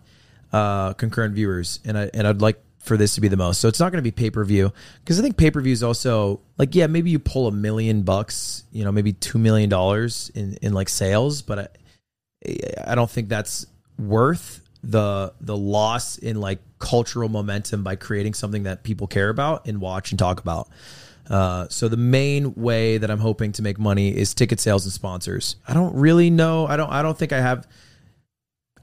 uh, 0.52 0.94
concurrent 0.94 1.36
viewers, 1.36 1.80
and 1.86 1.98
I 1.98 2.10
and 2.14 2.28
I'd 2.28 2.42
like 2.42 2.62
for 2.80 2.98
this 2.98 3.16
to 3.16 3.22
be 3.22 3.28
the 3.28 3.38
most. 3.38 3.60
So 3.60 3.68
it's 3.68 3.80
not 3.80 3.92
going 3.92 4.04
to 4.04 4.04
be 4.04 4.12
pay 4.12 4.30
per 4.30 4.44
view 4.44 4.72
because 5.00 5.20
I 5.20 5.24
think 5.24 5.38
pay 5.38 5.52
per 5.52 5.62
view 5.62 5.74
is 5.74 5.84
also 5.84 6.42
like 6.58 6.76
yeah, 6.76 6.88
maybe 6.88 7.10
you 7.12 7.20
pull 7.20 7.48
a 7.48 7.52
million 7.52 8.02
bucks, 8.04 8.64
you 8.72 8.84
know, 8.84 8.92
maybe 8.92 9.14
two 9.14 9.38
million 9.38 9.70
dollars 9.70 10.32
in 10.36 10.58
in 10.62 10.74
like 10.74 10.90
sales, 10.90 11.42
but 11.42 11.72
I 12.46 12.58
I 12.86 12.96
don't 12.96 13.10
think 13.10 13.30
that's 13.30 13.66
worth 13.98 14.62
the 14.84 15.34
the 15.42 15.56
loss 15.56 16.18
in 16.18 16.40
like 16.40 16.60
cultural 16.80 17.30
momentum 17.30 17.84
by 17.84 17.96
creating 17.96 18.34
something 18.34 18.64
that 18.64 18.84
people 18.84 19.08
care 19.08 19.30
about 19.30 19.68
and 19.68 19.82
watch 19.82 20.12
and 20.12 20.20
talk 20.20 20.40
about. 20.40 20.70
Uh, 21.30 21.68
so 21.70 21.88
the 21.88 21.98
main 21.98 22.54
way 22.56 22.98
that 22.98 23.12
I'm 23.12 23.20
hoping 23.20 23.52
to 23.54 23.62
make 23.62 23.78
money 23.78 24.16
is 24.16 24.34
ticket 24.34 24.60
sales 24.60 24.86
and 24.86 24.94
sponsors. 24.94 25.58
I 25.68 25.74
don't 25.74 25.94
really 25.96 26.30
know. 26.30 26.66
I 26.68 26.78
don't. 26.78 26.90
I 26.90 27.02
don't 27.02 27.18
think 27.18 27.34
I 27.34 27.42
have. 27.42 27.68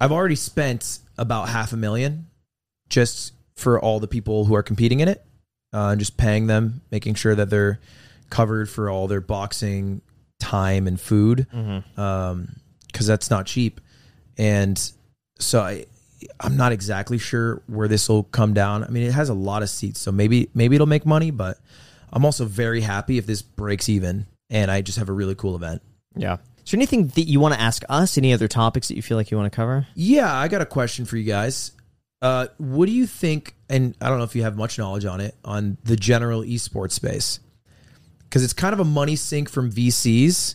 I've 0.01 0.13
already 0.13 0.37
spent 0.37 0.99
about 1.17 1.49
half 1.49 1.73
a 1.73 1.77
million 1.77 2.27
just 2.89 3.33
for 3.57 3.81
all 3.81 4.01
the 4.01 4.09
people 4.09 4.45
who 4.45 4.55
are 4.55 4.63
competing 4.63 5.01
in 5.01 5.09
it, 5.09 5.25
uh, 5.73 5.89
and 5.89 5.99
just 5.99 6.17
paying 6.17 6.47
them, 6.47 6.83
making 6.91 7.15
sure 7.15 7.35
that 7.35 7.49
they're 7.49 7.81
covered 8.29 8.69
for 8.69 8.91
all 8.91 9.07
their 9.07 9.21
boxing 9.21 10.03
time 10.41 10.87
and 10.87 11.01
food, 11.01 11.47
because 11.51 13.07
that's 13.07 13.31
not 13.31 13.47
cheap. 13.47 13.81
And 14.37 14.79
so 15.39 15.61
I, 15.61 15.87
I'm 16.41 16.57
not 16.57 16.73
exactly 16.73 17.17
sure 17.17 17.63
where 17.69 17.89
this 17.89 18.09
will 18.09 18.25
come 18.25 18.53
down. 18.53 18.85
I 18.85 18.89
mean, 18.89 19.05
it 19.05 19.13
has 19.13 19.29
a 19.29 19.35
lot 19.35 19.63
of 19.63 19.71
seats, 19.71 20.01
so 20.01 20.13
maybe 20.13 20.51
maybe 20.53 20.75
it'll 20.75 20.87
make 20.87 21.07
money, 21.07 21.31
but 21.31 21.59
I'm 22.15 22.25
also 22.25 22.47
very 22.47 22.81
happy 22.81 23.19
if 23.19 23.27
this 23.27 23.43
breaks 23.43 23.89
even 23.91 24.27
and 24.49 24.71
I 24.71 24.81
just 24.81 24.99
have 24.99 25.09
a 25.09 25.13
really 25.13 25.35
cool 25.35 25.55
event. 25.57 25.83
yeah. 26.17 26.39
Is 26.65 26.71
there 26.71 26.79
anything 26.79 27.09
that 27.09 27.25
you 27.25 27.41
want 27.41 27.53
to 27.53 27.61
ask 27.61 27.83
us? 27.91 28.17
Any 28.17 28.33
other 28.33 28.49
topics 28.49 28.89
that 28.89 28.95
you 28.97 29.03
feel 29.03 29.19
like 29.19 29.31
you 29.31 29.37
want 29.37 29.53
to 29.53 29.55
cover? 29.55 29.87
Yeah, 29.95 30.35
I 30.35 30.49
got 30.49 30.63
a 30.63 30.67
question 30.67 31.05
for 31.05 31.19
you 31.19 31.25
guys. 31.25 31.73
Uh, 32.23 32.47
what 32.57 32.87
do 32.87 32.93
you 32.93 33.07
think? 33.07 33.55
And 33.69 33.95
I 34.01 34.09
don't 34.09 34.17
know 34.17 34.25
if 34.25 34.35
you 34.35 34.45
have 34.45 34.57
much 34.57 34.79
knowledge 34.79 35.05
on 35.05 35.21
it 35.21 35.35
on 35.45 35.77
the 35.85 35.95
general 35.95 36.41
esports 36.41 36.93
space, 36.93 37.39
because 38.21 38.43
it's 38.43 38.55
kind 38.55 38.73
of 38.73 38.81
a 38.81 38.85
money 38.85 39.15
sink 39.15 39.51
from 39.51 39.71
VCs 39.71 40.55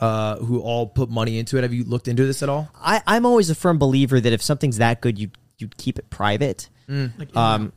uh, 0.00 0.36
who 0.36 0.60
all 0.60 0.86
put 0.86 1.08
money 1.08 1.38
into 1.38 1.56
it. 1.56 1.62
Have 1.62 1.72
you 1.72 1.84
looked 1.84 2.08
into 2.08 2.26
this 2.26 2.42
at 2.42 2.50
all? 2.50 2.68
I, 2.78 3.00
I'm 3.06 3.24
always 3.24 3.48
a 3.48 3.54
firm 3.54 3.78
believer 3.78 4.20
that 4.20 4.34
if 4.34 4.42
something's 4.42 4.76
that 4.78 5.00
good, 5.00 5.18
you 5.18 5.30
you'd 5.56 5.78
keep 5.78 5.98
it 5.98 6.10
private. 6.10 6.68
Like 6.88 7.34
Um, 7.34 7.72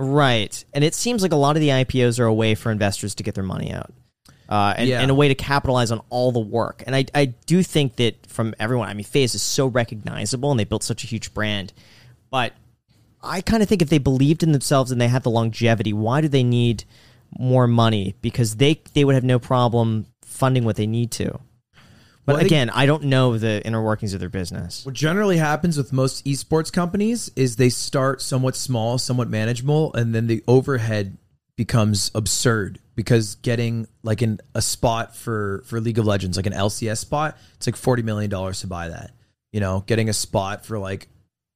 right. 0.00 0.64
And 0.72 0.82
it 0.82 0.94
seems 0.94 1.22
like 1.22 1.32
a 1.32 1.36
lot 1.36 1.56
of 1.56 1.60
the 1.60 1.68
IPOs 1.68 2.18
are 2.18 2.24
a 2.24 2.34
way 2.34 2.54
for 2.54 2.72
investors 2.72 3.14
to 3.16 3.22
get 3.22 3.34
their 3.34 3.44
money 3.44 3.72
out. 3.72 3.92
Uh, 4.48 4.74
and, 4.76 4.88
Yeah. 4.88 5.00
and 5.00 5.10
a 5.10 5.14
way 5.14 5.28
to 5.28 5.34
capitalize 5.36 5.92
on 5.92 6.00
all 6.10 6.32
the 6.32 6.40
work. 6.40 6.82
And 6.86 6.96
I, 6.96 7.04
I 7.14 7.26
do 7.26 7.62
think 7.62 7.96
that 7.96 8.26
from 8.26 8.54
everyone, 8.58 8.88
I 8.88 8.94
mean, 8.94 9.04
FaZe 9.04 9.34
is 9.36 9.42
so 9.42 9.66
recognizable 9.66 10.50
and 10.50 10.58
they 10.58 10.64
built 10.64 10.82
such 10.82 11.04
a 11.04 11.06
huge 11.06 11.32
brand. 11.34 11.72
But 12.30 12.54
I 13.22 13.42
kind 13.42 13.62
of 13.62 13.68
think 13.68 13.82
if 13.82 13.90
they 13.90 13.98
believed 13.98 14.42
in 14.42 14.50
themselves 14.52 14.90
and 14.90 15.00
they 15.00 15.06
had 15.08 15.22
the 15.22 15.30
longevity, 15.30 15.92
why 15.92 16.20
do 16.20 16.26
they 16.28 16.42
need 16.42 16.82
more 17.38 17.68
money? 17.68 18.16
Because 18.22 18.56
they, 18.56 18.80
they 18.94 19.04
would 19.04 19.14
have 19.14 19.22
no 19.22 19.38
problem 19.38 20.06
funding 20.22 20.64
what 20.64 20.76
they 20.76 20.86
need 20.86 21.10
to. 21.12 21.38
But 22.26 22.32
Well, 22.34 22.36
I 22.36 22.40
think- 22.40 22.48
again, 22.52 22.70
I 22.70 22.86
don't 22.86 23.04
know 23.04 23.38
the 23.38 23.64
inner 23.66 23.82
workings 23.82 24.12
of 24.14 24.20
their 24.20 24.28
business. 24.28 24.84
What 24.84 24.94
generally 24.94 25.38
happens 25.38 25.76
with 25.76 25.92
most 25.92 26.24
esports 26.26 26.70
companies 26.72 27.30
is 27.34 27.56
they 27.56 27.70
start 27.70 28.20
somewhat 28.22 28.56
small, 28.56 28.98
somewhat 28.98 29.28
manageable, 29.30 29.92
and 29.94 30.14
then 30.14 30.26
the 30.26 30.44
overhead 30.46 31.16
becomes 31.56 32.10
absurd 32.14 32.78
because 32.94 33.34
getting 33.36 33.86
like 34.02 34.22
in 34.22 34.38
a 34.54 34.62
spot 34.62 35.16
for 35.16 35.62
for 35.66 35.80
League 35.80 35.98
of 35.98 36.04
Legends, 36.06 36.36
like 36.36 36.46
an 36.46 36.52
LCS 36.52 36.98
spot, 36.98 37.36
it's 37.56 37.66
like 37.66 37.76
forty 37.76 38.02
million 38.02 38.30
dollars 38.30 38.60
to 38.60 38.66
buy 38.66 38.88
that. 38.88 39.10
You 39.52 39.60
know, 39.60 39.82
getting 39.86 40.08
a 40.08 40.12
spot 40.14 40.64
for 40.64 40.78
like 40.78 41.08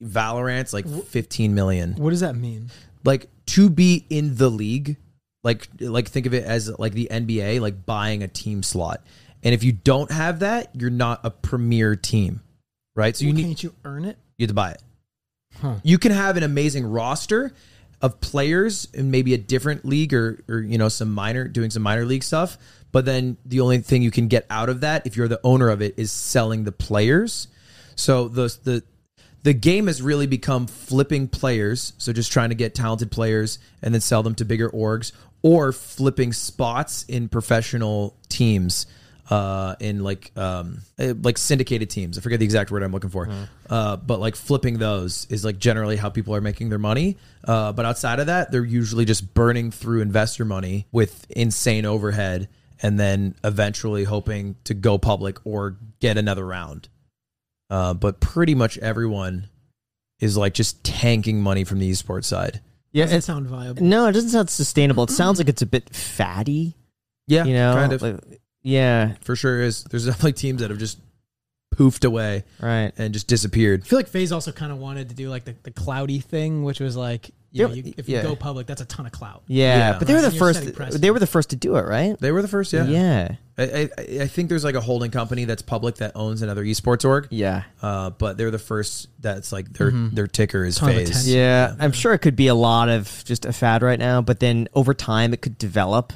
Valorant's 0.02 0.72
like 0.72 0.86
fifteen 1.06 1.54
million. 1.54 1.94
what 1.96 2.10
does 2.10 2.20
that 2.20 2.36
mean? 2.36 2.70
Like 3.04 3.28
to 3.46 3.70
be 3.70 4.04
in 4.10 4.36
the 4.36 4.50
league, 4.50 4.96
like 5.42 5.68
like 5.80 6.08
think 6.08 6.26
of 6.26 6.34
it 6.34 6.44
as 6.44 6.70
like 6.78 6.92
the 6.92 7.08
NBA, 7.10 7.60
like 7.60 7.86
buying 7.86 8.22
a 8.22 8.28
team 8.28 8.62
slot. 8.62 9.02
And 9.44 9.54
if 9.54 9.62
you 9.62 9.72
don't 9.72 10.10
have 10.10 10.40
that, 10.40 10.70
you're 10.74 10.90
not 10.90 11.20
a 11.22 11.30
premier 11.30 11.94
team, 11.96 12.40
right? 12.96 13.14
So 13.16 13.24
you 13.24 13.30
Well, 13.30 13.36
need 13.36 13.44
can't 13.44 13.62
you 13.62 13.74
earn 13.84 14.04
it? 14.06 14.16
you 14.38 14.44
have 14.44 14.48
to 14.50 14.54
buy 14.54 14.70
it. 14.72 14.82
Huh. 15.60 15.76
You 15.84 15.98
can 15.98 16.10
have 16.12 16.36
an 16.36 16.42
amazing 16.42 16.86
roster 16.86 17.52
of 18.02 18.20
players 18.20 18.88
in 18.92 19.10
maybe 19.10 19.34
a 19.34 19.38
different 19.38 19.84
league 19.84 20.12
or, 20.12 20.42
or 20.48 20.60
you 20.60 20.78
know 20.78 20.88
some 20.88 21.12
minor 21.12 21.46
doing 21.46 21.70
some 21.70 21.82
minor 21.82 22.04
league 22.04 22.24
stuff, 22.24 22.58
but 22.90 23.04
then 23.04 23.36
the 23.44 23.60
only 23.60 23.78
thing 23.78 24.02
you 24.02 24.10
can 24.10 24.28
get 24.28 24.46
out 24.50 24.68
of 24.68 24.80
that 24.80 25.06
if 25.06 25.16
you're 25.16 25.28
the 25.28 25.40
owner 25.44 25.68
of 25.68 25.80
it 25.80 25.94
is 25.96 26.10
selling 26.10 26.64
the 26.64 26.72
players. 26.72 27.46
So 27.96 28.28
the 28.28 28.54
the 28.64 28.82
the 29.44 29.52
game 29.52 29.86
has 29.86 30.00
really 30.02 30.26
become 30.26 30.66
flipping 30.66 31.28
players, 31.28 31.92
so 31.98 32.12
just 32.12 32.32
trying 32.32 32.48
to 32.48 32.54
get 32.54 32.74
talented 32.74 33.10
players 33.10 33.58
and 33.82 33.92
then 33.94 34.00
sell 34.00 34.22
them 34.22 34.34
to 34.36 34.44
bigger 34.44 34.70
orgs 34.70 35.12
or 35.42 35.70
flipping 35.70 36.32
spots 36.32 37.04
in 37.08 37.28
professional 37.28 38.16
teams 38.28 38.86
uh, 39.30 39.74
in 39.80 40.02
like 40.04 40.32
um, 40.36 40.78
eh, 40.98 41.14
like 41.22 41.38
syndicated 41.38 41.90
teams. 41.90 42.18
I 42.18 42.20
forget 42.20 42.38
the 42.38 42.44
exact 42.44 42.70
word 42.70 42.82
I'm 42.82 42.92
looking 42.92 43.10
for, 43.10 43.28
uh, 43.70 43.96
but 43.96 44.20
like 44.20 44.36
flipping 44.36 44.78
those 44.78 45.26
is 45.30 45.44
like 45.44 45.58
generally 45.58 45.96
how 45.96 46.10
people 46.10 46.34
are 46.34 46.40
making 46.40 46.68
their 46.68 46.78
money. 46.78 47.16
Uh, 47.42 47.72
but 47.72 47.84
outside 47.86 48.20
of 48.20 48.26
that, 48.26 48.52
they're 48.52 48.64
usually 48.64 49.04
just 49.04 49.32
burning 49.34 49.70
through 49.70 50.00
investor 50.02 50.44
money 50.44 50.86
with 50.92 51.26
insane 51.30 51.84
overhead, 51.86 52.48
and 52.82 52.98
then 53.00 53.34
eventually 53.44 54.04
hoping 54.04 54.56
to 54.64 54.74
go 54.74 54.98
public 54.98 55.38
or 55.46 55.76
get 56.00 56.18
another 56.18 56.46
round. 56.46 56.88
Uh, 57.70 57.94
but 57.94 58.20
pretty 58.20 58.54
much 58.54 58.76
everyone 58.78 59.48
is 60.20 60.36
like 60.36 60.54
just 60.54 60.84
tanking 60.84 61.40
money 61.40 61.64
from 61.64 61.78
the 61.78 61.90
esports 61.90 62.24
side. 62.24 62.60
Yeah, 62.92 63.06
Doesn't 63.06 63.22
sound 63.22 63.46
viable. 63.48 63.82
No, 63.82 64.06
it 64.06 64.12
doesn't 64.12 64.30
sound 64.30 64.48
sustainable. 64.50 65.04
It 65.04 65.10
sounds 65.10 65.38
like 65.38 65.48
it's 65.48 65.62
a 65.62 65.66
bit 65.66 65.92
fatty. 65.94 66.76
Yeah, 67.26 67.44
You 67.44 67.54
know, 67.54 67.74
kind 67.74 67.92
of 67.92 68.02
Like- 68.02 68.40
yeah, 68.64 69.14
for 69.20 69.36
sure 69.36 69.60
is. 69.60 69.84
There's 69.84 70.06
definitely 70.06 70.32
teams 70.32 70.60
that 70.60 70.70
have 70.70 70.78
just 70.80 70.98
poofed 71.76 72.04
away 72.04 72.44
right. 72.60 72.92
and 72.98 73.12
just 73.12 73.26
disappeared. 73.26 73.82
I 73.82 73.86
feel 73.86 73.98
like 73.98 74.08
FaZe 74.08 74.32
also 74.32 74.52
kind 74.52 74.70
of 74.72 74.78
wanted 74.78 75.08
to 75.10 75.14
do 75.14 75.28
like 75.28 75.44
the, 75.44 75.54
the 75.64 75.70
cloudy 75.72 76.20
thing, 76.20 76.62
which 76.62 76.78
was 76.78 76.96
like, 76.96 77.30
you 77.50 77.66
know, 77.66 77.74
you, 77.74 77.94
if 77.96 78.08
you 78.08 78.16
yeah. 78.16 78.22
go 78.22 78.36
public, 78.36 78.66
that's 78.68 78.80
a 78.80 78.84
ton 78.84 79.06
of 79.06 79.12
clout. 79.12 79.42
Yeah, 79.48 79.76
Yeah. 79.76 79.98
but 79.98 80.06
they 80.06 80.14
were 80.14 80.20
the 80.20 80.26
And 80.28 80.36
you're 80.36 80.52
setting 80.54 80.72
first. 80.72 81.00
They 81.00 81.10
were 81.10 81.18
the 81.18 81.26
first 81.26 81.50
to 81.50 81.56
do 81.56 81.76
it, 81.76 81.82
right? 81.82 82.16
They 82.18 82.30
were 82.32 82.42
the 82.42 82.48
first, 82.48 82.72
yeah. 82.72 82.84
yeah, 82.86 83.34
I, 83.58 83.62
I, 83.62 83.88
I 84.22 84.26
think 84.28 84.48
there's 84.48 84.64
like 84.64 84.74
a 84.76 84.80
holding 84.80 85.10
company 85.12 85.44
that's 85.46 85.62
public 85.62 85.96
that 85.96 86.12
owns 86.14 86.42
another 86.42 86.64
esports 86.64 87.04
org. 87.04 87.26
yeah. 87.30 87.64
Uh, 87.82 88.10
but 88.10 88.36
they're 88.38 88.50
the 88.52 88.58
first 88.60 89.08
that's 89.20 89.52
like 89.52 89.72
their 89.72 89.90
their 89.90 90.26
ticker 90.26 90.64
is 90.64 90.76
Ton 90.76 90.90
of 90.90 90.94
FaZe. 90.96 91.10
attention. 91.10 91.32
Yeah, 91.32 91.74
I'm 91.80 91.92
sure 91.92 92.12
it 92.12 92.18
could 92.20 92.36
be 92.36 92.46
a 92.46 92.54
lot 92.54 92.88
of 92.88 93.22
just 93.24 93.44
a 93.46 93.52
fad 93.52 93.82
right 93.82 93.98
now, 93.98 94.20
but 94.22 94.38
then 94.40 94.68
over 94.74 94.94
time 94.94 95.32
it 95.32 95.40
could 95.42 95.58
develop. 95.58 96.12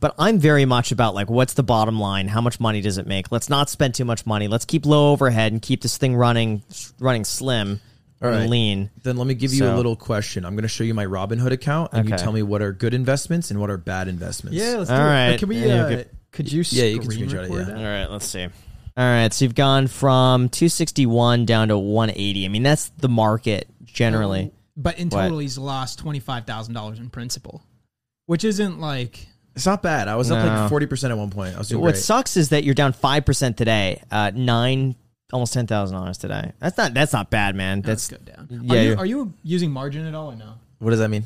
But 0.00 0.14
I'm 0.18 0.38
very 0.38 0.64
much 0.64 0.92
about 0.92 1.14
like 1.14 1.28
what's 1.28 1.54
the 1.54 1.62
bottom 1.64 1.98
line? 1.98 2.28
How 2.28 2.40
much 2.40 2.60
money 2.60 2.80
does 2.80 2.98
it 2.98 3.06
make? 3.06 3.32
Let's 3.32 3.48
not 3.48 3.68
spend 3.68 3.94
too 3.94 4.04
much 4.04 4.26
money. 4.26 4.46
Let's 4.48 4.64
keep 4.64 4.86
low 4.86 5.12
overhead 5.12 5.52
and 5.52 5.60
keep 5.60 5.82
this 5.82 5.98
thing 5.98 6.14
running 6.14 6.62
running 7.00 7.24
slim 7.24 7.80
All 8.22 8.28
and 8.28 8.38
right. 8.42 8.48
lean. 8.48 8.90
Then 9.02 9.16
let 9.16 9.26
me 9.26 9.34
give 9.34 9.52
you 9.52 9.66
a 9.66 9.74
little 9.74 9.96
question. 9.96 10.44
I'm 10.44 10.54
going 10.54 10.62
to 10.62 10.68
show 10.68 10.84
you 10.84 10.94
my 10.94 11.04
Robinhood 11.06 11.50
account, 11.52 11.92
and 11.94 12.08
you 12.08 12.16
tell 12.16 12.32
me 12.32 12.42
what 12.42 12.62
are 12.62 12.72
good 12.72 12.94
investments 12.94 13.50
and 13.50 13.60
what 13.60 13.70
are 13.70 13.76
bad 13.76 14.06
investments. 14.08 14.56
Yeah, 14.56 14.76
let's 14.78 14.90
All 14.90 14.98
do 14.98 15.02
right. 15.04 15.28
it. 15.30 15.38
Can 15.40 15.48
we? 15.48 15.66
Yeah, 15.66 15.82
Uh, 15.82 15.86
okay. 15.86 16.04
Could 16.30 16.52
you? 16.52 16.62
Yeah, 16.68 16.84
you 16.84 17.00
can 17.00 17.10
screen 17.10 17.28
screenshot 17.28 17.44
it, 17.44 17.50
yeah. 17.50 17.58
All 17.58 17.64
that? 17.64 18.00
right, 18.00 18.06
let's 18.10 18.26
see. 18.26 18.44
All 18.44 18.50
right, 19.04 19.32
so 19.32 19.44
you've 19.44 19.54
gone 19.54 19.86
from 19.86 20.48
261 20.48 21.44
down 21.46 21.68
to 21.68 21.78
180. 21.78 22.44
I 22.44 22.48
mean, 22.48 22.62
that's 22.64 22.88
the 22.98 23.08
market 23.08 23.68
generally. 23.84 24.52
But 24.76 24.98
in 24.98 25.08
What? 25.08 25.22
total, 25.22 25.38
he's 25.38 25.56
lost 25.58 25.98
twenty 25.98 26.20
five 26.20 26.46
thousand 26.46 26.74
dollars 26.74 26.98
in 27.00 27.10
principal, 27.10 27.62
which 28.26 28.44
isn't 28.44 28.78
like 28.80 29.26
It's 29.58 29.66
not 29.66 29.82
bad. 29.82 30.08
I 30.08 30.16
was 30.16 30.30
up 30.30 30.38
No. 30.44 30.62
like 30.62 30.70
40% 30.88 31.10
at 31.10 31.18
one 31.18 31.30
point. 31.30 31.54
I 31.54 31.58
was 31.58 31.68
doing 31.68 31.82
What 31.82 31.92
great. 31.94 32.02
sucks 32.02 32.36
is 32.36 32.50
that 32.50 32.64
you're 32.64 32.74
down 32.74 32.92
five 32.92 33.24
percent 33.26 33.56
today. 33.56 34.02
Uh, 34.10 34.30
nine, 34.34 34.94
almost 35.32 35.52
ten 35.52 35.66
thousand 35.66 35.96
dollars 35.96 36.16
today. 36.18 36.52
That's 36.60 36.78
not 36.78 36.94
that's 36.94 37.12
not 37.12 37.30
bad, 37.30 37.54
man. 37.56 37.82
let's 37.84 38.08
That's 38.08 38.22
go 38.24 38.32
down. 38.32 38.48
yeah, 38.62 38.72
are, 38.72 38.76
you, 38.76 38.82
you're- 38.88 38.96
are 38.96 39.06
you 39.06 39.34
using 39.42 39.70
margin 39.70 40.06
at 40.06 40.14
all 40.14 40.32
or 40.32 40.36
no? 40.36 40.54
What 40.78 40.90
does 40.90 41.00
that 41.00 41.08
mean? 41.08 41.24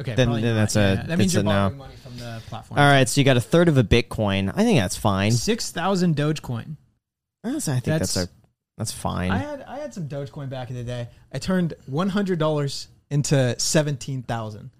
Okay, 0.00 0.14
Then- 0.14 0.26
probably 0.26 0.42
then 0.42 0.54
not. 0.54 0.60
that's 0.62 0.76
a- 0.76 0.80
Yeah, 0.80 0.94
that 1.06 1.18
means 1.18 1.32
that's 1.32 1.34
you're 1.34 1.40
a 1.42 1.44
no. 1.44 1.50
borrowing 1.50 1.76
money 1.78 1.94
from 2.02 2.16
the 2.16 2.42
platform. 2.48 2.80
all 2.80 2.86
right. 2.86 3.08
So 3.08 3.20
you 3.20 3.24
got 3.24 3.36
a 3.36 3.40
third 3.40 3.68
of 3.68 3.76
a 3.78 3.84
Bitcoin. 3.84 4.50
I 4.56 4.64
think 4.64 4.80
that's 4.80 4.96
fine. 4.96 5.30
six 5.32 5.70
thousand 5.70 6.16
Dogecoin. 6.16 6.76
That's, 7.44 7.68
I 7.68 7.74
think 7.74 7.84
that's, 7.84 8.14
That's- 8.14 8.26
a 8.26 8.28
that's 8.78 8.90
fine. 8.92 9.30
I 9.30 9.36
had 9.38 9.62
I 9.68 9.78
had 9.78 9.92
some 9.94 10.08
Dogecoin 10.08 10.48
back 10.48 10.70
in 10.70 10.76
the 10.76 10.82
day. 10.84 11.08
I 11.32 11.38
turned 11.38 11.74
one 11.86 12.08
hundred 12.08 12.38
dollars 12.38 12.88
into 13.10 13.54
seventeen 13.60 14.22
thousand. 14.22 14.70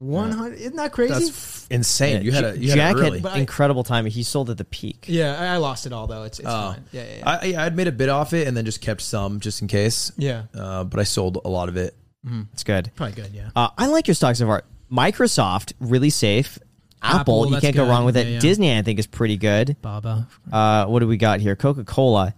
One 0.00 0.32
hundred. 0.32 0.58
Isn't 0.60 0.76
that 0.76 0.92
crazy? 0.92 1.12
That's 1.12 1.28
f- 1.28 1.66
insane. 1.70 2.22
you 2.22 2.32
had 2.32 2.44
a 2.44 2.58
you 2.58 2.68
Jack 2.74 2.96
had 2.96 3.04
it 3.04 3.08
early. 3.08 3.20
But 3.20 3.36
incredible 3.36 3.84
time. 3.84 4.06
He 4.06 4.22
sold 4.22 4.48
at 4.48 4.56
the 4.56 4.64
peak. 4.64 5.04
yeah, 5.08 5.38
I 5.38 5.46
I 5.54 5.56
lost 5.58 5.84
it 5.84 5.92
all 5.92 6.06
though. 6.06 6.22
It's 6.22 6.38
it's 6.38 6.48
Oh. 6.48 6.72
fine. 6.72 6.84
Yeah, 6.90 7.02
yeah, 7.04 7.16
yeah. 7.18 7.28
I, 7.28 7.54
I 7.62 7.66
I'd 7.66 7.76
made 7.76 7.86
a 7.86 7.92
bit 7.92 8.08
off 8.08 8.32
it 8.32 8.48
and 8.48 8.56
then 8.56 8.64
just 8.64 8.80
kept 8.80 9.02
some 9.02 9.40
just 9.40 9.60
in 9.60 9.68
case. 9.68 10.10
yeah. 10.16 10.44
Uh, 10.54 10.84
but 10.84 11.00
I 11.00 11.04
sold 11.04 11.38
a 11.44 11.48
lot 11.48 11.68
of 11.68 11.76
it. 11.76 11.94
It's 12.52 12.64
good. 12.64 12.90
Probably 12.96 13.14
good. 13.14 13.30
Yeah. 13.34 13.50
Uh, 13.54 13.68
I 13.78 13.86
like 13.88 14.06
your 14.08 14.14
stocks 14.14 14.38
so 14.38 14.46
far. 14.46 14.64
Microsoft, 14.90 15.72
really 15.80 16.10
safe. 16.10 16.58
Apple, 17.02 17.44
Apple, 17.44 17.46
you 17.54 17.60
can't 17.60 17.74
go 17.76 17.84
good. 17.84 17.90
wrong 17.90 18.04
with 18.04 18.16
it. 18.16 18.26
Yeah, 18.26 18.32
yeah. 18.34 18.40
Disney, 18.40 18.76
I 18.76 18.82
think, 18.82 18.98
is 18.98 19.06
pretty 19.06 19.36
good. 19.38 19.76
Baba. 19.80 20.28
Uh, 20.52 20.84
what 20.86 21.00
do 21.00 21.06
we 21.06 21.16
got 21.16 21.40
here? 21.40 21.56
Coca 21.56 21.84
Cola. 21.84 22.34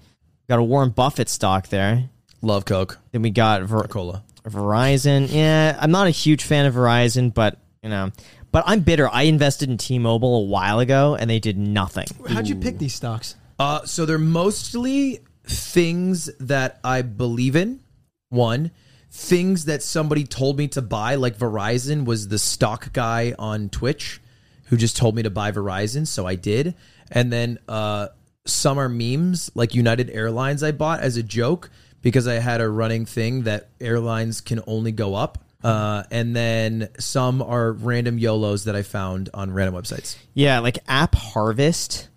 Got 0.49 0.59
a 0.61 0.63
Warren 0.63 0.91
Buffett 0.91 1.29
stock 1.29 1.69
there. 1.69 2.11
Love 2.43 2.65
Coke, 2.65 2.99
Then 3.13 3.23
we 3.23 3.31
got 3.31 3.63
Ver- 3.63 3.85
Cola. 3.89 4.23
Verizon. 4.45 5.33
Yeah, 5.33 5.77
I'm 5.81 5.91
not 5.91 6.07
a 6.07 6.11
huge 6.11 6.45
fan 6.45 6.67
of 6.67 6.75
Verizon, 6.75 7.33
but 7.33 7.59
you 7.83 7.91
know, 7.91 8.11
but 8.51 8.65
I'm 8.67 8.81
bitter. 8.81 9.09
I 9.09 9.23
invested 9.23 9.71
in 9.71 9.79
T-Mobile 9.79 10.37
a 10.37 10.45
while 10.45 10.79
ago, 10.79 11.17
and 11.17 11.29
they 11.29 11.39
did 11.39 11.59
nothing. 11.59 12.07
How'd 12.29 12.49
you 12.49 12.57
pick 12.57 12.79
these 12.79 12.95
stocks? 12.95 13.37
Uh, 13.59 13.85
so 13.85 14.07
they're 14.07 14.19
mostly 14.19 15.21
things 15.45 16.31
that 16.39 16.81
I 16.85 17.03
believe 17.03 17.57
in. 17.57 17.81
One, 18.29 18.71
things 19.11 19.67
that 19.67 19.83
somebody 19.83 20.25
told 20.25 20.59
me 20.59 20.69
to 20.69 20.83
buy, 20.83 21.17
like 21.17 21.37
Verizon 21.37 22.05
was 22.05 22.29
the 22.29 22.39
stock 22.39 22.93
guy 22.93 23.35
on 23.39 23.69
Twitch 23.69 24.21
who 24.67 24.77
just 24.77 24.97
told 24.97 25.15
me 25.15 25.23
to 25.23 25.31
buy 25.31 25.53
Verizon, 25.53 26.07
so 26.07 26.27
I 26.27 26.35
did. 26.35 26.75
And 27.11 27.31
then 27.31 27.59
uh, 27.69 28.09
some 28.47 28.79
are 28.79 28.89
memes, 28.89 29.51
like 29.55 29.75
United 29.75 30.09
Airlines, 30.09 30.63
I 30.63 30.73
bought 30.73 31.01
as 31.01 31.19
a 31.19 31.23
joke 31.23 31.71
because 32.03 32.27
I 32.29 32.35
had 32.35 32.61
a 32.61 32.69
running 32.69 33.07
thing 33.07 33.43
that 33.43 33.69
airlines 33.81 34.41
can 34.41 34.61
only 34.67 34.93
go 34.93 35.15
up. 35.15 35.39
Uh, 35.63 36.03
and 36.11 36.35
then 36.35 36.89
some 36.99 37.41
are 37.41 37.73
random 37.73 38.19
YOLOs 38.19 38.65
that 38.65 38.75
I 38.75 38.83
found 38.83 39.31
on 39.33 39.53
random 39.53 39.81
websites. 39.81 40.17
Yeah, 40.35 40.59
like 40.59 40.79
App 40.89 41.15
Harvest. 41.15 42.09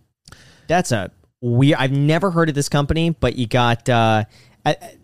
That's 0.68 0.92
a 0.92 1.12
weird. 1.42 1.78
I've 1.80 1.92
never 1.92 2.32
heard 2.32 2.50
of 2.50 2.56
this 2.56 2.70
company, 2.70 3.12
but 3.12 3.36
you 3.36 3.46
got 3.46 3.88
uh, 3.88 4.26
at, 4.66 4.96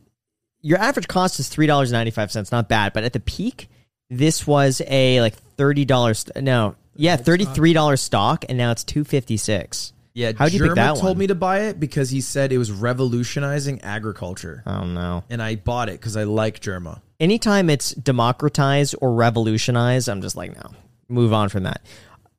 your 0.62 0.80
average 0.80 1.08
cost 1.08 1.40
is 1.40 1.50
three 1.50 1.68
dollars 1.68 1.92
ninety 1.92 2.10
five 2.10 2.32
cents. 2.32 2.52
Not 2.52 2.68
bad, 2.68 2.94
but 2.94 3.04
at 3.04 3.14
the 3.14 3.20
peak, 3.20 3.70
this 4.10 4.48
was 4.48 4.82
a 4.88 5.22
like 5.22 5.36
thirty 5.36 5.86
dollars. 5.86 6.26
No, 6.36 6.76
yeah, 6.96 7.18
thirty 7.18 7.46
three 7.46 7.74
dollars 7.74 8.02
stock, 8.02 8.46
and 8.50 8.58
now 8.58 8.72
it's 8.72 8.84
two 8.84 9.04
fifty 9.04 9.38
six. 9.38 9.94
Yeah, 10.14 10.34
How'd 10.38 10.52
you 10.52 10.60
pick 10.60 10.72
Jerma 10.72 10.76
that 10.76 10.88
told 10.96 11.04
one? 11.04 11.18
me 11.20 11.28
to 11.28 11.36
buy 11.36 11.62
it 11.62 11.80
because 11.80 12.10
he 12.10 12.20
said 12.22 12.52
it 12.52 12.58
was 12.58 12.72
revolutionizing 12.72 13.82
agriculture, 13.82 14.62
I 14.66 14.80
don't 14.80 14.94
know. 14.94 15.24
and 15.30 15.42
I 15.42 15.56
bought 15.56 15.88
it 15.90 15.94
because 16.00 16.18
I 16.18 16.24
like 16.26 16.60
Jerma. 16.60 17.02
Anytime 17.20 17.70
it's 17.70 17.92
democratized 17.94 18.96
or 19.00 19.14
revolutionized, 19.14 20.10
I'm 20.10 20.22
just 20.22 20.36
like, 20.36 20.56
no, 20.56 20.72
move 21.08 21.32
on 21.34 21.50
from 21.50 21.64
that. 21.64 21.82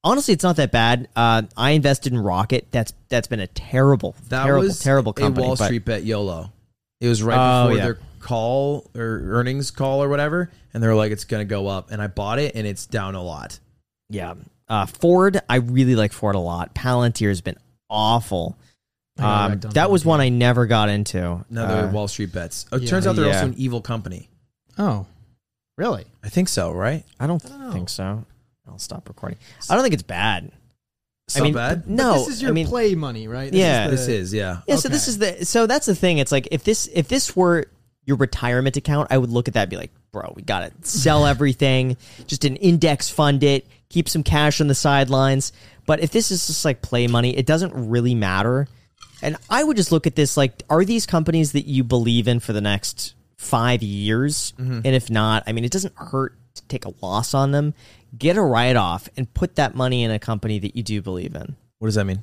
Honestly, 0.04 0.34
it's 0.34 0.42
not 0.42 0.56
that 0.56 0.72
bad. 0.72 1.08
Uh, 1.14 1.42
I 1.56 1.70
invested 1.70 2.12
in 2.12 2.18
Rocket. 2.18 2.66
That's 2.72 2.92
that's 3.08 3.28
been 3.28 3.38
a 3.40 3.46
terrible, 3.46 4.16
That 4.28 4.44
terrible, 4.44 4.64
was 4.66 4.80
terrible 4.80 5.12
company. 5.12 5.44
a 5.44 5.48
Wall 5.48 5.56
but- 5.56 5.64
Street 5.66 5.84
bet 5.84 6.02
YOLO. 6.04 6.50
It 7.00 7.08
was 7.08 7.22
right 7.22 7.36
Oh, 7.38 7.64
before 7.68 7.78
yeah. 7.78 7.84
their 7.84 7.98
call 8.20 8.90
or 8.96 9.20
earnings 9.24 9.70
call 9.70 10.02
or 10.02 10.08
whatever, 10.08 10.50
and 10.74 10.82
they 10.82 10.86
were 10.88 10.94
like, 10.94 11.10
"It's 11.12 11.24
gonna 11.24 11.44
go 11.44 11.66
up," 11.68 11.90
and 11.90 12.00
I 12.02 12.06
bought 12.08 12.38
it, 12.38 12.54
and 12.54 12.66
it's 12.66 12.86
down 12.86 13.14
a 13.14 13.22
lot. 13.22 13.58
Yeah. 14.10 14.34
Uh, 14.68 14.86
Ford, 14.86 15.40
I 15.48 15.56
really 15.56 15.94
like 15.96 16.12
Ford 16.12 16.34
a 16.34 16.38
lot. 16.38 16.74
Palantir 16.74 17.28
has 17.28 17.40
been 17.40 17.56
awful. 17.90 18.56
I 19.18 19.44
Um, 19.44 19.50
wrecked 19.52 19.64
on 19.66 19.70
that 19.72 19.90
was 19.90 20.04
one 20.04 20.20
I 20.20 20.28
never 20.30 20.66
got 20.66 20.88
into. 20.88 21.44
Another 21.50 21.88
Uh, 21.88 21.90
Wall 21.92 22.08
Street 22.08 22.32
bets. 22.32 22.66
Oh, 22.72 22.76
it 22.76 22.82
yeah. 22.84 22.88
turns 22.90 23.06
out 23.06 23.16
they're 23.16 23.26
Yeah. 23.26 23.34
also 23.34 23.46
an 23.46 23.54
evil 23.58 23.80
company. 23.82 24.30
Oh, 24.78 25.06
really? 25.76 26.06
I 26.24 26.28
think 26.30 26.48
so, 26.48 26.72
right? 26.72 27.04
I 27.20 27.26
don't, 27.26 27.42
don't 27.42 27.60
know. 27.60 27.72
think 27.72 27.88
so. 27.90 28.24
I'll 28.66 28.78
stop 28.78 29.08
recording. 29.08 29.38
I 29.68 29.74
don't 29.74 29.82
think 29.82 29.94
it's 29.94 30.02
bad. 30.02 30.50
So 31.28 31.42
mean, 31.44 31.54
bad. 31.54 31.88
No, 31.88 32.12
But 32.14 32.18
this 32.20 32.28
is 32.28 32.42
your 32.42 32.50
I 32.50 32.54
mean, 32.54 32.66
play 32.66 32.94
money, 32.94 33.28
right? 33.28 33.52
Yeah. 33.52 33.86
the- 33.86 33.90
This 33.96 34.08
is 34.08 34.32
yeah. 34.34 34.60
yeah. 34.66 34.76
So 34.76 34.88
this 34.88 35.08
okay. 35.08 35.34
is 35.34 35.38
the 35.40 35.46
so 35.46 35.66
that's 35.66 35.86
the 35.86 35.94
thing. 35.94 36.18
It's 36.18 36.32
like 36.32 36.48
if 36.50 36.64
this 36.64 36.88
if 36.92 37.08
this 37.08 37.36
were 37.36 37.66
your 38.04 38.16
retirement 38.16 38.76
account, 38.76 39.08
I 39.10 39.18
would 39.18 39.30
look 39.30 39.46
at 39.48 39.54
that 39.54 39.62
and 39.62 39.70
be 39.70 39.76
like, 39.76 39.92
bro, 40.10 40.32
we 40.34 40.42
got 40.42 40.60
to 40.82 40.88
sell 40.88 41.26
everything, 41.26 41.96
just 42.26 42.44
an 42.44 42.56
index 42.56 43.08
fund 43.08 43.42
it, 43.44 43.66
keep 43.92 44.08
some 44.08 44.22
cash 44.22 44.60
on 44.60 44.66
the 44.66 44.74
sidelines. 44.74 45.52
But 45.86 46.00
if 46.00 46.10
this 46.10 46.30
is 46.30 46.46
just 46.46 46.64
like 46.64 46.82
play 46.82 47.06
money, 47.06 47.36
it 47.36 47.46
doesn't 47.46 47.72
really 47.90 48.14
matter. 48.14 48.66
And 49.22 49.36
I 49.48 49.62
would 49.62 49.76
just 49.76 49.92
look 49.92 50.06
at 50.06 50.16
this 50.16 50.36
like, 50.36 50.62
are 50.68 50.84
these 50.84 51.06
companies 51.06 51.52
that 51.52 51.66
you 51.66 51.84
believe 51.84 52.26
in 52.26 52.40
for 52.40 52.52
the 52.52 52.60
next 52.60 53.14
five 53.36 53.82
years? 53.82 54.52
And 54.58 54.86
if 54.86 55.10
not, 55.10 55.44
I 55.46 55.52
mean, 55.52 55.64
it 55.64 55.70
doesn't 55.70 55.94
hurt 55.96 56.34
to 56.54 56.62
take 56.68 56.84
a 56.84 56.92
loss 57.02 57.34
on 57.34 57.52
them. 57.52 57.74
Get 58.16 58.36
a 58.36 58.42
write 58.42 58.76
off 58.76 59.08
and 59.16 59.32
put 59.32 59.56
that 59.56 59.74
money 59.74 60.02
in 60.02 60.10
a 60.10 60.18
company 60.18 60.58
that 60.58 60.76
you 60.76 60.82
do 60.82 61.00
believe 61.02 61.34
in 61.34 61.56
What 61.78 61.86
does 61.88 61.94
that 61.94 62.04
mean? 62.04 62.22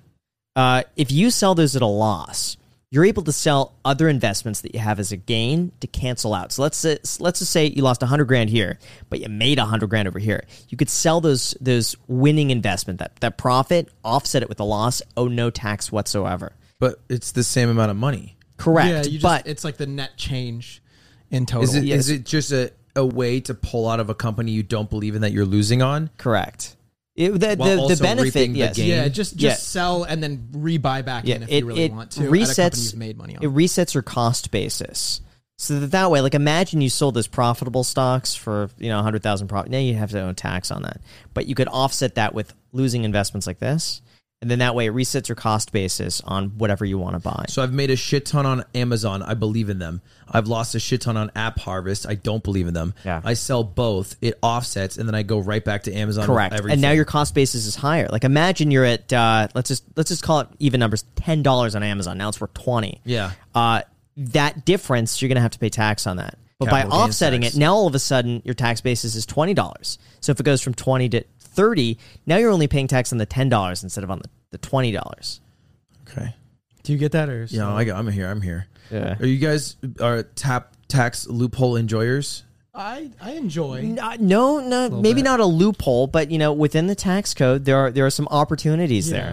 uh, 0.56 0.84
if 0.98 1.12
you 1.12 1.32
sell 1.32 1.56
those 1.56 1.76
at 1.76 1.82
a 1.82 1.86
loss, 1.88 2.58
you're 2.92 3.06
able 3.06 3.24
to 3.24 3.32
sell 3.32 3.76
other 3.86 4.10
investments 4.10 4.62
that 4.62 4.74
you 4.74 4.80
have 4.80 5.00
as 5.00 5.12
a 5.12 5.18
gain 5.18 5.72
to 5.80 5.88
cancel 5.88 6.34
out. 6.34 6.52
So 6.52 6.64
let's 6.64 6.78
say, 6.78 6.98
let's 7.20 7.40
just 7.40 7.52
say 7.52 7.68
you 7.68 7.84
lost 7.84 8.02
100 8.02 8.26
grand 8.26 8.50
here, 8.50 8.80
but 9.10 9.20
you 9.20 9.30
made 9.30 9.60
100 9.60 9.90
grand 9.90 10.08
over 10.08 10.18
here. 10.18 10.44
You 10.70 10.78
could 10.78 10.90
sell 10.90 11.22
those 11.22 11.56
those 11.62 11.96
winning 12.08 12.50
investment 12.50 13.00
that 13.00 13.16
that 13.18 13.38
profit, 13.38 13.90
offset 14.04 14.42
it 14.42 14.50
with 14.50 14.60
a 14.60 14.64
loss, 14.64 15.02
owe 15.16 15.28
no 15.28 15.50
tax 15.50 15.92
whatsoever. 15.92 16.54
But 16.80 17.00
it's 17.10 17.32
the 17.32 17.44
same 17.44 17.70
amount 17.70 17.92
of 17.92 17.98
money. 17.98 18.38
Correct, 18.58 18.90
Yeah, 18.90 19.04
you 19.04 19.20
just, 19.20 19.24
but 19.24 19.48
it's 19.48 19.64
like 19.64 19.78
the 19.78 19.88
net 19.88 20.18
change 20.18 20.82
in 21.30 21.46
total. 21.46 21.64
Is 21.64 21.76
it? 21.76 21.84
Is 21.84 22.10
yes. 22.10 22.10
it 22.10 22.26
just 22.26 22.52
a, 22.52 22.74
a 22.96 23.06
way 23.06 23.40
to 23.42 23.54
pull 23.54 23.88
out 23.88 24.00
of 24.00 24.10
a 24.10 24.16
company 24.16 24.52
you 24.52 24.64
don't 24.64 24.90
believe 24.90 25.16
in 25.16 25.22
that 25.22 25.32
you're 25.32 25.46
losing 25.46 25.82
on? 25.82 26.10
correct. 26.18 26.76
It, 27.20 27.32
the, 27.34 27.38
the, 27.38 27.96
the 27.96 28.00
benefit, 28.02 28.34
reaping 28.34 28.54
the 28.54 28.60
yes, 28.60 28.78
yeah, 28.78 29.10
just 29.10 29.36
just 29.36 29.42
Yeah. 29.42 29.54
sell 29.56 30.04
and 30.06 30.24
then 30.24 30.48
rebuy 30.54 31.04
back 31.04 31.26
yeah, 31.28 31.36
in 31.36 31.44
if 31.44 31.50
it, 31.50 31.60
you 31.60 31.66
really 31.66 31.84
it 31.84 31.92
want 31.92 32.12
to. 32.12 32.22
at 32.22 32.28
a 32.28 32.32
resets 32.32 32.94
you've 32.94 33.00
made 33.00 33.18
money 33.18 33.36
on. 33.36 33.44
It 33.44 33.50
resets 33.50 33.94
your 33.94 34.04
cost 34.04 34.52
basis. 34.52 35.20
So 35.58 35.82
that, 35.82 35.92
that 35.92 36.12
way, 36.12 36.22
like 36.22 36.34
imagine 36.34 36.80
you 36.80 36.90
sold 36.90 37.16
those 37.16 37.28
profitable 37.28 37.84
stocks 37.84 38.36
for 38.36 38.70
you 38.78 38.88
know 38.88 39.02
hundred 39.02 39.22
thousand 39.22 39.50
profit. 39.50 39.70
Now 39.70 39.80
you 39.80 39.96
have 39.96 40.12
to 40.12 40.22
owe 40.22 40.32
tax 40.32 40.72
on 40.72 40.84
that, 40.84 41.02
but 41.34 41.46
you 41.48 41.56
could 41.56 41.68
offset 41.68 42.16
that 42.16 42.34
with 42.34 42.54
losing 42.72 43.04
investments 43.04 43.46
like 43.46 43.60
this, 43.60 44.02
and 44.42 44.50
then 44.50 44.60
that 44.60 44.74
way 44.74 44.86
it 44.86 44.94
resets 44.94 45.28
your 45.28 45.36
cost 45.36 45.74
basis 45.74 46.22
on 46.22 46.50
whatever 46.58 46.86
you 46.86 46.98
want 46.98 47.16
to 47.16 47.20
buy. 47.20 47.46
So 47.50 47.62
I've 47.62 47.74
made 47.74 47.90
a 47.92 47.98
shit 47.98 48.26
ton 48.26 48.46
on 48.46 48.64
Amazon. 48.74 49.22
I 49.22 49.34
believe 49.34 49.70
in 49.70 49.80
them. 49.80 50.02
I've 50.30 50.48
lost 50.48 50.76
a 50.76 50.80
shit 50.80 51.02
ton 51.02 51.18
on 51.18 51.30
App 51.36 51.60
Harvest. 51.60 52.08
I 52.08 52.16
don't 52.16 52.42
believe 52.42 52.68
in 52.68 52.74
them. 52.74 52.94
Yeah. 53.04 53.22
I 53.24 53.34
sell 53.34 53.66
both. 53.66 54.16
It 54.22 54.40
offsets, 54.42 54.98
and 54.98 55.10
then 55.10 55.16
I 55.16 55.24
go 55.24 55.40
right 55.40 55.64
back 55.64 55.84
to 55.84 55.94
Amazon. 55.94 56.26
Correct. 56.26 56.56
And 56.58 56.82
now 56.82 56.92
your 56.92 57.06
cost 57.06 57.36
basis 57.36 57.66
is 57.66 57.76
higher. 57.76 58.08
Like 58.10 58.24
imagine 58.24 58.72
you're 58.72 58.86
at 58.86 59.12
uh, 59.12 59.50
let's 59.56 59.68
just 59.68 59.84
let's 59.98 60.10
just 60.10 60.24
call 60.24 60.42
it 60.42 60.48
even 60.60 60.80
numbers 60.80 61.04
ten 61.16 61.44
dollars 61.44 61.76
on 61.76 61.84
Amazon. 61.84 62.18
Now 62.18 62.30
it's 62.30 62.40
worth 62.40 62.54
twenty. 62.54 63.02
Yeah. 63.04 63.32
Uh, 63.54 63.82
that 64.16 64.66
difference 64.66 65.22
you're 65.22 65.30
gonna 65.30 65.42
have 65.42 65.52
to 65.52 65.60
pay 65.60 65.70
tax 65.70 66.08
on 66.08 66.18
that. 66.18 66.38
But 66.60 66.70
Capital 66.70 66.92
by 66.92 67.04
offsetting 67.06 67.42
tax. 67.42 67.56
it, 67.56 67.60
now 67.60 67.74
all 67.74 67.88
of 67.88 67.96
a 67.96 68.00
sudden 68.00 68.42
your 68.46 68.54
tax 68.54 68.80
basis 68.80 69.16
is 69.16 69.26
twenty 69.26 69.54
dollars. 69.54 69.98
So 70.22 70.32
if 70.32 70.40
it 70.40 70.44
goes 70.44 70.62
from 70.62 70.76
twenty 70.76 71.10
to 71.10 71.24
thirty, 71.60 71.98
now 72.26 72.38
you're 72.38 72.52
only 72.52 72.68
paying 72.68 72.88
tax 72.88 73.12
on 73.12 73.18
the 73.18 73.26
ten 73.26 73.50
dollars 73.50 73.84
instead 73.84 74.04
of 74.04 74.12
on 74.12 74.20
the, 74.20 74.30
the 74.52 74.58
twenty 74.58 74.92
dollars. 74.92 75.42
okay. 76.10 76.34
Do 76.84 76.94
you 76.94 76.98
get 76.98 77.12
that 77.12 77.28
or? 77.30 77.44
Yeah, 77.50 77.74
I 77.74 77.84
got, 77.84 78.00
I'm 78.00 78.08
here. 78.08 78.28
I'm 78.28 78.42
here. 78.42 78.66
Yeah. 78.90 79.18
Are 79.20 79.26
you 79.26 79.38
guys 79.38 79.76
are 80.00 80.24
tap 80.24 80.74
tax 80.88 81.28
loophole 81.28 81.76
enjoyers? 81.76 82.44
I 82.74 83.12
I 83.20 83.32
enjoy. 83.34 83.96
Uh, 84.02 84.16
no, 84.20 84.60
no, 84.60 84.90
maybe 84.90 85.16
bit. 85.22 85.26
not 85.26 85.40
a 85.42 85.46
loophole, 85.46 86.08
but 86.08 86.32
you 86.32 86.38
know, 86.38 86.54
within 86.54 86.88
the 86.88 86.96
tax 86.96 87.34
code, 87.34 87.66
there 87.66 87.78
are 87.78 87.92
there 87.92 88.06
are 88.06 88.10
some 88.10 88.28
opportunities 88.32 89.12
Yeah. 89.12 89.18
there. 89.18 89.30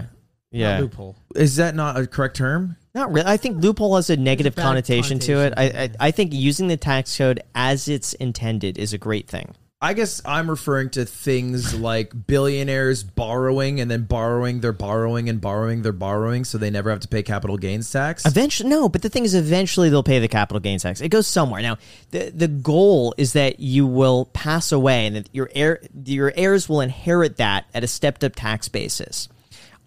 Not 0.53 0.59
Yeah, 0.59 0.78
loophole. 0.81 1.16
Is 1.35 1.57
that 1.57 1.74
not 1.74 1.97
a 1.98 2.07
correct 2.07 2.36
term? 2.36 2.77
Not 2.94 3.12
really. 3.12 3.27
I 3.28 3.36
think 3.36 3.62
loophole 3.62 3.94
has 3.97 4.11
a 4.11 4.16
negative 4.16 4.55
bad 4.55 4.62
connotation, 4.62 5.19
to 5.20 5.32
it. 5.47 5.55
I. 5.57 5.65
I 5.65 5.90
I 6.09 6.11
think 6.11 6.32
using 6.35 6.66
the 6.69 6.77
tax 6.77 7.16
code 7.16 7.40
as 7.55 7.89
it's 7.89 8.12
intended 8.15 8.77
is 8.78 8.93
a 8.93 8.98
great 8.98 9.28
thing. 9.28 9.55
I 9.78 9.93
guess 9.93 10.23
I'm 10.24 10.48
referring 10.48 10.89
to 10.90 11.05
things 11.05 11.74
like 11.74 12.27
billionaires 12.27 13.03
borrowing 13.03 13.78
and 13.78 13.90
then 13.90 14.05
borrowing 14.05 14.61
their 14.61 14.73
borrowing 14.73 15.28
and 15.28 15.39
borrowing 15.39 15.82
their 15.82 15.93
borrowing 15.93 16.44
so 16.44 16.57
they 16.57 16.70
never 16.70 16.89
have 16.89 17.01
to 17.01 17.09
pay 17.09 17.23
capital 17.23 17.59
gains 17.59 17.90
tax. 17.93 18.24
Eventually, 18.24 18.70
no, 18.70 18.89
but 18.89 19.03
the 19.03 19.11
thing 19.11 19.24
is, 19.24 19.35
eventually 19.35 19.90
they'll 19.90 20.03
pay 20.03 20.19
the 20.19 20.28
capital 20.28 20.61
gains 20.61 20.82
tax. 20.82 21.03
It 21.03 21.11
goes 21.11 21.27
somewhere. 21.27 21.61
Now, 21.61 21.77
the 22.11 22.31
the 22.35 22.48
goal 22.48 23.15
is 23.19 23.35
that 23.35 23.61
you 23.61 23.86
will 23.86 24.24
pass 24.32 24.73
away 24.73 25.07
and 25.07 25.16
that 25.16 25.28
your 25.35 25.51
heir 25.55 25.81
your 26.07 26.32
heirs 26.35 26.70
will 26.70 26.81
inherit 26.81 27.36
that 27.36 27.66
at 27.74 27.85
a 27.85 27.86
stepped 27.86 28.24
up 28.24 28.35
tax 28.35 28.69
basis. 28.69 29.28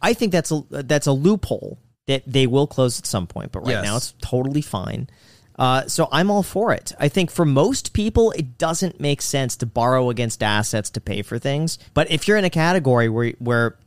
I 0.03 0.14
think 0.14 0.32
that's 0.32 0.52
a 0.52 0.61
that's 0.70 1.07
a 1.07 1.14
loophole 1.14 1.80
that 2.06 2.22
they 2.28 2.45
will 2.45 2.68
close 2.68 2.99
at 2.99 3.07
some 3.07 3.26
point, 3.26 3.52
but 3.52 3.61
right 3.61 3.72
Yes. 3.72 3.84
now 3.86 3.98
it's 3.98 4.14
totally 4.22 4.61
fine. 4.61 5.10
Uh, 5.60 5.86
so 5.88 6.07
I'm 6.11 6.31
all 6.31 6.41
for 6.41 6.72
it. 6.72 6.94
I 6.98 7.10
think 7.10 7.30
for 7.30 7.44
most 7.44 7.91
people, 7.91 8.31
it 8.31 8.57
doesn't 8.57 9.02
make 9.02 9.22
sense 9.22 9.57
to 9.57 9.65
borrow 9.65 10.10
against 10.10 10.41
assets 10.41 10.90
to 10.91 11.02
pay 11.02 11.22
for 11.22 11.38
things. 11.38 11.77
But 11.94 12.10
if 12.10 12.27
you're 12.27 12.38
in 12.38 12.45
a 12.45 12.49
category 12.49 13.10
where 13.10 13.34
where 13.40 13.77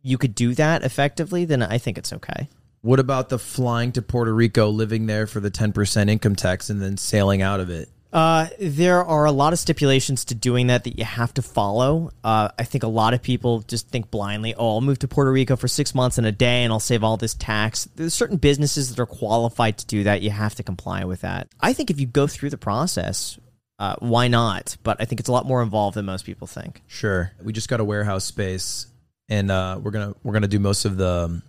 you 0.00 0.16
could 0.16 0.34
do 0.34 0.54
that 0.54 0.82
effectively, 0.82 1.44
then 1.44 1.62
I 1.62 1.76
think 1.76 1.98
it's 1.98 2.12
okay. 2.14 2.48
What 2.80 2.98
about 2.98 3.28
the 3.28 3.38
flying 3.38 3.92
to 3.92 4.02
Puerto 4.02 4.34
Rico, 4.34 4.68
living 4.68 5.06
there 5.06 5.28
for 5.28 5.38
the 5.38 5.52
10% 5.52 6.10
income 6.10 6.34
tax 6.34 6.68
and 6.68 6.82
then 6.82 6.96
sailing 6.96 7.40
out 7.40 7.60
of 7.60 7.70
it? 7.70 7.88
Uh, 8.12 8.48
there 8.58 9.02
are 9.02 9.24
a 9.24 9.32
lot 9.32 9.54
of 9.54 9.58
stipulations 9.58 10.26
to 10.26 10.34
doing 10.34 10.66
that 10.66 10.84
that 10.84 10.98
you 10.98 11.04
have 11.04 11.32
to 11.34 11.42
follow. 11.42 12.10
Uh, 12.22 12.48
I 12.58 12.64
think 12.64 12.84
a 12.84 12.88
lot 12.88 13.14
of 13.14 13.22
people 13.22 13.60
just 13.60 13.88
think 13.88 14.10
blindly, 14.10 14.54
oh, 14.54 14.74
I'll 14.74 14.80
move 14.82 14.98
to 14.98 15.08
Puerto 15.08 15.32
Rico 15.32 15.56
for 15.56 15.66
six 15.68 15.94
months 15.94 16.18
and 16.18 16.26
a 16.26 16.32
day 16.32 16.62
and 16.62 16.72
I'll 16.72 16.80
save 16.80 17.02
all 17.02 17.16
this 17.16 17.32
tax. 17.34 17.88
There's 17.96 18.12
certain 18.12 18.36
businesses 18.36 18.90
that 18.90 19.00
are 19.00 19.06
qualified 19.06 19.78
to 19.78 19.86
do 19.86 20.04
that. 20.04 20.20
You 20.20 20.30
have 20.30 20.54
to 20.56 20.62
comply 20.62 21.04
with 21.04 21.22
that. 21.22 21.48
I 21.60 21.72
think 21.72 21.90
if 21.90 21.98
you 21.98 22.06
go 22.06 22.26
through 22.26 22.50
the 22.50 22.58
process, 22.58 23.38
uh, 23.78 23.96
why 24.00 24.28
not? 24.28 24.76
But 24.82 25.00
I 25.00 25.06
think 25.06 25.18
it's 25.18 25.28
a 25.28 25.32
lot 25.32 25.46
more 25.46 25.62
involved 25.62 25.96
than 25.96 26.04
most 26.04 26.26
people 26.26 26.46
think. 26.46 26.82
Sure. 26.86 27.32
We 27.42 27.52
just 27.52 27.68
got 27.68 27.80
a 27.80 27.84
warehouse 27.84 28.24
space, 28.24 28.86
and 29.28 29.50
uh, 29.50 29.80
we're 29.82 29.90
gonna 29.90 30.14
we're 30.22 30.34
gonna 30.34 30.46
do 30.46 30.60
most 30.60 30.84
of 30.84 30.96
the 30.96 31.24
um, 31.24 31.42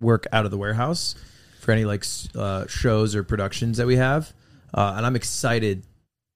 work 0.00 0.26
out 0.32 0.44
of 0.44 0.50
the 0.50 0.56
warehouse 0.56 1.14
for 1.60 1.72
any 1.72 1.84
like 1.84 2.06
uh, 2.34 2.66
shows 2.68 3.14
or 3.14 3.22
productions 3.22 3.76
that 3.76 3.86
we 3.86 3.96
have. 3.96 4.32
Uh, 4.72 4.94
and 4.96 5.04
I'm 5.04 5.16
excited 5.16 5.82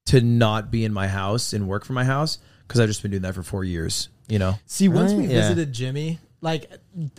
to 0.07 0.21
not 0.21 0.71
be 0.71 0.85
in 0.85 0.93
my 0.93 1.07
house 1.07 1.53
and 1.53 1.67
work 1.67 1.85
from 1.85 1.95
my 1.95 2.03
house 2.03 2.37
because 2.67 2.79
I've 2.79 2.87
just 2.87 3.01
been 3.01 3.11
doing 3.11 3.23
that 3.23 3.35
for 3.35 3.43
four 3.43 3.63
years. 3.63 4.09
You 4.27 4.39
know. 4.39 4.55
See, 4.65 4.87
once 4.87 5.11
we 5.11 5.23
yeah. 5.23 5.41
visited 5.41 5.73
Jimmy, 5.73 6.19
like 6.39 6.71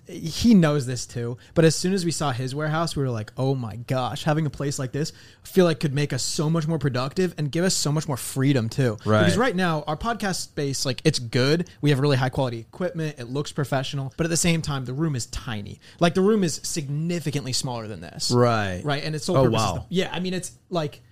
he 0.07 0.55
knows 0.55 0.87
this 0.87 1.07
too. 1.07 1.37
But 1.55 1.65
as 1.65 1.75
soon 1.75 1.93
as 1.93 2.05
we 2.05 2.11
saw 2.11 2.33
his 2.33 2.55
warehouse, 2.55 2.97
we 2.97 3.03
were 3.03 3.11
like, 3.11 3.33
"Oh 3.37 3.55
my 3.55 3.77
gosh, 3.77 4.25
having 4.25 4.47
a 4.47 4.51
place 4.51 4.79
like 4.79 4.93
this, 4.93 5.13
I 5.45 5.49
feel 5.49 5.65
like 5.65 5.81
could 5.81 5.95
make 5.95 6.13
us 6.13 6.23
so 6.23 6.49
much 6.49 6.67
more 6.67 6.79
productive 6.79 7.35
and 7.37 7.51
give 7.51 7.65
us 7.65 7.75
so 7.75 7.93
much 7.93 8.09
more 8.09 8.17
freedom 8.17 8.69
too." 8.69 8.97
Right. 9.05 9.21
Because 9.21 9.37
right 9.37 9.57
now, 9.57 9.83
our 9.87 9.97
podcast 9.97 10.37
space, 10.37 10.87
like, 10.87 11.01
it's 11.05 11.19
good. 11.19 11.69
We 11.81 11.91
have 11.91 12.01
really 12.01 12.17
high 12.17 12.29
quality 12.29 12.59
equipment. 12.59 13.19
It 13.19 13.29
looks 13.29 13.53
professional, 13.53 14.13
but 14.17 14.25
at 14.25 14.31
the 14.31 14.37
same 14.37 14.63
time, 14.63 14.85
the 14.85 14.95
room 14.95 15.15
is 15.15 15.27
tiny. 15.27 15.81
Like 16.01 16.15
the 16.15 16.23
room 16.23 16.45
is 16.45 16.61
significantly 16.63 17.53
smaller 17.53 17.87
than 17.87 18.01
this. 18.01 18.31
Right. 18.31 18.83
Right. 18.85 19.05
And 19.05 19.15
it's 19.15 19.25
so. 19.25 19.37
Oh, 19.37 19.51
wow. 19.51 19.87
Yeah. 19.89 20.11
I 20.13 20.21
mean, 20.21 20.35
it's 20.35 20.53
like, 20.71 21.03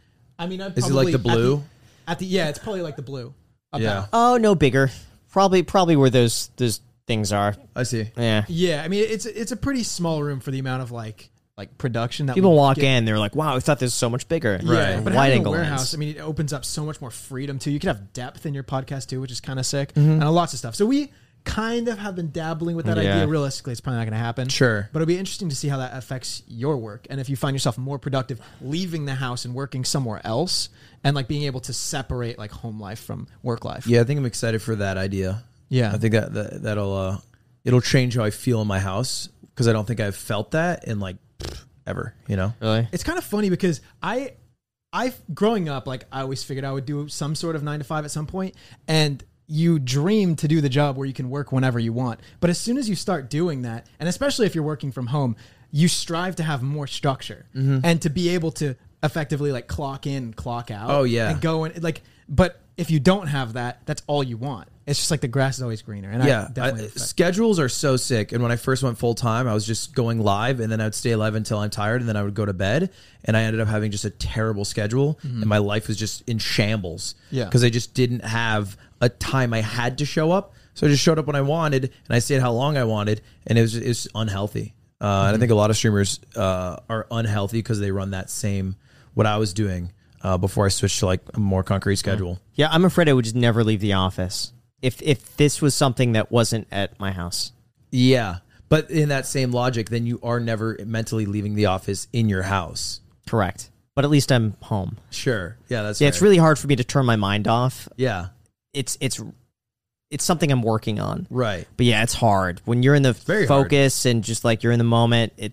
I 0.42 0.46
mean, 0.46 0.60
I'd 0.60 0.76
Is 0.76 0.88
it 0.88 0.92
like 0.92 1.12
the 1.12 1.18
blue? 1.18 1.54
At 1.56 1.60
the, 1.60 2.10
at 2.12 2.18
the 2.18 2.26
yeah, 2.26 2.48
it's 2.48 2.58
probably 2.58 2.82
like 2.82 2.96
the 2.96 3.02
blue. 3.02 3.32
About. 3.72 3.82
Yeah. 3.82 4.06
Oh, 4.12 4.36
no 4.36 4.54
bigger. 4.54 4.90
Probably, 5.30 5.62
probably 5.62 5.96
where 5.96 6.10
those 6.10 6.50
those 6.56 6.80
things 7.06 7.32
are. 7.32 7.54
I 7.74 7.84
see. 7.84 8.10
Yeah. 8.16 8.44
Yeah, 8.48 8.82
I 8.84 8.88
mean 8.88 9.04
it's 9.08 9.24
it's 9.26 9.52
a 9.52 9.56
pretty 9.56 9.82
small 9.82 10.22
room 10.22 10.40
for 10.40 10.50
the 10.50 10.58
amount 10.58 10.82
of 10.82 10.90
like 10.90 11.30
like 11.56 11.76
production 11.78 12.26
that 12.26 12.34
People 12.34 12.54
walk 12.56 12.76
get. 12.76 12.84
in, 12.84 13.04
they're 13.04 13.18
like, 13.18 13.34
"Wow, 13.36 13.54
I 13.56 13.60
thought 13.60 13.78
this 13.78 13.88
was 13.88 13.94
so 13.94 14.08
much 14.10 14.26
bigger." 14.28 14.58
Yeah, 14.62 14.94
Right. 14.94 15.04
but 15.04 15.12
wide 15.14 15.24
having 15.26 15.38
angle 15.38 15.54
a 15.54 15.56
warehouse, 15.58 15.80
lens. 15.80 15.94
I 15.94 15.98
mean, 15.98 16.16
it 16.16 16.20
opens 16.20 16.52
up 16.52 16.64
so 16.64 16.84
much 16.84 17.00
more 17.00 17.10
freedom 17.10 17.58
too. 17.58 17.70
You 17.70 17.78
can 17.78 17.88
have 17.88 18.12
depth 18.12 18.46
in 18.46 18.54
your 18.54 18.64
podcast 18.64 19.08
too, 19.08 19.20
which 19.20 19.30
is 19.30 19.40
kind 19.40 19.58
of 19.58 19.66
sick, 19.66 19.92
Mm-hmm. 19.94 20.22
and 20.22 20.30
lots 20.32 20.52
of 20.54 20.58
stuff. 20.58 20.74
So 20.74 20.86
we 20.86 21.10
kind 21.44 21.88
of 21.88 21.98
have 21.98 22.14
been 22.14 22.30
dabbling 22.30 22.76
with 22.76 22.86
that 22.86 22.96
Yeah. 22.96 23.14
idea. 23.14 23.26
Realistically, 23.26 23.72
it's 23.72 23.80
probably 23.80 23.98
not 23.98 24.04
going 24.04 24.12
to 24.12 24.18
happen. 24.18 24.48
Sure. 24.48 24.88
but 24.92 25.00
it'll 25.02 25.06
be 25.08 25.18
interesting 25.18 25.48
to 25.48 25.56
see 25.56 25.68
how 25.68 25.78
that 25.78 25.96
affects 25.96 26.42
your 26.46 26.76
work, 26.76 27.06
and 27.10 27.20
if 27.20 27.28
you 27.28 27.36
find 27.36 27.54
yourself 27.54 27.76
more 27.78 27.98
productive 27.98 28.40
leaving 28.60 29.04
the 29.06 29.14
house 29.14 29.44
and 29.44 29.54
working 29.54 29.84
somewhere 29.84 30.20
else, 30.24 30.68
and 31.04 31.16
like 31.16 31.26
being 31.28 31.42
able 31.44 31.60
to 31.60 31.72
separate 31.72 32.38
like 32.38 32.50
home 32.52 32.80
life 32.80 33.00
from 33.00 33.26
work 33.42 33.64
life. 33.64 33.86
Yeah, 33.86 34.00
I 34.00 34.04
think 34.04 34.18
I'm 34.18 34.26
excited 34.26 34.62
for 34.62 34.76
that 34.76 34.96
idea. 34.96 35.42
Yeah. 35.68 35.92
I 35.92 35.98
think 35.98 36.12
that, 36.12 36.32
that 36.34 36.62
that'll 36.62 36.94
uh, 36.94 37.18
it'll 37.64 37.80
change 37.80 38.14
how 38.16 38.22
I 38.24 38.30
feel 38.30 38.60
in 38.62 38.68
my 38.68 38.78
house 38.78 39.28
because 39.54 39.66
I 39.68 39.72
don't 39.72 39.86
think 39.86 39.98
I've 40.00 40.14
felt 40.16 40.52
that 40.52 40.86
in 40.86 41.00
like 41.00 41.16
ever. 41.86 42.14
You 42.28 42.36
know. 42.36 42.54
Really? 42.60 42.88
It's 42.92 43.02
kind 43.04 43.18
of 43.18 43.24
funny 43.24 43.50
because 43.50 43.80
I, 44.02 44.34
I 44.92 45.12
growing 45.34 45.68
up, 45.68 45.86
like 45.88 46.04
I 46.12 46.20
always 46.20 46.44
figured 46.44 46.64
I 46.64 46.70
would 46.72 46.86
do 46.86 47.08
some 47.08 47.34
sort 47.34 47.56
of 47.56 47.62
nine 47.62 47.80
to 47.80 47.84
five 47.84 48.04
at 48.04 48.10
some 48.12 48.26
point, 48.26 48.54
and 48.86 49.24
you 49.52 49.78
dream 49.78 50.34
to 50.36 50.48
do 50.48 50.60
the 50.62 50.68
job 50.70 50.96
where 50.96 51.06
you 51.06 51.12
can 51.12 51.28
work 51.28 51.52
whenever 51.52 51.78
you 51.78 51.92
want. 51.92 52.20
But 52.40 52.48
as 52.50 52.58
soon 52.58 52.78
as 52.78 52.88
you 52.88 52.96
start 52.96 53.28
doing 53.28 53.62
that, 53.62 53.86
and 54.00 54.08
especially 54.08 54.46
if 54.46 54.54
you're 54.54 54.64
working 54.64 54.92
from 54.92 55.08
home, 55.08 55.36
you 55.70 55.88
strive 55.88 56.36
to 56.36 56.42
have 56.42 56.62
more 56.62 56.86
structure 56.86 57.44
and 57.54 58.00
to 58.02 58.08
be 58.10 58.30
able 58.30 58.52
to 58.52 58.76
effectively 59.02 59.52
like 59.52 59.66
clock 59.66 60.06
in, 60.06 60.32
clock 60.32 60.70
out. 60.70 60.90
Oh, 60.90 61.02
yeah. 61.04 61.30
and 61.30 61.40
go 61.40 61.64
and 61.64 61.82
like. 61.82 62.02
But 62.28 62.60
if 62.78 62.90
you 62.90 62.98
don't 63.00 63.26
have 63.26 63.52
that, 63.54 63.84
that's 63.84 64.02
all 64.06 64.22
you 64.22 64.36
want. 64.38 64.68
It's 64.86 64.98
just 64.98 65.10
like 65.12 65.20
the 65.20 65.28
grass 65.28 65.56
is 65.58 65.62
always 65.62 65.82
greener. 65.82 66.10
And 66.10 66.22
I 66.22 66.26
yeah, 66.26 66.48
definitely 66.52 66.86
I- 66.86 66.98
schedules 66.98 67.58
are 67.60 67.68
so 67.68 67.96
sick. 67.96 68.32
And 68.32 68.42
when 68.42 68.50
I 68.50 68.56
first 68.56 68.82
went 68.82 68.98
full 68.98 69.14
time, 69.14 69.46
I 69.46 69.54
was 69.54 69.64
just 69.66 69.94
going 69.94 70.18
live, 70.18 70.58
and 70.60 70.72
then 70.72 70.80
I'd 70.80 70.94
stay 70.94 71.14
live 71.14 71.34
until 71.34 71.58
I'm 71.58 71.70
tired, 71.70 72.00
and 72.00 72.08
then 72.08 72.16
I 72.16 72.22
would 72.22 72.34
go 72.34 72.44
to 72.46 72.52
bed. 72.52 72.90
And 73.24 73.36
I 73.36 73.42
ended 73.42 73.60
up 73.60 73.68
having 73.68 73.90
just 73.92 74.04
a 74.04 74.10
terrible 74.10 74.64
schedule, 74.64 75.18
and 75.22 75.46
my 75.46 75.58
life 75.58 75.88
was 75.88 75.96
just 75.98 76.26
in 76.28 76.38
shambles. 76.38 77.14
Mm-hmm. 77.26 77.36
Yeah. 77.36 77.44
because 77.44 77.62
I 77.64 77.70
just 77.70 77.94
didn't 77.94 78.24
have 78.24 78.76
a 79.02 79.10
time 79.10 79.52
I 79.52 79.60
had 79.60 79.98
to 79.98 80.06
show 80.06 80.32
up. 80.32 80.54
So 80.72 80.86
I 80.86 80.90
just 80.90 81.02
showed 81.02 81.18
up 81.18 81.26
when 81.26 81.36
I 81.36 81.42
wanted, 81.42 81.84
and 81.84 82.16
I 82.16 82.18
stayed 82.20 82.40
how 82.40 82.52
long 82.52 82.78
I 82.78 82.84
wanted, 82.84 83.20
and 83.46 83.58
it 83.58 83.62
was 83.62 84.08
unhealthy. 84.14 84.74
Uh, 85.00 85.04
Mm-hmm. 85.04 85.26
And 85.26 85.36
I 85.36 85.38
think 85.40 85.50
a 85.50 85.54
lot 85.56 85.68
of 85.68 85.76
streamers 85.76 86.20
uh, 86.36 86.76
are 86.88 87.06
unhealthy 87.10 87.58
because 87.58 87.80
they 87.80 87.90
run 87.90 88.12
that 88.12 88.30
same 88.30 88.76
what 89.14 89.26
I 89.26 89.36
was 89.36 89.52
doing 89.52 89.92
uh, 90.22 90.38
before 90.38 90.64
I 90.64 90.68
switched 90.68 91.00
to 91.00 91.06
like 91.06 91.20
a 91.34 91.40
more 91.40 91.62
concrete 91.62 91.96
schedule. 91.96 92.40
Yeah, 92.54 92.68
I'm 92.70 92.84
afraid 92.84 93.08
I 93.08 93.12
would 93.12 93.24
just 93.24 93.36
never 93.36 93.64
leave 93.64 93.80
the 93.80 93.94
office 93.94 94.52
if 94.80 95.02
if 95.02 95.36
this 95.36 95.60
was 95.60 95.74
something 95.74 96.12
that 96.12 96.30
wasn't 96.30 96.68
at 96.70 96.98
my 97.00 97.10
house. 97.10 97.52
Yeah. 97.90 98.38
But 98.68 98.90
in 98.90 99.10
that 99.10 99.26
same 99.26 99.50
logic, 99.50 99.90
then 99.90 100.06
you 100.06 100.18
are 100.22 100.40
never 100.40 100.78
mentally 100.86 101.26
leaving 101.26 101.54
the 101.54 101.66
office 101.66 102.08
in 102.12 102.28
your 102.28 102.42
house. 102.42 103.00
Correct. 103.28 103.70
But 103.94 104.04
at 104.04 104.10
least 104.10 104.32
I'm 104.32 104.56
home. 104.62 104.98
Sure. 105.10 105.58
Yeah, 105.68 105.82
that's 105.82 106.00
Yeah, 106.00 106.08
it's 106.08 106.22
really 106.22 106.38
hard 106.38 106.58
for 106.58 106.66
me 106.68 106.76
to 106.76 106.84
turn 106.84 107.04
my 107.04 107.16
mind 107.16 107.46
off. 107.46 107.88
Yeah. 107.96 108.28
It's 108.72 108.96
it's 109.00 109.20
it's 110.12 110.24
something 110.24 110.52
I'm 110.52 110.62
working 110.62 111.00
on. 111.00 111.26
Right. 111.30 111.66
But 111.76 111.86
yeah, 111.86 112.02
it's 112.02 112.12
hard 112.12 112.60
when 112.66 112.82
you're 112.82 112.94
in 112.94 113.02
the 113.02 113.14
very 113.14 113.46
hard. 113.46 113.64
focus 113.64 114.04
and 114.04 114.22
just 114.22 114.44
like 114.44 114.62
you're 114.62 114.72
in 114.72 114.78
the 114.78 114.84
moment. 114.84 115.32
It 115.38 115.52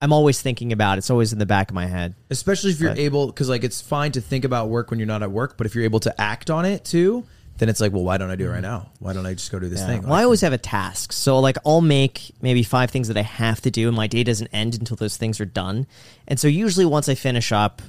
I'm 0.00 0.12
always 0.12 0.40
thinking 0.40 0.72
about 0.72 0.96
it. 0.96 0.98
It's 0.98 1.10
always 1.10 1.32
in 1.32 1.40
the 1.40 1.46
back 1.46 1.70
of 1.70 1.74
my 1.74 1.86
head. 1.86 2.14
Especially 2.30 2.70
if 2.70 2.78
you're 2.78 2.90
Right. 2.90 2.98
able 3.00 3.32
cuz 3.32 3.48
like 3.48 3.64
it's 3.64 3.80
fine 3.80 4.12
to 4.12 4.20
think 4.20 4.44
about 4.44 4.68
work 4.68 4.90
when 4.90 5.00
you're 5.00 5.08
not 5.08 5.24
at 5.24 5.32
work, 5.32 5.56
but 5.56 5.66
if 5.66 5.74
you're 5.74 5.84
able 5.84 6.00
to 6.00 6.20
act 6.20 6.48
on 6.48 6.64
it 6.64 6.84
too, 6.84 7.24
then 7.58 7.68
it's 7.68 7.80
like, 7.80 7.92
well, 7.92 8.04
why 8.04 8.16
don't 8.16 8.30
I 8.30 8.36
do 8.36 8.44
it 8.44 8.48
right 8.48 8.62
mm-hmm. 8.62 8.62
now? 8.62 8.92
Why 9.00 9.12
don't 9.12 9.26
I 9.26 9.34
just 9.34 9.50
go 9.50 9.58
do 9.58 9.68
this 9.68 9.84
thing? 9.84 10.02
Well, 10.02 10.12
I 10.12 10.22
always 10.22 10.42
have 10.42 10.52
a 10.52 10.58
task. 10.58 11.12
So 11.12 11.40
like 11.40 11.58
I'll 11.66 11.80
make 11.80 12.30
maybe 12.40 12.62
five 12.62 12.92
things 12.92 13.08
that 13.08 13.16
I 13.16 13.22
have 13.22 13.60
to 13.62 13.70
do 13.72 13.88
and 13.88 13.96
my 13.96 14.06
day 14.06 14.22
doesn't 14.22 14.48
end 14.52 14.76
until 14.76 14.96
those 14.96 15.16
things 15.16 15.40
are 15.40 15.44
done. 15.44 15.88
And 16.28 16.38
so 16.38 16.46
usually 16.46 16.86
once 16.86 17.08
I 17.08 17.16
finish 17.16 17.50
up, 17.50 17.82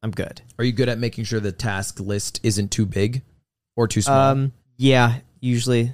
I'm 0.00 0.12
good. 0.12 0.42
are 0.60 0.64
you 0.64 0.70
good 0.70 0.88
at 0.88 1.00
making 1.00 1.24
sure 1.24 1.40
the 1.40 1.50
task 1.50 1.98
list 1.98 2.38
isn't 2.44 2.70
too 2.70 2.86
big 2.86 3.22
or 3.78 3.86
too 3.86 4.02
small? 4.02 4.32
Um, 4.32 4.52
yeah, 4.76 5.20
usually. 5.40 5.92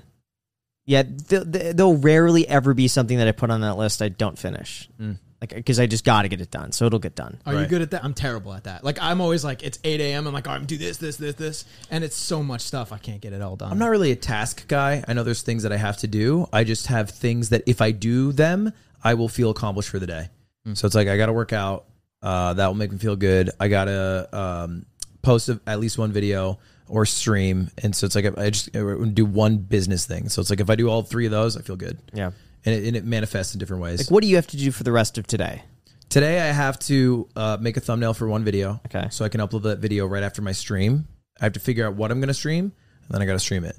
Yeah, 0.86 1.02
th- 1.02 1.52
th- 1.52 1.76
there'll 1.76 1.98
rarely 1.98 2.48
ever 2.48 2.72
be 2.72 2.88
something 2.88 3.18
that 3.18 3.28
I 3.28 3.32
put 3.32 3.50
on 3.50 3.60
that 3.60 3.76
list 3.76 4.00
I 4.00 4.08
don't 4.08 4.38
finish. 4.38 4.88
Mm. 5.00 5.18
Like, 5.40 5.54
because 5.54 5.78
I 5.78 5.86
just 5.86 6.04
got 6.04 6.22
to 6.22 6.28
get 6.28 6.40
it 6.40 6.50
done, 6.50 6.72
so 6.72 6.86
it'll 6.86 6.98
get 6.98 7.14
done. 7.14 7.38
Are 7.44 7.54
you 7.54 7.66
good 7.66 7.82
at 7.82 7.90
that? 7.90 8.02
I'm 8.02 8.14
terrible 8.14 8.54
at 8.54 8.64
that. 8.64 8.82
Like 8.82 8.96
I'm 8.98 9.20
always 9.20 9.44
like 9.44 9.62
it's 9.62 9.78
8 9.84 10.00
a.m. 10.00 10.26
I'm 10.26 10.32
like, 10.32 10.48
oh, 10.48 10.52
I'm 10.52 10.64
do 10.64 10.78
this, 10.78 10.96
this, 10.96 11.18
this, 11.18 11.34
this, 11.34 11.66
and 11.90 12.02
it's 12.02 12.16
so 12.16 12.42
much 12.42 12.62
stuff 12.62 12.92
I 12.92 12.96
can't 12.96 13.20
get 13.20 13.34
it 13.34 13.42
all 13.42 13.54
done. 13.54 13.70
I'm 13.70 13.78
not 13.78 13.90
really 13.90 14.10
a 14.10 14.16
task 14.16 14.66
guy. 14.68 15.04
I 15.06 15.12
know 15.12 15.22
there's 15.22 15.42
things 15.42 15.64
that 15.64 15.72
I 15.72 15.76
have 15.76 15.98
to 15.98 16.06
do. 16.06 16.48
I 16.50 16.64
just 16.64 16.86
have 16.86 17.10
things 17.10 17.50
that 17.50 17.62
if 17.66 17.82
I 17.82 17.90
do 17.90 18.32
them, 18.32 18.72
I 19.02 19.12
will 19.14 19.28
feel 19.28 19.50
accomplished 19.50 19.90
for 19.90 19.98
the 19.98 20.06
day. 20.06 20.28
So 20.72 20.86
it's 20.86 20.94
like 20.94 21.08
I 21.08 21.18
got 21.18 21.26
to 21.26 21.34
work 21.34 21.52
out. 21.52 21.84
Uh, 22.22 22.54
that 22.54 22.66
will 22.66 22.74
make 22.74 22.90
me 22.90 22.96
feel 22.96 23.16
good. 23.16 23.50
I 23.60 23.68
got 23.68 23.84
to 23.84 24.28
um, 24.32 24.86
post 25.20 25.50
a, 25.50 25.60
at 25.66 25.78
least 25.78 25.98
one 25.98 26.10
video 26.10 26.58
or 26.88 27.06
stream, 27.06 27.70
and 27.78 27.94
so 27.94 28.06
it's 28.06 28.14
like 28.14 28.26
I 28.38 28.50
just 28.50 28.72
do 28.72 29.24
one 29.24 29.58
business 29.58 30.06
thing. 30.06 30.28
So 30.28 30.40
it's 30.40 30.50
like 30.50 30.60
if 30.60 30.68
I 30.70 30.76
do 30.76 30.88
all 30.88 31.02
three 31.02 31.26
of 31.26 31.32
those, 31.32 31.56
I 31.56 31.62
feel 31.62 31.76
good. 31.76 31.98
Yeah. 32.12 32.32
and 32.64 32.74
it, 32.74 32.86
and 32.86 32.96
it 32.96 33.04
manifests 33.04 33.54
in 33.54 33.58
different 33.58 33.82
ways. 33.82 34.00
Like, 34.00 34.10
what 34.10 34.22
do 34.22 34.28
you 34.28 34.36
have 34.36 34.46
to 34.48 34.56
do 34.56 34.70
for 34.70 34.84
the 34.84 34.92
rest 34.92 35.18
of 35.18 35.26
today? 35.26 35.62
Today 36.10 36.40
I 36.40 36.52
have 36.52 36.78
to 36.80 37.28
uh, 37.34 37.56
make 37.60 37.76
a 37.76 37.80
thumbnail 37.80 38.14
for 38.14 38.28
one 38.28 38.44
video. 38.44 38.80
Okay. 38.86 39.08
So 39.10 39.24
I 39.24 39.28
can 39.28 39.40
upload 39.40 39.62
that 39.62 39.78
video 39.78 40.06
right 40.06 40.22
after 40.22 40.42
my 40.42 40.52
stream. 40.52 41.08
I 41.40 41.44
have 41.44 41.54
to 41.54 41.60
figure 41.60 41.86
out 41.86 41.94
what 41.94 42.10
I'm 42.10 42.20
going 42.20 42.28
to 42.28 42.34
stream, 42.34 42.64
and 42.66 43.10
then 43.10 43.22
I 43.22 43.26
got 43.26 43.32
to 43.32 43.40
stream 43.40 43.64
it. 43.64 43.76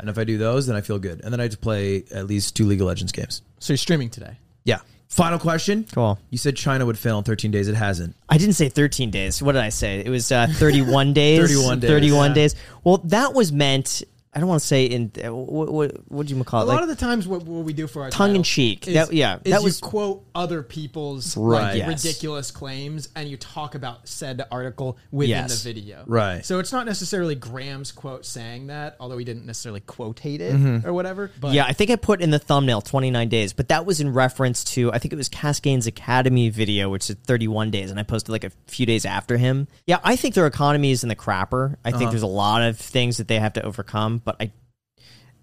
And 0.00 0.10
if 0.10 0.18
I 0.18 0.24
do 0.24 0.36
those, 0.36 0.66
then 0.66 0.76
I 0.76 0.80
feel 0.80 0.98
good. 0.98 1.20
And 1.22 1.32
then 1.32 1.40
I 1.40 1.44
have 1.44 1.52
to 1.52 1.58
play 1.58 2.04
at 2.12 2.26
least 2.26 2.56
two 2.56 2.66
League 2.66 2.80
of 2.80 2.86
Legends 2.86 3.12
games. 3.12 3.42
So 3.60 3.72
you're 3.72 3.78
streaming 3.78 4.10
today. 4.10 4.38
Yeah. 4.64 4.80
Final 5.08 5.38
question. 5.38 5.86
Cool. 5.92 6.18
You 6.30 6.38
said 6.38 6.56
China 6.56 6.84
would 6.84 6.98
fail 6.98 7.18
in 7.18 7.24
13 7.24 7.50
days. 7.50 7.68
It 7.68 7.74
hasn't. 7.76 8.16
I 8.28 8.38
didn't 8.38 8.54
say 8.54 8.68
13 8.68 9.10
days. 9.10 9.40
What 9.42 9.52
did 9.52 9.62
I 9.62 9.68
say? 9.70 10.00
It 10.00 10.10
was 10.10 10.30
uh, 10.32 10.46
31 10.50 11.12
days. 11.14 11.40
31 11.40 11.80
days. 11.80 11.90
31 11.90 12.30
Yeah. 12.30 12.34
days. 12.34 12.54
Well, 12.84 12.98
that 13.04 13.32
was 13.32 13.52
meant. 13.52 14.02
I 14.36 14.38
don't 14.38 14.48
want 14.50 14.60
to 14.60 14.66
say 14.66 14.84
in 14.84 15.10
uh, 15.24 15.34
what 15.34 15.72
what 15.72 15.92
what 16.12 16.26
do 16.26 16.36
you 16.36 16.44
call 16.44 16.60
it? 16.60 16.64
A 16.64 16.66
lot 16.66 16.74
Like 16.74 16.82
of 16.82 16.88
the 16.90 16.94
times, 16.96 17.26
what, 17.26 17.42
what 17.44 17.64
we 17.64 17.72
do 17.72 17.86
for 17.86 18.02
our 18.02 18.10
tongue 18.10 18.36
in 18.36 18.42
cheek, 18.42 18.86
is- 18.86 18.92
That- 18.94 19.12
yeah, 19.12 19.38
that 19.44 19.58
you 19.60 19.64
was- 19.64 19.80
quote 19.80 20.24
other 20.34 20.62
people's 20.62 21.36
Right. 21.36 21.62
like, 21.62 21.76
Yes. 21.78 22.04
ridiculous 22.04 22.50
claims, 22.50 23.08
and 23.16 23.28
you 23.30 23.38
talk 23.38 23.74
about 23.74 24.06
said 24.08 24.44
article 24.50 24.98
within 25.10 25.30
Yes. 25.30 25.62
the 25.62 25.72
video. 25.72 26.04
Right. 26.06 26.44
So 26.44 26.58
it's 26.58 26.70
not 26.72 26.84
necessarily 26.84 27.34
Graham's 27.34 27.92
quote 27.92 28.26
saying 28.26 28.66
that, 28.66 28.96
although 29.00 29.16
he 29.16 29.24
didn't 29.24 29.46
necessarily 29.46 29.80
quotate 29.80 30.42
it 30.42 30.84
or 30.84 30.92
whatever. 30.92 31.30
But 31.40 31.54
yeah, 31.54 31.64
I 31.64 31.72
think 31.72 31.90
I 31.90 31.96
put 31.96 32.20
in 32.20 32.30
the 32.30 32.38
thumbnail 32.38 32.82
29 32.82 33.28
days, 33.30 33.54
but 33.54 33.68
that 33.68 33.86
was 33.86 34.00
in 34.00 34.12
reference 34.12 34.62
to 34.64 34.92
I 34.92 34.98
think 34.98 35.14
it 35.14 35.16
was 35.16 35.30
Cascade's 35.30 35.86
Academy 35.86 36.50
video, 36.50 36.90
which 36.90 37.08
is 37.08 37.16
31 37.24 37.70
days, 37.70 37.90
and 37.90 37.98
I 37.98 38.02
posted 38.02 38.30
like 38.30 38.44
a 38.44 38.50
few 38.66 38.84
days 38.84 39.06
after 39.06 39.38
him. 39.38 39.66
Yeah, 39.86 39.98
I 40.04 40.16
think 40.16 40.34
their 40.34 40.46
economy 40.46 40.90
is 40.90 41.02
in 41.02 41.08
the 41.08 41.16
crapper. 41.16 41.76
I 41.86 41.90
think 41.92 42.10
there's 42.10 42.22
a 42.22 42.26
lot 42.26 42.60
of 42.62 42.76
things 42.78 43.16
that 43.16 43.28
they 43.28 43.38
have 43.38 43.54
to 43.54 43.62
overcome, 43.64 44.20
but 44.26 44.36
I 44.38 44.50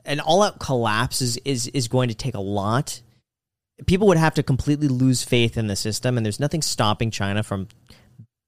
an 0.06 0.20
all-out 0.20 0.60
collapse 0.60 1.22
is, 1.22 1.38
is 1.46 1.68
is 1.68 1.88
going 1.88 2.10
to 2.10 2.16
take 2.16 2.36
a 2.36 2.40
lot. 2.40 3.02
People 3.88 4.08
would 4.10 4.18
have 4.18 4.36
to 4.36 4.44
completely 4.44 4.88
lose 4.88 5.24
faith 5.24 5.58
in 5.58 5.66
the 5.66 5.76
system, 5.76 6.18
and 6.18 6.24
there's 6.26 6.40
nothing 6.40 6.62
stopping 6.62 7.10
China 7.10 7.42
from 7.42 7.68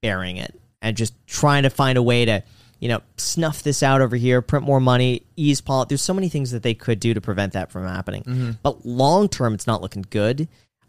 bearing 0.02 0.36
it. 0.36 0.54
and 0.82 0.96
just 0.96 1.14
trying 1.26 1.64
to 1.64 1.70
find 1.70 1.98
a 1.98 2.02
way 2.02 2.24
to 2.24 2.42
you 2.78 2.88
know 2.88 3.00
snuff 3.16 3.62
this 3.62 3.82
out 3.82 4.00
over 4.00 4.16
here, 4.16 4.42
print 4.42 4.64
more 4.64 4.80
money, 4.80 5.22
ease 5.36 5.60
policy. 5.60 5.88
There's 5.88 6.02
so 6.02 6.14
many 6.14 6.28
things 6.28 6.50
that 6.52 6.62
they 6.62 6.74
could 6.74 7.00
do 7.00 7.14
to 7.14 7.20
prevent 7.20 7.54
that 7.54 7.72
from 7.72 7.86
happening. 7.86 8.22
Mm-hmm. 8.22 8.50
But 8.62 8.86
long 8.86 9.28
term, 9.28 9.54
it's 9.54 9.66
not 9.66 9.82
looking 9.82 10.04
good. 10.08 10.48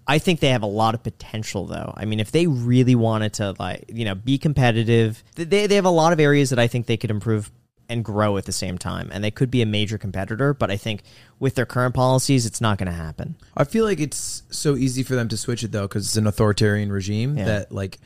I 0.10 0.20
think 0.20 0.40
they 0.40 0.50
have 0.50 0.64
a 0.64 0.68
lot 0.68 0.94
of 0.94 1.04
potential, 1.04 1.66
though. 1.66 1.94
I 1.98 2.06
mean, 2.06 2.22
if 2.22 2.32
they 2.32 2.48
really 2.48 2.96
wanted 2.96 3.34
to, 3.34 3.56
like, 3.60 3.86
you 3.90 4.06
know, 4.06 4.16
be 4.16 4.38
competitive, 4.38 5.22
they 5.36 5.68
they 5.68 5.76
have 5.76 5.86
a 5.86 5.90
lot 5.90 6.14
of 6.14 6.20
areas 6.20 6.52
that 6.52 6.60
I 6.60 6.68
think 6.68 6.86
they 6.86 6.98
could 6.98 7.12
improve 7.12 7.52
and 7.90 8.04
grow 8.04 8.38
at 8.38 8.46
the 8.46 8.52
same 8.52 8.78
time, 8.78 9.10
and 9.14 9.24
they 9.24 9.32
could 9.32 9.50
be 9.50 9.62
a 9.62 9.66
major 9.66 9.98
competitor. 9.98 10.54
But 10.54 10.70
I 10.72 10.78
think 10.78 11.04
with 11.40 11.56
their 11.56 11.66
current 11.66 11.96
policies, 11.96 12.46
it's 12.46 12.60
not 12.62 12.78
going 12.78 12.88
to 12.88 12.98
happen. 12.98 13.36
I 13.56 13.64
feel 13.64 13.86
like 13.86 14.00
it's 14.00 14.44
so 14.50 14.76
easy 14.76 15.04
for 15.04 15.16
them 15.16 15.28
to 15.30 15.38
switch 15.38 15.64
it 15.64 15.72
though, 15.72 15.88
because 15.88 16.06
it's 16.06 16.18
an 16.18 16.28
authoritarian 16.28 16.92
regime 16.92 17.38
Yeah. 17.38 17.46
that 17.46 17.72
like 17.72 18.00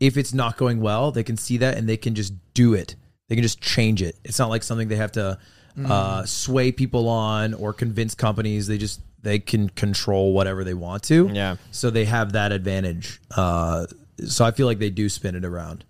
if 0.00 0.16
it's 0.16 0.32
not 0.34 0.56
going 0.56 0.80
well, 0.80 1.10
they 1.12 1.22
can 1.24 1.36
see 1.36 1.56
that 1.58 1.76
and 1.76 1.88
they 1.88 1.96
can 1.96 2.14
just 2.14 2.32
do 2.54 2.74
it. 2.74 2.94
They 3.28 3.34
can 3.34 3.42
just 3.42 3.60
change 3.60 4.00
it. 4.02 4.16
It's 4.24 4.38
not 4.38 4.48
like 4.48 4.62
something 4.62 4.88
they 4.88 4.96
have 4.96 5.12
to 5.12 5.38
uh, 5.84 6.24
sway 6.24 6.72
people 6.72 7.08
on 7.08 7.54
or 7.54 7.72
convince 7.72 8.14
companies. 8.14 8.66
They 8.66 8.78
just 8.78 9.00
they 9.22 9.38
can 9.38 9.68
control 9.70 10.32
whatever 10.32 10.64
they 10.64 10.74
want 10.74 11.02
to. 11.04 11.28
Yeah. 11.32 11.56
So 11.70 11.90
they 11.90 12.04
have 12.06 12.32
that 12.32 12.52
advantage. 12.52 13.20
Uh, 13.36 13.86
so 14.26 14.44
I 14.44 14.50
feel 14.52 14.66
like 14.66 14.78
they 14.78 14.90
do 14.90 15.08
spin 15.08 15.34
it 15.34 15.44
around. 15.44 15.84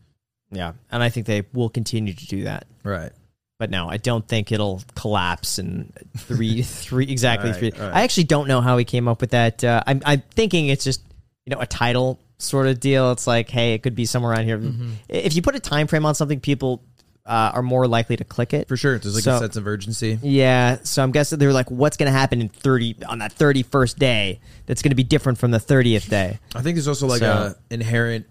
Yeah, 0.51 0.73
and 0.91 1.03
I 1.03 1.11
think 1.11 1.27
they 1.27 1.45
will 1.53 1.69
continue 1.69 2.15
to 2.15 2.27
do 2.27 2.45
that. 2.45 2.67
Right. 2.83 3.13
But 3.59 3.71
no, 3.71 3.89
I 3.89 3.97
don't 3.97 4.27
think 4.27 4.53
it'll 4.53 4.83
collapse 4.95 5.59
in 5.59 5.93
three, 6.17 6.63
three 6.63 7.11
exactly 7.11 7.51
right, 7.51 7.59
three. 7.59 7.71
right. 7.73 7.93
I 7.95 8.03
actually 8.03 8.25
don't 8.25 8.47
know 8.47 8.61
how 8.61 8.79
he 8.79 8.85
came 8.85 9.09
up 9.09 9.21
with 9.21 9.31
that. 9.31 9.65
Uh, 9.65 9.83
I'm, 9.87 10.01
I'm 10.07 10.23
thinking 10.31 10.69
it's 10.69 10.85
just 10.85 11.03
you 11.45 11.55
know 11.55 11.61
a 11.61 11.67
title 11.67 12.21
sort 12.39 12.69
of 12.69 12.79
deal. 12.79 13.11
It's 13.11 13.27
like, 13.27 13.51
hey, 13.51 13.75
it 13.75 13.83
could 13.83 13.97
be 13.97 14.07
somewhere 14.07 14.33
around 14.33 14.45
here. 14.45 14.59
Mm-hmm. 14.59 14.91
If 15.09 15.35
you 15.35 15.43
put 15.43 15.57
a 15.57 15.61
time 15.61 15.89
frame 15.89 16.07
on 16.07 16.15
something, 16.15 16.39
people 16.39 16.85
uh, 17.27 17.51
are 17.53 17.63
more 17.63 17.89
likely 17.89 18.17
to 18.17 18.25
click 18.25 18.55
it 18.55 18.69
For 18.69 18.77
sure. 18.77 18.97
There's 18.99 19.15
like 19.17 19.25
So- 19.25 19.37
a 19.37 19.39
sense 19.41 19.57
of 19.57 19.67
urgency. 19.67 20.19
Yeah, 20.23 20.79
so 20.85 21.03
I'm 21.03 21.11
guessing 21.11 21.39
they're 21.41 21.53
like, 21.53 21.69
what's 21.71 21.97
going 21.97 22.11
to 22.11 22.17
happen 22.17 22.41
in 22.41 22.49
30 22.49 22.99
on 23.09 23.19
that 23.19 23.35
31st 23.35 23.97
day 23.99 24.41
that's 24.67 24.81
going 24.83 24.91
to 24.93 24.97
be 24.97 25.03
different 25.05 25.39
from 25.39 25.51
the 25.51 25.59
30th 25.59 26.09
day? 26.09 26.39
I 26.55 26.63
think 26.63 26.77
there's 26.77 26.89
also 26.89 27.07
like 27.09 27.19
So- 27.21 27.55
a 27.71 27.75
inherent 27.75 28.27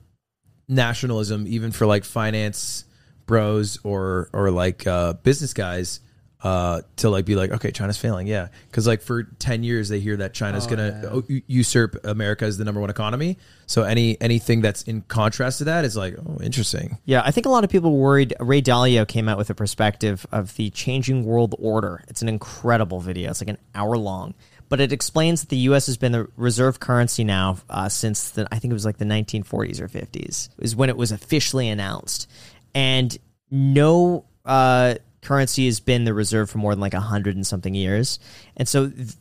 nationalism, 0.69 1.45
even 1.47 1.71
for 1.71 1.85
like 1.85 2.05
finance 2.05 2.85
bros 3.27 3.77
or 3.83 4.29
or 4.33 4.49
like 4.49 4.87
uh, 4.87 5.13
business 5.13 5.53
guys, 5.53 5.99
uh, 6.43 6.81
to 6.97 7.09
like 7.09 7.25
be 7.25 7.35
like, 7.35 7.51
okay, 7.51 7.71
China's 7.71 7.97
failing, 7.97 8.27
yeah, 8.27 8.47
because 8.69 8.85
like 8.85 9.01
for 9.01 9.23
ten 9.23 9.63
years 9.63 9.89
they 9.89 9.99
hear 9.99 10.17
that 10.17 10.33
China's 10.33 10.67
gonna 10.67 11.23
u- 11.27 11.41
usurp 11.47 12.05
America 12.05 12.45
as 12.45 12.57
the 12.57 12.65
number 12.65 12.79
one 12.79 12.89
economy. 12.89 13.37
So 13.65 13.83
any 13.83 14.19
anything 14.21 14.61
that's 14.61 14.83
in 14.83 15.01
contrast 15.01 15.57
to 15.59 15.65
that 15.65 15.83
is 15.83 15.97
like, 15.97 16.15
oh, 16.17 16.39
interesting. 16.41 16.99
Yeah, 17.05 17.21
I 17.25 17.31
think 17.31 17.47
a 17.47 17.49
lot 17.49 17.63
of 17.63 17.69
people 17.69 17.97
worried. 17.97 18.35
Ray 18.39 18.61
Dalio 18.61 19.07
came 19.07 19.27
out 19.27 19.37
with 19.37 19.49
a 19.49 19.55
perspective 19.55 20.25
of 20.31 20.55
the 20.55 20.69
changing 20.69 21.25
world 21.25 21.55
order. 21.57 22.03
It's 22.07 22.21
an 22.21 22.29
incredible 22.29 22.99
video. 22.99 23.31
It's 23.31 23.41
like 23.41 23.49
an 23.49 23.57
hour 23.73 23.97
long, 23.97 24.35
but 24.69 24.79
it 24.79 24.91
explains 24.91 25.41
that 25.41 25.49
the 25.49 25.57
U.S. 25.57 25.87
has 25.87 25.97
been 25.97 26.11
the 26.11 26.27
reserve 26.35 26.79
currency 26.79 27.23
now 27.23 27.57
uh, 27.69 27.89
since 27.89 28.29
the 28.29 28.47
I 28.51 28.59
think 28.59 28.71
it 28.71 28.75
was 28.75 28.85
like 28.85 28.97
the 28.97 29.05
1940s 29.05 29.81
or 29.81 29.87
50s 29.87 30.49
is 30.59 30.75
when 30.75 30.89
it 30.89 30.97
was 30.97 31.11
officially 31.11 31.67
announced, 31.67 32.29
and 32.73 33.17
no 33.49 34.25
uh, 34.45 34.95
currency 35.21 35.65
has 35.65 35.79
been 35.79 36.05
the 36.05 36.13
reserve 36.13 36.49
for 36.49 36.57
more 36.57 36.73
than 36.73 36.81
like 36.81 36.93
a 36.93 36.99
hundred 36.99 37.35
and 37.35 37.45
something 37.45 37.73
years, 37.73 38.19
and 38.55 38.67
so. 38.67 38.89
th- 38.89 39.13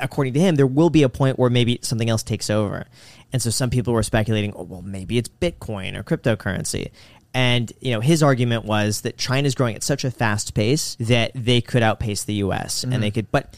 according 0.00 0.32
to 0.32 0.40
him, 0.40 0.54
there 0.54 0.66
will 0.66 0.88
be 0.88 1.02
a 1.02 1.10
point 1.10 1.38
where 1.38 1.50
maybe 1.50 1.78
something 1.82 2.08
else 2.08 2.22
takes 2.22 2.48
over. 2.48 2.86
And 3.34 3.42
so 3.42 3.50
some 3.50 3.68
people 3.68 3.92
were 3.92 4.02
speculating, 4.02 4.54
oh, 4.56 4.62
well, 4.62 4.80
maybe 4.80 5.18
it's 5.18 5.28
Bitcoin 5.28 5.94
or 5.94 6.02
cryptocurrency. 6.02 6.90
And 7.34 7.72
you 7.80 7.90
know, 7.90 8.00
his 8.00 8.22
argument 8.22 8.64
was 8.64 9.00
that 9.00 9.18
China 9.18 9.46
is 9.46 9.54
growing 9.54 9.74
at 9.74 9.82
such 9.82 10.04
a 10.04 10.10
fast 10.10 10.54
pace 10.54 10.96
that 11.00 11.32
they 11.34 11.60
could 11.60 11.82
outpace 11.82 12.24
the 12.24 12.34
US 12.34 12.84
and 12.84 13.02
they 13.02 13.10
could 13.10 13.30
but 13.32 13.56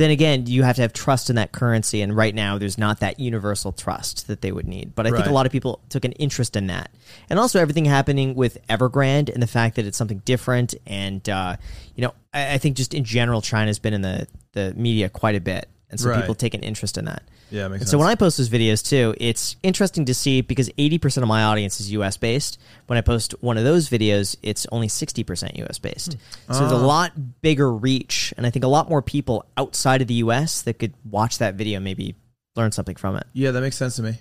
then 0.00 0.10
again, 0.10 0.46
you 0.46 0.62
have 0.62 0.76
to 0.76 0.82
have 0.82 0.92
trust 0.92 1.30
in 1.30 1.36
that 1.36 1.52
currency 1.52 2.02
and 2.02 2.16
right 2.16 2.34
now 2.34 2.58
there's 2.58 2.78
not 2.78 3.00
that 3.00 3.20
universal 3.20 3.72
trust 3.72 4.26
that 4.28 4.40
they 4.40 4.52
would 4.52 4.66
need. 4.66 4.94
But 4.94 5.06
I 5.06 5.10
think 5.10 5.26
a 5.26 5.32
lot 5.32 5.46
of 5.46 5.52
people 5.52 5.80
took 5.88 6.04
an 6.04 6.12
interest 6.12 6.56
in 6.56 6.66
that. 6.68 6.90
And 7.28 7.38
also 7.38 7.60
everything 7.60 7.84
happening 7.84 8.34
with 8.34 8.58
Evergrande 8.68 9.28
and 9.32 9.42
the 9.42 9.46
fact 9.46 9.76
that 9.76 9.84
it's 9.84 9.98
something 9.98 10.22
different 10.24 10.74
and 10.86 11.28
uh, 11.28 11.56
you 11.94 12.02
know, 12.02 12.14
I, 12.32 12.54
I 12.54 12.58
think 12.58 12.76
just 12.76 12.94
in 12.94 13.04
general 13.04 13.42
China's 13.42 13.78
been 13.78 13.94
in 13.94 14.02
the 14.02 14.26
the 14.52 14.74
media 14.74 15.08
quite 15.08 15.36
a 15.36 15.40
bit. 15.40 15.68
And 15.90 15.98
so 15.98 16.08
Right. 16.08 16.20
people 16.20 16.34
take 16.34 16.54
an 16.54 16.62
interest 16.62 16.96
in 16.96 17.04
that. 17.06 17.24
Yeah, 17.50 17.66
makes 17.66 17.80
And 17.80 17.80
sense. 17.82 17.90
so 17.90 17.98
when 17.98 18.06
I 18.06 18.14
post 18.14 18.38
those 18.38 18.48
videos 18.48 18.86
too, 18.88 19.14
it's 19.18 19.56
interesting 19.62 20.04
to 20.04 20.14
see 20.14 20.40
because 20.40 20.70
80% 20.78 21.22
of 21.22 21.28
my 21.28 21.42
audience 21.42 21.80
is 21.80 21.90
US 21.92 22.16
based. 22.16 22.58
When 22.86 22.96
I 22.96 23.00
post 23.00 23.34
one 23.40 23.58
of 23.58 23.64
those 23.64 23.88
videos, 23.88 24.36
it's 24.42 24.66
only 24.70 24.86
60% 24.88 25.56
US 25.58 25.78
based. 25.78 26.16
Hmm. 26.46 26.52
So 26.52 26.60
there's 26.60 26.72
a 26.72 26.76
ah. 26.76 26.86
lot 26.86 27.42
bigger 27.42 27.72
reach 27.72 28.32
and 28.36 28.46
I 28.46 28.50
think 28.50 28.64
a 28.64 28.68
lot 28.68 28.88
more 28.88 29.02
people 29.02 29.44
outside 29.56 30.00
of 30.00 30.06
the 30.08 30.14
US 30.14 30.62
that 30.62 30.78
could 30.78 30.94
watch 31.04 31.38
that 31.38 31.54
video 31.56 31.80
maybe 31.80 32.14
learn 32.54 32.70
something 32.72 32.96
from 32.96 33.16
it. 33.16 33.26
Yeah, 33.32 33.50
that 33.50 33.60
makes 33.60 33.76
sense 33.76 33.96
to 33.96 34.02
me. 34.02 34.18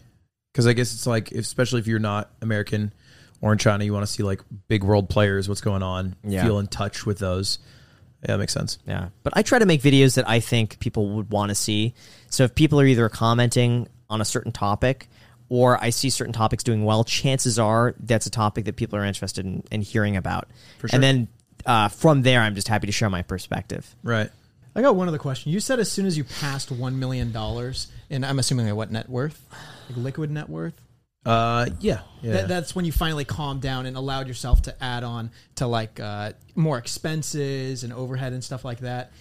Because 0.54 0.66
I 0.66 0.74
guess 0.74 0.94
it's 0.94 1.06
like, 1.06 1.32
especially 1.32 1.80
if 1.82 1.88
you're 1.88 2.00
not 2.00 2.32
American 2.42 2.92
or 3.42 3.52
in 3.52 3.60
China, 3.60 3.84
you 3.84 3.94
want 3.94 4.06
to 4.06 4.12
see 4.12 4.24
like 4.24 4.42
big 4.68 4.84
world 4.84 5.08
players, 5.08 5.48
what's 5.48 5.62
going 5.62 5.84
on, 5.84 6.16
Yeah. 6.28 6.44
feel 6.44 6.58
in 6.58 6.68
touch 6.68 7.06
with 7.06 7.20
those. 7.20 7.60
Yeah, 8.22 8.34
that 8.34 8.38
makes 8.40 8.54
sense. 8.54 8.80
Yeah. 8.86 9.10
But 9.24 9.34
I 9.36 9.44
try 9.44 9.60
to 9.60 9.66
make 9.66 9.82
videos 9.82 10.16
that 10.16 10.28
I 10.28 10.40
think 10.40 10.80
people 10.80 11.10
would 11.16 11.32
want 11.32 11.50
to 11.50 11.56
see. 11.56 11.94
So 12.30 12.44
if 12.44 12.54
people 12.54 12.80
are 12.80 12.86
either 12.86 13.08
commenting 13.10 13.88
on 14.10 14.22
a 14.22 14.26
certain 14.26 14.52
topic 14.52 15.08
or 15.48 15.82
I 15.82 15.90
see 15.90 16.10
certain 16.10 16.34
topics 16.34 16.64
doing 16.64 16.84
well, 16.84 17.04
chances 17.04 17.58
are 17.58 17.96
that's 18.00 18.26
a 18.26 18.30
topic 18.30 18.66
that 18.66 18.76
people 18.76 19.00
are 19.00 19.06
interested 19.06 19.46
in, 19.46 19.64
in 19.72 19.82
hearing 19.82 20.18
about. 20.18 20.48
sure. 20.80 20.90
And 20.92 21.02
then 21.02 21.28
uh, 21.66 21.88
from 21.88 22.22
there, 22.22 22.42
I'm 22.42 22.56
just 22.56 22.68
happy 22.68 22.88
to 22.88 22.94
share 22.94 23.10
my 23.10 23.22
perspective. 23.22 23.96
Right. 24.04 24.30
I 24.76 24.82
got 24.82 24.96
one 24.96 25.08
other 25.08 25.18
question. 25.18 25.52
You 25.52 25.60
said 25.60 25.80
as 25.80 25.92
soon 25.92 26.06
as 26.06 26.18
you 26.18 26.24
passed 26.24 26.72
one 26.72 27.00
million 27.00 27.32
dollars, 27.32 27.88
and 28.10 28.26
I'm 28.26 28.40
assuming 28.40 28.68
like 28.68 28.76
what 28.76 28.92
net 28.92 29.10
worth, 29.10 29.44
like 29.90 29.98
liquid 29.98 30.32
net 30.32 30.50
worth. 30.50 30.74
Uh, 31.26 31.68
yeah. 31.80 32.02
Yeah. 32.22 32.34
That, 32.34 32.48
that's 32.48 32.76
when 32.76 32.86
you 32.86 32.92
finally 32.92 33.26
calmed 33.26 33.62
down 33.62 33.86
and 33.86 33.96
allowed 33.96 34.28
yourself 34.28 34.62
to 34.64 34.84
add 34.84 35.04
on 35.04 35.32
to 35.56 35.68
like 35.68 36.00
uh, 36.00 36.34
more 36.56 36.78
expenses 36.78 37.84
and 37.84 37.94
overhead 37.94 38.34
and 38.34 38.44
stuff 38.44 38.66
like 38.66 38.80
that. 38.80 39.12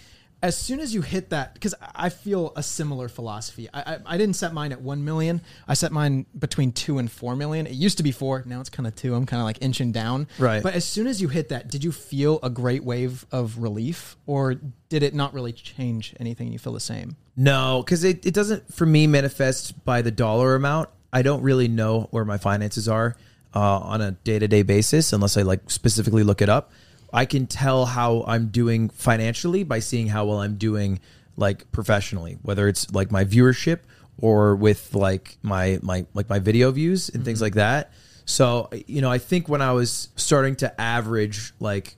As 0.41 0.57
soon 0.57 0.79
as 0.79 0.93
you 0.93 1.01
hit 1.01 1.31
that, 1.31 1.53
because 1.53 1.75
I 1.93 2.07
feel 2.07 2.53
a 2.55 2.63
similar 2.63 3.09
philosophy. 3.09 3.67
I, 3.73 3.81
I 3.81 3.97
I 4.05 4.17
didn't 4.17 4.37
set 4.37 4.53
mine 4.53 4.71
at 4.71 4.79
one 4.79 5.03
million. 5.03 5.41
I 5.67 5.73
set 5.73 5.91
mine 5.91 6.27
between 6.37 6.71
two 6.71 6.97
and 6.97 7.11
four 7.11 7.35
million. 7.35 7.67
It 7.67 7.73
used 7.73 7.97
to 7.97 8.03
be 8.03 8.13
four. 8.13 8.41
Now 8.45 8.61
it's 8.61 8.69
kind 8.69 8.87
of 8.87 8.95
two. 8.95 9.13
I'm 9.15 9.25
kind 9.25 9.41
of 9.41 9.45
like 9.45 9.57
inching 9.59 9.91
down. 9.91 10.29
Right. 10.39 10.63
But 10.63 10.75
as 10.75 10.85
soon 10.85 11.07
as 11.07 11.21
you 11.21 11.27
hit 11.27 11.49
that, 11.49 11.67
did 11.69 11.83
you 11.83 11.91
feel 11.91 12.39
a 12.41 12.49
great 12.49 12.85
wave 12.85 13.25
of 13.33 13.57
relief, 13.57 14.15
or 14.27 14.55
did 14.87 15.03
it 15.03 15.13
not 15.13 15.33
really 15.33 15.51
change 15.51 16.15
anything? 16.21 16.53
You 16.53 16.59
feel 16.59 16.71
the 16.71 16.79
same. 16.79 17.17
No, 17.35 17.83
because 17.83 18.05
it, 18.05 18.25
it 18.25 18.33
doesn't 18.33 18.73
for 18.73 18.85
me 18.85 19.07
manifest 19.07 19.83
by 19.83 20.01
the 20.01 20.11
dollar 20.11 20.55
amount. 20.55 20.87
I 21.11 21.21
don't 21.21 21.41
really 21.41 21.67
know 21.67 22.07
where 22.11 22.25
my 22.25 22.37
finances 22.37 22.87
are 22.87 23.15
uh, 23.55 23.79
on 23.79 24.01
a 24.01 24.11
day 24.11 24.39
to 24.39 24.47
day 24.47 24.61
basis 24.61 25.13
unless 25.13 25.37
I 25.37 25.41
like 25.41 25.69
specifically 25.69 26.23
look 26.23 26.41
it 26.41 26.49
up. 26.49 26.71
I 27.11 27.25
can 27.25 27.47
tell 27.47 27.85
how 27.85 28.23
I'm 28.27 28.47
doing 28.49 28.89
financially 28.89 29.63
by 29.63 29.79
seeing 29.79 30.07
how 30.07 30.25
well 30.25 30.41
I'm 30.41 30.57
doing 30.57 30.99
like 31.37 31.71
professionally, 31.71 32.37
whether 32.41 32.67
it's 32.67 32.91
like 32.93 33.11
my 33.11 33.25
viewership 33.25 33.79
or 34.21 34.55
with 34.55 34.93
like 34.93 35.37
my 35.41 35.79
my 35.81 36.05
like 36.13 36.29
my 36.29 36.39
video 36.39 36.71
views 36.71 37.09
and 37.09 37.25
things 37.25 37.41
like 37.41 37.55
that. 37.55 37.91
So 38.25 38.69
you 38.85 39.01
know, 39.01 39.09
I 39.09 39.17
think 39.17 39.49
when 39.49 39.61
I 39.61 39.71
was 39.71 40.09
starting 40.15 40.55
to 40.57 40.79
average 40.79 41.53
like 41.59 41.95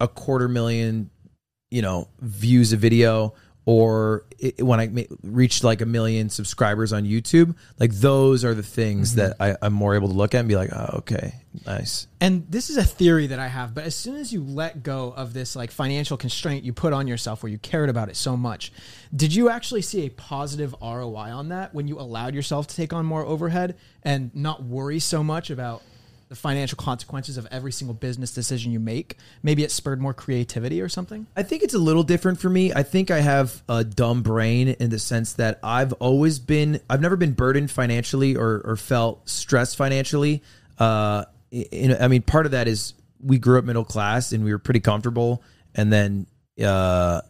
a 0.00 0.08
quarter 0.08 0.48
million 0.48 1.10
you 1.70 1.82
know 1.82 2.08
views 2.20 2.72
a 2.72 2.76
video 2.76 3.34
or 3.66 4.24
it, 4.38 4.62
when 4.62 4.80
I 4.80 4.88
ma- 4.88 5.02
reached 5.22 5.64
like 5.64 5.80
a 5.80 5.86
million 5.86 6.30
subscribers 6.30 6.92
on 6.92 7.04
YouTube, 7.04 7.54
like 7.78 7.92
those 7.92 8.44
are 8.44 8.54
the 8.54 8.62
things 8.62 9.10
mm-hmm. 9.10 9.20
that 9.20 9.36
I, 9.38 9.56
I'm 9.62 9.72
more 9.72 9.94
able 9.94 10.08
to 10.08 10.14
look 10.14 10.34
at 10.34 10.40
and 10.40 10.48
be 10.48 10.56
like, 10.56 10.70
oh, 10.72 10.98
okay, 10.98 11.34
nice. 11.66 12.06
And 12.20 12.46
this 12.50 12.70
is 12.70 12.76
a 12.76 12.84
theory 12.84 13.28
that 13.28 13.38
I 13.38 13.48
have, 13.48 13.74
but 13.74 13.84
as 13.84 13.94
soon 13.94 14.16
as 14.16 14.32
you 14.32 14.42
let 14.42 14.82
go 14.82 15.12
of 15.16 15.34
this 15.34 15.54
like 15.54 15.70
financial 15.70 16.16
constraint 16.16 16.64
you 16.64 16.72
put 16.72 16.92
on 16.92 17.06
yourself 17.06 17.42
where 17.42 17.52
you 17.52 17.58
cared 17.58 17.90
about 17.90 18.08
it 18.08 18.16
so 18.16 18.36
much, 18.36 18.72
did 19.14 19.34
you 19.34 19.50
actually 19.50 19.82
see 19.82 20.06
a 20.06 20.10
positive 20.10 20.74
ROI 20.80 21.30
on 21.30 21.50
that 21.50 21.74
when 21.74 21.86
you 21.86 21.98
allowed 21.98 22.34
yourself 22.34 22.66
to 22.68 22.76
take 22.76 22.92
on 22.92 23.04
more 23.04 23.24
overhead 23.24 23.76
and 24.02 24.34
not 24.34 24.62
worry 24.62 24.98
so 24.98 25.22
much 25.22 25.50
about 25.50 25.82
the 26.30 26.36
financial 26.36 26.76
consequences 26.76 27.36
of 27.36 27.46
every 27.50 27.72
single 27.72 27.92
business 27.92 28.32
decision 28.32 28.70
you 28.70 28.78
make? 28.78 29.16
Maybe 29.42 29.64
it 29.64 29.72
spurred 29.72 30.00
more 30.00 30.14
creativity 30.14 30.80
or 30.80 30.88
something? 30.88 31.26
I 31.36 31.42
think 31.42 31.64
it's 31.64 31.74
a 31.74 31.78
little 31.78 32.04
different 32.04 32.38
for 32.38 32.48
me. 32.48 32.72
I 32.72 32.84
think 32.84 33.10
I 33.10 33.18
have 33.18 33.62
a 33.68 33.82
dumb 33.82 34.22
brain 34.22 34.68
in 34.68 34.90
the 34.90 35.00
sense 35.00 35.34
that 35.34 35.58
I've 35.62 35.92
always 35.94 36.38
been, 36.38 36.80
I've 36.88 37.00
never 37.00 37.16
been 37.16 37.32
burdened 37.32 37.72
financially 37.72 38.36
or, 38.36 38.62
or 38.64 38.76
felt 38.76 39.28
stressed 39.28 39.76
financially. 39.76 40.44
Uh, 40.78 41.24
in, 41.50 41.96
I 42.00 42.06
mean, 42.06 42.22
part 42.22 42.46
of 42.46 42.52
that 42.52 42.68
is 42.68 42.94
we 43.20 43.38
grew 43.38 43.58
up 43.58 43.64
middle 43.64 43.84
class 43.84 44.30
and 44.30 44.44
we 44.44 44.52
were 44.52 44.60
pretty 44.60 44.80
comfortable. 44.80 45.42
And 45.74 45.92
then, 45.92 46.26
uh, 46.64 47.22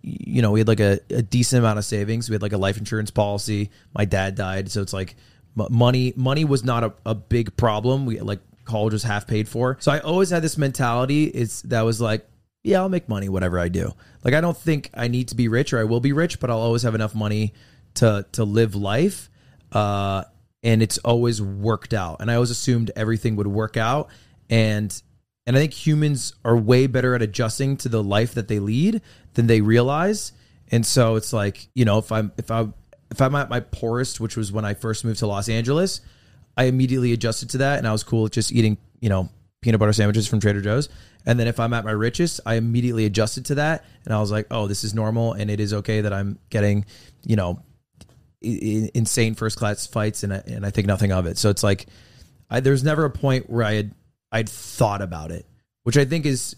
you 0.00 0.40
know, 0.40 0.52
we 0.52 0.60
had 0.60 0.68
like 0.68 0.80
a, 0.80 0.98
a 1.10 1.20
decent 1.20 1.60
amount 1.60 1.78
of 1.78 1.84
savings. 1.84 2.30
We 2.30 2.34
had 2.34 2.42
like 2.42 2.54
a 2.54 2.58
life 2.58 2.78
insurance 2.78 3.10
policy. 3.10 3.70
My 3.94 4.06
dad 4.06 4.34
died, 4.34 4.70
so 4.70 4.80
it's 4.80 4.94
like 4.94 5.14
money. 5.56 6.12
Money 6.16 6.44
was 6.44 6.64
not 6.64 6.84
a, 6.84 6.92
a 7.04 7.14
big 7.14 7.56
problem. 7.56 8.06
We 8.06 8.20
like 8.20 8.40
college 8.64 8.92
was 8.92 9.02
half 9.02 9.26
paid 9.26 9.48
for. 9.48 9.76
So 9.80 9.92
I 9.92 10.00
always 10.00 10.30
had 10.30 10.42
this 10.42 10.58
mentality 10.58 11.24
is 11.24 11.62
that 11.62 11.82
was 11.82 12.00
like, 12.00 12.26
yeah, 12.62 12.80
I'll 12.80 12.88
make 12.88 13.08
money 13.08 13.28
whatever 13.28 13.58
I 13.58 13.68
do. 13.68 13.92
Like 14.24 14.34
I 14.34 14.40
don't 14.40 14.56
think 14.56 14.90
I 14.94 15.08
need 15.08 15.28
to 15.28 15.34
be 15.34 15.48
rich 15.48 15.72
or 15.72 15.78
I 15.78 15.84
will 15.84 16.00
be 16.00 16.12
rich, 16.12 16.40
but 16.40 16.50
I'll 16.50 16.58
always 16.58 16.82
have 16.82 16.94
enough 16.94 17.14
money 17.14 17.54
to 17.94 18.26
to 18.32 18.44
live 18.44 18.74
life. 18.74 19.30
Uh, 19.72 20.24
and 20.62 20.82
it's 20.82 20.98
always 20.98 21.40
worked 21.40 21.94
out. 21.94 22.16
And 22.20 22.30
I 22.30 22.34
always 22.34 22.50
assumed 22.50 22.90
everything 22.96 23.36
would 23.36 23.46
work 23.46 23.76
out. 23.76 24.08
And 24.50 25.00
and 25.46 25.56
I 25.56 25.60
think 25.60 25.72
humans 25.72 26.34
are 26.44 26.56
way 26.56 26.88
better 26.88 27.14
at 27.14 27.22
adjusting 27.22 27.76
to 27.78 27.88
the 27.88 28.02
life 28.02 28.34
that 28.34 28.48
they 28.48 28.58
lead 28.58 29.00
than 29.34 29.46
they 29.46 29.60
realize. 29.60 30.32
And 30.72 30.84
so 30.84 31.14
it's 31.14 31.32
like, 31.32 31.68
you 31.74 31.84
know, 31.84 31.98
if 31.98 32.10
I'm 32.10 32.32
if 32.36 32.50
I 32.50 32.66
if 33.16 33.22
I'm 33.22 33.34
at 33.34 33.48
my 33.48 33.60
poorest, 33.60 34.20
which 34.20 34.36
was 34.36 34.52
when 34.52 34.66
I 34.66 34.74
first 34.74 35.02
moved 35.02 35.20
to 35.20 35.26
Los 35.26 35.48
Angeles, 35.48 36.02
I 36.54 36.64
immediately 36.64 37.14
adjusted 37.14 37.48
to 37.50 37.58
that 37.58 37.78
and 37.78 37.88
I 37.88 37.92
was 37.92 38.04
cool 38.04 38.24
with 38.24 38.32
just 38.32 38.52
eating, 38.52 38.76
you 39.00 39.08
know, 39.08 39.30
peanut 39.62 39.80
butter 39.80 39.94
sandwiches 39.94 40.28
from 40.28 40.38
Trader 40.38 40.60
Joe's. 40.60 40.90
And 41.24 41.40
then 41.40 41.48
if 41.48 41.58
I'm 41.58 41.72
at 41.72 41.82
my 41.82 41.92
richest, 41.92 42.40
I 42.44 42.56
immediately 42.56 43.06
adjusted 43.06 43.46
to 43.46 43.54
that 43.54 43.86
and 44.04 44.12
I 44.12 44.20
was 44.20 44.30
like, 44.30 44.48
"Oh, 44.50 44.66
this 44.66 44.84
is 44.84 44.92
normal 44.92 45.32
and 45.32 45.50
it 45.50 45.60
is 45.60 45.72
okay 45.72 46.02
that 46.02 46.12
I'm 46.12 46.38
getting, 46.50 46.84
you 47.24 47.36
know, 47.36 47.62
insane 48.42 49.34
first 49.34 49.56
class 49.56 49.86
fights 49.86 50.22
and 50.22 50.34
I, 50.34 50.42
and 50.46 50.66
I 50.66 50.70
think 50.70 50.86
nothing 50.86 51.10
of 51.10 51.24
it." 51.24 51.38
So 51.38 51.48
it's 51.48 51.62
like 51.62 51.86
I, 52.50 52.60
there's 52.60 52.84
never 52.84 53.06
a 53.06 53.10
point 53.10 53.48
where 53.48 53.64
I 53.64 53.72
had 53.72 53.94
I'd 54.30 54.48
thought 54.50 55.00
about 55.00 55.30
it, 55.30 55.46
which 55.84 55.96
I 55.96 56.04
think 56.04 56.26
is 56.26 56.54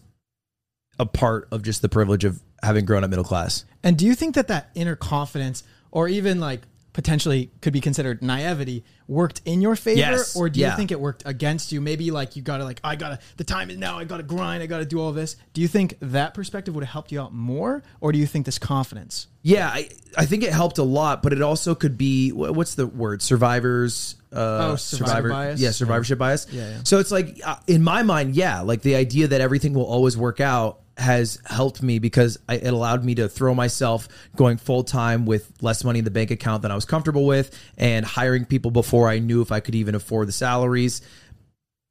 a 0.98 1.06
part 1.06 1.46
of 1.52 1.62
just 1.62 1.82
the 1.82 1.88
privilege 1.88 2.24
of 2.24 2.42
having 2.64 2.84
grown 2.84 3.04
up 3.04 3.10
middle 3.10 3.24
class. 3.24 3.64
And 3.84 3.96
do 3.96 4.04
you 4.04 4.16
think 4.16 4.34
that 4.34 4.48
that 4.48 4.70
inner 4.74 4.96
confidence, 4.96 5.62
or 5.90 6.08
even 6.08 6.40
like 6.40 6.62
potentially 6.94 7.50
could 7.60 7.72
be 7.72 7.80
considered 7.80 8.22
naivety, 8.22 8.82
worked 9.06 9.40
in 9.44 9.62
your 9.62 9.76
favor, 9.76 10.00
Yes. 10.00 10.34
or 10.34 10.48
do 10.48 10.58
you 10.58 10.66
Yeah. 10.66 10.74
think 10.74 10.90
it 10.90 10.98
worked 11.00 11.22
against 11.26 11.70
you? 11.70 11.80
Maybe 11.80 12.10
like 12.10 12.34
you 12.34 12.42
gotta 12.42 12.64
like 12.64 12.80
I 12.82 12.96
gotta 12.96 13.20
the 13.36 13.44
time 13.44 13.70
is 13.70 13.76
now. 13.76 13.98
I 13.98 14.04
gotta 14.04 14.24
grind. 14.24 14.62
I 14.64 14.66
gotta 14.66 14.84
do 14.84 15.00
all 15.00 15.12
this. 15.12 15.36
Do 15.52 15.60
you 15.60 15.68
think 15.68 15.94
that 16.00 16.34
perspective 16.34 16.74
would 16.74 16.82
have 16.82 16.92
helped 16.92 17.12
you 17.12 17.20
out 17.20 17.32
more, 17.32 17.84
or 18.00 18.10
do 18.10 18.18
you 18.18 18.26
think 18.26 18.46
this 18.46 18.58
confidence? 18.58 19.28
Yeah, 19.42 19.68
I, 19.68 19.88
I 20.16 20.26
think 20.26 20.42
it 20.42 20.52
helped 20.52 20.78
a 20.78 20.82
lot, 20.82 21.22
but 21.22 21.32
it 21.32 21.40
also 21.40 21.74
could 21.76 21.96
be 21.96 22.30
what's 22.32 22.74
the 22.74 22.86
word? 22.88 23.22
Survivors. 23.22 24.16
Uh, 24.32 24.72
Oh, 24.72 24.76
survivor 24.76 25.30
bias? 25.30 25.60
Yeah, 25.60 25.70
survivorship 25.70 26.18
bias. 26.18 26.48
Yeah, 26.50 26.68
yeah. 26.68 26.76
So 26.84 26.98
it's 26.98 27.10
like 27.12 27.40
uh, 27.44 27.56
in 27.66 27.82
my 27.82 28.02
mind, 28.02 28.34
yeah, 28.34 28.60
like 28.62 28.82
the 28.82 28.96
idea 28.96 29.28
that 29.28 29.40
everything 29.40 29.72
will 29.72 29.86
always 29.86 30.16
work 30.16 30.40
out 30.40 30.80
has 30.98 31.40
helped 31.46 31.82
me 31.82 31.98
because 31.98 32.38
I, 32.48 32.56
it 32.56 32.72
allowed 32.72 33.04
me 33.04 33.14
to 33.16 33.28
throw 33.28 33.54
myself 33.54 34.08
going 34.36 34.56
full 34.56 34.84
time 34.84 35.26
with 35.26 35.52
less 35.60 35.84
money 35.84 36.00
in 36.00 36.04
the 36.04 36.10
bank 36.10 36.30
account 36.30 36.62
than 36.62 36.70
I 36.70 36.74
was 36.74 36.84
comfortable 36.84 37.24
with, 37.24 37.56
and 37.76 38.04
hiring 38.04 38.44
people 38.44 38.70
before 38.70 39.08
I 39.08 39.18
knew 39.18 39.40
if 39.40 39.52
I 39.52 39.60
could 39.60 39.74
even 39.74 39.94
afford 39.94 40.28
the 40.28 40.32
salaries. 40.32 41.00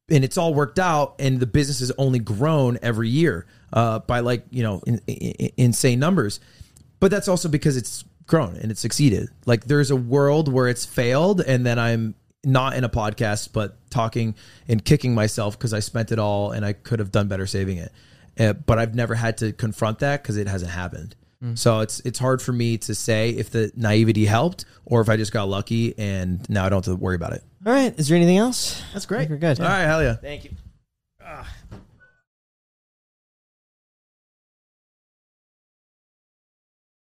And 0.10 0.24
it's 0.24 0.38
all 0.38 0.54
worked 0.54 0.80
out 0.80 1.16
and 1.20 1.40
the 1.40 1.48
business 1.48 1.80
has 1.80 1.92
only 1.98 2.20
grown 2.20 2.78
every 2.82 3.10
year 3.10 3.46
uh, 3.74 4.00
by 4.00 4.20
like 4.22 4.46
you 4.50 4.64
know 4.64 4.82
in, 4.86 5.02
in, 5.08 5.52
insane 5.58 6.00
numbers. 6.00 6.40
But 7.00 7.12
that's 7.12 7.28
also 7.28 7.50
because 7.50 7.78
it's 7.78 8.04
grown 8.26 8.56
and 8.58 8.72
it's 8.72 8.82
succeeded. 8.82 9.30
Like 9.46 9.66
there's 9.66 9.92
a 9.92 9.96
world 9.96 10.52
where 10.52 10.68
it's 10.68 10.86
failed 10.86 11.42
and 11.42 11.66
then 11.66 11.80
i'm 11.80 12.16
not 12.46 12.76
in 12.76 12.84
a 12.84 12.90
podcast 12.90 13.50
but 13.52 13.78
talking 13.90 14.34
and 14.68 14.86
kicking 14.86 15.14
myself 15.14 15.58
because 15.58 15.74
i 15.74 15.80
spent 15.80 16.12
it 16.12 16.20
all 16.20 16.52
and 16.52 16.66
i 16.66 16.72
could 16.72 17.00
have 17.00 17.12
done 17.12 17.28
better 17.28 17.46
saving 17.46 17.78
it 17.78 17.92
uh, 18.40 18.54
but 18.54 18.78
i've 18.80 18.96
never 18.96 19.16
had 19.16 19.38
to 19.38 19.52
confront 19.54 20.00
that 20.00 20.22
because 20.22 20.38
it 20.38 20.48
hasn't 20.48 20.72
happened 20.72 21.16
so 21.54 21.82
it's 21.82 22.00
it's 22.00 22.18
hard 22.18 22.42
for 22.42 22.52
me 22.52 22.80
to 22.80 22.96
say 22.96 23.30
if 23.30 23.52
the 23.52 23.72
naivety 23.76 24.26
helped 24.26 24.66
or 24.86 25.02
if 25.02 25.08
i 25.10 25.16
just 25.16 25.32
got 25.32 25.48
lucky 25.48 25.94
and 26.00 26.50
now 26.50 26.66
i 26.66 26.70
don't 26.70 26.84
have 26.84 26.96
to 26.96 27.00
worry 27.00 27.16
about 27.16 27.32
it 27.34 27.44
All 27.64 27.72
right. 27.72 27.94
Is 28.00 28.08
there 28.08 28.16
anything 28.18 28.38
else? 28.38 28.82
That's 28.92 29.06
great. 29.06 29.20
think 29.28 29.30
we're 29.30 29.38
good. 29.38 29.60
all 29.60 29.68
right 29.68 29.86
hell 29.86 30.02
yeah 30.02 30.16
Thank 30.16 30.46
you. 30.46 30.52